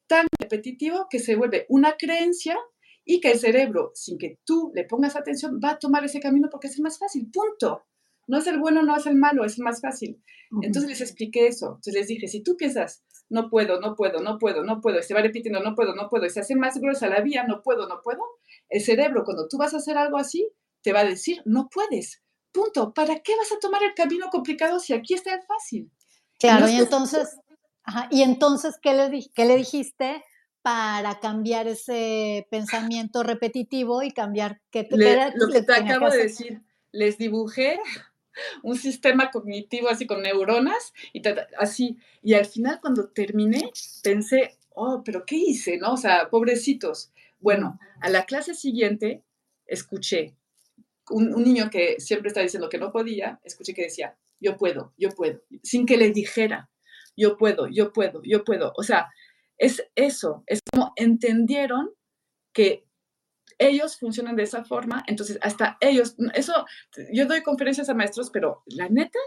tan 0.08 0.28
repetitivo 0.40 1.08
que 1.10 1.20
se 1.20 1.36
vuelve 1.36 1.66
una 1.70 1.96
creencia 1.98 2.58
y 3.06 3.20
que 3.20 3.32
el 3.32 3.40
cerebro, 3.40 3.92
sin 3.96 4.18
que 4.18 4.40
tú 4.46 4.72
le 4.76 4.86
pongas 4.86 5.16
atención, 5.16 5.60
va 5.64 5.72
a 5.72 5.80
tomar 5.80 6.04
ese 6.04 6.20
camino 6.20 6.50
porque 6.50 6.68
es 6.68 6.76
el 6.76 6.84
más 6.84 7.00
fácil, 7.00 7.30
punto. 7.32 7.86
No 8.28 8.38
es 8.38 8.48
el 8.48 8.60
bueno, 8.60 8.84
no 8.84 8.96
es 8.96 9.06
el 9.06 9.16
malo, 9.16 9.46
es 9.46 9.60
más 9.60 9.82
fácil. 9.82 10.22
Entonces 10.62 10.90
les 10.90 11.02
expliqué 11.02 11.48
eso. 11.48 11.68
Entonces 11.68 11.94
les 11.94 12.08
dije, 12.08 12.28
si 12.28 12.44
tú 12.44 12.58
piensas, 12.58 13.04
no 13.30 13.50
puedo, 13.50 13.80
no 13.80 13.96
puedo, 13.96 14.22
no 14.22 14.38
puedo, 14.38 14.64
no 14.64 14.82
puedo, 14.82 15.00
y 15.00 15.04
se 15.04 15.14
va 15.14 15.22
repitiendo, 15.22 15.62
no 15.62 15.76
puedo, 15.76 15.96
no 15.96 16.10
puedo, 16.10 16.26
y 16.26 16.30
se 16.30 16.42
hace 16.42 16.56
más 16.56 16.78
gruesa 16.78 17.08
la 17.08 17.22
vía, 17.22 17.46
no 17.48 17.62
puedo, 17.62 17.88
no 17.88 18.02
puedo, 18.04 18.22
el 18.70 18.82
cerebro, 18.82 19.24
cuando 19.24 19.48
tú 19.48 19.58
vas 19.58 19.74
a 19.74 19.78
hacer 19.78 19.98
algo 19.98 20.18
así, 20.18 20.50
te 20.82 20.92
va 20.92 21.00
a 21.02 21.06
decir, 21.06 21.42
no 21.46 21.70
puedes. 21.70 22.22
Punto. 22.52 22.94
¿Para 22.94 23.20
qué 23.20 23.36
vas 23.38 23.52
a 23.54 23.60
tomar 23.60 23.82
el 23.84 23.94
camino 23.94 24.28
complicado 24.30 24.80
si 24.80 24.94
aquí 24.94 25.14
está 25.14 25.34
el 25.34 25.42
fácil? 25.44 25.90
Claro, 26.38 26.68
y 26.68 26.76
entonces, 26.76 27.38
y 28.10 28.24
entonces, 28.24 28.76
¿qué 28.82 28.94
le, 28.94 29.26
¿qué 29.34 29.46
le 29.46 29.56
dijiste? 29.56 30.24
para 30.62 31.20
cambiar 31.20 31.68
ese 31.68 32.48
pensamiento 32.52 33.24
repetitivo 33.24 34.04
y 34.04 34.12
cambiar 34.12 34.62
qué 34.70 34.84
te 34.84 34.96
Lo 35.36 35.48
que 35.50 35.64
te 35.64 35.74
acabo 35.74 36.10
de 36.10 36.18
decir, 36.18 36.62
les 36.92 37.18
dibujé 37.18 37.80
un 38.64 38.76
sistema 38.78 39.32
cognitivo 39.32 39.90
así 39.90 40.06
con 40.06 40.22
neuronas 40.22 40.94
y 41.14 41.22
así. 41.58 41.98
Y 42.22 42.34
al 42.34 42.46
final 42.46 42.80
cuando 42.82 43.10
terminé 43.10 43.72
pensé, 44.04 44.58
oh, 44.74 45.02
pero 45.04 45.26
¿qué 45.26 45.36
hice? 45.36 45.78
¿No? 45.78 45.94
O 45.94 45.98
sea, 45.98 46.30
pobrecitos. 46.30 47.12
Bueno, 47.40 47.80
a 48.02 48.10
la 48.10 48.26
clase 48.26 48.54
siguiente 48.54 49.24
escuché 49.66 50.36
un, 51.10 51.44
niño 51.44 51.70
que 51.70 52.00
siempre 52.00 52.30
está 52.30 52.42
diciendo 52.42 52.70
que 52.70 52.78
no 52.78 52.92
podía, 52.92 53.40
escuché 53.44 53.74
que 53.74 53.84
decía, 53.84 54.18
yo 54.40 54.58
puedo, 54.58 54.94
yo 54.98 55.10
puedo, 55.10 55.42
sin 55.64 55.86
que 55.86 55.98
le 55.98 56.12
dijera, 56.12 56.70
yo 57.18 57.38
puedo, 57.38 57.68
yo 57.68 57.92
puedo, 57.94 58.22
yo 58.24 58.44
puedo. 58.44 58.74
O 58.78 58.84
sea, 58.84 59.10
es 59.58 59.84
eso, 59.96 60.44
es 60.48 60.60
como 60.72 60.94
entendieron 60.96 61.92
que 62.54 62.86
ellos 63.62 63.98
funcionan 63.98 64.36
de 64.36 64.44
esa 64.44 64.64
forma, 64.64 65.04
entonces 65.08 65.38
hasta 65.42 65.78
ellos, 65.80 66.16
eso, 66.34 66.66
yo 67.14 67.28
doy 67.28 67.44
conferencias 67.44 67.90
a 67.90 67.94
maestros, 67.94 68.32
pero 68.32 68.64
la 68.66 68.90
neta, 68.90 69.20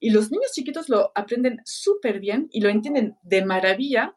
y 0.00 0.10
los 0.10 0.30
niños 0.30 0.52
chiquitos 0.52 0.88
lo 0.88 1.12
aprenden 1.14 1.60
súper 1.64 2.18
bien 2.18 2.48
y 2.50 2.62
lo 2.62 2.70
entienden 2.70 3.16
de 3.22 3.44
maravilla, 3.44 4.16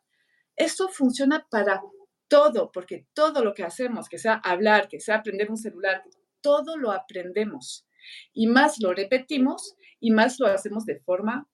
eso 0.56 0.88
funciona 0.88 1.46
para 1.52 1.82
todo, 2.30 2.72
porque 2.72 3.06
todo 3.14 3.44
lo 3.44 3.54
que 3.54 3.64
hacemos, 3.64 4.08
que 4.08 4.18
sea 4.18 4.36
hablar, 4.36 4.88
que 4.88 5.00
sea 5.00 5.18
aprender 5.18 5.52
un 5.52 5.58
celular, 5.58 6.04
todo 6.42 6.78
lo 6.78 6.92
aprendemos. 6.92 7.86
Y 8.34 8.48
más 8.48 8.80
lo 8.80 8.94
repetimos 8.94 9.76
y 10.00 10.12
más 10.12 10.40
lo 10.40 10.48
hacemos 10.48 10.86
de 10.86 11.00
forma, 11.02 11.48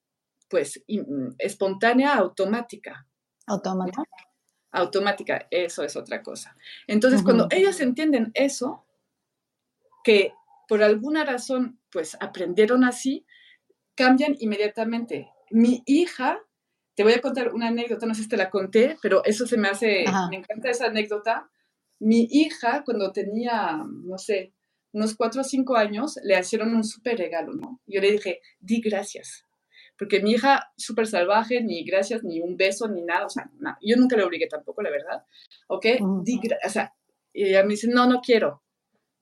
pues, 0.47 0.83
espontánea, 1.39 2.13
automática. 2.13 3.07
Automática. 3.47 4.03
Automática, 4.71 5.47
eso 5.51 5.83
es 5.83 5.95
otra 5.95 6.23
cosa. 6.23 6.55
Entonces, 6.87 7.23
cuando 7.23 7.47
ellos 7.51 7.79
entienden 7.81 8.31
eso, 8.33 8.85
que 10.03 10.33
por 10.67 10.81
alguna 10.83 11.25
razón, 11.25 11.79
pues, 11.91 12.15
aprendieron 12.21 12.85
así, 12.85 13.25
cambian 13.95 14.37
inmediatamente. 14.39 15.29
Mi 15.49 15.83
hija, 15.85 16.39
te 16.95 17.03
voy 17.03 17.13
a 17.13 17.21
contar 17.21 17.53
una 17.53 17.67
anécdota, 17.67 18.05
no 18.05 18.15
sé 18.15 18.23
si 18.23 18.29
te 18.29 18.37
la 18.37 18.49
conté, 18.49 18.97
pero 19.01 19.23
eso 19.25 19.45
se 19.45 19.57
me 19.57 19.67
hace, 19.67 20.05
me 20.29 20.37
encanta 20.37 20.69
esa 20.69 20.85
anécdota. 20.85 21.49
Mi 21.99 22.27
hija, 22.31 22.83
cuando 22.85 23.11
tenía, 23.11 23.83
no 23.85 24.17
sé, 24.17 24.53
unos 24.93 25.15
cuatro 25.15 25.41
o 25.41 25.43
cinco 25.43 25.75
años, 25.75 26.17
le 26.23 26.39
hicieron 26.39 26.73
un 26.73 26.83
súper 26.83 27.17
regalo, 27.17 27.53
¿no? 27.53 27.81
Yo 27.85 28.01
le 28.01 28.11
dije, 28.11 28.41
di 28.59 28.81
gracias. 28.81 29.45
Porque 30.01 30.19
mi 30.19 30.31
hija, 30.31 30.73
súper 30.75 31.05
salvaje, 31.05 31.61
ni 31.61 31.83
gracias, 31.83 32.23
ni 32.23 32.41
un 32.41 32.57
beso, 32.57 32.87
ni 32.87 33.03
nada, 33.03 33.27
o 33.27 33.29
sea, 33.29 33.51
yo 33.83 33.95
nunca 33.97 34.17
le 34.17 34.23
obligué 34.23 34.47
tampoco, 34.47 34.81
la 34.81 34.89
verdad, 34.89 35.23
¿ok? 35.67 35.85
Di 36.23 36.41
o 36.65 36.69
sea, 36.69 36.91
y 37.31 37.43
ella 37.43 37.61
me 37.61 37.73
dice, 37.73 37.87
no, 37.87 38.07
no 38.07 38.19
quiero. 38.19 38.63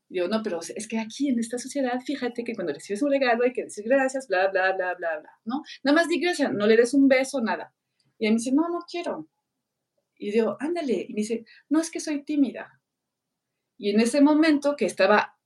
Y 0.07 0.13
digo, 0.13 0.29
no, 0.29 0.41
pero 0.41 0.61
es 0.61 0.87
que 0.87 0.97
aquí 0.97 1.27
en 1.27 1.37
esta 1.37 1.57
sociedad, 1.57 1.99
fíjate 1.99 2.45
que 2.45 2.55
cuando 2.55 2.71
recibes 2.71 3.01
un 3.01 3.11
regalo 3.11 3.43
hay 3.43 3.51
que 3.51 3.65
decir 3.65 3.89
gracias, 3.89 4.29
bla, 4.29 4.47
bla, 4.47 4.71
bla, 4.71 4.95
bla, 4.95 5.19
bla, 5.19 5.29
¿no? 5.43 5.63
Nada 5.83 5.95
más 5.95 6.07
di 6.07 6.17
gracias, 6.17 6.49
no 6.53 6.65
le 6.65 6.77
des 6.77 6.93
un 6.93 7.09
beso, 7.09 7.41
nada. 7.41 7.73
Y 8.17 8.27
ella 8.27 8.31
me 8.31 8.37
dice, 8.37 8.53
no, 8.53 8.69
no 8.69 8.79
quiero. 8.89 9.27
Y 10.17 10.31
digo, 10.31 10.55
ándale. 10.61 11.07
Y 11.09 11.13
me 11.13 11.19
dice, 11.23 11.43
no, 11.67 11.81
es 11.81 11.91
que 11.91 11.99
soy 11.99 12.23
tímida. 12.23 12.79
Y 13.77 13.89
en 13.89 13.99
ese 13.99 14.21
momento 14.21 14.77
que 14.77 14.85
estaba 14.85 15.37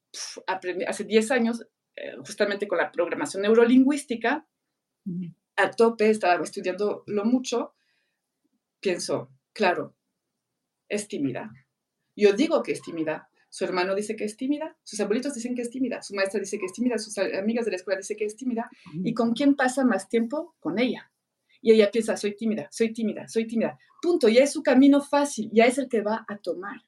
hace 0.45 1.03
10 1.05 1.31
años, 1.31 1.65
eh, 1.95 2.17
justamente 2.17 2.67
con 2.67 2.77
la 2.77 2.91
programación 2.91 3.41
neurolingüística, 3.41 4.47
a 5.55 5.71
tope, 5.71 6.09
estaba 6.09 6.43
estudiando 6.43 7.03
lo 7.07 7.25
mucho, 7.25 7.73
pienso, 8.79 9.29
claro, 9.53 9.95
es 10.89 11.07
tímida. 11.07 11.51
Yo 12.15 12.33
digo 12.33 12.61
que 12.63 12.73
es 12.73 12.81
tímida. 12.81 13.29
Su 13.49 13.65
hermano 13.65 13.93
dice 13.93 14.15
que 14.15 14.23
es 14.23 14.35
tímida, 14.35 14.75
sus 14.83 14.99
abuelitos 14.99 15.35
dicen 15.35 15.53
que 15.53 15.61
es 15.61 15.69
tímida, 15.69 16.01
su 16.01 16.15
maestra 16.15 16.39
dice 16.39 16.57
que 16.57 16.65
es 16.65 16.73
tímida, 16.73 16.97
sus 16.97 17.15
amigas 17.19 17.65
de 17.65 17.71
la 17.71 17.77
escuela 17.77 17.99
dicen 17.99 18.17
que 18.17 18.25
es 18.25 18.35
tímida. 18.35 18.67
¿Y 19.03 19.13
con 19.13 19.33
quién 19.33 19.55
pasa 19.55 19.85
más 19.85 20.09
tiempo? 20.09 20.55
Con 20.59 20.79
ella. 20.79 21.11
Y 21.61 21.71
ella 21.71 21.91
piensa, 21.91 22.17
soy 22.17 22.35
tímida, 22.35 22.67
soy 22.71 22.91
tímida, 22.91 23.27
soy 23.27 23.45
tímida. 23.45 23.77
Punto, 24.01 24.27
ya 24.27 24.43
es 24.43 24.51
su 24.51 24.63
camino 24.63 25.01
fácil, 25.01 25.51
ya 25.53 25.65
es 25.65 25.77
el 25.77 25.87
que 25.87 26.01
va 26.01 26.25
a 26.27 26.37
tomar 26.37 26.81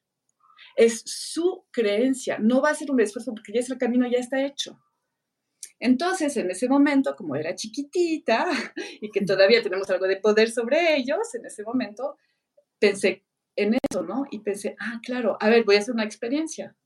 es 0.76 1.02
su 1.06 1.64
creencia, 1.70 2.38
no 2.38 2.60
va 2.60 2.70
a 2.70 2.74
ser 2.74 2.90
un 2.90 3.00
esfuerzo 3.00 3.32
porque 3.32 3.52
ya 3.52 3.60
es 3.60 3.70
el 3.70 3.78
camino, 3.78 4.06
ya 4.06 4.18
está 4.18 4.44
hecho. 4.44 4.78
Entonces, 5.78 6.36
en 6.36 6.50
ese 6.50 6.68
momento, 6.68 7.14
como 7.16 7.36
era 7.36 7.54
chiquitita 7.54 8.46
y 9.00 9.10
que 9.10 9.22
todavía 9.22 9.62
tenemos 9.62 9.88
algo 9.90 10.06
de 10.06 10.16
poder 10.16 10.50
sobre 10.50 10.96
ellos, 10.96 11.34
en 11.34 11.46
ese 11.46 11.62
momento 11.62 12.16
pensé 12.78 13.24
en 13.56 13.74
eso, 13.74 14.02
¿no? 14.02 14.24
Y 14.30 14.40
pensé, 14.40 14.76
ah, 14.78 15.00
claro, 15.02 15.36
a 15.40 15.48
ver, 15.48 15.64
voy 15.64 15.76
a 15.76 15.78
hacer 15.78 15.94
una 15.94 16.04
experiencia. 16.04 16.76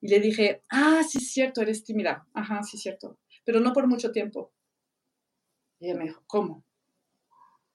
Y 0.00 0.08
le 0.08 0.20
dije, 0.20 0.62
ah, 0.70 1.02
sí 1.08 1.18
es 1.18 1.32
cierto, 1.32 1.62
eres 1.62 1.84
tímida. 1.84 2.26
Ajá, 2.34 2.62
sí 2.62 2.76
es 2.76 2.82
cierto, 2.82 3.18
pero 3.44 3.60
no 3.60 3.72
por 3.72 3.86
mucho 3.86 4.12
tiempo. 4.12 4.52
Y 5.80 5.86
ella 5.86 5.98
me 5.98 6.04
dijo, 6.04 6.22
¿cómo? 6.26 6.64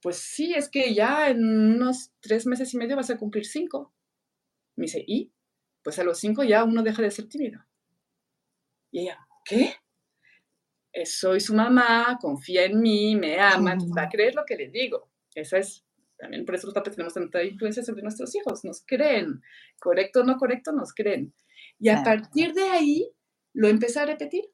Pues 0.01 0.17
sí, 0.17 0.53
es 0.53 0.69
que 0.69 0.93
ya 0.93 1.29
en 1.29 1.43
unos 1.43 2.11
tres 2.21 2.45
meses 2.45 2.73
y 2.73 2.77
medio 2.77 2.95
vas 2.95 3.09
a 3.09 3.17
cumplir 3.17 3.45
cinco. 3.45 3.93
Me 4.75 4.83
dice, 4.83 5.03
¿y? 5.05 5.31
pues 5.83 5.99
a 5.99 6.03
los 6.03 6.19
cinco 6.19 6.43
ya 6.43 6.63
uno 6.63 6.83
deja 6.83 7.01
de 7.01 7.11
ser 7.11 7.27
tímido. 7.27 7.65
Y 8.91 9.01
ella, 9.01 9.27
¿qué? 9.45 9.75
Soy 11.05 11.39
su 11.39 11.53
mamá, 11.53 12.17
confía 12.21 12.65
en 12.65 12.79
mí, 12.79 13.15
me 13.15 13.39
ama, 13.39 13.77
va 13.97 14.03
a 14.03 14.09
creer 14.09 14.35
lo 14.35 14.45
que 14.45 14.55
le 14.55 14.69
digo. 14.69 15.09
Esa 15.33 15.57
es, 15.57 15.85
también 16.17 16.45
por 16.45 16.55
eso 16.55 16.67
los 16.67 16.73
papás 16.73 16.95
tenemos 16.95 17.13
tanta 17.13 17.43
influencia 17.43 17.83
sobre 17.83 18.03
nuestros 18.03 18.33
hijos, 18.35 18.63
nos 18.63 18.83
creen, 18.85 19.41
correcto 19.79 20.21
o 20.21 20.23
no 20.23 20.37
correcto, 20.37 20.71
nos 20.71 20.93
creen. 20.93 21.33
Y 21.79 21.89
a 21.89 22.03
partir 22.03 22.53
de 22.53 22.63
ahí 22.63 23.11
lo 23.53 23.67
empecé 23.67 23.99
a 23.99 24.05
repetir. 24.05 24.45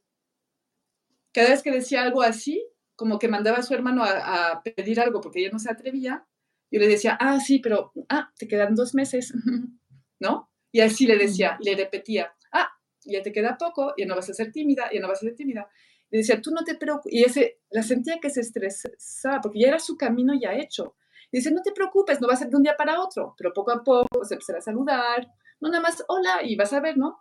Cada 1.34 1.50
vez 1.50 1.64
que 1.64 1.72
decía 1.72 2.04
algo 2.04 2.22
así, 2.22 2.66
como 2.96 3.20
que 3.20 3.28
mandaba 3.28 3.58
a 3.58 3.64
su 3.64 3.74
hermano 3.74 4.04
a, 4.04 4.52
a 4.52 4.64
pedir 4.64 5.00
algo 5.00 5.22
porque 5.22 5.40
ella 5.40 5.50
no 5.52 5.60
se 5.60 5.72
atrevía, 5.72 6.26
yo 6.72 6.80
le 6.80 6.88
decía, 6.88 7.18
ah, 7.20 7.40
sí, 7.40 7.60
pero, 7.60 7.94
ah, 8.10 8.32
te 8.38 8.48
quedan 8.48 8.76
dos 8.76 8.94
meses, 8.94 9.34
¿no? 10.20 10.52
Y 10.72 10.82
así 10.82 11.06
le 11.06 11.18
decía, 11.18 11.58
le 11.62 11.76
repetía, 11.76 12.34
ah, 12.52 12.70
ya 13.06 13.22
te 13.22 13.32
queda 13.32 13.58
poco, 13.58 13.94
ya 13.98 14.06
no 14.06 14.16
vas 14.16 14.30
a 14.30 14.34
ser 14.34 14.52
tímida, 14.52 14.90
ya 14.92 15.00
no 15.00 15.08
vas 15.08 15.20
a 15.20 15.28
ser 15.28 15.36
tímida. 15.36 15.70
Le 16.16 16.20
decía, 16.20 16.42
tú 16.42 16.52
no 16.52 16.64
te 16.64 16.76
preocupes. 16.76 17.12
Y 17.12 17.24
ese, 17.26 17.60
la 17.70 17.84
sentía 17.84 18.20
que 18.22 18.30
se 18.30 18.40
estresaba, 18.40 19.42
porque 19.42 19.60
ya 19.60 19.68
era 19.68 19.80
su 19.80 19.98
camino 19.98 20.34
ya 20.34 20.54
hecho. 20.54 20.96
Y 21.30 21.40
dice, 21.40 21.52
no 21.52 21.62
te 21.62 21.74
preocupes, 21.74 22.22
no 22.22 22.28
va 22.30 22.36
a 22.36 22.38
ser 22.38 22.50
de 22.50 22.56
un 22.56 22.64
día 22.64 22.78
para 22.78 23.02
otro, 23.02 23.36
pero 23.38 23.52
poco 23.54 23.72
a 23.72 23.84
poco 23.84 24.24
se 24.24 24.36
empezará 24.36 24.60
a 24.60 24.62
saludar, 24.62 25.28
no 25.60 25.68
nada 25.68 25.82
más, 25.82 26.02
hola, 26.08 26.42
y 26.42 26.56
vas 26.56 26.72
a 26.72 26.80
ver, 26.80 26.98
¿no? 26.98 27.20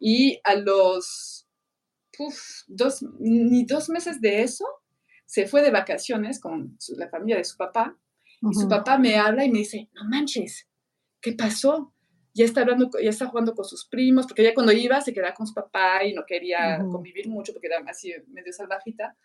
Y 0.00 0.40
a 0.42 0.54
los, 0.54 1.46
dos, 2.66 3.04
ni 3.18 3.66
dos 3.66 3.90
meses 3.90 4.22
de 4.22 4.42
eso, 4.42 4.64
se 5.26 5.46
fue 5.46 5.60
de 5.60 5.70
vacaciones 5.70 6.40
con 6.40 6.78
la 6.96 7.10
familia 7.10 7.36
de 7.36 7.44
su 7.44 7.58
papá, 7.58 7.98
y 8.40 8.54
su 8.54 8.68
papá 8.68 8.96
me 8.96 9.16
habla 9.16 9.44
y 9.44 9.50
me 9.50 9.58
dice, 9.58 9.90
no 9.92 10.04
manches, 10.04 10.66
¿qué 11.20 11.32
pasó? 11.34 11.93
Ya 12.34 12.44
está 12.44 12.62
hablando, 12.62 12.90
ya 13.00 13.10
está 13.10 13.26
jugando 13.26 13.54
con 13.54 13.64
sus 13.64 13.86
primos, 13.86 14.26
porque 14.26 14.42
ya 14.42 14.54
cuando 14.54 14.72
iba 14.72 15.00
se 15.00 15.12
quedaba 15.12 15.34
con 15.34 15.46
su 15.46 15.54
papá 15.54 16.04
y 16.04 16.12
no 16.12 16.24
quería 16.26 16.78
convivir 16.90 17.28
mucho 17.28 17.52
porque 17.52 17.68
era 17.68 17.78
así 17.86 18.12
medio 18.26 18.52
salvajita. 18.52 19.16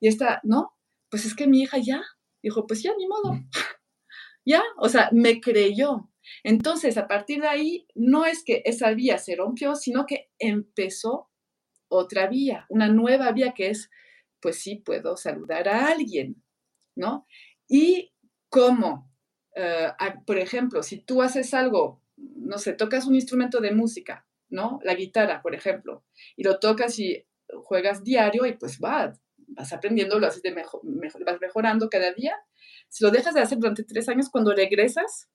Y 0.00 0.08
está, 0.08 0.40
no, 0.44 0.76
pues 1.08 1.24
es 1.24 1.34
que 1.34 1.46
mi 1.46 1.62
hija 1.62 1.78
ya, 1.78 2.02
dijo, 2.42 2.66
pues 2.66 2.82
ya, 2.82 2.92
ni 2.96 3.06
modo, 3.08 3.40
ya, 4.44 4.62
o 4.76 4.88
sea, 4.88 5.08
me 5.12 5.40
creyó. 5.40 6.10
Entonces, 6.44 6.98
a 6.98 7.08
partir 7.08 7.40
de 7.40 7.48
ahí, 7.48 7.86
no 7.94 8.26
es 8.26 8.44
que 8.44 8.60
esa 8.66 8.90
vía 8.90 9.16
se 9.16 9.34
rompió, 9.34 9.74
sino 9.74 10.04
que 10.04 10.30
empezó 10.38 11.30
otra 11.88 12.26
vía, 12.26 12.66
una 12.68 12.88
nueva 12.88 13.32
vía 13.32 13.54
que 13.54 13.70
es, 13.70 13.90
pues 14.40 14.60
sí, 14.60 14.76
puedo 14.76 15.16
saludar 15.16 15.68
a 15.68 15.88
alguien, 15.88 16.44
¿no? 16.94 17.26
Y 17.66 18.12
cómo, 18.50 19.10
eh, 19.56 19.88
por 20.26 20.36
ejemplo, 20.36 20.82
si 20.82 20.98
tú 20.98 21.22
haces 21.22 21.54
algo 21.54 22.02
no 22.36 22.58
sé, 22.58 22.72
tocas 22.72 23.06
un 23.06 23.14
instrumento 23.14 23.60
de 23.60 23.72
música, 23.72 24.26
¿no? 24.48 24.80
La 24.82 24.94
guitarra, 24.94 25.42
por 25.42 25.54
ejemplo, 25.54 26.04
y 26.36 26.44
lo 26.44 26.58
tocas 26.58 26.98
y 26.98 27.26
juegas 27.62 28.04
diario 28.04 28.46
y 28.46 28.54
pues 28.54 28.78
va, 28.82 29.12
vas 29.36 29.72
aprendiendo, 29.72 30.18
lo 30.18 30.26
haces 30.26 30.42
de 30.42 30.52
mejor, 30.52 30.80
vas 31.24 31.40
mejorando 31.40 31.88
cada 31.88 32.12
día. 32.12 32.36
Si 32.88 33.04
lo 33.04 33.10
dejas 33.10 33.34
de 33.34 33.40
hacer 33.40 33.58
durante 33.58 33.84
tres 33.84 34.08
años, 34.08 34.30
cuando 34.30 34.54
regresas, 34.54 35.28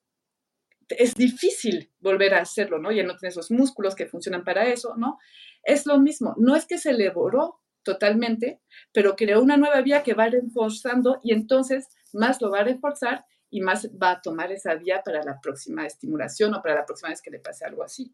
es 0.90 1.16
difícil 1.16 1.92
volver 2.00 2.34
a 2.34 2.42
hacerlo, 2.42 2.80
¿no? 2.80 2.92
Ya 2.92 3.04
no 3.04 3.16
tienes 3.18 3.36
los 3.36 3.52
músculos 3.52 3.96
que 3.96 4.08
funcionan 4.08 4.44
para 4.44 4.68
eso, 4.68 4.96
¿no? 4.98 5.18
Es 5.64 5.86
lo 5.86 6.00
mismo, 6.00 6.36
no 6.38 6.56
es 6.56 6.66
que 6.66 6.78
se 6.78 6.94
le 6.94 7.10
borró 7.10 7.62
totalmente, 7.84 8.62
pero 8.92 9.16
creó 9.16 9.42
una 9.42 9.58
nueva 9.58 9.82
vía 9.82 10.04
que 10.04 10.14
va 10.14 10.30
reforzando 10.30 11.20
y 11.24 11.34
entonces 11.34 11.88
más 12.14 12.42
lo 12.42 12.52
va 12.52 12.60
a 12.60 12.64
reforzar 12.64 13.26
y 13.54 13.62
más 13.62 13.88
va 14.02 14.12
a 14.14 14.22
tomar 14.22 14.52
esa 14.52 14.74
vía 14.74 15.04
para 15.06 15.24
la 15.24 15.40
próxima 15.40 15.86
estimulación 15.86 16.56
o 16.56 16.62
para 16.64 16.74
la 16.74 16.86
próxima 16.88 17.10
vez 17.10 17.22
que 17.22 17.30
le 17.30 17.40
pase 17.40 17.64
algo 17.64 17.84
así. 17.84 18.12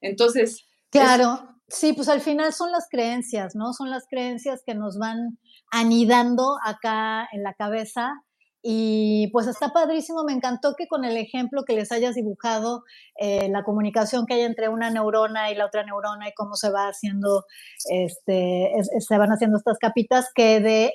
Entonces... 0.00 0.66
Claro, 0.90 1.60
sí, 1.68 1.92
pues 1.92 2.08
al 2.08 2.20
final 2.20 2.52
son 2.52 2.72
las 2.72 2.88
creencias, 2.90 3.54
¿no? 3.54 3.72
Son 3.72 3.88
las 3.88 4.08
creencias 4.08 4.64
que 4.66 4.74
nos 4.74 4.98
van 4.98 5.38
anidando 5.70 6.56
acá 6.64 7.28
en 7.30 7.44
la 7.44 7.54
cabeza 7.54 8.24
y 8.62 9.28
pues 9.28 9.46
está 9.46 9.72
padrísimo, 9.72 10.24
me 10.24 10.32
encantó 10.32 10.74
que 10.76 10.88
con 10.88 11.04
el 11.04 11.16
ejemplo 11.16 11.62
que 11.64 11.74
les 11.74 11.92
hayas 11.92 12.16
dibujado, 12.16 12.82
eh, 13.14 13.48
la 13.48 13.62
comunicación 13.62 14.26
que 14.26 14.34
hay 14.34 14.40
entre 14.40 14.68
una 14.68 14.90
neurona 14.90 15.52
y 15.52 15.54
la 15.54 15.66
otra 15.66 15.84
neurona 15.84 16.28
y 16.28 16.34
cómo 16.34 16.56
se 16.56 16.72
va 16.72 16.88
haciendo, 16.88 17.44
este, 17.88 18.72
se 18.98 19.18
van 19.18 19.30
haciendo 19.30 19.56
estas 19.56 19.78
capitas, 19.78 20.32
que 20.34 20.58
de 20.58 20.92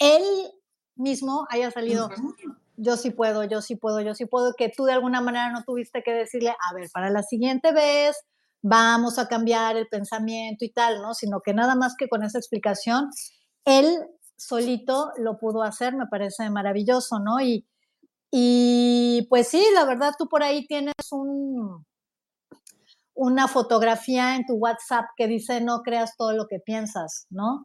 él 0.00 0.24
mismo 0.96 1.46
haya 1.48 1.70
salido, 1.70 2.10
yo 2.76 2.96
sí 2.96 3.10
puedo, 3.10 3.44
yo 3.44 3.62
sí 3.62 3.76
puedo, 3.76 4.00
yo 4.00 4.14
sí 4.14 4.26
puedo, 4.26 4.54
que 4.56 4.72
tú 4.74 4.84
de 4.84 4.92
alguna 4.92 5.20
manera 5.20 5.50
no 5.50 5.64
tuviste 5.64 6.02
que 6.02 6.12
decirle, 6.12 6.50
a 6.50 6.74
ver, 6.74 6.88
para 6.92 7.10
la 7.10 7.22
siguiente 7.22 7.72
vez 7.72 8.16
vamos 8.62 9.18
a 9.18 9.28
cambiar 9.28 9.76
el 9.76 9.86
pensamiento 9.88 10.64
y 10.64 10.72
tal, 10.72 11.00
¿no? 11.00 11.14
Sino 11.14 11.40
que 11.40 11.54
nada 11.54 11.74
más 11.74 11.94
que 11.96 12.08
con 12.08 12.22
esa 12.22 12.38
explicación, 12.38 13.10
él 13.64 13.86
solito 14.36 15.12
lo 15.18 15.38
pudo 15.38 15.62
hacer, 15.62 15.94
me 15.94 16.06
parece 16.06 16.50
maravilloso, 16.50 17.18
¿no? 17.18 17.40
Y, 17.40 17.66
y 18.30 19.26
pues 19.28 19.48
sí, 19.48 19.64
la 19.74 19.84
verdad, 19.84 20.12
tú 20.18 20.28
por 20.28 20.42
ahí 20.42 20.66
tienes 20.66 20.94
un, 21.10 21.84
una 23.14 23.48
fotografía 23.48 24.36
en 24.36 24.44
tu 24.44 24.54
WhatsApp 24.54 25.06
que 25.16 25.26
dice 25.26 25.60
no 25.60 25.82
creas 25.82 26.16
todo 26.16 26.32
lo 26.34 26.46
que 26.46 26.60
piensas, 26.60 27.26
¿no? 27.30 27.64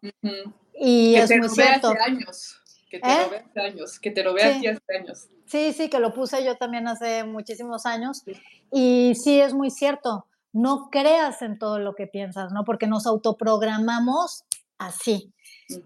Y 0.74 1.16
es 1.16 1.30
muy 1.38 1.50
cierto. 1.50 1.90
Hace 1.90 2.00
años. 2.00 2.61
Que 2.92 3.00
te 3.00 3.08
lo 3.08 3.14
¿Eh? 3.14 3.46
hace 3.50 3.60
años, 3.62 4.00
que 4.00 4.12
te 4.12 4.24
lo 4.24 4.34
vea 4.34 4.60
sí. 4.60 4.68
hace 4.68 4.98
años. 5.00 5.30
Sí, 5.46 5.72
sí, 5.72 5.90
que 5.90 6.00
lo 6.00 6.14
puse 6.14 6.44
yo 6.44 6.58
también 6.58 6.90
hace 6.90 7.24
muchísimos 7.24 7.86
años. 7.86 8.24
Y 8.70 9.14
sí, 9.16 9.40
es 9.40 9.54
muy 9.54 9.72
cierto. 9.72 10.28
No 10.52 10.90
creas 10.92 11.42
en 11.42 11.58
todo 11.58 11.80
lo 11.80 11.96
que 11.96 12.08
piensas, 12.08 12.52
¿no? 12.52 12.66
Porque 12.66 12.88
nos 12.88 13.08
autoprogramamos 13.08 14.44
así. 14.78 15.34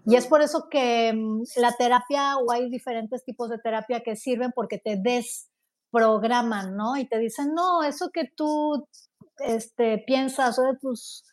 Y 0.04 0.16
es 0.16 0.26
por 0.26 0.40
eso 0.42 0.68
que 0.68 1.12
mm, 1.14 1.42
la 1.56 1.72
terapia 1.76 2.38
o 2.38 2.50
hay 2.50 2.68
diferentes 2.68 3.24
tipos 3.24 3.50
de 3.50 3.58
terapia 3.58 4.00
que 4.00 4.16
sirven 4.16 4.50
porque 4.52 4.78
te 4.78 4.96
desprograman, 4.96 6.76
¿no? 6.76 6.96
Y 6.96 7.06
te 7.06 7.18
dicen, 7.20 7.54
no, 7.54 7.84
eso 7.84 8.10
que 8.12 8.24
tú 8.34 8.88
este, 9.38 9.98
piensas, 9.98 10.58
pues 10.82 11.24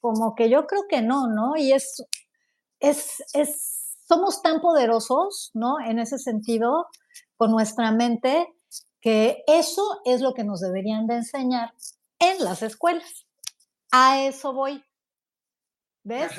como 0.00 0.34
que 0.34 0.50
yo 0.50 0.66
creo 0.66 0.86
que 0.88 1.02
no, 1.02 1.28
¿no? 1.28 1.56
Y 1.56 1.72
es, 1.72 2.04
es, 2.80 3.22
es, 3.34 3.79
somos 4.10 4.42
tan 4.42 4.60
poderosos, 4.60 5.52
¿no? 5.54 5.78
En 5.78 6.00
ese 6.00 6.18
sentido, 6.18 6.88
con 7.36 7.52
nuestra 7.52 7.92
mente, 7.92 8.44
que 9.00 9.44
eso 9.46 10.00
es 10.04 10.20
lo 10.20 10.34
que 10.34 10.42
nos 10.42 10.60
deberían 10.60 11.06
de 11.06 11.14
enseñar 11.14 11.72
en 12.18 12.42
las 12.42 12.64
escuelas. 12.64 13.28
A 13.92 14.20
eso 14.22 14.52
voy. 14.52 14.82
¿Ves? 16.02 16.32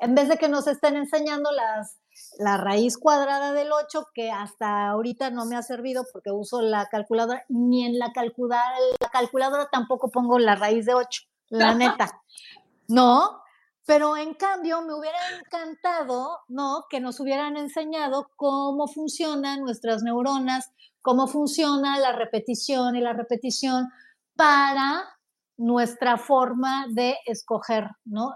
En 0.00 0.14
vez 0.14 0.28
de 0.28 0.38
que 0.38 0.48
nos 0.48 0.66
estén 0.68 0.96
enseñando 0.96 1.50
las, 1.52 1.98
la 2.38 2.56
raíz 2.56 2.96
cuadrada 2.96 3.52
del 3.52 3.72
8, 3.72 4.06
que 4.14 4.30
hasta 4.30 4.88
ahorita 4.88 5.28
no 5.28 5.44
me 5.44 5.56
ha 5.56 5.62
servido 5.62 6.06
porque 6.10 6.30
uso 6.30 6.62
la 6.62 6.86
calculadora, 6.86 7.44
ni 7.50 7.84
en 7.84 7.98
la 7.98 8.12
calculadora, 8.12 8.78
la 9.00 9.10
calculadora 9.10 9.68
tampoco 9.70 10.10
pongo 10.10 10.38
la 10.38 10.54
raíz 10.54 10.86
de 10.86 10.94
8, 10.94 11.22
la 11.50 11.74
neta. 11.74 12.22
¿No? 12.88 13.42
Pero 13.88 14.18
en 14.18 14.34
cambio 14.34 14.82
me 14.82 14.92
hubiera 14.92 15.16
encantado, 15.38 16.40
¿no? 16.48 16.84
Que 16.90 17.00
nos 17.00 17.20
hubieran 17.20 17.56
enseñado 17.56 18.30
cómo 18.36 18.86
funcionan 18.86 19.62
nuestras 19.62 20.02
neuronas, 20.02 20.70
cómo 21.00 21.26
funciona 21.26 21.98
la 21.98 22.12
repetición 22.12 22.96
y 22.96 23.00
la 23.00 23.14
repetición 23.14 23.88
para 24.36 25.08
nuestra 25.56 26.18
forma 26.18 26.84
de 26.90 27.16
escoger, 27.24 27.86
¿no? 28.04 28.34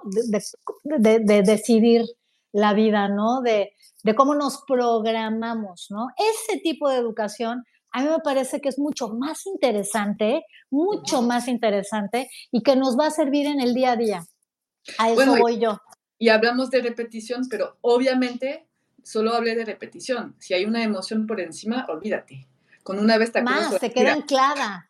De, 0.84 1.42
decidir 1.42 2.06
la 2.52 2.72
vida, 2.72 3.08
¿no? 3.08 3.42
De, 3.42 3.74
cómo 4.16 4.34
nos 4.34 4.64
programamos, 4.66 5.88
¿no? 5.90 6.06
Ese 6.16 6.60
tipo 6.60 6.88
de 6.88 6.96
educación 6.96 7.62
a 7.90 8.00
mí 8.00 8.08
me 8.08 8.20
parece 8.20 8.62
que 8.62 8.70
es 8.70 8.78
mucho 8.78 9.10
más 9.10 9.44
interesante, 9.44 10.46
mucho 10.70 11.20
más 11.20 11.46
interesante 11.46 12.30
y 12.50 12.62
que 12.62 12.74
nos 12.74 12.98
va 12.98 13.08
a 13.08 13.10
servir 13.10 13.46
en 13.46 13.60
el 13.60 13.74
día 13.74 13.92
a 13.92 13.96
día. 13.96 14.26
A 14.98 15.10
eso 15.10 15.36
voy 15.36 15.58
yo. 15.58 15.80
Y 16.18 16.28
hablamos 16.28 16.70
de 16.70 16.82
repetición, 16.82 17.48
pero 17.48 17.78
obviamente 17.80 18.66
solo 19.02 19.34
hablé 19.34 19.54
de 19.54 19.64
repetición. 19.64 20.36
Si 20.38 20.54
hay 20.54 20.64
una 20.64 20.82
emoción 20.82 21.26
por 21.26 21.40
encima, 21.40 21.86
olvídate. 21.88 22.46
Con 22.82 22.98
una 22.98 23.18
vez 23.18 23.32
te 23.32 23.42
Más, 23.42 23.76
se 23.80 23.92
queda 23.92 24.12
anclada. 24.12 24.88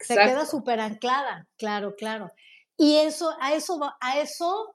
Se 0.00 0.14
queda 0.14 0.44
súper 0.44 0.80
anclada, 0.80 1.46
claro, 1.56 1.94
claro. 1.96 2.30
Y 2.76 2.96
eso, 2.96 3.34
a 3.40 3.54
eso, 3.54 3.80
a 4.00 4.18
eso 4.18 4.74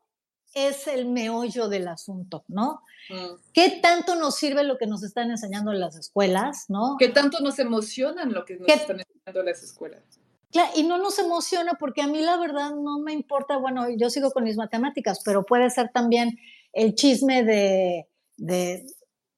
es 0.53 0.87
el 0.87 1.05
meollo 1.05 1.67
del 1.67 1.87
asunto, 1.87 2.43
¿no? 2.47 2.81
Mm. 3.09 3.35
¿Qué 3.53 3.79
tanto 3.81 4.15
nos 4.15 4.35
sirve 4.35 4.63
lo 4.63 4.77
que 4.77 4.87
nos 4.87 5.03
están 5.03 5.29
enseñando 5.29 5.71
en 5.71 5.79
las 5.79 5.95
escuelas, 5.95 6.65
no? 6.69 6.95
¿Qué 6.97 7.09
tanto 7.09 7.39
nos 7.41 7.59
emocionan 7.59 8.33
lo 8.33 8.45
que 8.45 8.55
nos 8.55 8.67
están 8.67 8.99
enseñando 8.99 9.41
en 9.41 9.45
las 9.45 9.63
escuelas? 9.63 10.01
Claro, 10.51 10.71
y 10.75 10.83
no 10.83 10.97
nos 10.97 11.19
emociona 11.19 11.73
porque 11.79 12.01
a 12.01 12.07
mí 12.07 12.21
la 12.21 12.37
verdad 12.37 12.71
no 12.71 12.99
me 12.99 13.13
importa, 13.13 13.57
bueno, 13.57 13.87
yo 13.89 14.09
sigo 14.09 14.31
con 14.31 14.43
mis 14.43 14.57
matemáticas, 14.57 15.21
pero 15.23 15.45
puede 15.45 15.69
ser 15.69 15.91
también 15.93 16.39
el 16.73 16.95
chisme 16.95 17.43
de, 17.43 18.07
de 18.37 18.83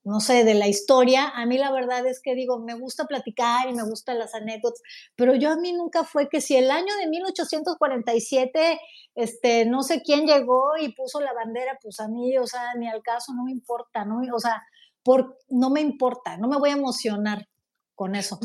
no 0.03 0.19
sé, 0.19 0.43
de 0.43 0.55
la 0.55 0.67
historia, 0.67 1.29
a 1.29 1.45
mí 1.45 1.57
la 1.57 1.71
verdad 1.71 2.05
es 2.07 2.21
que 2.21 2.33
digo, 2.33 2.59
me 2.59 2.73
gusta 2.73 3.05
platicar 3.05 3.69
y 3.69 3.73
me 3.73 3.83
gustan 3.83 4.17
las 4.17 4.33
anécdotas, 4.33 4.81
pero 5.15 5.35
yo 5.35 5.51
a 5.51 5.57
mí 5.57 5.73
nunca 5.73 6.03
fue 6.03 6.27
que 6.27 6.41
si 6.41 6.55
el 6.55 6.71
año 6.71 6.95
de 6.99 7.07
1847, 7.07 8.79
este, 9.13 9.65
no 9.65 9.83
sé 9.83 10.01
quién 10.01 10.25
llegó 10.25 10.77
y 10.79 10.93
puso 10.93 11.21
la 11.21 11.33
bandera, 11.33 11.77
pues 11.81 11.99
a 11.99 12.07
mí, 12.07 12.35
o 12.38 12.47
sea, 12.47 12.73
ni 12.75 12.88
al 12.88 13.03
caso, 13.03 13.33
no 13.33 13.43
me 13.43 13.51
importa, 13.51 14.03
¿no? 14.05 14.21
O 14.33 14.39
sea, 14.39 14.63
por, 15.03 15.38
no 15.49 15.69
me 15.69 15.81
importa, 15.81 16.38
no 16.38 16.47
me 16.47 16.57
voy 16.57 16.71
a 16.71 16.73
emocionar 16.73 17.47
con 17.93 18.15
eso. 18.15 18.39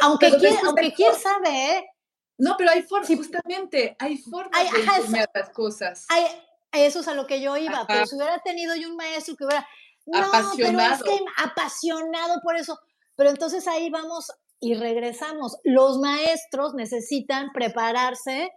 aunque, 0.00 0.30
quién, 0.38 0.56
aunque 0.64 0.94
quién 0.94 1.14
sabe, 1.14 1.76
¿eh? 1.76 1.84
No, 2.42 2.56
pero 2.58 2.70
hay 2.72 2.82
formas, 2.82 3.08
justamente, 3.08 3.94
hay 4.00 4.18
formas 4.18 4.72
de 4.72 4.80
enseñar 4.80 5.30
las 5.32 5.50
cosas. 5.50 6.06
eso 6.72 7.00
es 7.00 7.08
a 7.08 7.14
lo 7.14 7.26
que 7.28 7.40
yo 7.40 7.56
iba, 7.56 7.86
pero 7.86 8.04
si 8.04 8.16
hubiera 8.16 8.40
tenido 8.40 8.74
yo 8.74 8.90
un 8.90 8.96
maestro 8.96 9.36
que 9.36 9.44
hubiera 9.44 9.64
no, 10.06 10.18
apasionado. 10.18 11.04
Pero 11.04 11.12
es 11.12 11.20
que 11.20 11.24
apasionado 11.36 12.40
por 12.42 12.56
eso. 12.56 12.78
Pero 13.14 13.30
entonces 13.30 13.68
ahí 13.68 13.90
vamos 13.90 14.32
y 14.58 14.74
regresamos. 14.74 15.58
Los 15.62 15.98
maestros 15.98 16.74
necesitan 16.74 17.52
prepararse 17.52 18.50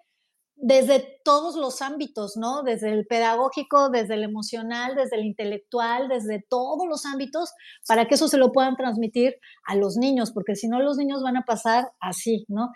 desde 0.57 1.19
todos 1.23 1.55
los 1.55 1.81
ámbitos, 1.81 2.37
¿no? 2.37 2.63
Desde 2.63 2.91
el 2.91 3.05
pedagógico, 3.05 3.89
desde 3.89 4.13
el 4.13 4.23
emocional, 4.23 4.95
desde 4.95 5.17
el 5.17 5.25
intelectual, 5.25 6.07
desde 6.07 6.43
todos 6.49 6.87
los 6.87 7.05
ámbitos, 7.05 7.51
para 7.87 8.07
que 8.07 8.15
eso 8.15 8.27
se 8.27 8.37
lo 8.37 8.51
puedan 8.51 8.75
transmitir 8.77 9.35
a 9.65 9.75
los 9.75 9.97
niños, 9.97 10.31
porque 10.31 10.55
si 10.55 10.67
no 10.67 10.79
los 10.79 10.97
niños 10.97 11.21
van 11.21 11.37
a 11.37 11.45
pasar 11.45 11.91
así, 11.99 12.45
¿no? 12.47 12.69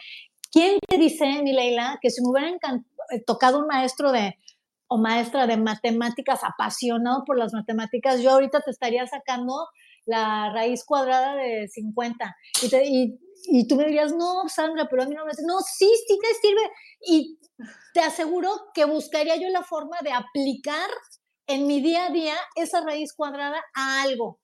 ¿Quién 0.51 0.79
te 0.87 0.97
dice, 0.97 1.25
mi 1.43 1.53
Leila, 1.53 1.99
que 2.01 2.09
si 2.09 2.21
me 2.21 2.29
hubiera 2.29 2.49
eh, 2.49 3.23
tocado 3.25 3.59
un 3.59 3.67
maestro 3.67 4.11
de 4.11 4.35
o 4.91 4.97
maestra 4.97 5.45
de 5.45 5.57
matemáticas 5.57 6.43
apasionado 6.43 7.23
por 7.23 7.37
las 7.37 7.53
matemáticas, 7.53 8.21
yo 8.21 8.31
ahorita 8.31 8.61
te 8.61 8.71
estaría 8.71 9.05
sacando 9.05 9.67
la 10.05 10.51
raíz 10.51 10.83
cuadrada 10.83 11.35
de 11.35 11.67
50. 11.67 12.35
Y, 12.63 13.19
y, 13.45 13.67
tú 13.67 13.75
me 13.75 13.85
dirías, 13.85 14.13
no, 14.13 14.49
Sandra, 14.49 14.87
pero 14.89 15.03
a 15.03 15.05
mí 15.05 15.13
no 15.13 15.25
me... 15.25 15.31
No, 15.45 15.59
sí, 15.59 15.87
sí 16.07 16.17
te 16.19 16.47
sirve. 16.47 16.71
Y 17.01 17.39
te 17.93 17.99
aseguro 17.99 18.49
que 18.73 18.85
buscaría 18.85 19.35
yo 19.35 19.47
la 19.49 19.61
forma 19.61 19.97
de 20.01 20.11
aplicar 20.11 20.89
en 21.45 21.67
mi 21.67 21.81
día 21.81 22.07
a 22.07 22.09
día 22.09 22.35
esa 22.55 22.81
raíz 22.81 23.13
cuadrada 23.13 23.61
a 23.75 24.01
algo. 24.01 24.39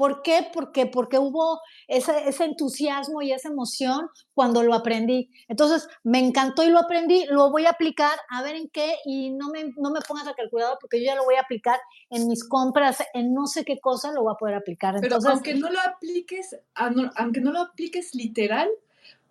¿Por 0.00 0.22
qué? 0.22 0.48
Porque, 0.50 0.86
porque 0.86 1.18
hubo 1.18 1.60
ese, 1.86 2.26
ese, 2.26 2.44
entusiasmo 2.44 3.20
y 3.20 3.32
esa 3.32 3.50
emoción 3.50 4.08
cuando 4.32 4.62
lo 4.62 4.72
aprendí. 4.72 5.28
Entonces, 5.46 5.90
me 6.04 6.18
encantó 6.18 6.64
y 6.64 6.70
lo 6.70 6.78
aprendí, 6.78 7.26
lo 7.26 7.50
voy 7.50 7.66
a 7.66 7.72
aplicar, 7.72 8.18
a 8.30 8.42
ver 8.42 8.54
en 8.56 8.70
qué, 8.70 8.94
y 9.04 9.28
no 9.28 9.50
me, 9.50 9.74
no 9.76 9.90
me 9.90 10.00
pongas 10.00 10.26
a 10.26 10.32
calculador 10.32 10.78
porque 10.80 11.00
yo 11.00 11.04
ya 11.04 11.16
lo 11.16 11.24
voy 11.24 11.34
a 11.34 11.42
aplicar 11.42 11.78
en 12.08 12.28
mis 12.28 12.48
compras, 12.48 13.04
en 13.12 13.34
no 13.34 13.46
sé 13.46 13.62
qué 13.66 13.78
cosa 13.78 14.10
lo 14.10 14.22
voy 14.22 14.32
a 14.32 14.38
poder 14.38 14.54
aplicar. 14.54 14.94
Entonces, 14.94 15.18
Pero 15.22 15.34
aunque 15.34 15.54
no 15.56 15.68
lo 15.68 15.80
apliques, 15.82 16.56
ah, 16.76 16.90
aunque 17.16 17.42
no 17.42 17.52
lo 17.52 17.60
apliques 17.60 18.14
literal, 18.14 18.70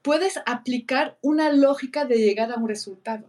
puedes 0.04 0.40
aplicar 0.46 1.18
una 1.24 1.52
lógica 1.52 2.06
de 2.06 2.18
llegar 2.18 2.52
a 2.52 2.58
un 2.58 2.68
resultado. 2.68 3.26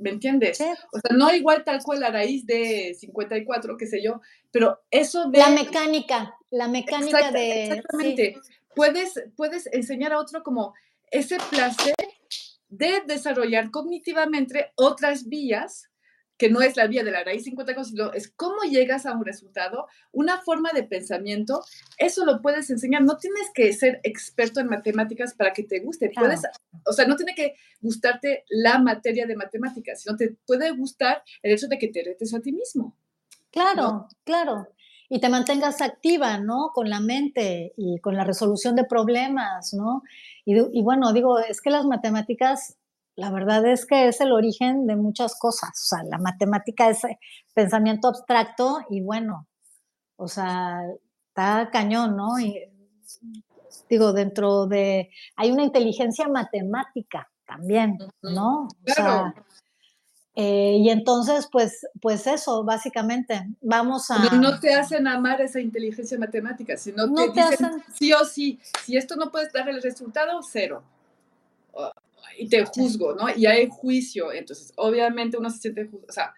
¿Me 0.00 0.10
entiendes? 0.10 0.60
O 0.60 0.98
sea, 0.98 1.16
no 1.16 1.32
igual 1.34 1.64
tal 1.64 1.82
cual 1.82 2.00
la 2.00 2.10
raíz 2.10 2.46
de 2.46 2.94
54, 2.98 3.76
qué 3.76 3.86
sé 3.86 4.02
yo, 4.02 4.20
pero 4.50 4.80
eso 4.90 5.30
de... 5.30 5.38
La 5.38 5.50
mecánica, 5.50 6.34
la 6.50 6.68
mecánica 6.68 7.30
de... 7.30 7.64
Exactamente. 7.64 8.36
Puedes, 8.74 9.22
puedes 9.36 9.68
enseñar 9.72 10.12
a 10.12 10.18
otro 10.18 10.42
como 10.42 10.74
ese 11.10 11.38
placer 11.50 11.94
de 12.68 13.02
desarrollar 13.06 13.70
cognitivamente 13.70 14.72
otras 14.76 15.28
vías 15.28 15.89
que 16.40 16.48
no 16.48 16.62
es 16.62 16.74
la 16.74 16.86
vía 16.86 17.04
de 17.04 17.10
la 17.10 17.22
raíz 17.22 17.44
50, 17.44 17.84
sino 17.84 18.14
es 18.14 18.30
cómo 18.30 18.62
llegas 18.62 19.04
a 19.04 19.12
un 19.12 19.26
resultado, 19.26 19.86
una 20.10 20.40
forma 20.40 20.70
de 20.72 20.84
pensamiento, 20.84 21.62
eso 21.98 22.24
lo 22.24 22.40
puedes 22.40 22.70
enseñar. 22.70 23.02
No 23.02 23.18
tienes 23.18 23.50
que 23.52 23.70
ser 23.74 24.00
experto 24.04 24.58
en 24.58 24.68
matemáticas 24.68 25.34
para 25.34 25.52
que 25.52 25.64
te 25.64 25.80
guste. 25.80 26.10
Puedes, 26.14 26.40
o 26.86 26.92
sea, 26.94 27.06
no 27.06 27.16
tiene 27.16 27.34
que 27.34 27.56
gustarte 27.82 28.44
la 28.48 28.78
materia 28.78 29.26
de 29.26 29.36
matemáticas, 29.36 30.00
sino 30.00 30.16
te 30.16 30.34
puede 30.46 30.70
gustar 30.70 31.22
el 31.42 31.52
hecho 31.52 31.68
de 31.68 31.76
que 31.76 31.88
te 31.88 32.02
retes 32.02 32.32
a 32.32 32.40
ti 32.40 32.52
mismo. 32.52 32.96
Claro, 33.50 34.08
claro. 34.24 34.66
y 35.10 35.20
te 35.20 35.28
mantengas 35.28 35.82
activa, 35.82 36.38
¿no? 36.38 36.70
Con 36.72 36.88
la 36.88 37.00
mente 37.00 37.74
y 37.76 37.98
con 37.98 38.16
la 38.16 38.24
resolución 38.24 38.76
de 38.76 38.84
problemas, 38.84 39.74
¿no? 39.74 40.04
Y, 40.46 40.56
y, 40.56 40.82
bueno, 40.82 41.12
digo, 41.12 41.38
es 41.38 41.60
que 41.60 41.68
las 41.68 41.84
matemáticas, 41.84 42.78
la 43.20 43.30
verdad 43.30 43.66
es 43.66 43.84
que 43.84 44.08
es 44.08 44.22
el 44.22 44.32
origen 44.32 44.86
de 44.86 44.96
muchas 44.96 45.38
cosas. 45.38 45.68
O 45.70 45.86
sea, 45.94 46.02
la 46.04 46.16
matemática 46.16 46.88
es 46.88 47.02
pensamiento 47.52 48.08
abstracto 48.08 48.80
y 48.88 49.02
bueno, 49.02 49.46
o 50.16 50.26
sea, 50.26 50.80
está 51.28 51.68
cañón, 51.70 52.16
¿no? 52.16 52.38
Y, 52.38 52.64
digo, 53.90 54.14
dentro 54.14 54.66
de, 54.66 55.10
hay 55.36 55.52
una 55.52 55.64
inteligencia 55.64 56.28
matemática 56.28 57.30
también, 57.46 57.98
¿no? 58.22 58.62
O 58.62 58.68
sea, 58.86 59.34
eh, 60.34 60.78
y 60.78 60.88
entonces, 60.88 61.46
pues, 61.52 61.86
pues 62.00 62.26
eso, 62.26 62.64
básicamente, 62.64 63.46
vamos 63.60 64.10
a... 64.10 64.34
No, 64.36 64.58
te 64.60 64.72
hacen 64.72 65.06
amar 65.06 65.42
esa 65.42 65.60
inteligencia 65.60 66.18
matemática, 66.18 66.78
sino 66.78 67.06
no 67.06 67.30
te, 67.32 67.42
dicen 67.42 67.66
hacen... 67.66 67.84
sí 67.92 68.14
o 68.14 68.24
sí, 68.24 68.58
si 68.82 68.96
esto 68.96 69.16
no 69.16 69.30
puedes 69.30 69.52
dar 69.52 69.68
el 69.68 69.82
resultado, 69.82 70.40
cero. 70.42 70.82
Y 72.38 72.48
te 72.48 72.64
juzgo, 72.64 73.14
¿no? 73.14 73.26
Y 73.34 73.46
hay 73.46 73.68
juicio, 73.70 74.32
entonces, 74.32 74.72
obviamente 74.76 75.36
uno 75.36 75.50
se 75.50 75.58
siente 75.58 75.84
juzgado, 75.84 76.06
o 76.08 76.12
sea, 76.12 76.34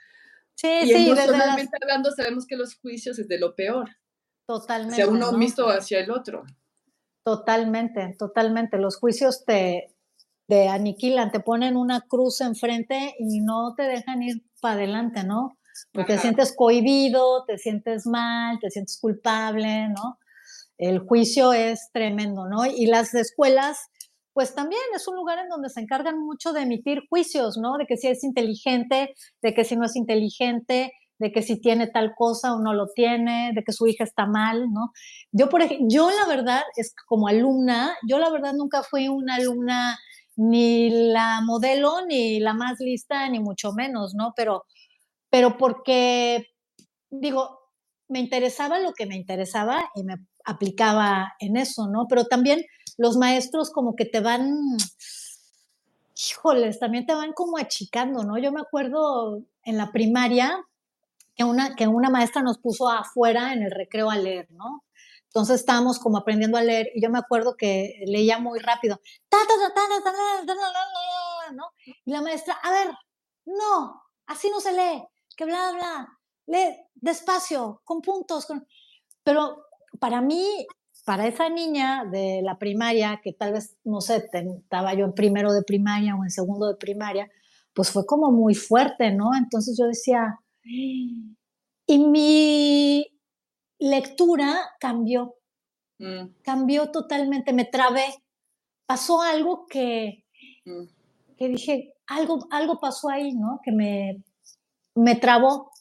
sí, 0.55 0.69
y 0.83 0.89
sí, 0.89 1.07
emocionalmente 1.07 1.77
hablando, 1.81 2.11
sabemos 2.11 2.47
que 2.47 2.57
los 2.57 2.77
juicios 2.77 3.19
es 3.19 3.29
de 3.29 3.39
lo 3.39 3.55
peor. 3.55 3.91
Totalmente. 4.47 4.95
Hacia 4.95 5.09
uno 5.09 5.33
mismo 5.33 5.67
hacia 5.69 6.01
el 6.01 6.11
otro. 6.11 6.45
Totalmente, 7.25 8.17
totalmente. 8.19 8.79
Los 8.79 8.97
juicios 8.97 9.45
te, 9.45 9.95
te 10.49 10.69
aniquilan, 10.69 11.31
te 11.31 11.41
ponen 11.41 11.77
una 11.77 12.01
cruz 12.03 12.41
enfrente 12.41 13.15
y 13.19 13.41
no 13.41 13.75
te 13.77 13.85
dejan 13.85 14.23
ir 14.23 14.45
para 14.61 14.75
adelante, 14.75 15.25
¿no? 15.25 15.57
Porque 15.93 16.15
te 16.15 16.19
sientes 16.21 16.55
cohibido, 16.55 17.45
te 17.47 17.59
sientes 17.59 18.07
mal, 18.07 18.59
te 18.61 18.71
sientes 18.71 18.99
culpable, 19.01 19.89
¿no? 19.89 20.19
El 20.79 20.99
juicio 20.99 21.53
es 21.53 21.91
tremendo, 21.93 22.49
¿no? 22.49 22.67
Y 22.67 22.87
las 22.87 23.15
escuelas, 23.15 23.79
pues 24.33 24.55
también 24.55 24.83
es 24.95 25.07
un 25.09 25.17
lugar 25.17 25.39
en 25.39 25.49
donde 25.49 25.69
se 25.69 25.81
encargan 25.81 26.19
mucho 26.19 26.53
de 26.53 26.63
emitir 26.63 27.03
juicios, 27.09 27.59
¿no? 27.59 27.77
De 27.77 27.87
que 27.87 27.97
si 27.97 28.09
es 28.09 28.25
inteligente, 28.25 29.15
de 29.43 29.55
que 29.55 29.65
si 29.65 29.77
no 29.77 29.85
es 29.85 29.97
inteligente, 29.97 30.93
de 31.19 31.33
que 31.33 31.43
si 31.43 31.61
tiene 31.61 31.87
tal 31.87 32.15
cosa 32.17 32.55
o 32.55 32.61
no 32.61 32.75
lo 32.75 32.89
tiene, 32.89 33.53
de 33.55 33.63
que 33.63 33.73
su 33.73 33.87
hija 33.87 34.05
está 34.05 34.27
mal, 34.27 34.73
¿no? 34.73 34.93
Yo, 35.31 35.49
por 35.49 35.63
ejemplo, 35.63 35.87
yo 35.89 36.11
la 36.11 36.27
verdad 36.27 36.63
es 36.77 36.95
como 37.07 37.29
alumna, 37.29 37.97
yo 38.09 38.19
la 38.19 38.31
verdad 38.31 38.55
nunca 38.55 38.83
fui 38.83 39.09
una 39.09 39.37
alumna 39.37 39.99
ni 40.37 40.91
la 41.13 41.41
modelo, 41.43 42.05
ni 42.07 42.41
la 42.41 42.55
más 42.55 42.81
lista, 42.81 43.29
ni 43.29 43.39
mucho 43.39 43.73
menos, 43.73 44.15
¿no? 44.15 44.33
Pero, 44.35 44.65
pero 45.31 45.57
porque, 45.59 46.47
digo, 47.11 47.61
me 48.09 48.19
interesaba 48.19 48.79
lo 48.79 48.93
que 48.93 49.07
me 49.07 49.17
interesaba 49.17 49.91
y 49.95 50.05
me 50.05 50.17
aplicaba 50.45 51.33
en 51.39 51.57
eso, 51.57 51.87
¿no? 51.89 52.07
Pero 52.09 52.25
también 52.25 52.65
los 52.99 53.17
maestros 53.17 53.71
como 53.71 53.97
que 53.97 54.05
te 54.05 54.21
van, 54.21 54.59
híjoles, 56.15 56.79
también 56.79 57.07
te 57.07 57.15
van 57.15 57.33
como 57.33 57.59
achicando, 57.59 58.23
¿no? 58.25 58.39
Yo 58.39 58.53
me 58.53 58.61
acuerdo 58.61 59.43
en 59.65 59.77
la 59.77 59.93
primaria, 59.93 60.67
que 61.35 61.45
una, 61.45 61.75
que 61.75 61.87
una 61.87 62.11
maestra 62.11 62.43
nos 62.43 62.59
puso 62.59 62.89
afuera 62.89 63.53
en 63.53 63.63
el 63.63 63.71
recreo 63.71 64.11
a 64.11 64.17
leer, 64.17 64.51
¿no? 64.51 64.85
Entonces 65.27 65.61
estábamos 65.61 65.99
como 65.99 66.19
aprendiendo 66.19 66.59
a 66.59 66.63
leer 66.63 66.91
y 66.95 67.03
yo 67.03 67.09
me 67.09 67.19
acuerdo 67.19 67.57
que 67.57 68.03
leía 68.07 68.39
muy 68.39 68.59
rápido. 68.59 69.01
¿no? 71.55 71.65
Y 72.05 72.11
la 72.13 72.21
maestra, 72.21 72.55
a 72.63 72.71
ver, 72.71 72.89
no, 73.47 74.03
así 74.27 74.51
no 74.51 74.61
se 74.61 74.73
lee, 74.73 75.05
que 75.35 75.47
bla, 75.47 75.73
bla, 75.73 76.19
lee 76.47 76.77
despacio, 76.95 77.81
con 77.85 78.03
puntos. 78.03 78.45
Con... 78.45 78.67
Pero 79.25 79.65
para 79.99 80.21
mí, 80.21 80.67
para 81.05 81.27
esa 81.27 81.49
niña 81.49 82.05
de 82.05 82.43
la 82.43 82.59
primaria, 82.59 83.21
que 83.23 83.33
tal 83.33 83.53
vez, 83.53 83.77
no 83.85 84.01
sé, 84.01 84.25
estaba 84.33 84.95
yo 84.95 85.05
en 85.05 85.15
primero 85.15 85.53
de 85.53 85.63
primaria 85.63 86.15
o 86.15 86.23
en 86.23 86.31
segundo 86.31 86.69
de 86.69 86.77
primaria, 86.77 87.31
pues 87.75 87.91
fue 87.91 88.07
como 88.07 88.31
muy 88.31 88.55
fuerte, 88.55 89.13
¿no? 89.13 89.31
Entonces 89.37 89.77
yo 89.79 89.87
decía, 89.87 90.39
y 91.87 91.99
mi 91.99 93.07
lectura 93.79 94.57
cambió, 94.79 95.35
mm. 95.99 96.43
cambió 96.43 96.91
totalmente, 96.91 97.53
me 97.53 97.65
trabé. 97.65 98.05
Pasó 98.87 99.23
algo 99.23 99.67
que, 99.67 100.25
mm. 100.65 100.85
que 101.37 101.49
dije, 101.49 101.95
algo, 102.07 102.47
algo 102.51 102.79
pasó 102.79 103.09
ahí, 103.09 103.33
¿no? 103.33 103.61
Que 103.65 103.73
me, 103.73 104.23
me 104.95 105.17
trabó. 105.17 105.72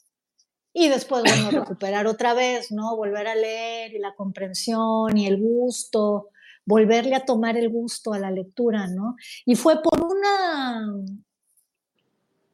Y 0.74 0.88
después, 0.88 1.24
bueno, 1.24 1.52
recuperar 1.52 2.08
otra 2.08 2.34
vez, 2.34 2.72
¿no? 2.72 2.96
Volver 2.96 3.28
a 3.28 3.36
leer 3.36 3.94
y 3.94 4.00
la 4.00 4.16
comprensión 4.16 5.18
y 5.18 5.28
el 5.28 5.38
gusto, 5.38 6.30
volverle 6.66 7.16
a 7.16 7.26
tomar 7.26 7.58
el 7.58 7.70
gusto 7.70 8.14
a 8.14 8.20
la 8.20 8.32
lectura, 8.32 8.88
¿no? 8.88 9.16
Y 9.46 9.56
fue 9.56 9.82
por 9.82 10.02
una, 10.02 10.94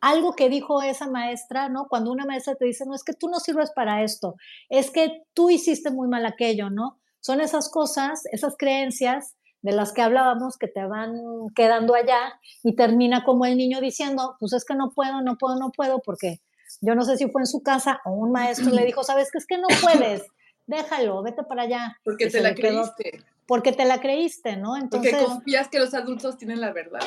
algo 0.02 0.34
que 0.34 0.50
dijo 0.50 0.82
esa 0.82 1.08
maestra, 1.10 1.70
¿no? 1.70 1.88
Cuando 1.88 2.12
una 2.12 2.26
maestra 2.26 2.56
te 2.56 2.66
dice, 2.66 2.86
no, 2.86 2.96
es 2.96 3.04
que 3.04 3.14
tú 3.14 3.30
no 3.30 3.40
sirves 3.40 3.72
para 3.72 4.04
esto, 4.04 4.36
es 4.70 4.92
que 4.92 5.24
tú 5.34 5.50
hiciste 5.50 5.92
muy 5.92 6.08
mal 6.08 6.26
aquello, 6.26 6.70
¿no? 6.70 7.00
Son 7.20 7.42
esas 7.42 7.70
cosas, 7.70 8.24
esas 8.32 8.56
creencias 8.58 9.36
de 9.62 9.74
las 9.74 9.92
que 9.92 10.02
hablábamos 10.02 10.58
que 10.58 10.68
te 10.68 10.86
van 10.86 11.20
quedando 11.56 11.96
allá 11.96 12.40
y 12.64 12.76
termina 12.76 13.24
como 13.24 13.46
el 13.46 13.58
niño 13.58 13.82
diciendo, 13.82 14.38
pues 14.40 14.54
es 14.54 14.64
que 14.64 14.76
no 14.76 14.92
puedo, 14.92 15.22
no 15.22 15.38
puedo, 15.38 15.58
no 15.58 15.72
puedo, 15.72 16.00
porque 16.00 16.42
yo 16.82 16.96
no 16.96 17.04
sé 17.04 17.18
si 17.18 17.30
fue 17.30 17.42
en 17.42 17.48
su 17.48 17.62
casa 17.62 18.00
o 18.06 18.12
un 18.12 18.32
maestro 18.32 18.72
le 18.72 18.86
dijo, 18.86 19.04
sabes 19.04 19.30
que 19.32 19.38
es 19.38 19.46
que 19.46 19.58
no 19.58 19.68
puedes, 19.82 20.24
déjalo, 20.66 21.24
vete 21.24 21.44
para 21.44 21.64
allá. 21.64 21.98
Porque 22.04 22.30
te 22.30 22.42
la 22.42 22.54
creíste 22.54 23.24
porque 23.48 23.72
te 23.72 23.86
la 23.86 24.02
creíste, 24.02 24.58
¿no? 24.58 24.76
Entonces, 24.76 25.14
porque 25.14 25.26
confías 25.26 25.70
que 25.70 25.80
los 25.80 25.94
adultos 25.94 26.38
tienen 26.38 26.60
la 26.60 26.74
verdad. 26.74 27.00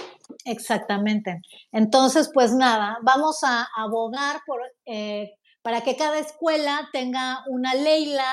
Exactamente. 0.46 1.42
Entonces, 1.70 2.30
pues 2.32 2.54
nada, 2.54 2.98
vamos 3.02 3.40
a 3.44 3.68
abogar 3.76 4.40
por, 4.46 4.60
eh, 4.86 5.34
para 5.62 5.82
que 5.82 5.96
cada 5.96 6.18
escuela 6.18 6.88
tenga 6.92 7.44
una 7.46 7.74
Leila 7.74 8.32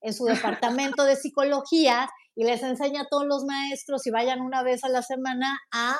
en 0.00 0.14
su 0.14 0.24
departamento 0.24 1.04
de 1.04 1.16
psicología 1.16 2.08
y 2.36 2.44
les 2.44 2.62
enseña 2.62 3.02
a 3.02 3.08
todos 3.10 3.26
los 3.26 3.44
maestros 3.44 4.06
y 4.06 4.10
vayan 4.10 4.40
una 4.40 4.62
vez 4.62 4.84
a 4.84 4.88
la 4.88 5.02
semana 5.02 5.58
a 5.72 5.96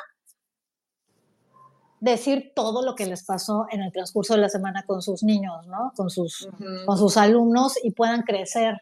decir 2.01 2.53
todo 2.55 2.83
lo 2.83 2.95
que 2.95 3.07
les 3.07 3.25
pasó 3.25 3.66
en 3.70 3.83
el 3.83 3.93
transcurso 3.93 4.35
de 4.35 4.41
la 4.41 4.49
semana 4.49 4.85
con 4.87 5.03
sus 5.03 5.23
niños, 5.23 5.66
¿no? 5.66 5.93
Con 5.97 6.11
sus, 6.11 6.49
con 6.87 6.99
sus 6.99 7.16
alumnos 7.16 7.75
y 7.83 7.93
puedan 7.93 8.23
crecer 8.23 8.77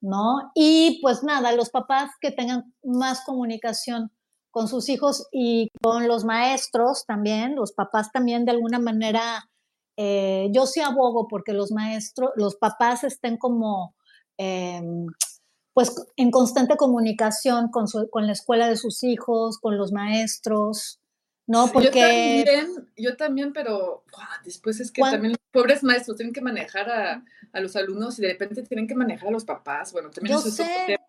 ¿no? 0.00 0.52
Y 0.54 1.00
pues 1.02 1.22
nada, 1.22 1.52
los 1.52 1.70
papás 1.70 2.10
que 2.20 2.30
tengan 2.30 2.72
más 2.84 3.22
comunicación 3.24 4.12
con 4.50 4.68
sus 4.68 4.88
hijos 4.88 5.26
y 5.32 5.68
con 5.82 6.08
los 6.08 6.24
maestros 6.24 7.04
también, 7.06 7.56
los 7.56 7.72
papás 7.72 8.12
también 8.12 8.44
de 8.44 8.52
alguna 8.52 8.78
manera, 8.78 9.50
eh, 9.96 10.48
yo 10.52 10.66
sí 10.66 10.80
abogo 10.80 11.26
porque 11.28 11.52
los 11.52 11.72
maestros, 11.72 12.30
los 12.36 12.56
papás 12.56 13.04
estén 13.04 13.36
como, 13.36 13.94
em, 14.38 15.06
pues 15.74 15.94
en 16.16 16.30
constante 16.30 16.76
comunicación 16.76 17.70
con, 17.70 17.86
con 18.10 18.26
la 18.26 18.32
escuela 18.32 18.68
de 18.68 18.76
sus 18.76 19.02
hijos, 19.04 19.58
con 19.58 19.76
los 19.76 19.92
maestros, 19.92 21.00
¿no? 21.46 21.68
Porque... 21.72 21.86
Yo 21.86 21.92
también, 21.92 22.88
yo 22.96 23.16
también, 23.16 23.52
pero 23.52 24.04
después 24.44 24.80
es 24.80 24.90
que 24.90 25.02
también 25.02 25.32
los 25.32 25.40
pobres 25.52 25.82
maestros 25.82 26.16
tienen 26.16 26.32
que 26.32 26.40
manejar 26.40 26.90
a, 26.90 27.24
a, 27.52 27.60
los 27.60 27.76
alumnos 27.76 28.18
y 28.18 28.22
de 28.22 28.28
repente 28.28 28.62
tienen 28.62 28.86
que 28.86 28.94
manejar 28.94 29.28
a 29.28 29.32
los 29.32 29.44
papás. 29.44 29.92
Bueno, 29.92 30.10
también 30.10 30.36
eso 30.36 30.48
es 30.48 30.60
otro 30.60 30.74
tema. 30.86 31.04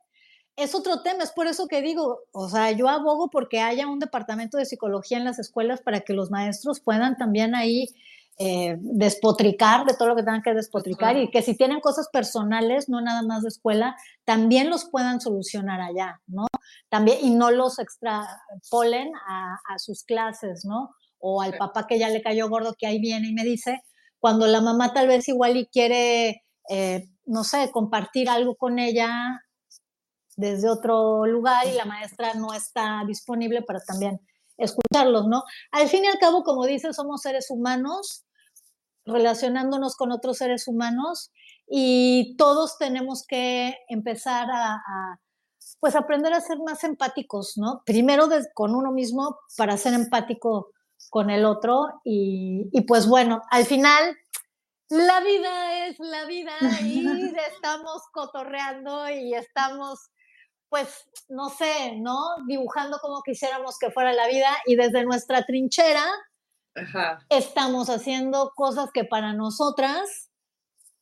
Es 0.56 0.74
otro 0.74 1.02
tema, 1.04 1.24
es 1.24 1.32
por 1.32 1.46
eso 1.46 1.68
que 1.68 1.84
digo, 1.84 2.24
o 2.32 2.50
sea, 2.50 2.72
yo 2.72 2.90
abogo 2.90 3.30
porque 3.30 3.60
haya 3.60 3.88
un 3.88 4.00
departamento 4.00 4.58
de 4.58 4.66
psicología 4.66 5.20
en 5.20 5.24
las 5.24 5.38
escuelas 5.38 5.82
para 5.82 6.00
que 6.00 6.14
los 6.14 6.32
maestros 6.32 6.80
puedan 6.80 7.16
también 7.16 7.54
ahí 7.54 7.94
eh, 8.40 8.78
despotricar 8.80 9.86
de 9.86 9.96
todo 9.96 10.10
lo 10.10 10.16
que 10.16 10.24
tengan 10.24 10.44
que 10.44 10.54
despotricar 10.54 11.18
y 11.18 11.32
que 11.32 11.42
si 11.42 11.56
tienen 11.56 11.80
cosas 11.80 12.08
personales, 12.12 12.88
no 12.88 13.02
nada 13.02 13.24
más 13.24 13.42
de 13.42 13.50
escuela, 13.50 13.96
también 14.26 14.70
los 14.70 14.86
puedan 14.90 15.20
solucionar 15.20 15.82
allá, 15.82 16.22
¿no? 16.28 16.46
también, 16.90 17.18
y 17.22 17.32
no 17.32 17.52
los 17.52 17.80
extrapolen 17.80 19.12
a, 19.28 19.58
a 19.68 19.80
sus 19.80 20.04
clases, 20.04 20.66
¿no? 20.66 20.92
O 21.20 21.42
al 21.42 21.58
papá 21.58 21.88
que 21.88 22.00
ya 22.00 22.10
le 22.10 22.22
cayó 22.22 22.50
gordo 22.50 22.76
que 22.78 22.88
ahí 22.88 23.00
viene 23.00 23.30
y 23.30 23.34
me 23.34 23.44
dice, 23.44 23.82
cuando 24.20 24.48
la 24.48 24.62
mamá 24.62 24.94
tal 24.94 25.08
vez 25.08 25.28
igual 25.28 25.58
y 25.58 25.68
quiere, 25.68 26.44
eh, 26.70 27.10
no 27.26 27.44
sé, 27.44 27.72
compartir 27.72 28.30
algo 28.30 28.56
con 28.56 28.80
ella 28.80 29.42
desde 30.36 30.70
otro 30.70 31.26
lugar 31.26 31.66
y 31.68 31.74
la 31.74 31.86
maestra 31.86 32.36
no 32.36 32.54
está 32.54 33.04
disponible 33.08 33.64
para 33.64 33.80
también 33.80 34.20
escucharlos, 34.58 35.28
¿no? 35.28 35.44
Al 35.72 35.88
fin 35.88 36.06
y 36.06 36.08
al 36.08 36.20
cabo, 36.20 36.44
como 36.44 36.66
dices, 36.66 36.96
somos 36.96 37.22
seres 37.22 37.50
humanos 37.50 38.27
relacionándonos 39.08 39.96
con 39.96 40.12
otros 40.12 40.38
seres 40.38 40.68
humanos 40.68 41.32
y 41.68 42.36
todos 42.38 42.78
tenemos 42.78 43.26
que 43.28 43.76
empezar 43.90 44.48
a 44.52 45.20
pues 45.80 45.96
aprender 45.96 46.34
a 46.34 46.42
ser 46.42 46.58
más 46.60 46.84
empáticos, 46.84 47.54
¿no? 47.58 47.84
Primero 47.86 48.28
con 48.54 48.76
uno 48.76 48.92
mismo 48.92 49.38
para 49.56 49.78
ser 49.78 49.94
empático 49.94 50.72
con 51.10 51.30
el 51.30 51.46
otro 51.46 52.02
y, 52.04 52.70
pues 52.88 53.08
bueno, 53.08 53.42
al 53.52 53.66
final 53.66 54.16
la 54.90 55.20
vida 55.22 55.88
es 55.88 56.00
la 56.00 56.26
vida 56.26 56.54
y 56.82 57.06
estamos 57.54 58.04
cotorreando 58.12 59.10
y 59.10 59.34
estamos, 59.34 60.00
pues, 60.70 60.90
no 61.30 61.50
sé, 61.50 61.98
¿no? 61.98 62.18
Dibujando 62.48 62.98
como 63.00 63.22
quisiéramos 63.22 63.78
que 63.78 63.92
fuera 63.92 64.14
la 64.14 64.28
vida 64.28 64.50
y 64.66 64.76
desde 64.76 65.06
nuestra 65.06 65.46
trinchera 65.46 66.06
estamos 67.30 67.90
haciendo 67.90 68.52
cosas 68.56 68.92
que 68.92 69.04
para 69.04 69.34
nosotras 69.34 70.30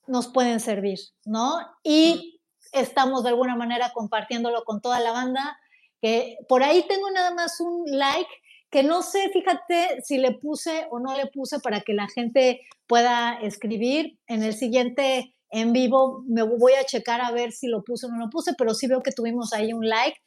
nos 0.08 0.28
pueden 0.28 0.60
servir, 0.60 1.00
¿no? 1.26 1.60
Y 1.84 2.42
estamos 2.72 3.24
de 3.24 3.30
alguna 3.30 3.56
manera 3.56 3.92
compartiéndolo 3.94 4.64
con 4.64 4.82
toda 4.82 5.00
la 5.00 5.12
banda, 5.12 5.58
que 6.02 6.38
por 6.48 6.64
ahí 6.64 6.86
tengo 6.88 7.10
nada 7.12 7.34
más 7.34 7.60
un 7.60 7.84
like 7.86 8.30
que 8.70 8.84
no 8.84 9.04
sé, 9.04 9.30
fíjate 9.32 10.02
si 10.04 10.18
le 10.18 10.34
puse 10.34 10.88
o 10.92 11.00
no 11.00 11.16
le 11.16 11.28
puse 11.28 11.60
para 11.60 11.82
que 11.82 11.94
la 11.94 12.08
gente 12.08 12.62
pueda 12.88 13.40
escribir. 13.42 14.20
En 14.28 14.44
el 14.44 14.54
siguiente 14.54 15.34
en 15.50 15.72
vivo 15.72 16.24
me 16.28 16.44
voy 16.44 16.74
a 16.74 16.84
checar 16.84 17.22
a 17.22 17.32
ver 17.32 17.54
si 17.54 17.68
lo 17.68 17.84
puse 17.84 18.08
o 18.08 18.10
no 18.10 18.18
lo 18.18 18.30
puse, 18.30 18.54
pero 18.58 18.74
sí 18.74 18.88
veo 18.88 19.02
que 19.02 19.12
tuvimos 19.12 19.54
ahí 19.54 19.72
un 19.72 19.88
like. 19.88 20.20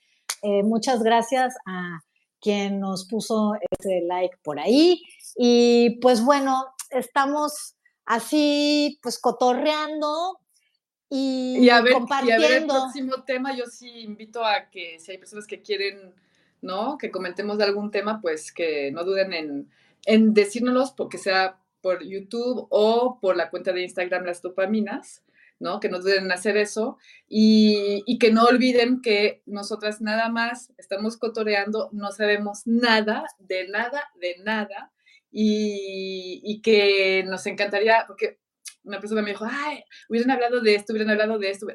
Eh, 0.42 0.62
muchas 0.62 1.02
gracias 1.02 1.54
a 1.66 2.00
quien 2.40 2.80
nos 2.80 3.06
puso 3.06 3.54
ese 3.70 4.02
like 4.06 4.36
por 4.42 4.58
ahí. 4.58 5.02
Y 5.36 5.98
pues 6.00 6.24
bueno, 6.24 6.64
estamos 6.90 7.76
así 8.04 8.98
pues 9.02 9.18
cotorreando 9.18 10.40
y, 11.10 11.68
a 11.70 11.80
ver, 11.80 11.94
compartiendo. 11.94 12.42
Y 12.42 12.46
a 12.46 12.48
ver 12.48 12.62
el 12.62 12.66
próximo 12.66 13.24
tema, 13.24 13.56
yo 13.56 13.64
sí 13.66 13.88
invito 14.00 14.44
a 14.44 14.68
que 14.70 14.98
si 15.00 15.12
hay 15.12 15.18
personas 15.18 15.46
que 15.46 15.62
quieren 15.62 16.14
¿no? 16.60 16.98
Que 16.98 17.10
comentemos 17.10 17.58
de 17.58 17.64
algún 17.64 17.90
tema, 17.90 18.20
pues 18.20 18.52
que 18.52 18.90
no 18.92 19.04
duden 19.04 19.32
en, 19.32 19.70
en 20.06 20.34
decírnoslos, 20.34 20.92
porque 20.92 21.18
sea 21.18 21.58
por 21.80 22.02
YouTube 22.04 22.66
o 22.70 23.18
por 23.20 23.36
la 23.36 23.50
cuenta 23.50 23.72
de 23.72 23.82
Instagram 23.82 24.24
Las 24.24 24.42
Dopaminas, 24.42 25.22
¿no? 25.58 25.80
Que 25.80 25.88
no 25.88 25.98
duden 26.00 26.24
en 26.24 26.32
hacer 26.32 26.56
eso 26.56 26.98
y, 27.28 28.02
y, 28.06 28.18
que 28.18 28.32
no 28.32 28.44
olviden 28.44 29.00
que 29.02 29.42
nosotras 29.46 30.00
nada 30.00 30.28
más 30.28 30.72
estamos 30.78 31.16
cotoreando, 31.16 31.88
no 31.92 32.12
sabemos 32.12 32.62
nada, 32.66 33.24
de 33.38 33.68
nada, 33.68 34.04
de 34.20 34.36
nada 34.44 34.92
y, 35.30 36.40
y 36.44 36.62
que 36.62 37.24
nos 37.26 37.46
encantaría, 37.46 38.04
porque 38.06 38.38
una 38.84 39.00
persona 39.00 39.22
me 39.22 39.30
dijo, 39.30 39.46
ay, 39.50 39.84
hubieran 40.08 40.30
hablado 40.30 40.60
de 40.60 40.74
esto, 40.74 40.92
hubieran 40.92 41.10
hablado 41.10 41.38
de 41.38 41.50
esto. 41.50 41.66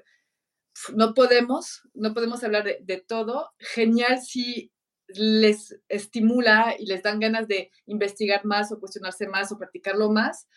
No 0.95 1.13
podemos, 1.13 1.83
no 1.93 2.13
podemos 2.13 2.43
hablar 2.43 2.63
de, 2.63 2.79
de 2.81 2.97
todo. 2.97 3.51
Genial 3.59 4.19
si 4.21 4.71
les 5.07 5.79
estimula 5.89 6.75
y 6.77 6.85
les 6.85 7.03
dan 7.03 7.19
ganas 7.19 7.47
de 7.47 7.71
investigar 7.85 8.45
más 8.45 8.71
o 8.71 8.79
cuestionarse 8.79 9.27
más 9.27 9.51
o 9.51 9.57
practicarlo 9.57 10.09
más, 10.09 10.47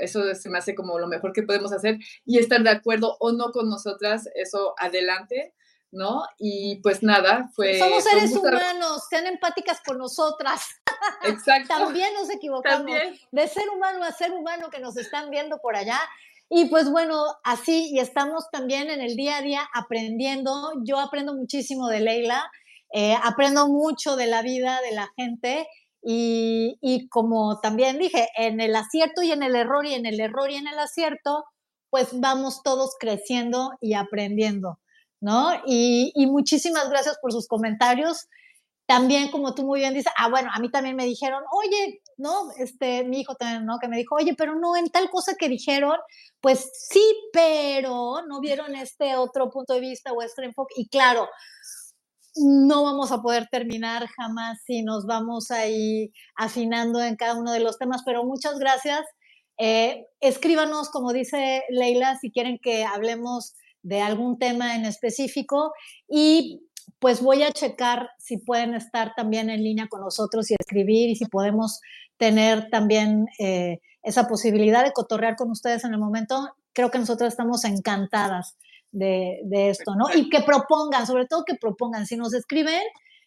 eso 0.00 0.34
se 0.34 0.50
me 0.50 0.58
hace 0.58 0.74
como 0.74 0.98
lo 0.98 1.06
mejor 1.06 1.32
que 1.32 1.42
podemos 1.42 1.72
hacer 1.72 1.98
y 2.24 2.38
estar 2.38 2.62
de 2.62 2.70
acuerdo 2.70 3.16
o 3.20 3.32
no 3.32 3.52
con 3.52 3.68
nosotras, 3.68 4.28
eso 4.34 4.74
adelante, 4.78 5.54
¿no? 5.90 6.22
Y 6.38 6.80
pues 6.82 7.02
nada, 7.02 7.50
fue... 7.54 7.78
Somos 7.78 8.04
seres 8.04 8.34
humanos, 8.36 9.02
sean 9.10 9.26
empáticas 9.26 9.80
con 9.84 9.98
nosotras. 9.98 10.62
Exacto. 11.24 11.68
También 11.68 12.12
nos 12.14 12.30
equivocamos. 12.30 12.96
De 13.30 13.48
ser 13.48 13.68
humano 13.70 14.04
a 14.04 14.12
ser 14.12 14.32
humano 14.32 14.70
que 14.70 14.80
nos 14.80 14.96
están 14.96 15.30
viendo 15.30 15.58
por 15.58 15.76
allá. 15.76 16.00
Y 16.48 16.66
pues 16.66 16.90
bueno, 16.90 17.24
así 17.44 17.90
y 17.92 17.98
estamos 17.98 18.50
también 18.50 18.90
en 18.90 19.00
el 19.00 19.16
día 19.16 19.38
a 19.38 19.42
día 19.42 19.68
aprendiendo. 19.74 20.72
Yo 20.84 20.98
aprendo 20.98 21.34
muchísimo 21.34 21.88
de 21.88 22.00
Leila 22.00 22.50
eh, 22.94 23.16
aprendo 23.22 23.68
mucho 23.68 24.16
de 24.16 24.26
la 24.26 24.42
vida 24.42 24.80
de 24.82 24.92
la 24.94 25.10
gente 25.16 25.66
y, 26.02 26.78
y, 26.80 27.08
como 27.08 27.60
también 27.60 27.98
dije, 27.98 28.28
en 28.36 28.60
el 28.60 28.74
acierto 28.74 29.22
y 29.22 29.30
en 29.30 29.42
el 29.42 29.54
error 29.54 29.86
y 29.86 29.94
en 29.94 30.06
el 30.06 30.18
error 30.20 30.50
y 30.50 30.56
en 30.56 30.66
el 30.66 30.78
acierto, 30.78 31.44
pues 31.90 32.08
vamos 32.12 32.62
todos 32.62 32.96
creciendo 32.98 33.72
y 33.80 33.94
aprendiendo, 33.94 34.80
¿no? 35.20 35.52
Y, 35.66 36.12
y 36.14 36.26
muchísimas 36.26 36.88
gracias 36.90 37.18
por 37.20 37.32
sus 37.32 37.46
comentarios. 37.46 38.28
También, 38.86 39.30
como 39.30 39.54
tú 39.54 39.64
muy 39.64 39.80
bien 39.80 39.94
dices, 39.94 40.12
ah, 40.16 40.28
bueno, 40.28 40.50
a 40.52 40.58
mí 40.58 40.70
también 40.70 40.96
me 40.96 41.04
dijeron, 41.04 41.42
oye, 41.52 42.02
¿no? 42.16 42.50
Este, 42.58 43.04
mi 43.04 43.20
hijo 43.20 43.34
también, 43.36 43.64
¿no? 43.64 43.78
Que 43.78 43.88
me 43.88 43.96
dijo, 43.96 44.16
oye, 44.16 44.34
pero 44.36 44.54
no, 44.54 44.76
en 44.76 44.90
tal 44.90 45.08
cosa 45.10 45.34
que 45.38 45.48
dijeron, 45.48 45.96
pues 46.40 46.70
sí, 46.88 47.02
pero 47.32 48.22
no 48.26 48.40
vieron 48.40 48.74
este 48.74 49.16
otro 49.16 49.50
punto 49.50 49.74
de 49.74 49.80
vista 49.80 50.12
o 50.12 50.22
este 50.22 50.44
enfoque. 50.44 50.74
Y 50.76 50.88
claro, 50.88 51.28
no 52.36 52.84
vamos 52.84 53.12
a 53.12 53.22
poder 53.22 53.48
terminar 53.50 54.06
jamás 54.08 54.58
si 54.66 54.82
nos 54.82 55.06
vamos 55.06 55.50
ahí 55.50 56.12
afinando 56.36 57.02
en 57.02 57.16
cada 57.16 57.34
uno 57.38 57.52
de 57.52 57.60
los 57.60 57.78
temas, 57.78 58.02
pero 58.04 58.24
muchas 58.24 58.58
gracias. 58.58 59.02
Eh, 59.58 60.06
escríbanos, 60.20 60.90
como 60.90 61.12
dice 61.12 61.62
Leila, 61.70 62.18
si 62.18 62.30
quieren 62.30 62.58
que 62.62 62.84
hablemos 62.84 63.54
de 63.82 64.00
algún 64.00 64.38
tema 64.38 64.76
en 64.76 64.84
específico 64.84 65.72
y 66.08 66.62
pues 66.98 67.20
voy 67.20 67.42
a 67.42 67.52
checar 67.52 68.10
si 68.18 68.38
pueden 68.38 68.74
estar 68.74 69.12
también 69.14 69.50
en 69.50 69.62
línea 69.62 69.88
con 69.88 70.00
nosotros 70.00 70.50
y 70.50 70.54
escribir 70.58 71.10
y 71.10 71.16
si 71.16 71.26
podemos 71.26 71.80
tener 72.16 72.70
también 72.70 73.26
eh, 73.38 73.80
esa 74.02 74.28
posibilidad 74.28 74.84
de 74.84 74.92
cotorrear 74.92 75.36
con 75.36 75.50
ustedes 75.50 75.84
en 75.84 75.92
el 75.94 75.98
momento. 75.98 76.48
Creo 76.72 76.90
que 76.90 76.98
nosotros 76.98 77.28
estamos 77.28 77.64
encantadas 77.64 78.56
de, 78.92 79.70
esto, 79.70 79.94
¿no? 79.96 80.06
Y 80.14 80.28
que 80.28 80.42
propongan, 80.42 81.06
sobre 81.06 81.26
todo 81.26 81.44
que 81.44 81.56
propongan, 81.56 82.06
si 82.06 82.16
nos 82.16 82.34
escriben, 82.34 82.82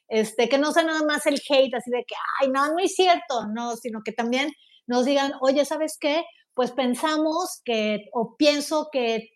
este, 0.08 0.48
que 0.48 0.58
no 0.58 0.72
sea 0.72 0.84
nada 0.84 1.02
más 1.04 1.26
el 1.26 1.42
hate, 1.50 1.74
así 1.74 1.90
de 1.90 2.06
que, 2.08 2.16
ay, 2.42 2.50
no, 2.50 2.68
no 2.68 2.80
es 2.80 2.94
cierto, 2.96 3.48
no, 3.54 3.76
sino 3.76 4.02
que 4.04 4.12
también 4.12 4.52
nos 4.88 5.06
digan, 5.06 5.34
oye, 5.42 5.66
¿sabes 5.66 5.98
qué? 6.00 6.24
Pues 6.54 6.72
pensamos 6.72 7.62
que, 7.66 8.06
o 8.14 8.36
pienso 8.38 8.90
que 8.92 9.30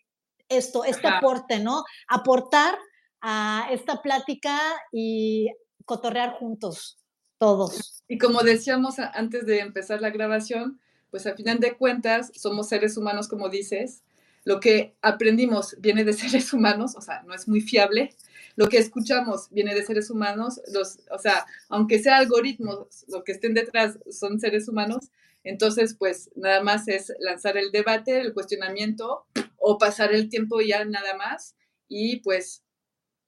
esto, 0.48 0.84
este 0.84 1.08
aporte, 1.08 1.58
¿no? 1.58 1.84
Aportar 2.08 2.78
a 3.20 3.68
esta 3.70 4.00
plática 4.00 4.58
y 4.92 5.48
cotorrear 5.84 6.38
juntos, 6.38 6.98
todos. 7.38 8.02
Y 8.08 8.18
como 8.18 8.42
decíamos 8.42 8.98
antes 8.98 9.46
de 9.46 9.60
empezar 9.60 10.00
la 10.00 10.10
grabación, 10.10 10.80
pues 11.10 11.26
al 11.26 11.34
final 11.34 11.58
de 11.58 11.76
cuentas 11.76 12.30
somos 12.34 12.68
seres 12.68 12.96
humanos, 12.96 13.28
como 13.28 13.48
dices, 13.48 14.02
lo 14.44 14.60
que 14.60 14.96
aprendimos 15.02 15.76
viene 15.78 16.04
de 16.04 16.12
seres 16.12 16.52
humanos, 16.52 16.96
o 16.96 17.00
sea, 17.00 17.22
no 17.22 17.34
es 17.34 17.48
muy 17.48 17.60
fiable. 17.60 18.14
Lo 18.56 18.68
que 18.68 18.78
escuchamos 18.78 19.48
viene 19.50 19.74
de 19.74 19.84
seres 19.84 20.10
humanos, 20.10 20.60
los, 20.72 20.98
o 21.10 21.18
sea, 21.18 21.46
aunque 21.68 21.98
sea 21.98 22.18
algoritmos, 22.18 23.04
lo 23.08 23.24
que 23.24 23.32
estén 23.32 23.54
detrás 23.54 23.98
son 24.10 24.40
seres 24.40 24.68
humanos. 24.68 25.10
Entonces, 25.44 25.94
pues 25.98 26.30
nada 26.34 26.62
más 26.62 26.86
es 26.88 27.12
lanzar 27.20 27.56
el 27.56 27.70
debate, 27.70 28.20
el 28.20 28.34
cuestionamiento 28.34 29.24
o 29.56 29.78
pasar 29.78 30.12
el 30.12 30.28
tiempo 30.28 30.60
ya 30.60 30.84
nada 30.84 31.16
más. 31.16 31.56
Y 31.88 32.16
pues 32.20 32.62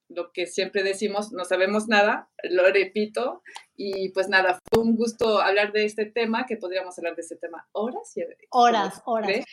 lo 0.09 0.31
que 0.31 0.45
siempre 0.45 0.83
decimos, 0.83 1.31
no 1.31 1.45
sabemos 1.45 1.87
nada, 1.87 2.29
lo 2.43 2.67
repito, 2.71 3.41
y 3.75 4.09
pues 4.09 4.29
nada, 4.29 4.59
fue 4.69 4.83
un 4.83 4.95
gusto 4.95 5.41
hablar 5.41 5.71
de 5.71 5.85
este 5.85 6.05
tema, 6.05 6.45
que 6.45 6.57
podríamos 6.57 6.95
hablar 6.99 7.15
de 7.15 7.21
este 7.21 7.35
tema 7.35 7.67
horas. 7.71 8.15
Y, 8.15 8.21
horas, 8.51 9.01
horas 9.05 9.43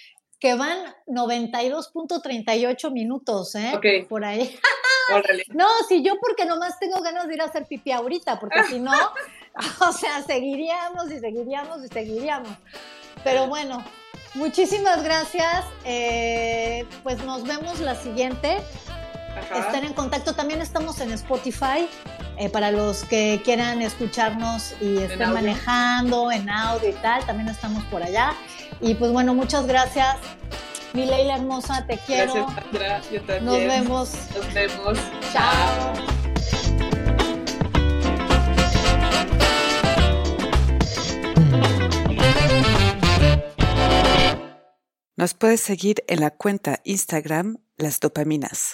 que 0.40 0.54
van 0.54 0.78
92.38 1.06 2.90
minutos, 2.90 3.54
¿eh? 3.54 3.72
Ok. 3.76 4.08
Por 4.08 4.24
ahí. 4.24 4.58
Órale. 5.14 5.44
no, 5.48 5.66
si 5.88 6.02
yo 6.02 6.18
porque 6.20 6.44
nomás 6.44 6.78
tengo 6.78 7.00
ganas 7.02 7.26
de 7.26 7.34
ir 7.34 7.42
a 7.42 7.46
hacer 7.46 7.66
pipí 7.66 7.90
ahorita, 7.90 8.38
porque 8.38 8.62
si 8.64 8.78
no, 8.78 8.92
o 9.88 9.92
sea, 9.92 10.22
seguiríamos 10.22 11.10
y 11.10 11.18
seguiríamos 11.18 11.84
y 11.84 11.88
seguiríamos. 11.88 12.50
Pero 13.22 13.48
bueno, 13.48 13.84
muchísimas 14.34 15.02
gracias. 15.02 15.64
Eh, 15.84 16.86
pues 17.02 17.22
nos 17.24 17.44
vemos 17.44 17.80
la 17.80 17.94
siguiente. 17.94 18.58
Estén 19.54 19.84
en 19.84 19.92
contacto. 19.92 20.34
También 20.34 20.60
estamos 20.60 21.00
en 21.00 21.12
Spotify 21.12 21.88
eh, 22.38 22.48
para 22.48 22.70
los 22.70 23.04
que 23.04 23.40
quieran 23.44 23.82
escucharnos 23.82 24.74
y 24.80 24.98
estén 24.98 25.32
manejando 25.32 26.32
en 26.32 26.48
audio 26.48 26.88
y 26.88 26.94
tal. 26.94 27.24
También 27.26 27.48
estamos 27.48 27.84
por 27.84 28.02
allá. 28.02 28.34
Y 28.80 28.94
pues 28.94 29.12
bueno, 29.12 29.34
muchas 29.34 29.66
gracias. 29.66 30.16
Mi 30.92 31.06
Leila 31.06 31.36
hermosa, 31.36 31.86
te 31.86 31.98
quiero. 31.98 32.46
Gracias, 32.72 33.10
Yo 33.12 33.22
también. 33.22 33.44
Nos 33.44 33.58
vemos. 33.58 34.14
Nos 34.34 34.54
vemos. 34.54 34.98
Chao. 35.32 35.92
Nos 45.16 45.34
puedes 45.34 45.60
seguir 45.60 46.02
en 46.08 46.20
la 46.20 46.30
cuenta 46.30 46.80
Instagram 46.82 47.58
Las 47.76 48.00
Dopaminas. 48.00 48.68